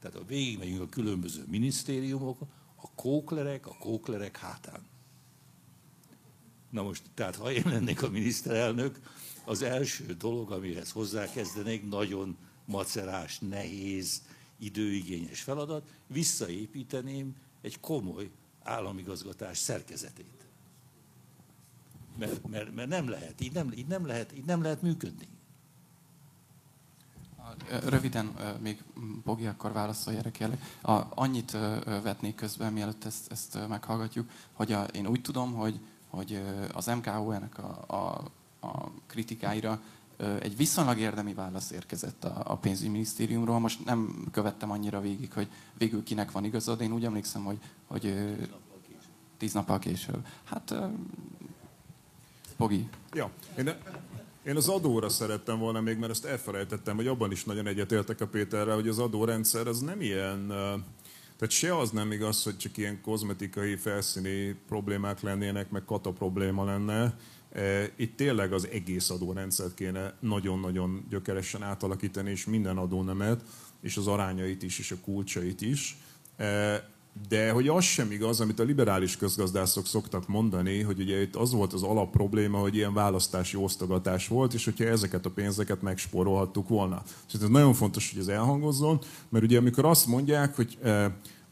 Tehát 0.00 0.16
a 0.16 0.24
végigmegyünk 0.24 0.80
a 0.80 0.88
különböző 0.88 1.44
minisztériumok, 1.46 2.40
a 2.76 2.90
kóklerek, 2.94 3.66
a 3.66 3.76
kóklerek 3.78 4.36
hátán. 4.36 4.86
Na 6.70 6.82
most, 6.82 7.02
tehát 7.14 7.36
ha 7.36 7.52
én 7.52 7.62
lennék 7.64 8.02
a 8.02 8.10
miniszterelnök, 8.10 9.00
az 9.44 9.62
első 9.62 10.14
dolog, 10.14 10.52
amihez 10.52 10.90
hozzákezdenék, 10.90 11.88
nagyon 11.88 12.36
macerás, 12.64 13.38
nehéz, 13.38 14.22
időigényes 14.58 15.40
feladat, 15.40 15.88
visszaépíteném 16.06 17.36
egy 17.60 17.80
komoly 17.80 18.30
államigazgatás 18.62 19.58
szerkezetét. 19.58 20.46
Mert, 22.18 22.48
mert, 22.48 22.74
mert 22.74 22.88
nem 22.88 23.08
lehet, 23.08 23.40
így 23.40 23.52
nem, 23.52 23.72
így, 23.72 23.86
nem 23.86 24.06
lehet, 24.06 24.32
így 24.36 24.44
nem 24.44 24.62
lehet 24.62 24.82
működni. 24.82 25.28
Röviden 27.84 28.34
még 28.60 28.84
Bogi, 29.24 29.46
akkor 29.46 29.72
válaszolj 29.72 30.16
erre 30.16 30.30
kérlek. 30.30 30.78
Annyit 31.10 31.50
vetnék 31.84 32.34
közben, 32.34 32.72
mielőtt 32.72 33.04
ezt, 33.04 33.32
ezt 33.32 33.68
meghallgatjuk, 33.68 34.30
hogy 34.52 34.72
a, 34.72 34.82
én 34.84 35.06
úgy 35.06 35.20
tudom, 35.20 35.54
hogy 35.54 35.80
hogy 36.08 36.42
az 36.72 36.86
MKO-nek 36.86 37.58
a, 37.58 37.84
a, 37.86 38.24
a 38.66 38.90
kritikáira 39.06 39.80
egy 40.40 40.56
viszonylag 40.56 40.98
érdemi 40.98 41.34
válasz 41.34 41.70
érkezett 41.70 42.24
a, 42.24 42.42
a 42.44 42.56
pénzügyminisztériumról. 42.56 43.58
Most 43.58 43.84
nem 43.84 44.28
követtem 44.32 44.70
annyira 44.70 45.00
végig, 45.00 45.32
hogy 45.32 45.48
végül 45.78 46.02
kinek 46.02 46.30
van 46.30 46.44
igazad. 46.44 46.80
Én 46.80 46.92
úgy 46.92 47.04
emlékszem, 47.04 47.44
hogy, 47.44 47.58
hogy 47.86 48.14
tíz 49.36 49.52
nappal 49.52 49.78
később. 49.78 50.26
Hát, 50.44 50.74
Bogi. 52.56 52.88
Ja, 53.12 53.30
én, 53.58 53.70
én 54.42 54.56
az 54.56 54.68
adóra 54.68 55.08
szerettem 55.08 55.58
volna 55.58 55.80
még, 55.80 55.98
mert 55.98 56.12
ezt 56.12 56.24
elfelejtettem, 56.24 56.96
hogy 56.96 57.06
abban 57.06 57.30
is 57.30 57.44
nagyon 57.44 57.66
egyetértek 57.66 58.20
a 58.20 58.26
Péterrel, 58.26 58.74
hogy 58.74 58.88
az 58.88 58.98
adórendszer 58.98 59.66
az 59.66 59.80
nem 59.80 60.00
ilyen 60.00 60.52
tehát 61.38 61.54
se 61.54 61.76
az 61.78 61.90
nem 61.90 62.12
igaz, 62.12 62.42
hogy 62.42 62.56
csak 62.56 62.76
ilyen 62.76 63.00
kozmetikai, 63.00 63.76
felszíni 63.76 64.56
problémák 64.68 65.20
lennének, 65.20 65.70
meg 65.70 65.84
kata 65.84 66.12
probléma 66.12 66.64
lenne. 66.64 67.16
E, 67.52 67.90
itt 67.96 68.16
tényleg 68.16 68.52
az 68.52 68.68
egész 68.68 69.10
adórendszert 69.10 69.74
kéne 69.74 70.14
nagyon-nagyon 70.20 71.06
gyökeresen 71.10 71.62
átalakítani, 71.62 72.30
és 72.30 72.46
minden 72.46 72.76
adónemet, 72.76 73.42
és 73.80 73.96
az 73.96 74.06
arányait 74.06 74.62
is, 74.62 74.78
és 74.78 74.90
a 74.90 74.96
kulcsait 75.04 75.60
is. 75.60 75.96
De 77.28 77.50
hogy 77.50 77.68
az 77.68 77.84
sem 77.84 78.10
igaz, 78.10 78.40
amit 78.40 78.60
a 78.60 78.62
liberális 78.62 79.16
közgazdászok 79.16 79.86
szoktak 79.86 80.28
mondani, 80.28 80.80
hogy 80.80 81.00
ugye 81.00 81.20
itt 81.20 81.36
az 81.36 81.52
volt 81.52 81.72
az 81.72 81.82
alap 81.82 82.10
probléma, 82.10 82.58
hogy 82.58 82.74
ilyen 82.74 82.94
választási 82.94 83.56
osztogatás 83.56 84.28
volt, 84.28 84.54
és 84.54 84.64
hogyha 84.64 84.84
ezeket 84.84 85.26
a 85.26 85.30
pénzeket 85.30 85.82
megspórolhattuk 85.82 86.68
volna. 86.68 87.02
És 87.28 87.34
ez 87.34 87.48
nagyon 87.48 87.74
fontos, 87.74 88.10
hogy 88.10 88.20
ez 88.20 88.28
elhangozzon, 88.28 89.00
mert 89.28 89.44
ugye 89.44 89.58
amikor 89.58 89.84
azt 89.84 90.06
mondják, 90.06 90.56
hogy 90.56 90.78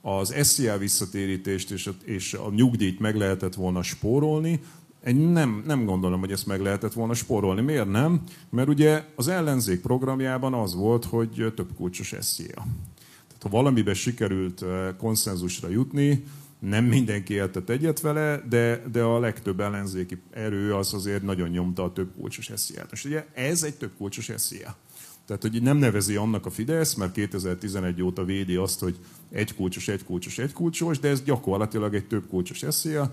az 0.01 0.35
SZIA 0.43 0.79
visszatérítést 0.79 1.71
és 1.71 1.87
a, 1.87 1.93
és 2.05 2.35
a 2.35 2.51
nyugdíjt 2.51 3.01
meg 3.01 3.17
lehetett 3.17 3.55
volna 3.55 3.83
spórolni, 3.83 4.61
én 5.07 5.17
nem, 5.17 5.63
nem 5.67 5.85
gondolom, 5.85 6.21
hogy 6.21 6.33
ezt 6.33 6.47
meg 6.47 6.61
lehetett 6.61 6.93
volna 6.93 7.15
spórolni. 7.15 7.61
Miért 7.61 7.91
nem? 7.91 8.23
Mert 8.51 8.69
ugye 8.69 9.05
az 9.15 9.29
ellenzék 9.29 9.81
programjában 9.81 10.55
az 10.55 10.75
volt, 10.75 11.05
hogy 11.05 11.53
több 11.57 11.69
kulcsos 11.77 12.15
SZIA. 12.21 12.67
Ha 13.41 13.49
valamiben 13.49 13.95
sikerült 13.95 14.65
konszenzusra 14.99 15.69
jutni, 15.69 16.25
nem 16.59 16.85
mindenki 16.85 17.35
értett 17.35 17.69
egyet 17.69 18.01
vele, 18.01 18.43
de, 18.49 18.83
de 18.93 19.03
a 19.03 19.19
legtöbb 19.19 19.61
ellenzéki 19.61 20.19
erő 20.31 20.75
az 20.75 20.95
azért 20.95 21.23
nagyon 21.23 21.49
nyomta 21.49 21.85
a 21.85 21.93
több 21.93 22.11
kulcsos 22.21 22.51
SZIA-t. 22.55 22.91
Most 22.91 23.05
ugye 23.05 23.27
ez 23.35 23.63
egy 23.63 23.75
több 23.75 23.91
kulcsos 23.97 24.31
SZIA. 24.37 24.77
Tehát, 25.27 25.43
hogy 25.43 25.63
nem 25.63 25.77
nevezi 25.77 26.17
annak 26.17 26.47
a 26.47 26.51
Fidesz, 26.51 26.95
mert 26.95 27.13
2011 27.13 28.03
óta 28.03 28.25
védi 28.25 28.55
azt, 28.55 28.81
hogy 28.81 28.97
egy 29.31 29.55
kulcsos, 29.55 29.89
egy 29.89 30.05
kulcsos, 30.05 30.39
egy 30.39 30.53
kulcsos, 30.53 30.99
de 30.99 31.09
ez 31.09 31.23
gyakorlatilag 31.23 31.95
egy 31.95 32.07
több 32.07 32.29
kulcsos 32.29 32.63
eszéja. 32.63 33.13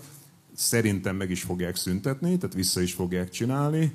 Szerintem 0.54 1.16
meg 1.16 1.30
is 1.30 1.42
fogják 1.42 1.76
szüntetni, 1.76 2.36
tehát 2.38 2.54
vissza 2.54 2.80
is 2.80 2.92
fogják 2.92 3.30
csinálni. 3.30 3.92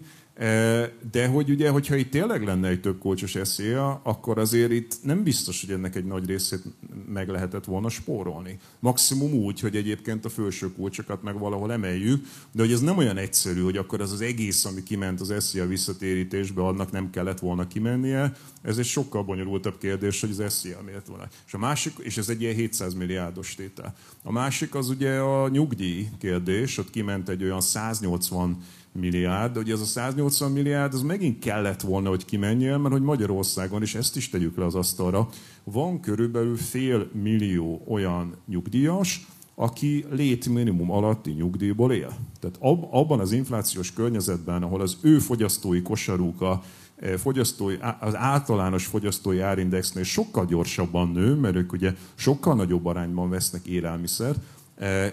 De 1.11 1.27
hogy 1.27 1.49
ugye, 1.49 1.69
hogyha 1.69 1.95
itt 1.95 2.11
tényleg 2.11 2.43
lenne 2.43 2.67
egy 2.67 2.81
több 2.81 2.99
kulcsos 2.99 3.35
eszéja, 3.35 4.01
akkor 4.03 4.37
azért 4.37 4.71
itt 4.71 4.97
nem 5.03 5.23
biztos, 5.23 5.61
hogy 5.61 5.71
ennek 5.75 5.95
egy 5.95 6.05
nagy 6.05 6.25
részét 6.25 6.63
meg 7.07 7.29
lehetett 7.29 7.65
volna 7.65 7.89
spórolni. 7.89 8.59
Maximum 8.79 9.33
úgy, 9.33 9.59
hogy 9.59 9.75
egyébként 9.75 10.25
a 10.25 10.29
felső 10.29 10.71
kulcsokat 10.71 11.23
meg 11.23 11.39
valahol 11.39 11.71
emeljük, 11.71 12.25
de 12.51 12.61
hogy 12.61 12.71
ez 12.71 12.81
nem 12.81 12.97
olyan 12.97 13.17
egyszerű, 13.17 13.61
hogy 13.61 13.77
akkor 13.77 14.01
az 14.01 14.11
az 14.11 14.21
egész, 14.21 14.65
ami 14.65 14.83
kiment 14.83 15.21
az 15.21 15.31
eszéja 15.31 15.67
visszatérítésbe, 15.67 16.61
annak 16.61 16.91
nem 16.91 17.09
kellett 17.09 17.39
volna 17.39 17.67
kimennie. 17.67 18.35
Ez 18.61 18.77
egy 18.77 18.85
sokkal 18.85 19.23
bonyolultabb 19.23 19.77
kérdés, 19.77 20.21
hogy 20.21 20.29
az 20.31 20.39
eszéja 20.39 20.81
miért 20.85 21.07
volna. 21.07 21.27
És 21.47 21.53
a 21.53 21.57
másik, 21.57 21.93
és 21.97 22.17
ez 22.17 22.29
egy 22.29 22.41
ilyen 22.41 22.55
700 22.55 22.93
milliárdos 22.93 23.55
tétel. 23.55 23.95
A 24.23 24.31
másik 24.31 24.75
az 24.75 24.89
ugye 24.89 25.17
a 25.17 25.49
nyugdíj 25.49 26.07
kérdés, 26.19 26.77
ott 26.77 26.89
kiment 26.89 27.29
egy 27.29 27.43
olyan 27.43 27.61
180 27.61 28.57
milliárd, 28.99 29.53
de 29.53 29.59
ugye 29.59 29.73
ez 29.73 29.81
a 29.81 29.85
180 29.85 30.51
milliárd, 30.51 30.93
az 30.93 31.01
megint 31.01 31.39
kellett 31.39 31.81
volna, 31.81 32.09
hogy 32.09 32.25
kimenjen, 32.25 32.81
mert 32.81 32.93
hogy 32.93 33.03
Magyarországon, 33.03 33.81
és 33.81 33.95
ezt 33.95 34.15
is 34.15 34.29
tegyük 34.29 34.57
le 34.57 34.65
az 34.65 34.75
asztalra, 34.75 35.29
van 35.63 35.99
körülbelül 35.99 36.57
fél 36.57 37.09
millió 37.13 37.83
olyan 37.87 38.35
nyugdíjas, 38.47 39.27
aki 39.55 40.05
létminimum 40.11 40.91
alatti 40.91 41.31
nyugdíjból 41.31 41.93
él. 41.93 42.13
Tehát 42.39 42.57
abban 42.89 43.19
az 43.19 43.31
inflációs 43.31 43.93
környezetben, 43.93 44.63
ahol 44.63 44.81
az 44.81 44.97
ő 45.01 45.19
fogyasztói 45.19 45.81
kosarúka 45.81 46.63
eh, 46.95 47.17
fogyasztói, 47.17 47.75
az 47.99 48.15
általános 48.15 48.85
fogyasztói 48.85 49.39
árindexnél 49.39 50.03
sokkal 50.03 50.45
gyorsabban 50.45 51.11
nő, 51.11 51.35
mert 51.35 51.55
ők 51.55 51.71
ugye 51.71 51.93
sokkal 52.15 52.55
nagyobb 52.55 52.85
arányban 52.85 53.29
vesznek 53.29 53.65
élelmiszer, 53.65 54.35
eh, 54.75 55.11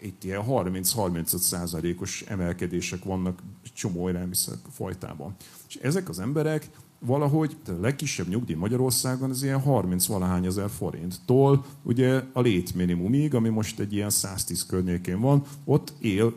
itt 0.00 0.24
ilyen 0.24 0.42
30-35 0.48 1.36
százalékos 1.36 2.24
emelkedések 2.26 3.04
vannak 3.04 3.42
csomó 3.74 4.08
élelmiszer 4.08 4.54
fajtában. 4.70 5.34
És 5.68 5.76
ezek 5.76 6.08
az 6.08 6.18
emberek 6.18 6.68
valahogy, 6.98 7.56
a 7.66 7.70
legkisebb 7.80 8.28
nyugdíj 8.28 8.54
Magyarországon 8.54 9.30
az 9.30 9.42
ilyen 9.42 9.60
30 9.60 10.06
valahány 10.06 10.46
ezer 10.46 10.70
forinttól, 10.70 11.64
ugye 11.82 12.22
a 12.32 12.40
létminimumig, 12.40 13.34
ami 13.34 13.48
most 13.48 13.80
egy 13.80 13.92
ilyen 13.92 14.10
110 14.10 14.66
környékén 14.66 15.20
van, 15.20 15.42
ott 15.64 15.92
él 15.98 16.34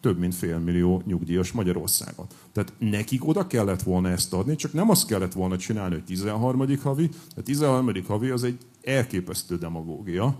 több 0.00 0.18
mint 0.18 0.34
fél 0.34 0.58
millió 0.58 1.02
nyugdíjas 1.06 1.52
Magyarországon. 1.52 2.26
Tehát 2.52 2.72
nekik 2.78 3.26
oda 3.26 3.46
kellett 3.46 3.82
volna 3.82 4.08
ezt 4.08 4.32
adni, 4.32 4.56
csak 4.56 4.72
nem 4.72 4.90
azt 4.90 5.06
kellett 5.06 5.32
volna 5.32 5.56
csinálni, 5.56 5.94
hogy 5.94 6.04
13. 6.04 6.78
havi, 6.82 7.10
a 7.36 7.42
13. 7.42 7.92
havi 8.06 8.28
az 8.28 8.44
egy 8.44 8.58
elképesztő 8.82 9.58
demagógia, 9.58 10.38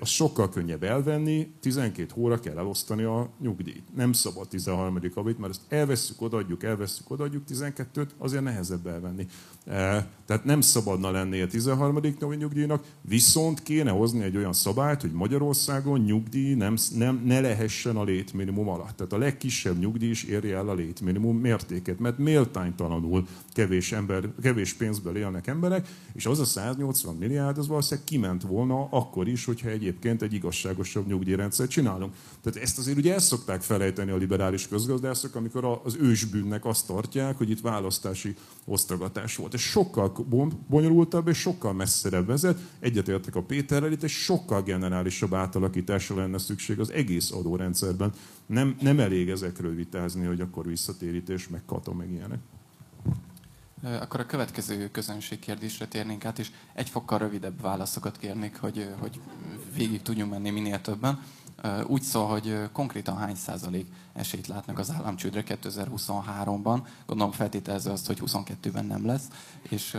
az 0.00 0.08
sokkal 0.08 0.48
könnyebb 0.48 0.82
elvenni, 0.82 1.52
12 1.60 2.10
hóra 2.14 2.40
kell 2.40 2.58
elosztani 2.58 3.02
a 3.02 3.30
nyugdíjt. 3.40 3.94
Nem 3.94 4.12
szabad 4.12 4.48
13. 4.48 5.00
havit, 5.14 5.38
mert 5.38 5.52
ezt 5.52 5.62
elveszük, 5.68 6.22
odaadjuk, 6.22 6.62
elveszük, 6.62 7.10
odaadjuk, 7.10 7.42
12-t 7.48 8.08
azért 8.18 8.42
nehezebb 8.42 8.86
elvenni. 8.86 9.26
Tehát 10.26 10.44
nem 10.44 10.60
szabadna 10.60 11.10
lenni 11.10 11.40
a 11.40 11.46
13. 11.46 12.00
navi 12.18 12.36
nyugdíjnak, 12.36 12.84
viszont 13.00 13.62
kéne 13.62 13.90
hozni 13.90 14.22
egy 14.22 14.36
olyan 14.36 14.52
szabályt, 14.52 15.00
hogy 15.00 15.12
Magyarországon 15.12 16.00
nyugdíj 16.00 16.54
nem, 16.54 16.76
nem, 16.94 17.22
ne 17.24 17.40
lehessen 17.40 17.96
a 17.96 18.04
létminimum 18.04 18.68
alatt. 18.68 18.96
Tehát 18.96 19.12
a 19.12 19.18
legkisebb 19.18 19.78
nyugdíj 19.78 20.10
is 20.10 20.22
érje 20.22 20.56
el 20.56 20.68
a 20.68 20.74
létminimum 20.74 21.36
mértéket, 21.36 21.98
mert 21.98 22.18
méltánytalanul 22.18 23.26
kevés, 23.52 23.92
ember, 23.92 24.28
kevés 24.42 24.72
pénzből 24.72 25.16
élnek 25.16 25.46
emberek, 25.46 25.88
és 26.12 26.26
az 26.26 26.38
a 26.38 26.44
180 26.44 27.16
milliárd 27.16 27.58
az 27.58 27.66
valószínűleg 27.66 28.08
kiment 28.08 28.42
volna 28.42 28.88
akkor 28.90 29.28
is, 29.28 29.46
hogyha 29.54 29.70
egyébként 29.70 30.22
egy 30.22 30.32
igazságosabb 30.32 31.06
nyugdíjrendszert 31.06 31.70
csinálunk. 31.70 32.14
Tehát 32.42 32.58
ezt 32.62 32.78
azért 32.78 32.96
ugye 32.96 33.14
ezt 33.14 33.26
szokták 33.26 33.62
felejteni 33.62 34.10
a 34.10 34.16
liberális 34.16 34.68
közgazdászok, 34.68 35.34
amikor 35.34 35.80
az 35.84 35.96
ősbűnnek 36.00 36.64
azt 36.64 36.86
tartják, 36.86 37.36
hogy 37.36 37.50
itt 37.50 37.60
választási 37.60 38.34
osztogatás 38.64 39.36
volt. 39.36 39.54
Ez 39.54 39.60
sokkal 39.60 40.12
bonyolultabb 40.68 41.28
és 41.28 41.38
sokkal 41.38 41.72
messzire 41.72 42.22
vezet. 42.22 42.58
Egyetértek 42.80 43.36
a 43.36 43.42
Péterrel, 43.42 43.92
itt 43.92 44.02
egy 44.02 44.10
sokkal 44.10 44.62
generálisabb 44.62 45.34
átalakításra 45.34 46.16
lenne 46.16 46.38
szükség 46.38 46.80
az 46.80 46.92
egész 46.92 47.30
adórendszerben. 47.30 48.12
Nem, 48.46 48.76
nem 48.80 49.00
elég 49.00 49.28
ezekről 49.28 49.74
vitázni, 49.74 50.24
hogy 50.24 50.40
akkor 50.40 50.66
visszatérítés, 50.66 51.48
meg 51.48 51.62
katon, 51.66 51.96
meg 51.96 52.10
ilyenek. 52.10 52.38
Akkor 53.84 54.20
a 54.20 54.26
következő 54.26 54.90
közönség 54.90 55.38
kérdésre 55.38 55.86
térnénk 55.86 56.24
át, 56.24 56.38
és 56.38 56.50
egy 56.72 56.88
fokkal 56.88 57.18
rövidebb 57.18 57.60
válaszokat 57.60 58.18
kérnék, 58.18 58.56
hogy, 58.56 58.88
hogy 58.98 59.20
végig 59.76 60.02
tudjunk 60.02 60.30
menni 60.30 60.50
minél 60.50 60.80
többen. 60.80 61.22
Úgy 61.86 62.02
szól, 62.02 62.26
hogy 62.26 62.58
konkrétan 62.72 63.16
hány 63.16 63.34
százalék 63.34 63.86
esélyt 64.12 64.46
látnak 64.46 64.78
az 64.78 64.90
államcsődre 64.90 65.42
2023-ban. 65.46 66.86
Gondolom 67.06 67.32
feltételező 67.32 67.90
azt, 67.90 68.06
hogy 68.06 68.18
22-ben 68.26 68.84
nem 68.84 69.06
lesz. 69.06 69.28
És, 69.68 69.96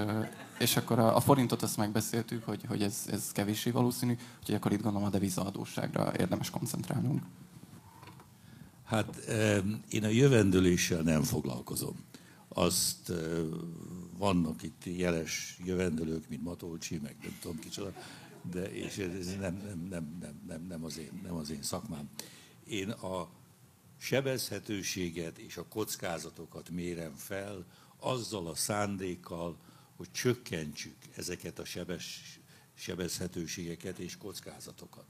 és 0.59 0.77
akkor 0.77 0.99
a, 0.99 1.15
a 1.15 1.19
forintot 1.19 1.61
azt 1.61 1.77
megbeszéltük, 1.77 2.43
hogy, 2.43 2.61
hogy 2.67 2.81
ez, 2.81 3.05
ez 3.11 3.31
kevéssé 3.31 3.69
valószínű, 3.69 4.15
úgyhogy 4.39 4.55
akkor 4.55 4.71
itt 4.71 4.81
gondolom 4.81 5.07
a 5.07 5.11
devizaadóságra 5.11 6.11
érdemes 6.17 6.49
koncentrálnunk. 6.49 7.21
Hát 8.85 9.15
én 9.89 10.03
a 10.03 10.07
jövendőléssel 10.07 11.01
nem 11.01 11.23
foglalkozom 11.23 11.95
azt 12.57 13.11
vannak 14.17 14.63
itt 14.63 14.83
jeles 14.83 15.59
jövendőlők, 15.65 16.29
mint 16.29 16.43
Matolcsi, 16.43 16.99
meg 17.03 17.15
nem 17.21 17.37
tudom 17.41 17.59
kicsoda, 17.59 17.93
de 18.51 18.71
és 18.71 18.97
ez 18.97 19.35
nem, 19.39 19.61
nem, 19.65 19.87
nem, 19.89 20.17
nem, 20.19 20.41
nem, 20.47 20.65
nem, 20.67 20.83
az 20.83 20.97
én, 20.97 21.21
nem 21.23 21.35
az 21.35 21.49
én 21.49 21.61
szakmám. 21.61 22.09
Én 22.67 22.89
a 22.89 23.29
sebezhetőséget 23.97 25.37
és 25.37 25.57
a 25.57 25.67
kockázatokat 25.67 26.69
mérem 26.69 27.13
fel 27.13 27.65
azzal 27.99 28.47
a 28.47 28.55
szándékkal, 28.55 29.57
hogy 29.95 30.11
csökkentsük 30.11 30.97
ezeket 31.15 31.59
a 31.59 31.65
sebes, 31.65 32.39
sebezhetőségeket 32.73 33.99
és 33.99 34.17
kockázatokat. 34.17 35.07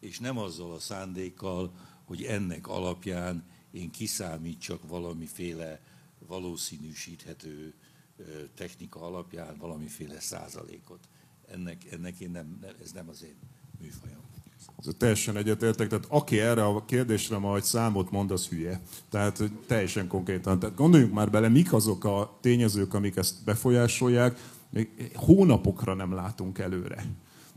És 0.00 0.18
nem 0.18 0.38
azzal 0.38 0.72
a 0.72 0.78
szándékkal, 0.78 1.74
hogy 2.04 2.22
ennek 2.24 2.66
alapján 2.66 3.44
én 3.70 3.90
kiszámítsak 3.90 4.88
valamiféle 4.88 5.80
valószínűsíthető 6.26 7.74
technika 8.54 9.00
alapján 9.00 9.56
valamiféle 9.58 10.20
százalékot. 10.20 11.08
Ennek, 11.46 11.84
ennek 11.92 12.20
én 12.20 12.30
nem, 12.30 12.58
ez 12.82 12.92
nem 12.92 13.08
az 13.08 13.22
én 13.22 13.36
műfajom. 13.80 14.22
Ez 14.78 14.92
teljesen 14.98 15.36
egyetértek, 15.36 15.88
tehát 15.88 16.06
aki 16.08 16.40
erre 16.40 16.64
a 16.64 16.84
kérdésre 16.84 17.38
majd 17.38 17.62
számot 17.62 18.10
mond, 18.10 18.30
az 18.30 18.48
hülye. 18.48 18.80
Tehát 19.08 19.42
teljesen 19.66 20.06
konkrétan. 20.08 20.58
Tehát 20.58 20.76
gondoljunk 20.76 21.12
már 21.12 21.30
bele, 21.30 21.48
mik 21.48 21.72
azok 21.72 22.04
a 22.04 22.38
tényezők, 22.40 22.94
amik 22.94 23.16
ezt 23.16 23.44
befolyásolják, 23.44 24.38
még 24.70 25.10
hónapokra 25.14 25.94
nem 25.94 26.12
látunk 26.12 26.58
előre. 26.58 27.06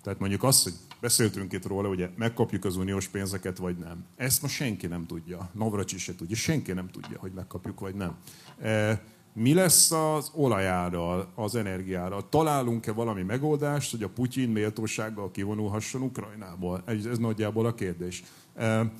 Tehát 0.01 0.19
mondjuk 0.19 0.43
azt, 0.43 0.63
hogy 0.63 0.73
beszéltünk 0.99 1.53
itt 1.53 1.65
róla, 1.65 1.87
hogy 1.87 2.09
megkapjuk 2.15 2.65
az 2.65 2.75
uniós 2.75 3.07
pénzeket, 3.07 3.57
vagy 3.57 3.77
nem. 3.77 4.05
Ezt 4.15 4.41
ma 4.41 4.47
senki 4.47 4.87
nem 4.87 5.05
tudja. 5.05 5.49
Navracsi 5.53 5.97
se 5.97 6.15
tudja. 6.15 6.35
Senki 6.35 6.71
nem 6.71 6.89
tudja, 6.89 7.19
hogy 7.19 7.31
megkapjuk, 7.31 7.79
vagy 7.79 7.95
nem. 7.95 8.15
E, 8.61 9.01
mi 9.33 9.53
lesz 9.53 9.91
az 9.91 10.31
olajáral, 10.33 11.31
az 11.35 11.55
energiára? 11.55 12.29
Találunk-e 12.29 12.91
valami 12.91 13.21
megoldást, 13.21 13.91
hogy 13.91 14.03
a 14.03 14.09
Putyin 14.09 14.49
méltósággal 14.49 15.31
kivonulhasson 15.31 16.01
Ukrajnából? 16.01 16.81
Ez, 16.85 17.05
ez 17.05 17.17
nagyjából 17.17 17.65
a 17.65 17.73
kérdés. 17.73 18.23
E, 18.55 18.91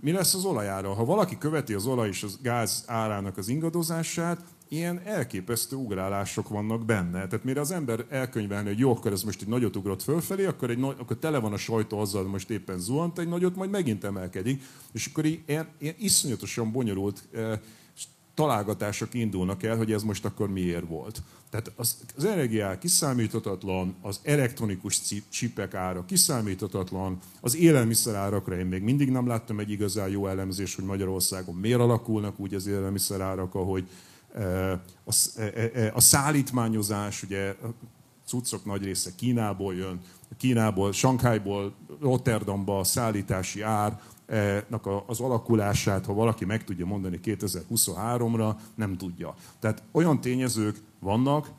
mi 0.00 0.12
lesz 0.12 0.34
az 0.34 0.44
olajára? 0.44 0.92
Ha 0.92 1.04
valaki 1.04 1.38
követi 1.38 1.74
az 1.74 1.86
olaj 1.86 2.08
és 2.08 2.22
az 2.22 2.38
gáz 2.42 2.84
árának 2.86 3.36
az 3.36 3.48
ingadozását, 3.48 4.40
ilyen 4.74 5.00
elképesztő 5.04 5.76
ugrálások 5.76 6.48
vannak 6.48 6.84
benne. 6.84 7.26
Tehát 7.26 7.44
mire 7.44 7.60
az 7.60 7.70
ember 7.70 8.04
elkönyvelni, 8.08 8.68
hogy 8.68 8.78
jó, 8.78 8.90
akkor 8.90 9.12
ez 9.12 9.22
most 9.22 9.42
egy 9.42 9.48
nagyot 9.48 9.76
ugrott 9.76 10.02
fölfelé, 10.02 10.44
akkor, 10.44 10.70
egy, 10.70 10.82
akkor 10.82 11.16
tele 11.16 11.38
van 11.38 11.52
a 11.52 11.56
sajtó 11.56 11.98
azzal, 11.98 12.22
hogy 12.22 12.30
most 12.30 12.50
éppen 12.50 12.78
zuhant 12.78 13.18
egy 13.18 13.28
nagyot, 13.28 13.56
majd 13.56 13.70
megint 13.70 14.04
emelkedik. 14.04 14.62
És 14.92 15.06
akkor 15.06 15.24
ilyen, 15.24 15.68
ilyen 15.78 15.94
iszonyatosan 15.98 16.72
bonyolult 16.72 17.22
eh, 17.32 17.58
találgatások 18.34 19.14
indulnak 19.14 19.62
el, 19.62 19.76
hogy 19.76 19.92
ez 19.92 20.02
most 20.02 20.24
akkor 20.24 20.48
miért 20.48 20.88
volt. 20.88 21.22
Tehát 21.50 21.72
az, 21.76 21.96
az 22.16 22.24
energiák 22.24 22.78
kiszámíthatatlan, 22.78 23.94
az 24.00 24.20
elektronikus 24.22 25.00
csipek 25.28 25.74
ára 25.74 26.04
kiszámíthatatlan, 26.04 27.18
az 27.40 27.56
élelmiszer 27.56 28.14
árakra 28.14 28.58
én 28.58 28.66
még 28.66 28.82
mindig 28.82 29.10
nem 29.10 29.26
láttam 29.26 29.58
egy 29.58 29.70
igazán 29.70 30.08
jó 30.08 30.26
elemzés, 30.26 30.74
hogy 30.74 30.84
Magyarországon 30.84 31.54
miért 31.54 31.80
alakulnak 31.80 32.38
úgy 32.38 32.54
az 32.54 32.66
élelmiszer 32.66 33.20
árak, 33.20 33.54
ahogy 33.54 33.88
a, 35.94 36.00
szállítmányozás, 36.00 37.22
ugye 37.22 37.48
a 37.48 37.68
cuccok 38.26 38.64
nagy 38.64 38.84
része 38.84 39.10
Kínából 39.16 39.74
jön, 39.74 40.00
Kínából, 40.36 40.92
Sankhájból, 40.92 41.74
Rotterdamba 42.00 42.78
a 42.78 42.84
szállítási 42.84 43.62
ár, 43.62 44.00
az 45.06 45.20
alakulását, 45.20 46.06
ha 46.06 46.14
valaki 46.14 46.44
meg 46.44 46.64
tudja 46.64 46.86
mondani 46.86 47.20
2023-ra, 47.24 48.54
nem 48.74 48.96
tudja. 48.96 49.34
Tehát 49.58 49.82
olyan 49.92 50.20
tényezők 50.20 50.80
vannak, 50.98 51.50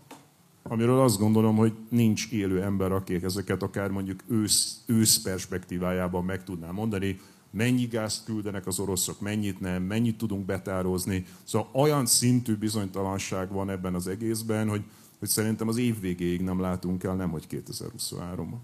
amiről 0.64 1.00
azt 1.00 1.20
gondolom, 1.20 1.56
hogy 1.56 1.74
nincs 1.90 2.32
élő 2.32 2.62
ember, 2.62 2.92
akik 2.92 3.24
ezeket 3.24 3.64
akár 3.64 3.90
mondjuk 3.90 4.24
ősz, 4.28 4.84
ősz 4.86 5.22
perspektívájában 5.22 6.24
meg 6.24 6.44
tudná 6.44 6.72
mondani, 6.72 7.20
mennyi 7.56 7.86
gázt 7.86 8.24
küldenek 8.24 8.68
az 8.68 8.80
oroszok, 8.80 9.20
mennyit 9.20 9.60
nem, 9.60 9.84
mennyit 9.84 10.18
tudunk 10.18 10.46
betározni. 10.46 11.26
Szóval 11.44 11.70
olyan 11.74 12.06
szintű 12.06 12.56
bizonytalanság 12.56 13.52
van 13.52 13.70
ebben 13.70 13.96
az 13.96 14.08
egészben, 14.08 14.70
hogy, 14.70 14.84
hogy 15.20 15.28
szerintem 15.28 15.68
az 15.68 15.78
év 15.78 16.00
végéig 16.00 16.42
nem 16.42 16.60
látunk 16.60 17.04
el, 17.04 17.16
nem 17.16 17.30
hogy 17.30 17.48
2023-ban. 17.50 18.58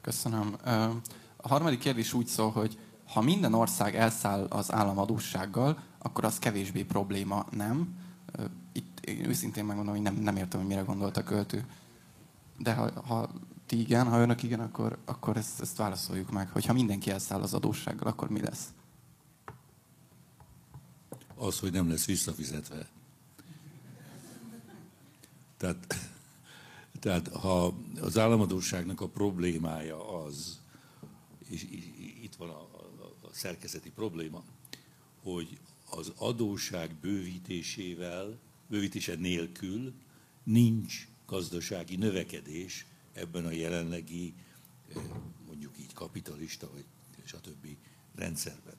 Köszönöm. 0.00 0.56
A 1.36 1.48
harmadik 1.48 1.78
kérdés 1.78 2.12
úgy 2.12 2.26
szól, 2.26 2.50
hogy 2.50 2.78
ha 3.04 3.20
minden 3.20 3.54
ország 3.54 3.96
elszáll 3.96 4.46
az 4.48 4.72
államadósággal, 4.72 5.78
akkor 5.98 6.24
az 6.24 6.38
kevésbé 6.38 6.82
probléma, 6.82 7.46
nem? 7.50 7.94
Itt 8.72 9.00
én 9.00 9.28
őszintén 9.28 9.64
megmondom, 9.64 9.94
hogy 9.94 10.02
nem, 10.02 10.14
nem 10.14 10.36
értem, 10.36 10.60
hogy 10.60 10.68
mire 10.68 10.80
gondolt 10.80 11.16
a 11.16 11.22
költő. 11.22 11.64
De 12.58 12.74
ha, 12.74 12.90
ha 13.06 13.30
ti 13.70 13.80
igen, 13.80 14.08
ha 14.08 14.20
önök 14.20 14.42
igen, 14.42 14.60
akkor, 14.60 14.98
akkor 15.04 15.36
ezt, 15.36 15.60
ezt 15.60 15.76
válaszoljuk 15.76 16.30
meg. 16.30 16.50
Hogyha 16.50 16.72
mindenki 16.72 17.10
elszáll 17.10 17.40
az 17.40 17.54
adóssággal, 17.54 18.06
akkor 18.06 18.28
mi 18.30 18.40
lesz? 18.40 18.72
Az, 21.34 21.58
hogy 21.58 21.72
nem 21.72 21.88
lesz 21.88 22.06
visszafizetve. 22.06 22.88
Tehát, 25.56 25.96
tehát 27.00 27.28
ha 27.28 27.74
az 28.00 28.18
államadóságnak 28.18 29.00
a 29.00 29.08
problémája 29.08 30.24
az, 30.24 30.58
és 31.48 31.62
itt 32.22 32.34
van 32.34 32.48
a, 32.48 32.60
a, 32.60 33.26
a 33.26 33.28
szerkezeti 33.32 33.90
probléma, 33.90 34.42
hogy 35.22 35.58
az 35.90 36.12
adóság 36.16 36.94
bővítésével, 36.94 38.38
bővítése 38.68 39.14
nélkül 39.14 39.94
nincs 40.42 41.08
gazdasági 41.26 41.96
növekedés 41.96 42.86
ebben 43.12 43.46
a 43.46 43.50
jelenlegi, 43.50 44.34
eh, 44.88 45.02
mondjuk 45.46 45.78
így 45.78 45.92
kapitalista, 45.92 46.70
vagy 46.70 46.84
stb. 47.24 47.66
rendszerben. 48.14 48.76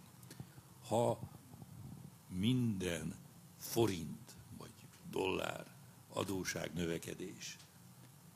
Ha 0.87 1.19
minden 2.29 3.15
forint 3.57 4.35
vagy 4.57 4.71
dollár 5.09 5.65
adóság 6.13 6.73
növekedés 6.73 7.57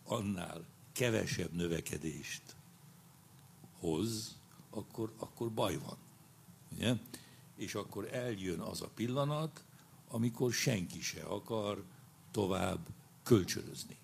annál 0.05 0.65
kevesebb 0.91 1.53
növekedést 1.53 2.55
hoz, 3.79 4.39
akkor, 4.69 5.13
akkor 5.17 5.51
baj 5.51 5.77
van. 5.77 5.97
Ugye? 6.71 6.95
És 7.55 7.75
akkor 7.75 8.13
eljön 8.13 8.59
az 8.59 8.81
a 8.81 8.89
pillanat, 8.89 9.63
amikor 10.07 10.53
senki 10.53 11.01
se 11.01 11.23
akar 11.23 11.83
tovább 12.31 12.87
kölcsönözni. 13.23 13.97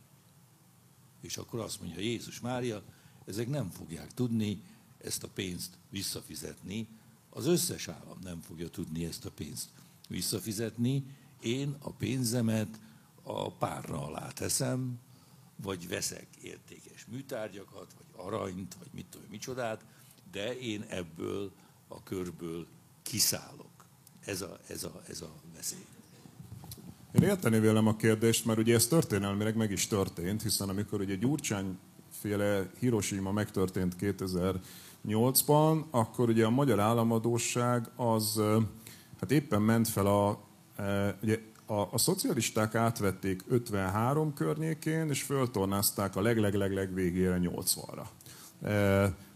És 1.21 1.37
akkor 1.37 1.59
azt 1.59 1.81
mondja 1.81 1.99
Jézus 1.99 2.39
Mária, 2.39 2.83
ezek 3.25 3.47
nem 3.47 3.69
fogják 3.69 4.13
tudni 4.13 4.61
ezt 4.97 5.23
a 5.23 5.27
pénzt 5.27 5.77
visszafizetni, 5.89 6.87
az 7.29 7.45
összes 7.45 7.87
állam 7.87 8.17
nem 8.23 8.41
fogja 8.41 8.69
tudni 8.69 9.05
ezt 9.05 9.25
a 9.25 9.31
pénzt 9.31 9.69
visszafizetni, 10.07 11.03
én 11.39 11.75
a 11.79 11.91
pénzemet 11.91 12.79
a 13.23 13.51
párra 13.51 14.05
alá 14.05 14.27
teszem, 14.31 14.99
vagy 15.55 15.87
veszek 15.87 16.27
értékes 16.41 17.05
műtárgyakat, 17.05 17.93
vagy 17.93 18.25
aranyt, 18.25 18.75
vagy 18.79 18.89
mit 18.93 19.05
tudom, 19.09 19.27
micsodát, 19.29 19.85
de 20.31 20.59
én 20.59 20.81
ebből 20.81 21.51
a 21.87 22.03
körből 22.03 22.67
kiszállok. 23.01 23.85
Ez 24.19 24.41
a, 24.41 24.59
ez 24.67 24.83
a, 24.83 25.01
ez 25.07 25.21
a 25.21 25.33
veszély. 25.53 25.85
Én 27.11 27.21
érteni 27.21 27.59
vélem 27.59 27.87
a 27.87 27.95
kérdést, 27.95 28.45
mert 28.45 28.59
ugye 28.59 28.75
ez 28.75 28.87
történelmileg 28.87 29.55
meg 29.55 29.71
is 29.71 29.87
történt, 29.87 30.41
hiszen 30.41 30.69
amikor 30.69 30.99
ugye 30.99 31.15
Gyurcsány 31.15 31.77
féle 32.11 32.71
Hiroshima 32.79 33.31
megtörtént 33.31 33.95
2008-ban, 33.99 35.83
akkor 35.89 36.29
ugye 36.29 36.45
a 36.45 36.49
magyar 36.49 36.79
államadóság 36.79 37.89
az 37.95 38.41
hát 39.19 39.31
éppen 39.31 39.61
ment 39.61 39.87
fel 39.87 40.05
a, 40.05 40.43
ugye 41.21 41.39
a, 41.65 41.87
a 41.91 41.97
szocialisták 41.97 42.75
átvették 42.75 43.43
53 43.47 44.33
környékén, 44.33 45.09
és 45.09 45.23
föltornázták 45.23 46.15
a 46.15 46.21
legleglegleg 46.21 46.93
végére 46.93 47.39
80-ra. 47.41 48.05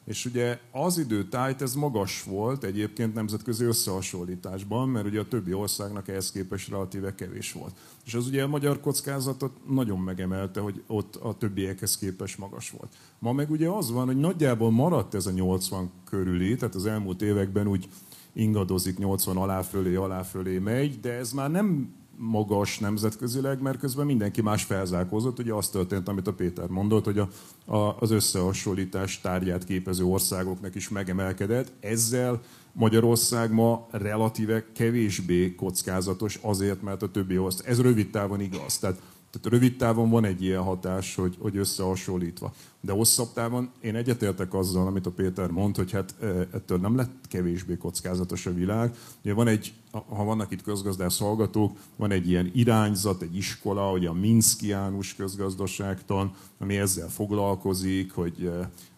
És 0.06 0.26
ugye 0.26 0.60
az 0.72 0.98
időtájt 0.98 1.62
ez 1.62 1.74
magas 1.74 2.24
volt 2.24 2.64
egyébként 2.64 3.14
nemzetközi 3.14 3.64
összehasonlításban, 3.64 4.90
mert 4.90 5.06
ugye 5.06 5.20
a 5.20 5.28
többi 5.28 5.54
országnak 5.54 6.08
ehhez 6.08 6.32
képest 6.32 6.70
relatíve 6.70 7.16
kevés 7.16 7.52
volt. 7.52 7.76
És 8.06 8.14
az 8.14 8.28
ugye 8.28 8.44
a 8.44 8.48
magyar 8.48 8.80
kockázatot 8.80 9.52
nagyon 9.70 10.00
megemelte, 10.00 10.60
hogy 10.60 10.84
ott 10.88 11.16
a 11.16 11.38
többiekhez 11.38 11.98
képest 11.98 12.38
magas 12.38 12.70
volt. 12.70 12.96
Ma 13.20 13.32
meg 13.32 13.52
ugye 13.52 13.70
az 13.70 13.92
van, 13.92 14.06
hogy 14.06 14.20
nagyjából 14.20 14.72
maradt 14.72 15.14
ez 15.14 15.26
a 15.26 15.32
80 15.32 15.92
körüli, 16.10 16.56
tehát 16.56 16.76
az 16.76 16.86
elmúlt 16.86 17.22
években 17.22 17.68
úgy 17.68 17.88
ingadozik 18.34 18.98
80 18.98 19.38
alá 19.38 19.62
fölé, 19.62 19.96
alá 19.96 20.22
fölé 20.22 20.58
megy, 20.58 21.00
de 21.00 21.12
ez 21.12 21.32
már 21.32 21.52
nem 21.52 21.94
magas 22.18 22.80
nemzetközileg, 22.80 23.62
mert 23.62 23.80
közben 23.80 24.06
mindenki 24.06 24.42
más 24.42 24.64
felzárkózott. 24.64 25.40
Ugye 25.40 25.54
az 25.54 25.70
történt, 25.70 26.08
amit 26.08 26.28
a 26.28 26.34
Péter 26.34 26.68
mondott, 26.68 27.06
hogy 27.06 27.20
a, 27.20 27.30
a, 27.76 27.98
az 28.00 28.12
összehasonlítás 28.12 29.22
tárgyát 29.22 29.64
képező 29.64 30.04
országoknak 30.04 30.76
is 30.76 30.90
megemelkedett. 30.90 31.72
Ezzel 31.80 32.42
Magyarország 32.72 33.52
ma 33.52 33.88
relatíve 33.92 34.66
kevésbé 34.74 35.56
kockázatos 35.56 36.40
azért, 36.42 36.82
mert 36.82 37.02
a 37.02 37.12
többi 37.12 37.38
ország, 37.38 37.68
ez 37.68 37.82
rövid 37.82 38.10
távon 38.10 38.40
igaz. 38.40 38.78
Tehát 38.78 39.02
tehát 39.42 39.60
rövid 39.60 39.78
távon 39.78 40.10
van 40.10 40.26
egy 40.26 40.44
ilyen 40.44 40.62
hatás, 40.62 41.16
hogy, 41.16 41.38
hogy 41.40 41.58
összehasonlítva. 41.58 42.54
De 42.82 42.92
hosszabb 42.92 43.34
távon 43.34 43.70
én 43.82 43.96
egyetértek 43.96 44.54
azzal, 44.54 44.88
amit 44.88 45.06
a 45.06 45.12
Péter 45.12 45.50
mond, 45.50 45.76
hogy 45.76 45.92
hát 45.92 46.16
ettől 46.54 46.78
nem 46.78 46.96
lett 46.96 47.14
kevésbé 47.28 47.78
kockázatos 47.78 48.46
a 48.46 48.54
világ. 48.54 48.96
Ugye 49.24 49.34
van 49.34 49.48
egy, 49.48 49.74
ha 49.92 50.24
vannak 50.24 50.52
itt 50.52 50.64
közgazdász 50.64 51.20
hallgatók, 51.20 51.78
van 51.96 52.12
egy 52.12 52.30
ilyen 52.30 52.52
irányzat, 52.54 53.22
egy 53.22 53.36
iskola, 53.36 53.90
hogy 53.90 54.06
a 54.06 54.14
Minszkiánus 54.14 55.16
közgazdaságtan, 55.16 56.34
ami 56.60 56.78
ezzel 56.78 57.10
foglalkozik, 57.10 58.12
hogy 58.12 58.52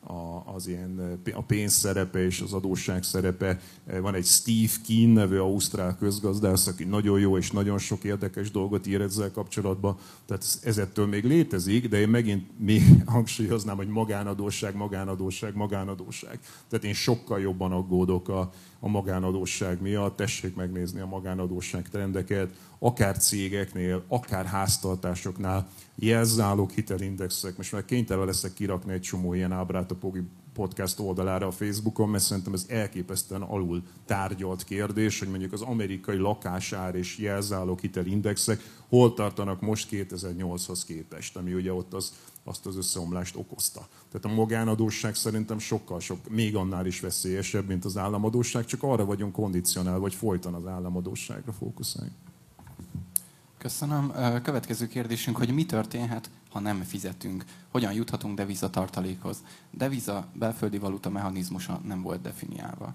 a, 0.07 0.43
az 0.55 0.67
ilyen, 0.67 1.19
a 1.33 1.41
pénz 1.41 1.73
szerepe 1.73 2.25
és 2.25 2.41
az 2.41 2.53
adósság 2.53 3.03
szerepe. 3.03 3.59
Van 4.01 4.15
egy 4.15 4.25
Steve 4.25 4.71
Keen 4.87 5.09
nevű 5.09 5.37
ausztrál 5.37 5.97
közgazdász, 5.97 6.67
aki 6.67 6.83
nagyon 6.83 7.19
jó 7.19 7.37
és 7.37 7.51
nagyon 7.51 7.77
sok 7.77 8.03
érdekes 8.03 8.51
dolgot 8.51 8.87
ír 8.87 9.01
ezzel 9.01 9.31
kapcsolatban. 9.31 9.97
Tehát 10.25 10.59
ez 10.63 10.77
ettől 10.77 11.05
még 11.05 11.23
létezik, 11.23 11.89
de 11.89 11.99
én 11.99 12.09
megint 12.09 12.59
még 12.59 12.81
hangsúlyoznám, 13.05 13.75
hogy 13.75 13.87
magánadósság, 13.87 14.75
magánadósság, 14.75 15.55
magánadósság. 15.55 16.39
Tehát 16.69 16.85
én 16.85 16.93
sokkal 16.93 17.39
jobban 17.39 17.71
aggódok 17.71 18.29
a, 18.29 18.51
a 18.79 18.87
magánadósság 18.87 19.81
miatt. 19.81 20.15
Tessék 20.15 20.55
megnézni 20.55 20.99
a 20.99 21.05
magánadósság 21.05 21.89
trendeket, 21.89 22.49
akár 22.79 23.17
cégeknél, 23.17 24.03
akár 24.07 24.45
háztartásoknál, 24.45 25.67
jelzálók 25.95 26.71
hitelindexek. 26.71 27.57
Most 27.57 27.71
már 27.71 27.85
kénytelen 27.85 28.25
leszek 28.25 28.53
kirakni 28.53 28.93
egy 28.93 29.01
csomó 29.01 29.33
ilyen 29.33 29.51
ábrát 29.51 29.91
a 29.91 29.95
Pogi 29.95 30.23
podcast 30.53 30.99
oldalára 30.99 31.47
a 31.47 31.51
Facebookon, 31.51 32.09
mert 32.09 32.23
szerintem 32.23 32.53
ez 32.53 32.65
elképesztően 32.69 33.41
alul 33.41 33.83
tárgyalt 34.05 34.63
kérdés, 34.63 35.19
hogy 35.19 35.27
mondjuk 35.27 35.53
az 35.53 35.61
amerikai 35.61 36.17
lakásár 36.17 36.95
és 36.95 37.17
jelzálók 37.17 37.79
hitelindexek 37.79 38.59
hol 38.89 39.13
tartanak 39.13 39.61
most 39.61 39.87
2008-hoz 39.91 40.85
képest, 40.85 41.35
ami 41.35 41.53
ugye 41.53 41.73
ott 41.73 41.93
az, 41.93 42.13
azt 42.47 42.65
az 42.65 42.75
összeomlást 42.77 43.35
okozta. 43.35 43.87
Tehát 44.11 44.37
a 44.37 44.41
magánadóság 44.41 45.15
szerintem 45.15 45.59
sokkal 45.59 45.99
sok, 45.99 46.29
még 46.29 46.55
annál 46.55 46.85
is 46.85 46.99
veszélyesebb, 46.99 47.67
mint 47.67 47.85
az 47.85 47.97
államadóság, 47.97 48.65
csak 48.65 48.83
arra 48.83 49.05
vagyunk 49.05 49.33
kondicionálva, 49.33 50.01
hogy 50.01 50.15
folyton 50.15 50.53
az 50.53 50.67
államadóságra 50.67 51.51
fókuszáljunk. 51.51 52.17
Köszönöm. 53.57 54.11
Következő 54.43 54.87
kérdésünk, 54.87 55.37
hogy 55.37 55.53
mi 55.53 55.65
történhet, 55.65 56.29
ha 56.49 56.59
nem 56.59 56.81
fizetünk? 56.81 57.45
Hogyan 57.71 57.93
juthatunk 57.93 58.37
devizatartalékhoz? 58.37 59.43
Deviza 59.71 60.27
belföldi 60.33 60.77
valuta 60.77 61.09
mechanizmusa 61.09 61.81
nem 61.85 62.01
volt 62.01 62.21
definiálva. 62.21 62.93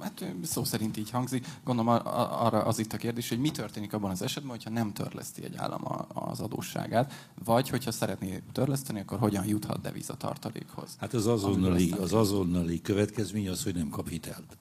Hát 0.00 0.24
szó 0.42 0.64
szerint 0.64 0.96
így 0.96 1.10
hangzik. 1.10 1.46
Gondolom 1.64 2.00
arra 2.14 2.64
az 2.64 2.78
itt 2.78 2.92
a 2.92 2.96
kérdés, 2.96 3.28
hogy 3.28 3.38
mi 3.38 3.50
történik 3.50 3.92
abban 3.92 4.10
az 4.10 4.22
esetben, 4.22 4.50
hogyha 4.50 4.70
nem 4.70 4.92
törleszti 4.92 5.44
egy 5.44 5.56
állam 5.56 5.82
az 6.08 6.40
adósságát, 6.40 7.30
vagy 7.44 7.68
hogyha 7.68 7.90
szeretné 7.90 8.42
törleszteni, 8.52 9.00
akkor 9.00 9.18
hogyan 9.18 9.46
juthat 9.46 9.80
devizatartalékhoz? 9.80 10.96
Hát 10.98 11.14
az 11.14 11.26
azonnali, 11.26 11.90
az 11.90 12.12
azonnali 12.12 12.80
következmény 12.80 13.48
az, 13.48 13.62
hogy 13.62 13.74
nem 13.74 13.88
kap 13.88 14.08
hitelt. 14.08 14.56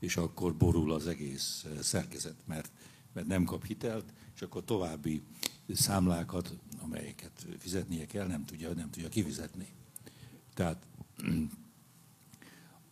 És 0.00 0.16
akkor 0.16 0.54
borul 0.54 0.92
az 0.92 1.06
egész 1.06 1.66
szerkezet, 1.80 2.36
mert, 2.46 2.70
mert 3.12 3.26
nem 3.26 3.44
kap 3.44 3.64
hitelt, 3.64 4.04
és 4.34 4.42
akkor 4.42 4.64
további 4.64 5.22
számlákat, 5.74 6.54
amelyeket 6.82 7.46
fizetnie 7.58 8.06
kell, 8.06 8.26
nem 8.26 8.44
tudja, 8.44 8.72
nem 8.72 8.90
tudja 8.90 9.08
kifizetni. 9.08 9.68
Tehát 10.54 10.86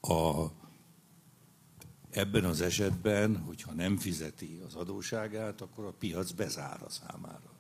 a, 0.01 0.47
ebben 2.11 2.45
az 2.45 2.61
esetben, 2.61 3.37
hogyha 3.37 3.73
nem 3.73 3.97
fizeti 3.97 4.61
az 4.67 4.75
adóságát, 4.75 5.61
akkor 5.61 5.85
a 5.85 5.95
piac 5.99 6.31
bezár 6.31 6.83
a 6.83 6.91
számára 6.91 7.57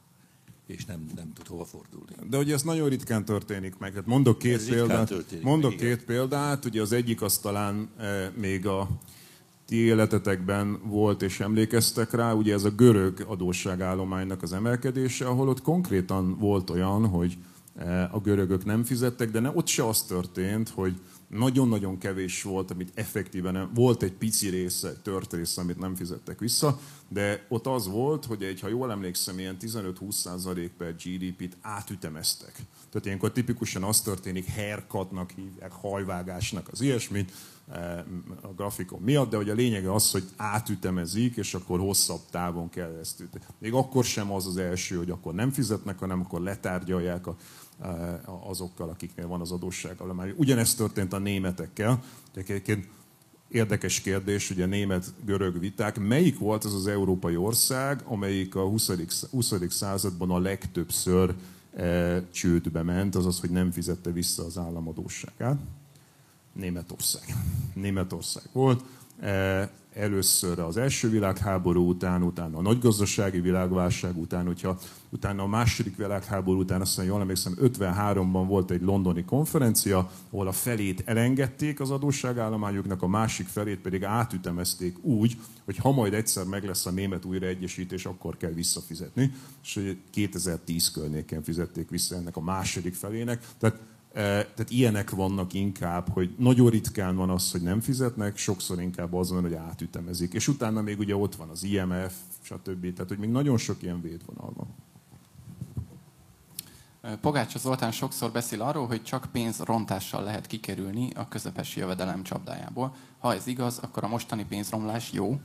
és 0.68 0.84
nem, 0.84 1.06
nem 1.16 1.32
tud 1.32 1.46
hova 1.46 1.64
fordulni. 1.64 2.12
De 2.30 2.38
ugye 2.38 2.54
ez 2.54 2.62
nagyon 2.62 2.88
ritkán 2.88 3.24
történik 3.24 3.78
meg. 3.78 3.94
Hát 3.94 4.06
mondok 4.06 4.38
két 4.38 4.54
ez 4.54 4.68
példát. 4.68 5.14
Mondok 5.42 5.70
meg, 5.70 5.78
két 5.78 6.04
példát. 6.04 6.64
Ugye 6.64 6.80
az 6.80 6.92
egyik 6.92 7.22
az 7.22 7.38
talán 7.38 7.88
e, 7.96 8.32
még 8.36 8.66
a 8.66 8.88
ti 9.66 9.76
életetekben 9.76 10.80
volt 10.84 11.22
és 11.22 11.40
emlékeztek 11.40 12.12
rá, 12.12 12.32
ugye 12.32 12.54
ez 12.54 12.64
a 12.64 12.70
görög 12.70 13.24
adósságállománynak 13.26 14.42
az 14.42 14.52
emelkedése, 14.52 15.26
ahol 15.26 15.48
ott 15.48 15.62
konkrétan 15.62 16.38
volt 16.38 16.70
olyan, 16.70 17.06
hogy 17.06 17.38
e, 17.76 18.08
a 18.12 18.20
görögök 18.20 18.64
nem 18.64 18.84
fizettek, 18.84 19.30
de 19.30 19.40
ne, 19.40 19.50
ott 19.54 19.66
se 19.66 19.86
az 19.86 20.02
történt, 20.02 20.68
hogy 20.68 21.00
nagyon-nagyon 21.28 21.98
kevés 21.98 22.42
volt, 22.42 22.70
amit 22.70 22.92
effektíven 22.94 23.52
nem, 23.52 23.70
volt 23.74 24.02
egy 24.02 24.12
pici 24.12 24.48
része, 24.48 24.92
tört 25.02 25.32
része, 25.32 25.60
amit 25.60 25.78
nem 25.78 25.94
fizettek 25.94 26.38
vissza, 26.38 26.80
de 27.08 27.46
ott 27.48 27.66
az 27.66 27.88
volt, 27.88 28.24
hogy 28.24 28.42
egy, 28.42 28.60
ha 28.60 28.68
jól 28.68 28.90
emlékszem, 28.90 29.38
ilyen 29.38 29.56
15-20% 29.60 30.70
per 30.78 30.94
GDP-t 30.94 31.56
átütemeztek. 31.60 32.52
Tehát 32.90 33.06
ilyenkor 33.06 33.32
tipikusan 33.32 33.82
az 33.82 34.00
történik, 34.00 34.44
herkatnak 34.44 35.30
hívják, 35.30 35.72
hajvágásnak, 35.72 36.68
az 36.72 36.80
ilyesmit, 36.80 37.32
eh, 37.72 37.98
a 38.42 38.52
grafikon 38.56 39.00
miatt, 39.00 39.30
de 39.30 39.36
hogy 39.36 39.50
a 39.50 39.54
lényege 39.54 39.92
az, 39.92 40.10
hogy 40.10 40.24
átütemezik, 40.36 41.36
és 41.36 41.54
akkor 41.54 41.78
hosszabb 41.78 42.20
távon 42.30 42.68
kell 42.68 42.98
ezt 43.00 43.20
ütni. 43.20 43.40
Még 43.58 43.72
akkor 43.72 44.04
sem 44.04 44.32
az 44.32 44.46
az 44.46 44.56
első, 44.56 44.96
hogy 44.96 45.10
akkor 45.10 45.34
nem 45.34 45.50
fizetnek, 45.50 45.98
hanem 45.98 46.20
akkor 46.20 46.40
letárgyalják 46.40 47.26
a 47.26 47.36
azokkal, 48.48 48.88
akiknél 48.88 49.26
van 49.26 49.40
az 49.40 49.52
adósságállomány. 49.52 50.34
Ugyanezt 50.36 50.76
történt 50.76 51.12
a 51.12 51.18
németekkel. 51.18 52.02
Egyébként 52.34 52.88
érdekes 53.48 54.00
kérdés, 54.00 54.50
ugye 54.50 54.66
német-görög 54.66 55.58
viták. 55.58 55.98
Melyik 55.98 56.38
volt 56.38 56.64
az 56.64 56.74
az 56.74 56.86
európai 56.86 57.36
ország, 57.36 58.02
amelyik 58.04 58.54
a 58.54 58.62
20. 58.62 58.90
20. 59.30 59.52
században 59.68 60.30
a 60.30 60.38
legtöbbször 60.38 61.34
e, 61.76 62.22
csődbe 62.30 62.82
ment, 62.82 63.14
azaz, 63.14 63.40
hogy 63.40 63.50
nem 63.50 63.70
fizette 63.70 64.10
vissza 64.10 64.44
az 64.44 64.58
államadóságát? 64.58 65.58
Németország. 66.52 67.22
Németország 67.74 68.44
volt. 68.52 68.82
E, 69.20 69.70
először 69.94 70.58
az 70.58 70.76
első 70.76 71.10
világháború 71.10 71.88
után, 71.88 72.22
utána 72.22 72.58
a 72.58 72.62
nagy 72.62 72.78
gazdasági 72.78 73.40
világválság 73.40 74.18
után, 74.18 74.46
hogyha 74.46 74.78
utána 75.08 75.42
a 75.42 75.46
második 75.46 75.96
világháború 75.96 76.58
után, 76.60 76.80
azt 76.80 76.96
mondja, 76.96 77.14
jól 77.14 77.22
emlékszem, 77.22 77.54
53-ban 77.60 78.44
volt 78.46 78.70
egy 78.70 78.82
londoni 78.82 79.24
konferencia, 79.24 80.10
ahol 80.30 80.46
a 80.46 80.52
felét 80.52 81.02
elengedték 81.04 81.80
az 81.80 81.90
adósságállományoknak, 81.90 83.02
a 83.02 83.06
másik 83.06 83.46
felét 83.46 83.78
pedig 83.78 84.04
átütemezték 84.04 85.04
úgy, 85.04 85.36
hogy 85.64 85.76
ha 85.76 85.92
majd 85.92 86.14
egyszer 86.14 86.44
meg 86.44 86.64
lesz 86.64 86.86
a 86.86 86.90
német 86.90 87.24
újraegyesítés, 87.24 88.06
akkor 88.06 88.36
kell 88.36 88.52
visszafizetni. 88.52 89.32
És 89.62 89.96
2010 90.10 90.90
környéken 90.90 91.42
fizették 91.42 91.90
vissza 91.90 92.14
ennek 92.16 92.36
a 92.36 92.40
második 92.40 92.94
felének. 92.94 93.46
Tehát 93.58 93.78
tehát 94.18 94.70
ilyenek 94.70 95.10
vannak 95.10 95.52
inkább, 95.52 96.08
hogy 96.08 96.34
nagyon 96.38 96.70
ritkán 96.70 97.16
van 97.16 97.30
az, 97.30 97.50
hogy 97.50 97.60
nem 97.60 97.80
fizetnek, 97.80 98.36
sokszor 98.36 98.80
inkább 98.80 99.14
az 99.14 99.30
van, 99.30 99.42
hogy 99.42 99.54
átütemezik. 99.54 100.32
És 100.32 100.48
utána 100.48 100.82
még 100.82 100.98
ugye 100.98 101.16
ott 101.16 101.34
van 101.34 101.48
az 101.48 101.62
IMF, 101.62 102.14
stb. 102.42 102.92
Tehát, 102.92 103.08
hogy 103.08 103.18
még 103.18 103.30
nagyon 103.30 103.56
sok 103.56 103.82
ilyen 103.82 104.00
védvonal 104.02 104.52
van. 104.56 104.66
Pogácsa 107.20 107.58
Zoltán 107.58 107.92
sokszor 107.92 108.30
beszél 108.30 108.62
arról, 108.62 108.86
hogy 108.86 109.02
csak 109.02 109.28
pénzrontással 109.32 110.22
lehet 110.22 110.46
kikerülni 110.46 111.10
a 111.14 111.28
közepes 111.28 111.76
jövedelem 111.76 112.22
csapdájából. 112.22 112.94
Ha 113.18 113.34
ez 113.34 113.46
igaz, 113.46 113.78
akkor 113.78 114.04
a 114.04 114.08
mostani 114.08 114.44
pénzromlás 114.48 115.12
jó? 115.12 115.40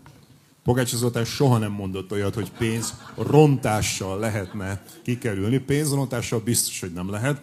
Pogácsa 0.64 0.98
Zoltán 0.98 1.26
soha 1.26 1.58
nem 1.58 1.72
mondott 1.72 2.12
olyat, 2.12 2.34
hogy 2.34 2.52
pénzrontással 2.52 4.20
lehetne 4.20 4.84
kikerülni. 5.02 5.58
Pénzrontással 5.58 6.40
biztos, 6.40 6.80
hogy 6.80 6.94
nem 6.94 7.10
lehet. 7.10 7.42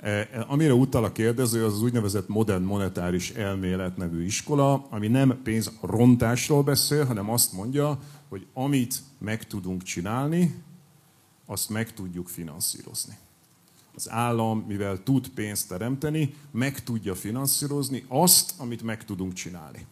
E, 0.00 0.44
amire 0.48 0.74
utal 0.74 1.04
a 1.04 1.12
kérdező, 1.12 1.64
az 1.64 1.72
az 1.72 1.82
úgynevezett 1.82 2.28
modern 2.28 2.62
monetáris 2.62 3.30
elmélet 3.30 3.96
nevű 3.96 4.24
iskola, 4.24 4.86
ami 4.90 5.08
nem 5.08 5.40
pénzrontásról 5.42 6.62
beszél, 6.62 7.04
hanem 7.04 7.30
azt 7.30 7.52
mondja, 7.52 7.98
hogy 8.28 8.46
amit 8.52 9.02
meg 9.18 9.46
tudunk 9.46 9.82
csinálni, 9.82 10.62
azt 11.46 11.68
meg 11.68 11.92
tudjuk 11.92 12.28
finanszírozni. 12.28 13.14
Az 13.94 14.10
állam, 14.10 14.64
mivel 14.68 15.02
tud 15.02 15.28
pénzt 15.28 15.68
teremteni, 15.68 16.34
meg 16.50 16.82
tudja 16.82 17.14
finanszírozni 17.14 18.04
azt, 18.08 18.52
amit 18.58 18.82
meg 18.82 19.04
tudunk 19.04 19.32
csinálni. 19.32 19.86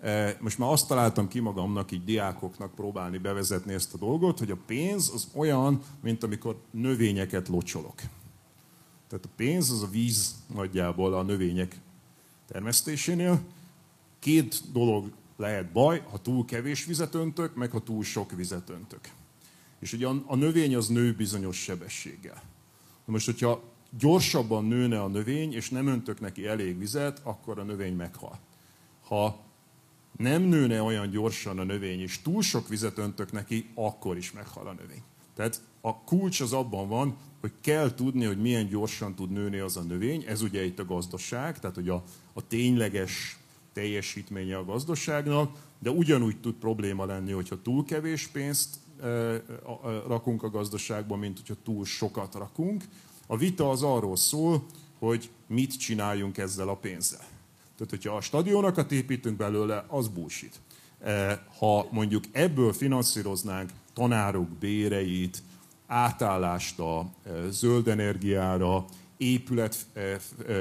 E, 0.00 0.36
most 0.40 0.58
már 0.58 0.70
azt 0.72 0.88
találtam 0.88 1.28
ki 1.28 1.40
magamnak, 1.40 1.92
így 1.92 2.04
diákoknak 2.04 2.74
próbálni 2.74 3.18
bevezetni 3.18 3.72
ezt 3.72 3.94
a 3.94 3.98
dolgot, 3.98 4.38
hogy 4.38 4.50
a 4.50 4.58
pénz 4.66 5.10
az 5.14 5.28
olyan, 5.34 5.80
mint 6.02 6.24
amikor 6.24 6.60
növényeket 6.70 7.48
locsolok. 7.48 7.94
Tehát 9.08 9.24
a 9.24 9.34
pénz 9.36 9.70
az 9.70 9.82
a 9.82 9.88
víz 9.90 10.34
nagyjából 10.54 11.14
a 11.14 11.22
növények 11.22 11.76
termesztésénél. 12.46 13.40
Két 14.18 14.72
dolog 14.72 15.12
lehet 15.36 15.72
baj, 15.72 16.02
ha 16.10 16.18
túl 16.18 16.44
kevés 16.44 16.84
vizet 16.84 17.14
öntök, 17.14 17.54
meg 17.54 17.70
ha 17.70 17.82
túl 17.82 18.04
sok 18.04 18.32
vizet 18.32 18.70
öntök. 18.70 19.10
És 19.78 19.92
ugye 19.92 20.06
a 20.26 20.36
növény 20.36 20.76
az 20.76 20.88
nő 20.88 21.14
bizonyos 21.14 21.56
sebességgel. 21.56 22.42
Na 23.04 23.12
most, 23.12 23.26
hogyha 23.26 23.62
gyorsabban 23.98 24.64
nőne 24.64 25.02
a 25.02 25.08
növény, 25.08 25.54
és 25.54 25.70
nem 25.70 25.86
öntök 25.86 26.20
neki 26.20 26.46
elég 26.46 26.78
vizet, 26.78 27.20
akkor 27.22 27.58
a 27.58 27.62
növény 27.62 27.96
meghal. 27.96 28.38
Ha 29.04 29.40
nem 30.16 30.42
nőne 30.42 30.82
olyan 30.82 31.10
gyorsan 31.10 31.58
a 31.58 31.64
növény, 31.64 32.00
és 32.00 32.22
túl 32.22 32.42
sok 32.42 32.68
vizet 32.68 32.98
öntök 32.98 33.32
neki, 33.32 33.70
akkor 33.74 34.16
is 34.16 34.32
meghal 34.32 34.66
a 34.66 34.72
növény. 34.72 35.02
Tehát 35.34 35.62
a 35.80 35.98
kulcs 35.98 36.40
az 36.40 36.52
abban 36.52 36.88
van, 36.88 37.16
hogy 37.44 37.52
kell 37.60 37.94
tudni, 37.94 38.24
hogy 38.24 38.40
milyen 38.40 38.68
gyorsan 38.68 39.14
tud 39.14 39.30
nőni 39.30 39.58
az 39.58 39.76
a 39.76 39.82
növény. 39.82 40.24
Ez 40.26 40.42
ugye 40.42 40.64
itt 40.64 40.78
a 40.78 40.84
gazdaság, 40.84 41.58
tehát 41.58 41.76
hogy 41.76 41.88
a, 41.88 42.02
a 42.32 42.46
tényleges 42.46 43.38
teljesítménye 43.72 44.56
a 44.56 44.64
gazdaságnak, 44.64 45.56
de 45.78 45.90
ugyanúgy 45.90 46.40
tud 46.40 46.54
probléma 46.54 47.04
lenni, 47.04 47.32
hogyha 47.32 47.62
túl 47.62 47.84
kevés 47.84 48.26
pénzt 48.26 48.76
e, 49.02 49.06
rakunk 50.06 50.42
a 50.42 50.50
gazdaságba, 50.50 51.16
mint 51.16 51.38
hogyha 51.38 51.62
túl 51.64 51.84
sokat 51.84 52.34
rakunk. 52.34 52.84
A 53.26 53.36
vita 53.36 53.70
az 53.70 53.82
arról 53.82 54.16
szól, 54.16 54.66
hogy 54.98 55.30
mit 55.46 55.78
csináljunk 55.78 56.38
ezzel 56.38 56.68
a 56.68 56.76
pénzzel. 56.76 57.26
Tehát, 57.76 57.90
hogyha 57.90 58.16
a 58.16 58.20
stadionokat 58.20 58.92
építünk 58.92 59.36
belőle, 59.36 59.84
az 59.88 60.08
bullshit. 60.08 60.60
E, 61.00 61.46
ha 61.58 61.88
mondjuk 61.90 62.24
ebből 62.32 62.72
finanszíroznánk 62.72 63.70
tanárok 63.92 64.48
béreit, 64.48 65.42
átállást 65.86 66.78
a 66.78 67.10
zöld 67.48 67.88
energiára, 67.88 68.84
épület 69.16 69.76
e, 69.92 70.00
e, 70.00 70.18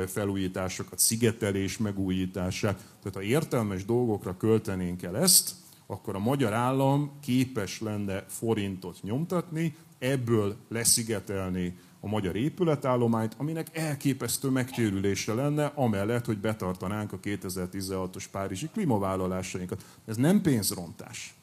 felújításokat, 0.07 0.99
szigetelés 0.99 1.77
megújítását. 1.77 2.75
Tehát 2.75 3.13
ha 3.13 3.21
értelmes 3.21 3.85
dolgokra 3.85 4.37
költenénk 4.37 5.03
el 5.03 5.17
ezt, 5.17 5.51
akkor 5.85 6.15
a 6.15 6.19
magyar 6.19 6.53
állam 6.53 7.11
képes 7.21 7.81
lenne 7.81 8.25
forintot 8.27 8.97
nyomtatni, 9.01 9.75
ebből 9.99 10.55
leszigetelni 10.69 11.77
a 11.99 12.07
magyar 12.07 12.35
épületállományt, 12.35 13.35
aminek 13.37 13.77
elképesztő 13.77 14.49
megtérülése 14.49 15.33
lenne, 15.33 15.65
amellett, 15.65 16.25
hogy 16.25 16.37
betartanánk 16.37 17.13
a 17.13 17.19
2016-os 17.19 18.25
Párizsi 18.31 18.69
klímavállalásainkat. 18.69 19.83
Ez 20.05 20.17
nem 20.17 20.41
pénzrontás. 20.41 21.35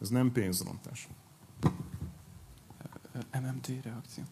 Ez 0.00 0.08
nem 0.08 0.32
pénzrontás. 0.32 1.08
MMT 3.32 3.68
reakció. 3.82 4.24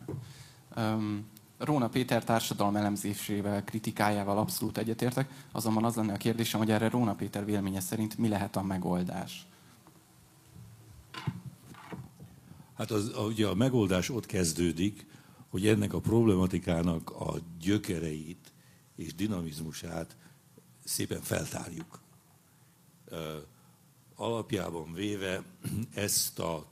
Um, 0.77 1.27
Róna 1.59 1.89
Péter 1.89 2.25
társadalom 2.25 2.77
elemzésével, 2.77 3.65
kritikájával 3.65 4.39
abszolút 4.39 4.79
egyetértek, 4.79 5.47
azonban 5.53 5.85
az 5.85 5.95
lenne 5.95 6.13
a 6.13 6.17
kérdésem, 6.17 6.61
hogy 6.61 6.71
erre 6.71 6.89
Róna 6.89 7.15
Péter 7.15 7.45
véleménye 7.45 7.81
szerint 7.81 8.19
mi 8.19 8.29
lehet 8.29 8.57
a 8.57 8.63
megoldás? 8.63 9.47
Hát 12.77 12.91
az, 12.91 13.13
ugye 13.17 13.47
a 13.47 13.55
megoldás 13.55 14.11
ott 14.11 14.27
kezdődik, 14.27 15.07
hogy 15.51 15.67
ennek 15.67 15.93
a 15.93 16.01
problematikának 16.01 17.11
a 17.11 17.35
gyökereit 17.61 18.53
és 18.97 19.15
dinamizmusát 19.15 20.17
szépen 20.85 21.21
feltárjuk. 21.21 22.01
Alapjában 24.17 24.93
véve 24.93 25.45
ezt 25.95 26.39
a, 26.39 26.67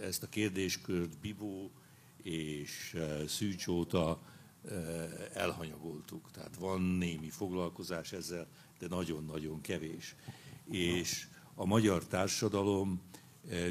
ezt 0.00 0.22
a 0.22 0.28
kérdéskört 0.28 1.18
Bibó 1.18 1.70
és 2.22 2.96
Szűcs 3.26 3.66
óta 3.66 4.22
elhanyagoltuk. 5.32 6.30
Tehát 6.30 6.56
van 6.56 6.80
némi 6.80 7.28
foglalkozás 7.28 8.12
ezzel, 8.12 8.46
de 8.78 8.86
nagyon-nagyon 8.88 9.60
kevés. 9.60 10.14
És 10.70 11.26
a 11.54 11.64
magyar 11.64 12.04
társadalom 12.04 13.00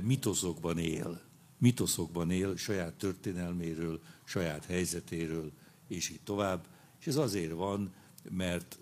mitoszokban 0.01 0.77
él. 0.77 1.21
Mitoszokban 1.57 2.31
él 2.31 2.55
saját 2.55 2.93
történelméről, 2.93 4.01
saját 4.23 4.65
helyzetéről, 4.65 5.51
és 5.87 6.09
így 6.09 6.21
tovább. 6.23 6.65
És 6.99 7.07
ez 7.07 7.15
azért 7.15 7.51
van, 7.51 7.93
mert 8.29 8.79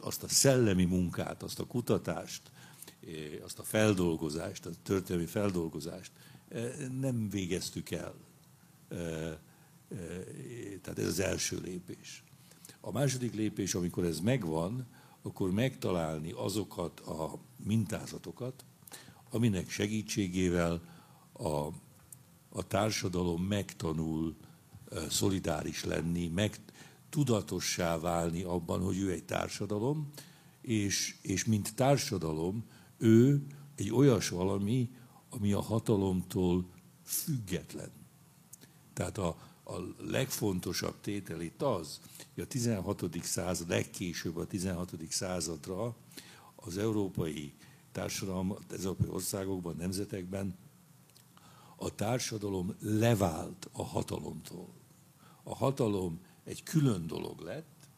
azt 0.00 0.22
a 0.22 0.28
szellemi 0.28 0.84
munkát, 0.84 1.42
azt 1.42 1.58
a 1.60 1.66
kutatást, 1.66 2.50
azt 3.44 3.58
a 3.58 3.62
feldolgozást, 3.62 4.66
a 4.66 4.70
történelmi 4.82 5.26
feldolgozást 5.26 6.12
nem 7.00 7.28
végeztük 7.28 7.90
el. 7.90 8.14
Tehát 10.82 10.98
ez 10.98 11.06
az 11.06 11.20
első 11.20 11.60
lépés. 11.60 12.24
A 12.80 12.92
második 12.92 13.34
lépés, 13.34 13.74
amikor 13.74 14.04
ez 14.04 14.20
megvan, 14.20 14.86
akkor 15.22 15.50
megtalálni 15.50 16.32
azokat 16.32 17.00
a 17.00 17.38
mintázatokat, 17.64 18.64
aminek 19.30 19.70
segítségével 19.70 20.82
a, 21.32 21.66
a 22.48 22.66
társadalom 22.66 23.42
megtanul 23.42 24.36
szolidáris 25.08 25.84
lenni, 25.84 26.28
meg 26.28 26.56
tudatossá 27.08 27.98
válni 27.98 28.42
abban, 28.42 28.82
hogy 28.82 28.98
ő 28.98 29.10
egy 29.10 29.24
társadalom, 29.24 30.10
és, 30.60 31.16
és 31.22 31.44
mint 31.44 31.74
társadalom 31.74 32.64
ő 32.98 33.46
egy 33.74 33.92
olyas 33.92 34.28
valami, 34.28 34.90
ami 35.30 35.52
a 35.52 35.60
hatalomtól 35.60 36.68
független. 37.04 37.90
Tehát 38.92 39.18
a, 39.18 39.28
a 39.64 39.74
legfontosabb 39.98 41.00
tétel 41.00 41.40
itt 41.40 41.62
az, 41.62 42.00
hogy 42.34 42.42
a 42.42 42.46
16. 42.46 43.04
század, 43.22 43.68
legkésőbb 43.68 44.36
a 44.36 44.46
16. 44.46 44.92
századra 45.08 45.96
az 46.56 46.78
európai 46.78 47.54
társadalom, 47.92 48.56
az 48.68 48.84
európai 48.84 49.08
országokban, 49.08 49.76
nemzetekben 49.76 50.56
a 51.76 51.94
társadalom 51.94 52.74
levált 52.80 53.68
a 53.72 53.84
hatalomtól. 53.84 54.68
A 55.42 55.54
hatalom 55.54 56.20
egy 56.44 56.62
külön 56.62 57.06
dolog 57.06 57.40
lett, 57.40 57.88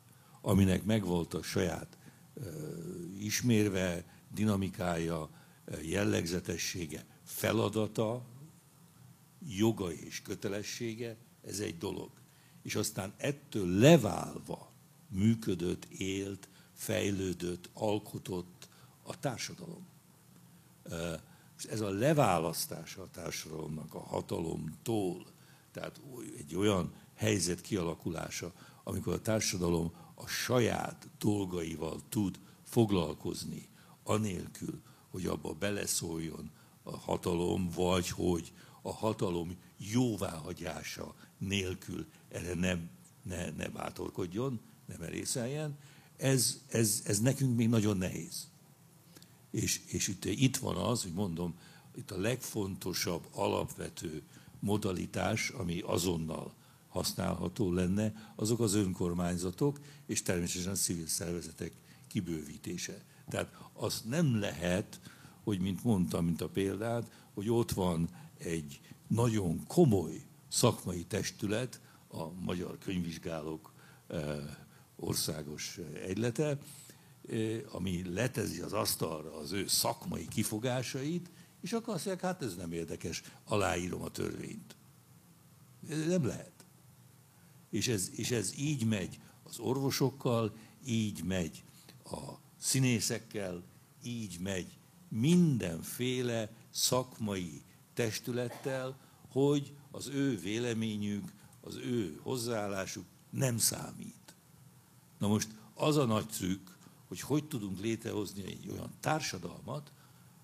aminek 0.41 0.85
megvolt 0.85 1.35
a 1.35 1.43
saját 1.43 1.99
uh, 2.35 2.45
ismérve, 3.19 4.05
dinamikája, 4.35 5.31
jellegzetessége, 5.83 7.05
feladata, 7.25 8.23
joga 9.49 9.93
és 9.93 10.23
kötelessége, 10.23 11.17
ez 11.47 11.61
egy 11.61 11.79
dolog. 11.79 12.11
És 12.63 12.75
aztán 12.75 13.13
ettől 13.17 13.67
leválva 13.67 14.73
működött, 15.09 15.85
élt, 15.85 16.49
fejlődött, 16.73 17.71
alkotott 17.73 18.69
a 19.03 19.19
társadalom. 19.19 19.87
És 21.59 21.65
ez 21.65 21.81
a 21.81 21.91
leválasztása 21.91 23.03
a 23.03 23.11
társadalomnak 23.11 23.95
a 23.95 24.01
hatalomtól, 24.01 25.27
tehát 25.73 26.01
egy 26.39 26.57
olyan 26.57 26.93
helyzet 27.15 27.61
kialakulása, 27.61 28.53
amikor 28.85 29.13
a 29.13 29.21
társadalom 29.21 29.93
a 30.15 30.27
saját 30.27 31.09
dolgaival 31.19 32.01
tud 32.09 32.41
foglalkozni, 32.63 33.69
anélkül, 34.03 34.81
hogy 35.11 35.27
abba 35.27 35.53
beleszóljon 35.53 36.51
a 36.83 36.97
hatalom, 36.97 37.71
vagy 37.75 38.09
hogy 38.09 38.53
a 38.83 38.93
hatalom 38.93 39.57
jóváhagyása 39.77 41.15
nélkül 41.39 42.07
erre 42.29 42.55
nem, 42.55 42.91
ne, 43.23 43.51
ne 43.51 43.69
bátorkodjon, 43.69 44.61
ne 44.87 44.97
merészeljen, 44.97 45.79
ez, 46.17 46.61
ez, 46.69 47.03
ez 47.05 47.21
nekünk 47.21 47.57
még 47.57 47.69
nagyon 47.69 47.97
nehéz. 47.97 48.49
És, 49.51 49.81
és 49.87 50.09
itt, 50.09 50.25
itt 50.25 50.57
van 50.57 50.77
az, 50.77 51.03
hogy 51.03 51.13
mondom, 51.13 51.55
itt 51.95 52.11
a 52.11 52.21
legfontosabb, 52.21 53.27
alapvető 53.33 54.23
modalitás, 54.61 55.49
ami 55.49 55.81
azonnal 55.81 56.55
használható 56.89 57.73
lenne, 57.73 58.33
azok 58.37 58.61
az 58.61 58.75
önkormányzatok, 58.75 59.81
és 60.07 60.23
természetesen 60.23 60.73
a 60.73 60.77
civil 60.77 61.07
szervezetek 61.07 61.73
kibővítése. 62.09 63.05
Tehát 63.31 63.55
az 63.73 64.03
nem 64.09 64.41
lehet, 64.41 65.01
hogy 65.43 65.61
mint 65.61 65.85
mondtam, 65.85 66.25
mint 66.25 66.41
a 66.41 66.49
példát, 66.49 67.11
hogy 67.35 67.51
ott 67.51 67.71
van 67.71 68.09
egy 68.39 68.81
nagyon 69.09 69.67
komoly 69.67 70.25
szakmai 70.49 71.05
testület, 71.05 71.81
a 72.09 72.31
Magyar 72.31 72.79
Könyvvizsgálók 72.79 73.73
eh, 74.07 74.39
országos 74.97 75.81
egylete, 76.07 76.59
eh, 77.29 77.61
ami 77.71 78.13
letezi 78.15 78.61
az 78.61 78.73
asztalra 78.73 79.37
az 79.37 79.53
ő 79.53 79.67
szakmai 79.67 80.29
kifogásait, 80.29 81.31
és 81.61 81.73
akkor 81.73 81.95
azt 81.95 82.07
mondják, 82.07 82.27
hát 82.27 82.43
ez 82.43 82.57
nem 82.57 82.73
érdekes, 82.73 83.23
aláírom 83.45 84.03
a 84.03 84.09
törvényt. 84.09 84.77
Nem 86.07 86.27
lehet. 86.27 86.53
És 87.71 87.89
ez, 87.89 88.11
és 88.13 88.31
ez 88.31 88.53
így 88.59 88.87
megy 88.87 89.21
az 89.43 89.59
orvosokkal, 89.59 90.57
így 90.85 91.25
megy 91.25 91.65
a 92.05 92.49
színészekkel, 92.61 93.63
így 94.03 94.39
megy 94.41 94.79
mindenféle 95.09 96.51
szakmai 96.71 97.63
testülettel, 97.95 98.99
hogy 99.29 99.73
az 99.91 100.07
ő 100.07 100.39
véleményük, 100.39 101.33
az 101.61 101.77
ő 101.77 102.19
hozzáállásuk 102.23 103.05
nem 103.31 103.59
számít. 103.59 104.35
Na 105.19 105.29
most 105.29 105.49
az 105.75 105.97
a 105.97 106.05
nagy 106.05 106.27
trükk, 106.27 106.69
hogy 107.09 107.21
hogy 107.21 107.45
tudunk 107.45 107.81
létrehozni 107.81 108.45
egy 108.45 108.69
olyan 108.71 108.93
társadalmat, 109.01 109.93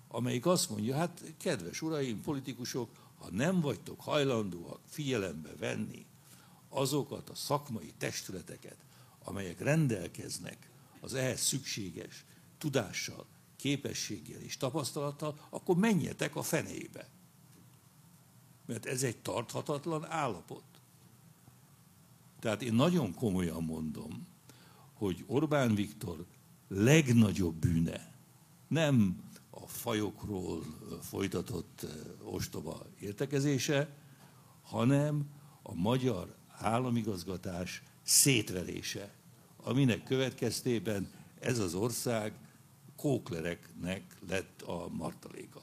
amelyik 0.07 0.45
azt 0.45 0.69
mondja, 0.69 0.95
hát 0.95 1.23
kedves 1.37 1.81
uraim, 1.81 2.21
politikusok, 2.21 2.89
ha 3.17 3.29
nem 3.31 3.61
vagytok 3.61 4.01
hajlandóak 4.01 4.79
figyelembe 4.85 5.55
venni 5.59 6.05
azokat 6.69 7.29
a 7.29 7.35
szakmai 7.35 7.93
testületeket, 7.97 8.77
amelyek 9.23 9.59
rendelkeznek 9.59 10.69
az 11.01 11.13
ehhez 11.13 11.41
szükséges 11.41 12.25
tudással, 12.57 13.25
képességgel 13.55 14.41
és 14.41 14.57
tapasztalattal, 14.57 15.47
akkor 15.49 15.75
menjetek 15.75 16.35
a 16.35 16.41
fenébe. 16.41 17.09
Mert 18.65 18.85
ez 18.85 19.03
egy 19.03 19.17
tarthatatlan 19.17 20.05
állapot. 20.05 20.63
Tehát 22.39 22.61
én 22.61 22.73
nagyon 22.73 23.13
komolyan 23.13 23.63
mondom, 23.63 24.27
hogy 24.93 25.23
Orbán 25.27 25.75
Viktor 25.75 26.25
legnagyobb 26.67 27.55
bűne 27.55 28.15
nem 28.67 29.23
a 29.49 29.67
fajokról 29.67 30.63
folytatott 31.01 31.85
ostoba 32.23 32.85
értekezése, 32.99 33.95
hanem 34.61 35.25
a 35.61 35.73
magyar 35.73 36.35
államigazgatás 36.47 37.83
szétverése, 38.03 39.16
aminek 39.67 40.03
következtében 40.03 41.09
ez 41.39 41.59
az 41.59 41.73
ország 41.73 42.33
kóklereknek 42.95 44.01
lett 44.29 44.61
a 44.61 44.87
martaléka. 44.91 45.61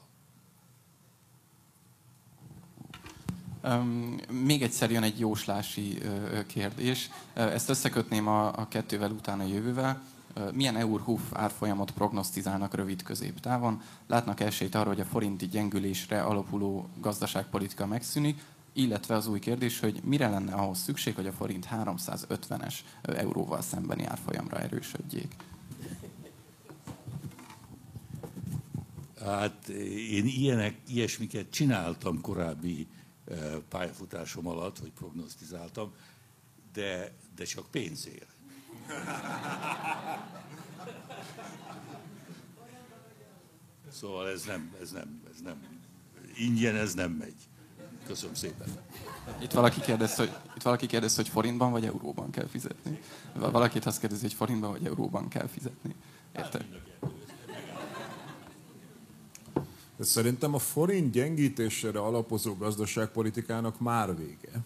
Um, 3.63 4.15
még 4.29 4.61
egyszer 4.61 4.91
jön 4.91 5.03
egy 5.03 5.19
jóslási 5.19 5.97
uh, 6.01 6.45
kérdés. 6.45 7.09
Uh, 7.35 7.43
ezt 7.53 7.69
összekötném 7.69 8.27
a, 8.27 8.47
a 8.47 8.67
kettővel 8.67 9.11
utána 9.11 9.43
jövővel. 9.43 10.03
Uh, 10.35 10.51
milyen 10.51 10.75
eur-huf 10.75 11.21
árfolyamot 11.33 11.91
prognosztizálnak 11.91 12.73
rövid 12.73 13.03
középtávon? 13.03 13.81
Látnak 14.07 14.39
esélyt 14.39 14.75
arra, 14.75 14.87
hogy 14.87 14.99
a 14.99 15.05
forinti 15.05 15.47
gyengülésre 15.47 16.21
alapuló 16.21 16.89
gazdaságpolitika 16.99 17.85
megszűnik, 17.85 18.43
illetve 18.75 19.15
az 19.15 19.27
új 19.27 19.39
kérdés, 19.39 19.79
hogy 19.79 20.01
mire 20.03 20.29
lenne 20.29 20.53
ahhoz 20.53 20.77
szükség, 20.79 21.15
hogy 21.15 21.27
a 21.27 21.31
forint 21.31 21.67
350-es 21.71 22.73
euróval 23.01 23.61
szembeni 23.61 24.03
árfolyamra 24.05 24.57
erősödjék? 24.57 25.35
Hát 29.21 29.67
én 30.09 30.25
ilyenek, 30.25 30.77
ilyesmiket 30.87 31.49
csináltam 31.49 32.21
korábbi 32.21 32.87
pályafutásom 33.69 34.47
alatt, 34.47 34.79
hogy 34.79 34.91
prognosztizáltam, 34.91 35.93
de, 36.73 37.13
de 37.35 37.43
csak 37.43 37.71
pénzért. 37.71 38.35
Szóval 43.91 44.29
ez 44.29 44.43
nem, 44.43 44.75
ez 44.81 44.91
nem, 44.91 45.21
ez 45.33 45.41
nem, 45.41 45.81
ingyen 46.37 46.75
ez 46.75 46.93
nem 46.93 47.11
megy. 47.11 47.47
Köszönöm 48.07 48.35
szépen. 48.35 48.67
Itt 49.41 49.51
valaki 49.51 49.81
kérdez, 49.81 50.15
hogy, 50.15 50.31
itt 50.55 50.61
valaki 50.61 50.85
kérdez, 50.85 51.15
hogy 51.15 51.27
forintban 51.27 51.71
vagy 51.71 51.85
euróban 51.85 52.29
kell 52.31 52.47
fizetni. 52.47 52.99
Valakit 53.33 53.85
azt 53.85 53.99
kérdezi, 53.99 54.21
hogy 54.21 54.33
forintban 54.33 54.71
vagy 54.71 54.85
euróban 54.85 55.27
kell 55.27 55.47
fizetni. 55.47 55.95
Érted? 56.35 56.65
De 59.97 60.03
szerintem 60.03 60.53
a 60.53 60.59
forint 60.59 61.11
gyengítésére 61.11 61.99
alapozó 61.99 62.55
gazdaságpolitikának 62.55 63.79
már 63.79 64.15
vége. 64.17 64.63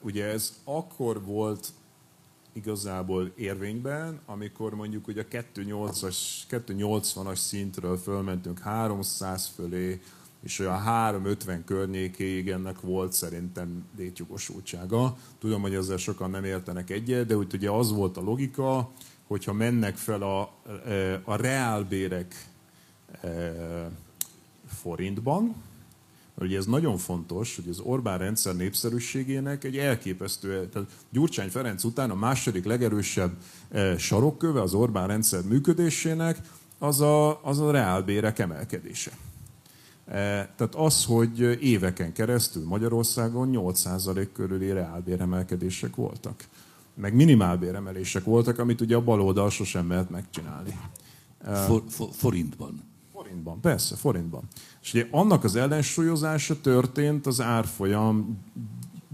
Ugye 0.00 0.24
ez 0.24 0.52
akkor 0.64 1.24
volt 1.24 1.72
igazából 2.52 3.32
érvényben, 3.36 4.20
amikor 4.26 4.74
mondjuk 4.74 5.06
ugye 5.06 5.22
a 5.22 5.44
280-as 5.54 7.36
szintről 7.36 7.96
fölmentünk 7.96 8.58
300 8.58 9.46
fölé, 9.54 10.00
és 10.42 10.58
olyan 10.58 10.78
350 10.78 11.64
környékéig 11.64 12.48
ennek 12.48 12.80
volt 12.80 13.12
szerintem 13.12 13.84
létjogosultsága. 13.96 15.16
Tudom, 15.38 15.60
hogy 15.60 15.74
ezzel 15.74 15.96
sokan 15.96 16.30
nem 16.30 16.44
értenek 16.44 16.90
egyet, 16.90 17.26
de 17.26 17.36
úgy 17.36 17.54
ugye 17.54 17.70
az 17.70 17.92
volt 17.92 18.16
a 18.16 18.20
logika, 18.20 18.90
hogyha 19.26 19.52
mennek 19.52 19.96
fel 19.96 20.22
a, 20.22 20.40
a 21.24 21.36
reálbérek 21.36 22.46
forintban, 24.66 25.54
mert 26.34 26.50
ugye 26.50 26.58
ez 26.58 26.66
nagyon 26.66 26.96
fontos, 26.96 27.56
hogy 27.56 27.68
az 27.68 27.78
Orbán 27.78 28.18
rendszer 28.18 28.56
népszerűségének 28.56 29.64
egy 29.64 29.76
elképesztő, 29.76 30.68
tehát 30.68 30.88
Gyurcsány 31.10 31.48
Ferenc 31.48 31.84
után 31.84 32.10
a 32.10 32.14
második 32.14 32.64
legerősebb 32.64 33.32
sarokköve 33.98 34.60
az 34.60 34.74
Orbán 34.74 35.06
rendszer 35.06 35.42
működésének 35.42 36.38
az 36.78 37.00
a, 37.00 37.44
az 37.44 37.60
a 37.60 37.70
reálbérek 37.70 38.38
emelkedése. 38.38 39.10
Tehát 40.06 40.74
az, 40.74 41.04
hogy 41.04 41.40
éveken 41.62 42.12
keresztül 42.12 42.64
Magyarországon 42.64 43.50
8% 43.52 44.28
körüli 44.32 44.72
reálbéremelkedések 44.72 45.96
voltak. 45.96 46.44
Meg 46.94 47.14
minimálbéremelések 47.14 48.24
voltak, 48.24 48.58
amit 48.58 48.80
ugye 48.80 48.96
a 48.96 49.00
baloldal 49.00 49.50
sosem 49.50 49.86
mehet 49.86 50.10
megcsinálni. 50.10 50.78
For, 51.66 51.82
for, 51.88 52.08
forintban. 52.12 52.82
Forintban, 53.12 53.60
persze, 53.60 53.96
forintban. 53.96 54.42
És 54.82 54.94
ugye 54.94 55.06
annak 55.10 55.44
az 55.44 55.56
ellensúlyozása 55.56 56.60
történt 56.60 57.26
az 57.26 57.40
árfolyam 57.40 58.38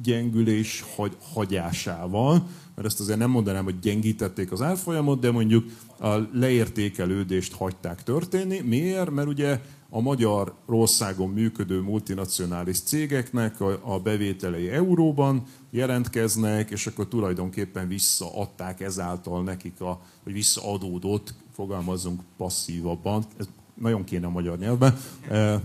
gyengülés 0.02 0.84
hagy, 0.96 1.16
hagyásával, 1.32 2.46
mert 2.78 2.90
ezt 2.90 3.00
azért 3.00 3.18
nem 3.18 3.30
mondanám, 3.30 3.64
hogy 3.64 3.78
gyengítették 3.78 4.52
az 4.52 4.62
árfolyamot, 4.62 5.20
de 5.20 5.30
mondjuk 5.30 5.64
a 6.00 6.16
leértékelődést 6.32 7.52
hagyták 7.52 8.02
történni. 8.02 8.60
Miért? 8.60 9.10
Mert 9.10 9.28
ugye 9.28 9.60
a 9.90 10.00
Magyarországon 10.00 11.28
működő 11.28 11.80
multinacionális 11.80 12.80
cégeknek 12.80 13.60
a, 13.60 14.00
bevételei 14.02 14.68
euróban 14.68 15.42
jelentkeznek, 15.70 16.70
és 16.70 16.86
akkor 16.86 17.08
tulajdonképpen 17.08 17.88
visszaadták 17.88 18.80
ezáltal 18.80 19.42
nekik, 19.42 19.80
a, 19.80 20.00
vagy 20.24 20.32
visszaadódott, 20.32 21.34
fogalmazunk 21.52 22.20
passzívabban, 22.36 23.24
ez 23.36 23.48
nagyon 23.74 24.04
kéne 24.04 24.26
a 24.26 24.30
magyar 24.30 24.58
nyelvben, 24.58 24.96
e, 25.28 25.36
e, 25.36 25.60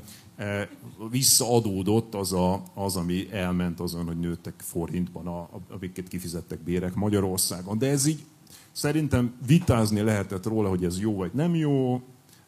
visszaadódott 1.10 2.16
az, 2.16 2.34
a, 2.34 2.64
az, 2.74 2.96
ami 2.96 3.28
elment 3.32 3.80
azon, 3.80 4.06
hogy 4.06 4.20
nőttek 4.20 4.54
forintban, 4.58 5.28
a, 5.28 5.50
amiket 5.70 6.08
kifizettek 6.08 6.60
bérek 6.60 6.94
Magyarországon. 6.94 7.78
De 7.78 7.90
ez 7.90 8.06
így 8.06 8.24
szerintem 8.72 9.34
vitázni 9.46 10.02
lehetett 10.02 10.46
róla, 10.46 10.70
hogy 10.70 10.86
ez 10.86 11.00
jó 11.00 11.16
vagy 11.16 11.32
nem 11.34 11.56
jó, 11.56 12.02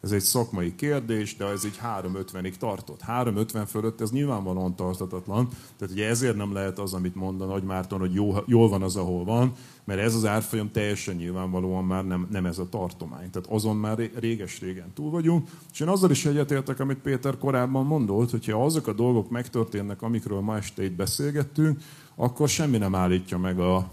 ez 0.06 0.12
egy 0.12 0.20
szakmai 0.20 0.74
kérdés, 0.74 1.36
de 1.36 1.44
ez 1.44 1.64
egy 1.64 1.80
350-ig 2.02 2.54
tartott. 2.56 3.00
350 3.00 3.66
fölött 3.66 4.00
ez 4.00 4.10
nyilvánvalóan 4.10 4.76
tartatatlan, 4.76 5.48
tehát 5.78 5.94
ugye 5.94 6.08
ezért 6.08 6.36
nem 6.36 6.52
lehet 6.52 6.78
az, 6.78 6.94
amit 6.94 7.14
mond 7.14 7.40
a 7.40 7.44
Nagy 7.44 7.62
Márton, 7.62 7.98
hogy 7.98 8.14
jó, 8.14 8.34
jól 8.46 8.68
van 8.68 8.82
az, 8.82 8.96
ahol 8.96 9.24
van, 9.24 9.52
mert 9.84 10.00
ez 10.00 10.14
az 10.14 10.24
árfolyam 10.24 10.70
teljesen 10.70 11.14
nyilvánvalóan 11.14 11.84
már 11.84 12.06
nem, 12.06 12.26
nem 12.30 12.46
ez 12.46 12.58
a 12.58 12.68
tartomány. 12.68 13.30
Tehát 13.30 13.48
azon 13.48 13.76
már 13.76 14.10
réges-régen 14.14 14.92
túl 14.94 15.10
vagyunk. 15.10 15.48
És 15.72 15.80
én 15.80 15.88
azzal 15.88 16.10
is 16.10 16.26
egyetértek, 16.26 16.80
amit 16.80 16.98
Péter 16.98 17.38
korábban 17.38 17.86
mondott, 17.86 18.30
hogyha 18.30 18.64
azok 18.64 18.86
a 18.86 18.92
dolgok 18.92 19.30
megtörténnek, 19.30 20.02
amikről 20.02 20.40
ma 20.40 20.56
este 20.56 20.84
itt 20.84 20.96
beszélgettünk, 20.96 21.80
akkor 22.14 22.48
semmi 22.48 22.78
nem 22.78 22.94
állítja 22.94 23.38
meg 23.38 23.60
a, 23.60 23.90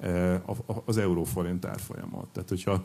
e, 0.00 0.34
a, 0.34 0.82
az 0.84 0.96
euróforint 0.96 1.64
árfolyamot. 1.64 2.28
Tehát, 2.32 2.48
hogyha 2.48 2.84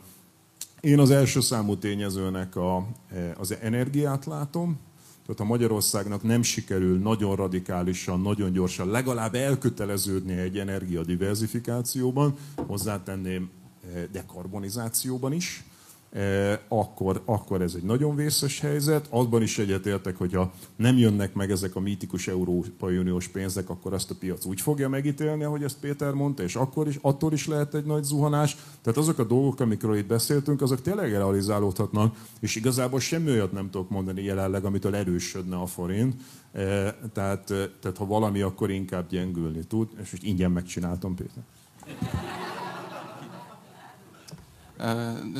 én 0.80 0.98
az 0.98 1.10
első 1.10 1.40
számú 1.40 1.76
tényezőnek 1.76 2.56
a, 2.56 2.86
e, 3.12 3.34
az 3.38 3.56
energiát 3.60 4.24
látom, 4.24 4.78
tehát 5.22 5.38
ha 5.38 5.44
Magyarországnak 5.44 6.22
nem 6.22 6.42
sikerül 6.42 6.98
nagyon 6.98 7.36
radikálisan, 7.36 8.20
nagyon 8.20 8.52
gyorsan 8.52 8.88
legalább 8.88 9.34
elköteleződni 9.34 10.32
egy 10.32 10.58
energiadiverzifikációban, 10.58 12.34
hozzátenném 12.56 13.50
e, 13.94 14.06
dekarbonizációban 14.12 15.32
is, 15.32 15.64
akkor, 16.68 17.22
akkor 17.24 17.62
ez 17.62 17.74
egy 17.74 17.82
nagyon 17.82 18.16
vészes 18.16 18.60
helyzet. 18.60 19.06
Abban 19.10 19.42
is 19.42 19.58
egyetértek, 19.58 20.16
hogy 20.16 20.34
ha 20.34 20.52
nem 20.76 20.98
jönnek 20.98 21.34
meg 21.34 21.50
ezek 21.50 21.76
a 21.76 21.80
mítikus 21.80 22.28
Európai 22.28 22.98
Uniós 22.98 23.28
pénzek, 23.28 23.68
akkor 23.68 23.92
azt 23.92 24.10
a 24.10 24.14
piac 24.18 24.44
úgy 24.44 24.60
fogja 24.60 24.88
megítélni, 24.88 25.44
ahogy 25.44 25.62
ezt 25.62 25.78
Péter 25.80 26.12
mondta, 26.12 26.42
és 26.42 26.56
akkor 26.56 26.88
is, 26.88 26.98
attól 27.00 27.32
is 27.32 27.46
lehet 27.46 27.74
egy 27.74 27.84
nagy 27.84 28.02
zuhanás. 28.02 28.56
Tehát 28.82 28.98
azok 28.98 29.18
a 29.18 29.24
dolgok, 29.24 29.60
amikről 29.60 29.96
itt 29.96 30.06
beszéltünk, 30.06 30.62
azok 30.62 30.82
tényleg 30.82 31.10
realizálódhatnak, 31.10 32.16
és 32.40 32.56
igazából 32.56 33.00
semmi 33.00 33.30
olyat 33.30 33.52
nem 33.52 33.70
tudok 33.70 33.90
mondani 33.90 34.22
jelenleg, 34.22 34.64
amitől 34.64 34.94
erősödne 34.94 35.56
a 35.56 35.66
forint. 35.66 36.14
Tehát, 37.12 37.44
tehát 37.80 37.96
ha 37.98 38.06
valami, 38.06 38.40
akkor 38.40 38.70
inkább 38.70 39.08
gyengülni 39.08 39.64
tud, 39.64 39.88
és 40.02 40.10
most 40.10 40.22
ingyen 40.22 40.50
megcsináltam, 40.50 41.14
Péter. 41.14 41.42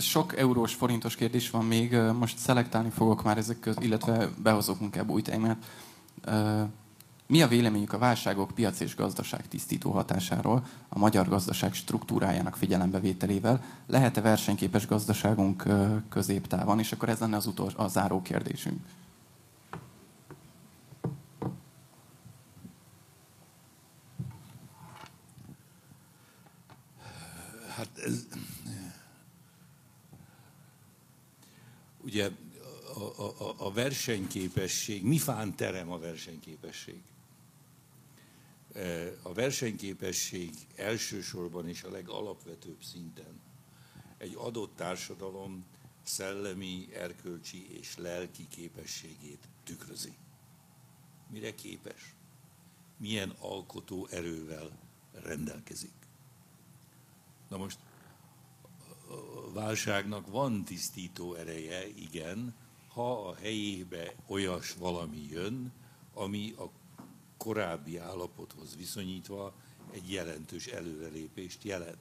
Sok 0.00 0.36
eurós, 0.36 0.74
forintos 0.74 1.16
kérdés 1.16 1.50
van 1.50 1.64
még, 1.64 1.96
most 2.18 2.38
szelektálni 2.38 2.90
fogok 2.90 3.22
már 3.22 3.38
ezek 3.38 3.60
között, 3.60 3.82
illetve 3.82 4.28
behozok 4.42 4.80
inkább 4.80 5.08
új 5.08 5.22
témát. 5.22 5.64
Mi 7.26 7.42
a 7.42 7.48
véleményük 7.48 7.92
a 7.92 7.98
válságok 7.98 8.50
piac 8.54 8.80
és 8.80 8.96
gazdaság 8.96 9.48
tisztító 9.48 9.90
hatásáról 9.90 10.66
a 10.88 10.98
magyar 10.98 11.28
gazdaság 11.28 11.74
struktúrájának 11.74 12.56
figyelembevételével? 12.56 13.62
Lehet-e 13.86 14.20
versenyképes 14.20 14.86
gazdaságunk 14.86 15.64
középtávon? 16.08 16.78
És 16.78 16.92
akkor 16.92 17.08
ez 17.08 17.18
lenne 17.18 17.36
az 17.36 17.46
utolsó, 17.46 17.78
a 17.78 17.88
záró 17.88 18.22
kérdésünk. 18.22 18.80
Hát 27.76 27.88
ez, 28.04 28.26
ugye 32.02 32.30
a, 32.94 33.22
a, 33.22 33.54
a 33.56 33.72
versenyképesség, 33.72 35.04
mi 35.04 35.18
fán 35.18 35.56
terem 35.56 35.90
a 35.90 35.98
versenyképesség? 35.98 37.02
E, 38.74 39.12
a 39.22 39.32
versenyképesség 39.32 40.50
elsősorban 40.76 41.68
és 41.68 41.82
a 41.82 41.90
legalapvetőbb 41.90 42.82
szinten 42.82 43.40
egy 44.18 44.34
adott 44.36 44.76
társadalom 44.76 45.64
szellemi, 46.02 46.88
erkölcsi 46.94 47.78
és 47.78 47.96
lelki 47.96 48.48
képességét 48.48 49.48
tükrözi. 49.64 50.12
Mire 51.30 51.54
képes? 51.54 52.14
Milyen 52.96 53.34
alkotó 53.38 54.06
erővel 54.10 54.78
rendelkezik? 55.12 55.92
Na 57.48 57.56
most 57.56 57.78
válságnak 59.52 60.30
van 60.30 60.64
tisztító 60.64 61.34
ereje, 61.34 61.88
igen, 61.88 62.54
ha 62.88 63.28
a 63.28 63.34
helyébe 63.34 64.14
olyas 64.26 64.74
valami 64.74 65.26
jön, 65.30 65.72
ami 66.14 66.54
a 66.58 66.70
korábbi 67.36 67.98
állapothoz 67.98 68.76
viszonyítva 68.76 69.54
egy 69.90 70.12
jelentős 70.12 70.66
előrelépést 70.66 71.64
jelent. 71.64 71.98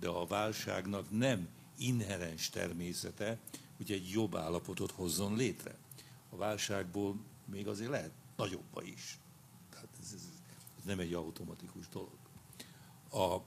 De 0.00 0.08
a 0.08 0.26
válságnak 0.26 1.10
nem 1.10 1.48
inherens 1.78 2.50
természete, 2.50 3.38
hogy 3.76 3.92
egy 3.92 4.08
jobb 4.08 4.36
állapotot 4.36 4.90
hozzon 4.90 5.36
létre. 5.36 5.76
A 6.30 6.36
válságból 6.36 7.16
még 7.44 7.68
azért 7.68 7.90
lehet 7.90 8.12
nagyobba 8.36 8.82
is. 8.82 9.18
Tehát 9.70 9.88
ez, 10.00 10.12
ez, 10.14 10.28
ez 10.78 10.84
nem 10.84 10.98
egy 10.98 11.14
automatikus 11.14 11.88
dolog. 11.88 12.18
A 13.12 13.42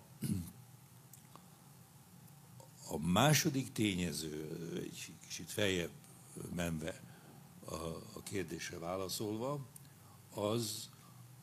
a 2.94 2.98
második 2.98 3.72
tényező, 3.72 4.50
egy 4.84 5.14
kicsit 5.28 5.52
feljebb 5.52 5.90
menve 6.56 7.02
a, 7.66 7.76
a 8.14 8.24
kérdésre 8.24 8.78
válaszolva, 8.78 9.60
az 10.34 10.90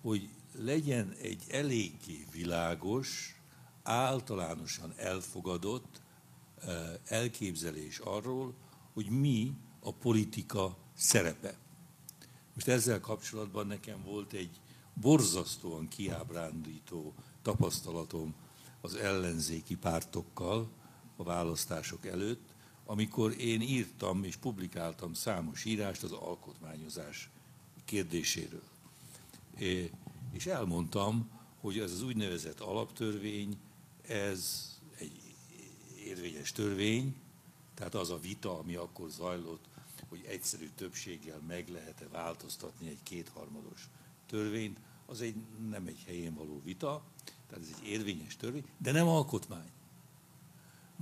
hogy 0.02 0.28
legyen 0.58 1.14
egy 1.22 1.44
eléggé 1.48 2.26
világos, 2.32 3.40
általánosan 3.82 4.92
elfogadott 4.96 6.00
eh, 6.60 6.94
elképzelés 7.04 7.98
arról, 7.98 8.54
hogy 8.92 9.06
mi 9.08 9.54
a 9.80 9.92
politika 9.92 10.76
szerepe. 10.94 11.58
Most 12.54 12.68
ezzel 12.68 13.00
kapcsolatban 13.00 13.66
nekem 13.66 14.02
volt 14.02 14.32
egy 14.32 14.60
borzasztóan 14.94 15.88
kiábrándító 15.88 17.14
tapasztalatom 17.42 18.34
az 18.80 18.94
ellenzéki 18.94 19.76
pártokkal 19.76 20.78
a 21.20 21.24
választások 21.24 22.06
előtt, 22.06 22.54
amikor 22.84 23.40
én 23.40 23.60
írtam 23.60 24.24
és 24.24 24.36
publikáltam 24.36 25.14
számos 25.14 25.64
írást 25.64 26.02
az 26.02 26.12
alkotmányozás 26.12 27.30
kérdéséről. 27.84 28.62
És 30.32 30.46
elmondtam, 30.46 31.30
hogy 31.60 31.78
ez 31.78 31.92
az 31.92 32.02
úgynevezett 32.02 32.60
alaptörvény, 32.60 33.58
ez 34.06 34.70
egy 34.98 35.34
érvényes 36.04 36.52
törvény, 36.52 37.14
tehát 37.74 37.94
az 37.94 38.10
a 38.10 38.18
vita, 38.18 38.58
ami 38.58 38.74
akkor 38.74 39.10
zajlott, 39.10 39.64
hogy 40.08 40.24
egyszerű 40.28 40.68
többséggel 40.74 41.40
meg 41.46 41.68
lehet-e 41.68 42.08
változtatni 42.08 42.88
egy 42.88 43.02
kétharmados 43.02 43.88
törvényt, 44.26 44.78
az 45.06 45.20
egy, 45.20 45.34
nem 45.68 45.86
egy 45.86 46.02
helyén 46.06 46.34
való 46.34 46.60
vita, 46.64 47.02
tehát 47.48 47.64
ez 47.64 47.74
egy 47.80 47.88
érvényes 47.88 48.36
törvény, 48.36 48.64
de 48.78 48.92
nem 48.92 49.08
alkotmány. 49.08 49.70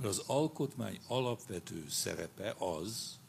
Mert 0.01 0.11
az 0.11 0.23
alkotmány 0.25 0.99
alapvető 1.07 1.85
szerepe 1.89 2.55
az, 2.59 3.19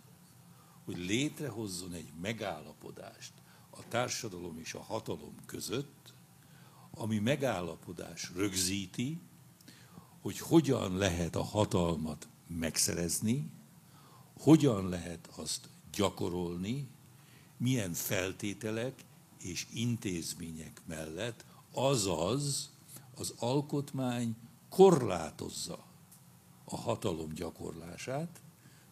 hogy 0.85 0.99
létrehozzon 0.99 1.93
egy 1.93 2.13
megállapodást 2.21 3.33
a 3.71 3.89
társadalom 3.89 4.59
és 4.59 4.75
a 4.75 4.83
hatalom 4.83 5.35
között, 5.47 6.13
ami 6.91 7.19
megállapodás 7.19 8.31
rögzíti, 8.35 9.21
hogy 10.21 10.39
hogyan 10.39 10.97
lehet 10.97 11.37
a 11.37 11.43
hatalmat 11.43 12.29
megszerezni, 12.47 13.51
hogyan 14.39 14.89
lehet 14.89 15.29
azt 15.37 15.69
gyakorolni, 15.93 16.89
milyen 17.57 17.93
feltételek 17.93 19.05
és 19.39 19.67
intézmények 19.73 20.83
mellett, 20.87 21.45
azaz 21.73 22.71
az 23.15 23.35
alkotmány 23.39 24.37
korlátozza 24.69 25.89
a 26.71 26.77
hatalom 26.77 27.33
gyakorlását, 27.33 28.41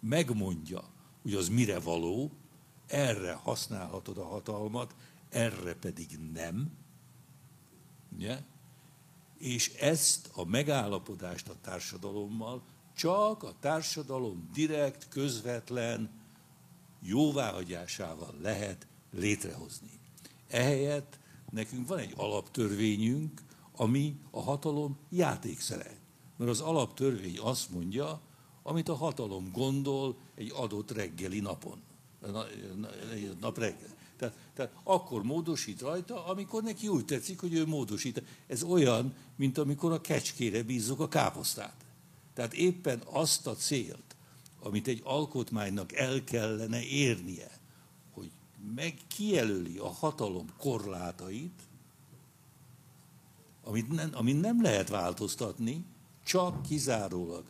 megmondja, 0.00 0.84
hogy 1.22 1.34
az 1.34 1.48
mire 1.48 1.78
való, 1.78 2.30
erre 2.86 3.32
használhatod 3.32 4.18
a 4.18 4.26
hatalmat, 4.26 4.94
erre 5.28 5.74
pedig 5.74 6.18
nem. 6.32 6.72
Ugye? 8.14 8.38
És 9.38 9.74
ezt 9.74 10.30
a 10.34 10.44
megállapodást 10.44 11.48
a 11.48 11.54
társadalommal 11.60 12.62
csak 12.96 13.42
a 13.42 13.54
társadalom 13.60 14.50
direkt, 14.52 15.08
közvetlen 15.08 16.10
jóváhagyásával 17.00 18.34
lehet 18.40 18.86
létrehozni. 19.10 19.90
Ehelyett 20.48 21.18
nekünk 21.50 21.88
van 21.88 21.98
egy 21.98 22.12
alaptörvényünk, 22.16 23.42
ami 23.76 24.20
a 24.30 24.40
hatalom 24.40 24.98
játékszere. 25.10 25.97
Mert 26.38 26.50
az 26.50 26.60
alaptörvény 26.60 27.38
azt 27.38 27.70
mondja, 27.70 28.20
amit 28.62 28.88
a 28.88 28.94
hatalom 28.94 29.50
gondol 29.52 30.16
egy 30.34 30.52
adott 30.54 30.90
reggeli 30.90 31.40
napon. 31.40 31.82
Nap 33.40 33.58
reggel. 33.58 33.96
Tehát, 34.16 34.34
tehát 34.54 34.72
akkor 34.82 35.22
módosít 35.22 35.80
rajta, 35.80 36.26
amikor 36.26 36.62
neki 36.62 36.88
úgy 36.88 37.04
tetszik, 37.04 37.40
hogy 37.40 37.54
ő 37.54 37.66
módosít. 37.66 38.22
Ez 38.46 38.62
olyan, 38.62 39.14
mint 39.36 39.58
amikor 39.58 39.92
a 39.92 40.00
kecskére 40.00 40.62
bízzuk 40.62 41.00
a 41.00 41.08
káposztát. 41.08 41.84
Tehát 42.34 42.54
éppen 42.54 43.02
azt 43.04 43.46
a 43.46 43.54
célt, 43.54 44.16
amit 44.62 44.88
egy 44.88 45.00
alkotmánynak 45.04 45.92
el 45.92 46.24
kellene 46.24 46.82
érnie, 46.82 47.58
hogy 48.12 48.30
meg 48.74 48.98
kijelöli 49.08 49.78
a 49.78 49.88
hatalom 49.88 50.46
korlátait, 50.56 51.62
amit 53.64 53.88
nem, 53.88 54.10
amit 54.12 54.40
nem 54.40 54.62
lehet 54.62 54.88
változtatni, 54.88 55.84
csak 56.28 56.62
kizárólag 56.62 57.44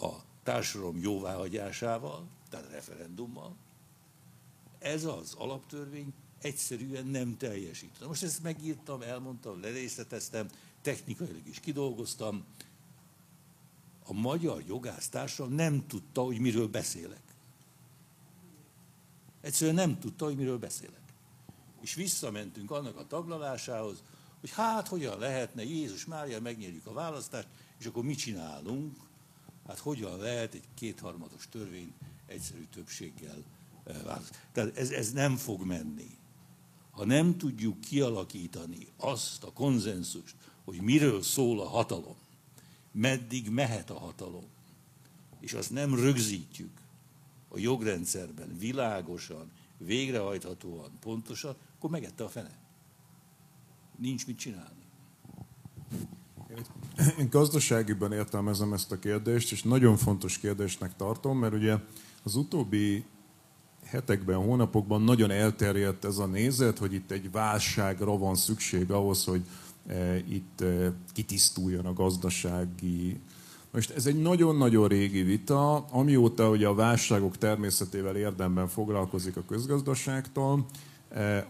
a 0.00 0.10
társadalom 0.42 0.98
jóváhagyásával, 0.98 2.26
tehát 2.50 2.70
referendummal, 2.70 3.56
ez 4.78 5.04
az 5.04 5.34
alaptörvény 5.38 6.12
egyszerűen 6.40 7.06
nem 7.06 7.36
teljesít. 7.36 8.06
most 8.06 8.22
ezt 8.22 8.42
megírtam, 8.42 9.02
elmondtam, 9.02 9.60
lerészleteztem, 9.60 10.48
technikailag 10.82 11.46
is 11.46 11.60
kidolgoztam. 11.60 12.44
A 14.04 14.12
magyar 14.12 14.62
jogásztársadalom 14.66 15.56
nem 15.56 15.86
tudta, 15.86 16.22
hogy 16.22 16.38
miről 16.38 16.68
beszélek. 16.68 17.22
Egyszerűen 19.40 19.76
nem 19.76 19.98
tudta, 19.98 20.24
hogy 20.24 20.36
miről 20.36 20.58
beszélek. 20.58 21.02
És 21.80 21.94
visszamentünk 21.94 22.70
annak 22.70 22.96
a 22.96 23.06
taglalásához, 23.06 24.02
hogy 24.40 24.50
hát 24.50 24.88
hogyan 24.88 25.18
lehetne 25.18 25.64
Jézus 25.64 26.04
Mária 26.04 26.40
megnyerjük 26.40 26.86
a 26.86 26.92
választást, 26.92 27.48
és 27.82 27.88
akkor 27.88 28.04
mit 28.04 28.18
csinálunk? 28.18 28.96
Hát 29.66 29.78
hogyan 29.78 30.18
lehet 30.18 30.54
egy 30.54 30.64
kétharmados 30.74 31.48
törvény 31.48 31.92
egyszerű 32.26 32.66
többséggel 32.70 33.44
eh, 33.84 34.02
választani? 34.02 34.38
Tehát 34.52 34.76
ez, 34.76 34.90
ez 34.90 35.12
nem 35.12 35.36
fog 35.36 35.64
menni. 35.64 36.18
Ha 36.90 37.04
nem 37.04 37.38
tudjuk 37.38 37.80
kialakítani 37.80 38.86
azt 38.96 39.44
a 39.44 39.52
konzenzust, 39.52 40.34
hogy 40.64 40.80
miről 40.80 41.22
szól 41.22 41.60
a 41.60 41.68
hatalom, 41.68 42.16
meddig 42.92 43.48
mehet 43.48 43.90
a 43.90 43.98
hatalom, 43.98 44.46
és 45.40 45.52
azt 45.52 45.70
nem 45.70 45.94
rögzítjük 45.94 46.80
a 47.48 47.58
jogrendszerben 47.58 48.58
világosan, 48.58 49.50
végrehajthatóan, 49.76 50.98
pontosan, 51.00 51.56
akkor 51.76 51.90
megette 51.90 52.24
a 52.24 52.28
fene. 52.28 52.58
Nincs 53.96 54.26
mit 54.26 54.38
csinálni. 54.38 54.81
Én 57.18 57.28
gazdaságiban 57.30 58.12
értelmezem 58.12 58.72
ezt 58.72 58.92
a 58.92 58.98
kérdést, 58.98 59.52
és 59.52 59.62
nagyon 59.62 59.96
fontos 59.96 60.38
kérdésnek 60.38 60.96
tartom, 60.96 61.38
mert 61.38 61.54
ugye 61.54 61.76
az 62.22 62.34
utóbbi 62.34 63.04
hetekben, 63.84 64.36
hónapokban 64.36 65.02
nagyon 65.02 65.30
elterjedt 65.30 66.04
ez 66.04 66.18
a 66.18 66.26
nézet, 66.26 66.78
hogy 66.78 66.92
itt 66.92 67.10
egy 67.10 67.30
válságra 67.30 68.18
van 68.18 68.34
szükség 68.34 68.90
ahhoz, 68.90 69.24
hogy 69.24 69.42
e, 69.86 70.16
itt 70.16 70.60
e, 70.60 70.92
kitisztuljon 71.12 71.86
a 71.86 71.92
gazdasági. 71.92 73.20
Most 73.70 73.90
ez 73.90 74.06
egy 74.06 74.22
nagyon-nagyon 74.22 74.88
régi 74.88 75.22
vita, 75.22 75.76
amióta 75.76 76.50
ugye 76.50 76.66
a 76.66 76.74
válságok 76.74 77.38
természetével 77.38 78.16
érdemben 78.16 78.68
foglalkozik 78.68 79.36
a 79.36 79.44
közgazdaságtól, 79.48 80.66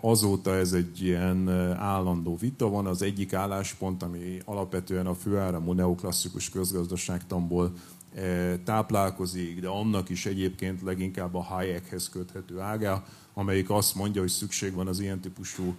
azóta 0.01 0.55
ez 0.55 0.73
egy 0.73 1.03
ilyen 1.03 1.49
e, 1.49 1.77
állandó 1.77 2.37
vita 2.37 2.69
van. 2.69 2.87
Az 2.87 3.03
egyik 3.03 3.33
álláspont, 3.33 4.03
ami 4.03 4.39
alapvetően 4.45 5.07
a 5.07 5.15
főáramú 5.15 5.73
neoklasszikus 5.73 6.51
közgazdaságtamból 6.51 7.73
e, 8.15 8.59
táplálkozik, 8.59 9.61
de 9.61 9.69
annak 9.69 10.09
is 10.09 10.27
egyébként 10.27 10.83
leginkább 10.83 11.35
a 11.35 11.43
Hayekhez 11.43 12.09
köthető 12.09 12.61
ága, 12.61 13.05
amelyik 13.35 13.71
azt 13.71 13.95
mondja, 13.95 14.21
hogy 14.21 14.31
szükség 14.31 14.75
van 14.75 14.87
az 14.87 15.01
ilyen 15.01 15.21
típusú 15.21 15.75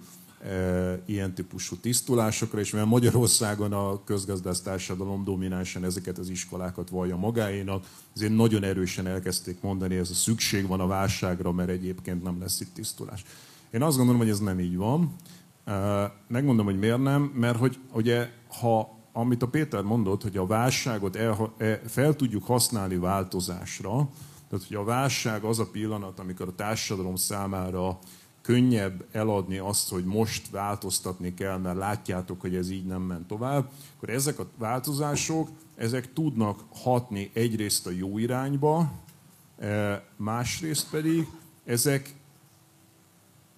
ilyen 1.06 1.34
típusú 1.34 1.76
tisztulásokra, 1.76 2.60
és 2.60 2.72
mivel 2.72 2.88
Magyarországon 2.88 3.74
a 3.74 4.04
közgazdász 4.04 4.62
társadalom 4.62 5.24
dominánsan 5.24 5.84
ezeket 5.84 6.18
az 6.18 6.30
iskolákat 6.30 6.90
vallja 6.90 7.18
magáénak, 7.18 7.86
ezért 8.16 8.36
nagyon 8.36 8.64
erősen 8.64 9.08
elkezdték 9.08 9.62
mondani, 9.62 9.96
ez 9.96 10.10
a 10.10 10.14
szükség 10.14 10.68
van 10.68 10.80
a 10.80 10.88
válságra, 10.88 11.52
mert 11.52 11.70
egyébként 11.70 12.24
nem 12.24 12.40
lesz 12.40 12.60
itt 12.60 12.74
tisztulás. 12.74 13.24
Én 13.74 13.82
azt 13.82 13.98
gondolom, 13.98 14.22
hogy 14.22 14.30
ez 14.30 14.40
nem 14.40 14.60
így 14.60 14.78
van. 14.78 15.16
Megmondom, 16.28 16.66
hogy 16.66 16.80
miért 16.80 17.02
nem, 17.02 17.22
mert 17.22 17.58
hogy 17.58 17.80
ugye, 17.94 18.30
ha 18.60 18.98
amit 19.14 19.42
a 19.42 19.48
Péter 19.48 19.82
mondott, 19.82 20.22
hogy 20.22 20.38
a 20.38 20.46
válságot 20.46 21.16
e, 21.16 21.82
fel 21.86 22.16
tudjuk 22.16 22.46
használni 22.46 22.96
változásra, 22.96 24.10
tehát 24.50 24.68
hogy 24.68 24.78
a 24.78 24.84
válság 24.84 25.44
az 25.44 25.60
a 25.60 25.70
pillanat, 25.70 26.20
amikor 26.20 26.48
a 26.48 26.56
társadalom 26.56 27.16
számára 27.16 28.00
könnyebb 28.42 29.06
eladni 29.12 29.58
azt, 29.58 29.90
hogy 29.90 30.06
most 30.06 30.50
változtatni 30.50 31.34
kell, 31.34 31.58
mert 31.58 31.78
látjátok, 31.78 32.42
hogy 32.42 32.56
ez 32.56 32.70
így 32.70 32.86
nem 32.86 33.02
ment 33.02 33.28
tovább, 33.28 33.70
akkor 33.96 34.10
ezek 34.10 34.40
a 34.40 34.48
változások, 34.58 35.50
ezek 35.76 36.14
tudnak 36.14 36.60
hatni 36.74 37.32
egyrészt 37.34 37.88
a 37.88 37.92
jó 37.92 38.18
irányba, 38.18 38.92
e, 39.60 40.04
másrészt 40.16 40.90
pedig 40.90 41.28
ezek 41.66 42.22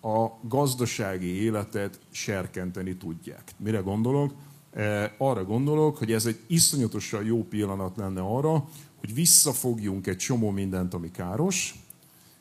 a 0.06 0.40
gazdasági 0.42 1.28
életet 1.28 2.00
serkenteni 2.12 2.96
tudják. 2.98 3.52
Mire 3.58 3.80
gondolok? 3.80 4.34
E, 4.74 5.16
arra 5.18 5.44
gondolok, 5.44 5.98
hogy 5.98 6.12
ez 6.12 6.26
egy 6.26 6.40
iszonyatosan 6.48 7.24
jó 7.24 7.44
pillanat 7.44 7.98
lenne 7.98 8.22
arra, 8.22 8.68
hogy 9.00 9.14
visszafogjunk 9.14 10.08
egy 10.08 10.18
csomó 10.18 10.50
mindent, 10.50 10.94
ami 10.94 11.12
káros, 11.12 11.76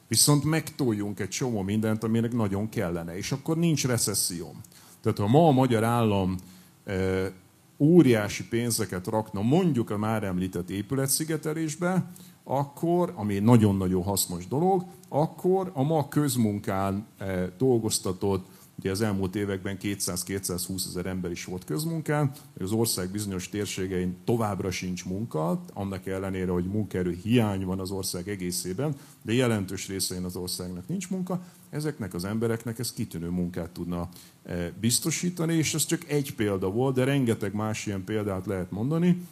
viszont 0.09 0.45
megtoljunk 0.45 1.21
egy 1.21 1.29
csomó 1.29 1.63
mindent, 1.63 2.05
aminek 2.05 2.33
nagyon 2.33 2.69
kellene, 2.69 3.17
és 3.17 3.33
akkor 3.33 3.57
nincs 3.57 3.87
recesszió. 3.87 4.55
Tehát 5.01 5.19
ha 5.19 5.27
ma 5.27 5.49
a 5.49 5.53
magyar 5.53 5.85
állam 5.85 6.37
e, 6.85 7.33
óriási 7.79 8.49
pénzeket 8.49 9.07
rakna 9.07 9.43
mondjuk 9.43 9.91
a 9.91 9.99
már 9.99 10.25
említett 10.25 10.71
épületszigetelésbe, 10.71 12.11
akkor, 12.45 13.13
ami 13.17 13.39
nagyon-nagyon 13.39 14.03
hasznos 14.03 14.49
dolog, 14.49 14.85
akkor 15.09 15.71
a 15.75 15.83
ma 15.83 16.09
közmunkán 16.09 17.07
e, 17.19 17.53
dolgoztatott 17.59 18.47
Ugye 18.79 18.91
az 18.91 19.01
elmúlt 19.01 19.37
években 19.37 19.79
200-220 19.83 20.87
ezer 20.87 21.07
ember 21.07 21.31
is 21.31 21.45
volt 21.45 21.65
közmunkán, 21.65 22.33
az 22.61 22.73
ország 22.73 23.11
bizonyos 23.11 23.49
térségein 23.49 24.17
továbbra 24.25 24.71
sincs 24.71 25.05
munka, 25.05 25.61
annak 25.73 26.07
ellenére, 26.07 26.51
hogy 26.51 26.65
munkaerő 26.65 27.19
hiány 27.23 27.65
van 27.65 27.81
az 27.81 27.91
ország 27.91 28.29
egészében, 28.29 28.97
de 29.23 29.33
jelentős 29.33 29.89
részein 29.89 30.25
az 30.25 30.37
országnak 30.37 30.89
nincs 30.89 31.11
munka, 31.11 31.43
ezeknek 31.71 32.15
az 32.15 32.25
embereknek 32.25 32.79
ez 32.79 32.93
kitűnő 32.93 33.29
munkát 33.29 33.71
tudna 33.71 34.09
eh, 34.43 34.69
biztosítani, 34.81 35.55
és 35.55 35.75
ez 35.75 35.85
csak 35.85 36.09
egy 36.09 36.35
példa 36.35 36.71
volt, 36.71 36.95
de 36.95 37.05
rengeteg 37.05 37.55
más 37.55 37.87
ilyen 37.87 38.05
példát 38.05 38.47
lehet 38.47 38.71
mondani, 38.71 39.27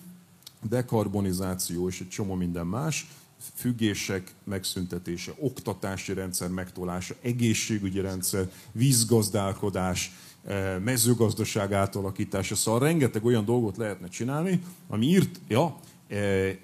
dekarbonizáció 0.68 1.88
és 1.88 2.00
egy 2.00 2.08
csomó 2.08 2.34
minden 2.34 2.66
más, 2.66 3.06
függések 3.54 4.34
megszüntetése, 4.44 5.32
oktatási 5.38 6.12
rendszer 6.12 6.48
megtolása, 6.48 7.14
egészségügyi 7.20 8.00
rendszer, 8.00 8.50
vízgazdálkodás, 8.72 10.12
eh, 10.44 10.78
mezőgazdaság 10.78 11.72
átalakítása, 11.72 12.54
szóval 12.54 12.80
rengeteg 12.80 13.24
olyan 13.24 13.44
dolgot 13.44 13.76
lehetne 13.76 14.08
csinálni, 14.08 14.62
ami 14.88 15.06
írt, 15.06 15.40
ja, 15.48 15.80
e, 16.08 16.16
e, 16.16 16.58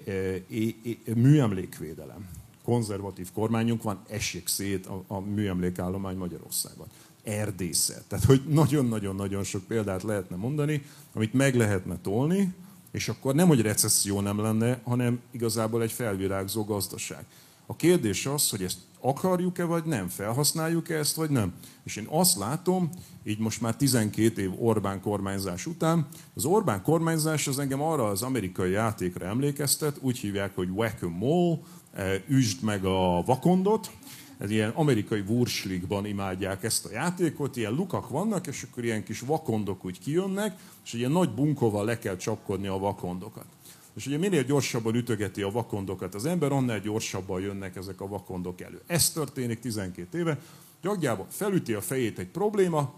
e, 1.05 1.15
műemlékvédelem. 1.15 2.29
Konzervatív 2.63 3.31
kormányunk 3.33 3.83
van, 3.83 4.01
esik 4.09 4.47
szét 4.47 4.85
a, 4.85 5.03
a 5.07 5.19
műemlékállomány 5.19 6.17
Magyarországon. 6.17 6.87
Erdészet. 7.23 8.03
Tehát, 8.07 8.25
hogy 8.25 8.41
nagyon-nagyon-nagyon 8.47 9.43
sok 9.43 9.63
példát 9.63 10.03
lehetne 10.03 10.35
mondani, 10.35 10.83
amit 11.13 11.33
meg 11.33 11.55
lehetne 11.55 11.97
tolni, 12.01 12.53
és 12.91 13.09
akkor 13.09 13.35
nem, 13.35 13.47
hogy 13.47 13.61
recesszió 13.61 14.21
nem 14.21 14.41
lenne, 14.41 14.81
hanem 14.83 15.19
igazából 15.31 15.81
egy 15.81 15.91
felvirágzó 15.91 16.63
gazdaság. 16.63 17.25
A 17.65 17.75
kérdés 17.75 18.25
az, 18.25 18.49
hogy 18.49 18.63
ezt 18.63 18.77
akarjuk-e, 19.01 19.63
vagy 19.63 19.83
nem, 19.83 20.07
felhasználjuk-e 20.07 20.97
ezt, 20.97 21.15
vagy 21.15 21.29
nem. 21.29 21.53
És 21.83 21.95
én 21.95 22.07
azt 22.09 22.37
látom, 22.37 22.89
így 23.23 23.39
most 23.39 23.61
már 23.61 23.75
12 23.75 24.41
év 24.41 24.63
Orbán 24.63 25.01
kormányzás 25.01 25.65
után, 25.65 26.07
az 26.35 26.45
Orbán 26.45 26.81
kormányzás 26.81 27.47
az 27.47 27.59
engem 27.59 27.81
arra 27.81 28.07
az 28.07 28.21
amerikai 28.21 28.71
játékra 28.71 29.25
emlékeztet, 29.25 29.97
úgy 30.01 30.17
hívják, 30.17 30.55
hogy 30.55 30.69
whack-a-mole, 30.69 31.57
eh, 31.93 32.21
üsd 32.27 32.63
meg 32.63 32.85
a 32.85 33.23
vakondot, 33.25 33.91
ez 34.39 34.49
ilyen 34.49 34.69
amerikai 34.69 35.23
wursligban 35.27 36.05
imádják 36.05 36.63
ezt 36.63 36.85
a 36.85 36.91
játékot, 36.91 37.55
ilyen 37.55 37.73
lukak 37.73 38.09
vannak, 38.09 38.47
és 38.47 38.65
akkor 38.69 38.83
ilyen 38.83 39.03
kis 39.03 39.19
vakondok 39.19 39.85
úgy 39.85 39.99
kijönnek, 39.99 40.59
és 40.85 40.93
ilyen 40.93 41.11
nagy 41.11 41.29
bunkóval 41.29 41.85
le 41.85 41.99
kell 41.99 42.15
csapkodni 42.15 42.67
a 42.67 42.77
vakondokat. 42.77 43.45
És 43.93 44.05
ugye 44.05 44.17
minél 44.17 44.43
gyorsabban 44.43 44.95
ütögeti 44.95 45.41
a 45.41 45.51
vakondokat 45.51 46.15
az 46.15 46.25
ember, 46.25 46.51
annál 46.51 46.79
gyorsabban 46.79 47.41
jönnek 47.41 47.75
ezek 47.75 48.01
a 48.01 48.07
vakondok 48.07 48.61
elő. 48.61 48.81
Ez 48.87 49.11
történik 49.11 49.59
12 49.59 50.17
éve. 50.17 50.39
Gyagjában 50.81 51.27
felüti 51.29 51.73
a 51.73 51.81
fejét 51.81 52.19
egy 52.19 52.27
probléma, 52.27 52.93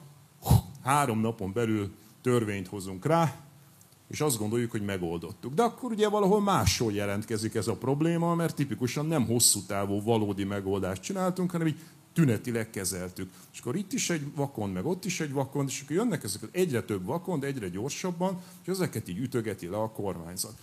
három 0.83 1.19
napon 1.19 1.53
belül 1.53 1.91
törvényt 2.21 2.67
hozunk 2.67 3.05
rá, 3.05 3.50
és 4.11 4.21
azt 4.21 4.37
gondoljuk, 4.37 4.71
hogy 4.71 4.81
megoldottuk. 4.81 5.53
De 5.53 5.63
akkor 5.63 5.91
ugye 5.91 6.09
valahol 6.09 6.41
máshol 6.41 6.93
jelentkezik 6.93 7.55
ez 7.55 7.67
a 7.67 7.75
probléma, 7.75 8.35
mert 8.35 8.55
tipikusan 8.55 9.05
nem 9.05 9.25
hosszú 9.25 9.59
távú 9.67 10.03
valódi 10.03 10.43
megoldást 10.43 11.01
csináltunk, 11.01 11.51
hanem 11.51 11.67
így 11.67 11.79
tünetileg 12.13 12.69
kezeltük. 12.69 13.29
És 13.53 13.59
akkor 13.59 13.75
itt 13.75 13.93
is 13.93 14.09
egy 14.09 14.35
vakon, 14.35 14.69
meg 14.69 14.85
ott 14.85 15.05
is 15.05 15.19
egy 15.19 15.31
vakon, 15.31 15.65
és 15.67 15.81
akkor 15.81 15.95
jönnek 15.95 16.23
ezek 16.23 16.41
egyre 16.51 16.81
több 16.81 17.05
vakon, 17.05 17.39
de 17.39 17.47
egyre 17.47 17.67
gyorsabban, 17.67 18.41
és 18.61 18.67
ezeket 18.67 19.09
így 19.09 19.17
ütögeti 19.17 19.67
le 19.67 19.77
a 19.77 19.89
kormányzat. 19.89 20.53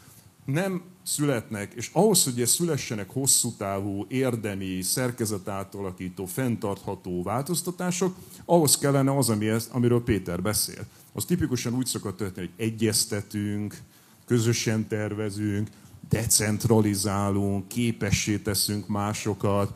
Nem 0.45 0.83
születnek, 1.03 1.73
és 1.75 1.91
ahhoz, 1.93 2.25
hogy 2.25 2.41
ez 2.41 2.51
szülessenek 2.51 3.11
hosszú 3.11 3.53
távú, 3.57 4.07
érdemi, 4.09 4.83
szerkezet 4.83 5.49
átalakító, 5.49 6.25
fenntartható 6.25 7.23
változtatások, 7.23 8.17
ahhoz 8.45 8.79
kellene 8.79 9.17
az, 9.17 9.69
amiről 9.73 10.03
Péter 10.03 10.43
beszél. 10.43 10.87
Az 11.19 11.25
tipikusan 11.25 11.75
úgy 11.75 11.87
szokott 11.87 12.17
történni, 12.17 12.51
hogy 12.57 12.67
egyeztetünk, 12.67 13.77
közösen 14.27 14.89
tervezünk, 14.89 15.69
decentralizálunk, 16.09 17.69
képessé 17.69 18.37
teszünk 18.37 18.89
másokat, 18.89 19.73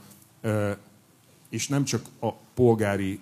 és 1.50 1.68
nem 1.68 1.84
csak 1.84 2.04
a 2.20 2.32
polgári, 2.32 3.20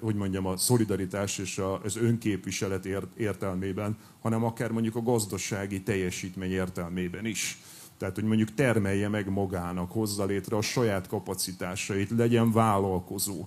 hogy 0.00 0.14
mondjam, 0.14 0.46
a 0.46 0.56
szolidaritás 0.56 1.38
és 1.38 1.60
az 1.82 1.96
önképviselet 1.96 2.86
értelmében, 3.16 3.96
hanem 4.20 4.44
akár 4.44 4.70
mondjuk 4.70 4.96
a 4.96 5.02
gazdasági 5.02 5.82
teljesítmény 5.82 6.50
értelmében 6.50 7.24
is. 7.24 7.58
Tehát, 7.98 8.14
hogy 8.14 8.24
mondjuk 8.24 8.54
termelje 8.54 9.08
meg 9.08 9.28
magának, 9.28 9.92
hozza 9.92 10.24
létre 10.24 10.56
a 10.56 10.62
saját 10.62 11.08
kapacitásait, 11.08 12.10
legyen 12.10 12.52
vállalkozó, 12.52 13.46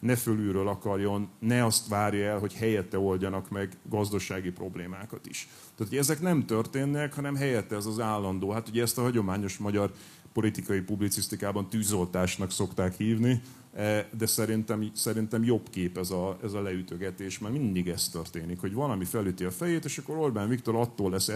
ne 0.00 0.16
fölülről 0.16 0.68
akarjon, 0.68 1.28
ne 1.38 1.64
azt 1.64 1.88
várja 1.88 2.28
el, 2.28 2.38
hogy 2.38 2.54
helyette 2.54 2.98
oldjanak 2.98 3.50
meg 3.50 3.76
gazdasági 3.88 4.50
problémákat 4.50 5.26
is. 5.26 5.48
Tehát, 5.74 5.92
hogy 5.92 6.00
ezek 6.00 6.20
nem 6.20 6.46
történnek, 6.46 7.14
hanem 7.14 7.36
helyette 7.36 7.76
ez 7.76 7.86
az 7.86 8.00
állandó. 8.00 8.50
Hát 8.50 8.68
ugye 8.68 8.82
ezt 8.82 8.98
a 8.98 9.02
hagyományos 9.02 9.58
magyar 9.58 9.92
politikai 10.32 10.80
publicisztikában 10.80 11.68
tűzoltásnak 11.68 12.50
szokták 12.50 12.96
hívni, 12.96 13.40
e, 13.74 14.08
de 14.18 14.26
szerintem, 14.26 14.90
szerintem 14.94 15.44
jobb 15.44 15.68
kép 15.70 15.98
ez 15.98 16.10
a, 16.10 16.38
ez 16.42 16.52
a 16.52 16.62
leütögetés, 16.62 17.38
mert 17.38 17.54
mindig 17.54 17.88
ez 17.88 18.08
történik, 18.08 18.60
hogy 18.60 18.72
valami 18.72 19.04
felüti 19.04 19.44
a 19.44 19.50
fejét, 19.50 19.84
és 19.84 19.98
akkor 19.98 20.16
Orbán 20.16 20.48
Viktor 20.48 20.74
attól 20.74 21.10
lesz 21.10 21.30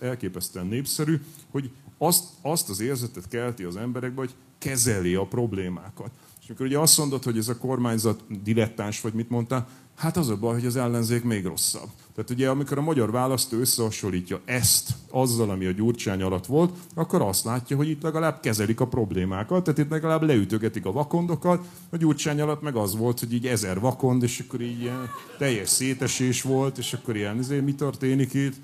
elképesztően 0.00 0.66
népszerű, 0.66 1.20
hogy 1.50 1.70
azt, 1.98 2.24
azt 2.42 2.68
az 2.68 2.80
érzetet 2.80 3.28
kelti 3.28 3.64
az 3.64 3.76
emberekbe, 3.76 4.20
hogy 4.20 4.34
kezeli 4.58 5.14
a 5.14 5.26
problémákat. 5.26 6.10
És 6.48 6.54
amikor 6.54 6.72
ugye 6.72 6.82
azt 6.82 6.98
mondod, 6.98 7.22
hogy 7.24 7.38
ez 7.38 7.48
a 7.48 7.58
kormányzat 7.58 8.42
dilettáns, 8.42 9.00
vagy 9.00 9.12
mit 9.12 9.30
mondta, 9.30 9.66
hát 9.96 10.16
az 10.16 10.28
a 10.28 10.36
baj, 10.36 10.54
hogy 10.54 10.66
az 10.66 10.76
ellenzék 10.76 11.22
még 11.22 11.44
rosszabb. 11.44 11.88
Tehát 12.14 12.30
ugye 12.30 12.48
amikor 12.48 12.78
a 12.78 12.82
magyar 12.82 13.10
választó 13.10 13.58
összehasonlítja 13.58 14.40
ezt 14.44 14.90
azzal, 15.10 15.50
ami 15.50 15.66
a 15.66 15.70
Gyurcsány 15.70 16.22
alatt 16.22 16.46
volt, 16.46 16.74
akkor 16.94 17.22
azt 17.22 17.44
látja, 17.44 17.76
hogy 17.76 17.88
itt 17.88 18.02
legalább 18.02 18.40
kezelik 18.40 18.80
a 18.80 18.86
problémákat, 18.86 19.64
tehát 19.64 19.78
itt 19.78 19.90
legalább 19.90 20.22
leütögetik 20.22 20.86
a 20.86 20.92
vakondokat, 20.92 21.66
a 21.90 21.96
Gyurcsány 21.96 22.40
alatt 22.40 22.62
meg 22.62 22.76
az 22.76 22.96
volt, 22.96 23.20
hogy 23.20 23.32
így 23.32 23.46
ezer 23.46 23.80
vakond, 23.80 24.22
és 24.22 24.44
akkor 24.46 24.60
így 24.60 24.80
ilyen 24.80 25.10
teljes 25.38 25.68
szétesés 25.68 26.42
volt, 26.42 26.78
és 26.78 26.92
akkor 26.92 27.16
ilyen, 27.16 27.38
ezért 27.38 27.64
mi 27.64 27.74
történik 27.74 28.34
itt. 28.34 28.54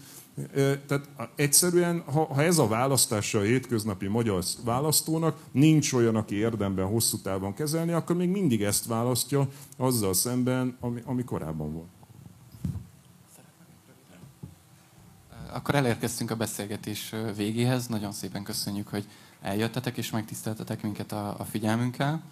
Tehát 0.86 1.08
egyszerűen, 1.34 2.00
ha, 2.00 2.24
ha 2.24 2.42
ez 2.42 2.58
a 2.58 2.68
választása 2.68 3.38
a 3.38 3.42
hétköznapi 3.42 4.06
magyar 4.06 4.44
választónak, 4.64 5.38
nincs 5.50 5.92
olyan, 5.92 6.16
aki 6.16 6.34
érdemben 6.34 6.86
hosszú 6.86 7.18
távon 7.18 7.54
kezelni, 7.54 7.92
akkor 7.92 8.16
még 8.16 8.28
mindig 8.28 8.62
ezt 8.62 8.86
választja 8.86 9.48
azzal 9.76 10.14
szemben, 10.14 10.76
ami, 10.80 11.02
ami 11.04 11.24
korábban 11.24 11.72
volt. 11.72 11.88
Akkor 15.52 15.74
elérkeztünk 15.74 16.30
a 16.30 16.36
beszélgetés 16.36 17.14
végéhez. 17.36 17.86
Nagyon 17.86 18.12
szépen 18.12 18.42
köszönjük, 18.42 18.88
hogy 18.88 19.08
eljöttetek 19.40 19.96
és 19.96 20.10
megtiszteltetek 20.10 20.82
minket 20.82 21.12
a, 21.12 21.34
a 21.38 21.44
figyelmünkkel. 21.44 22.22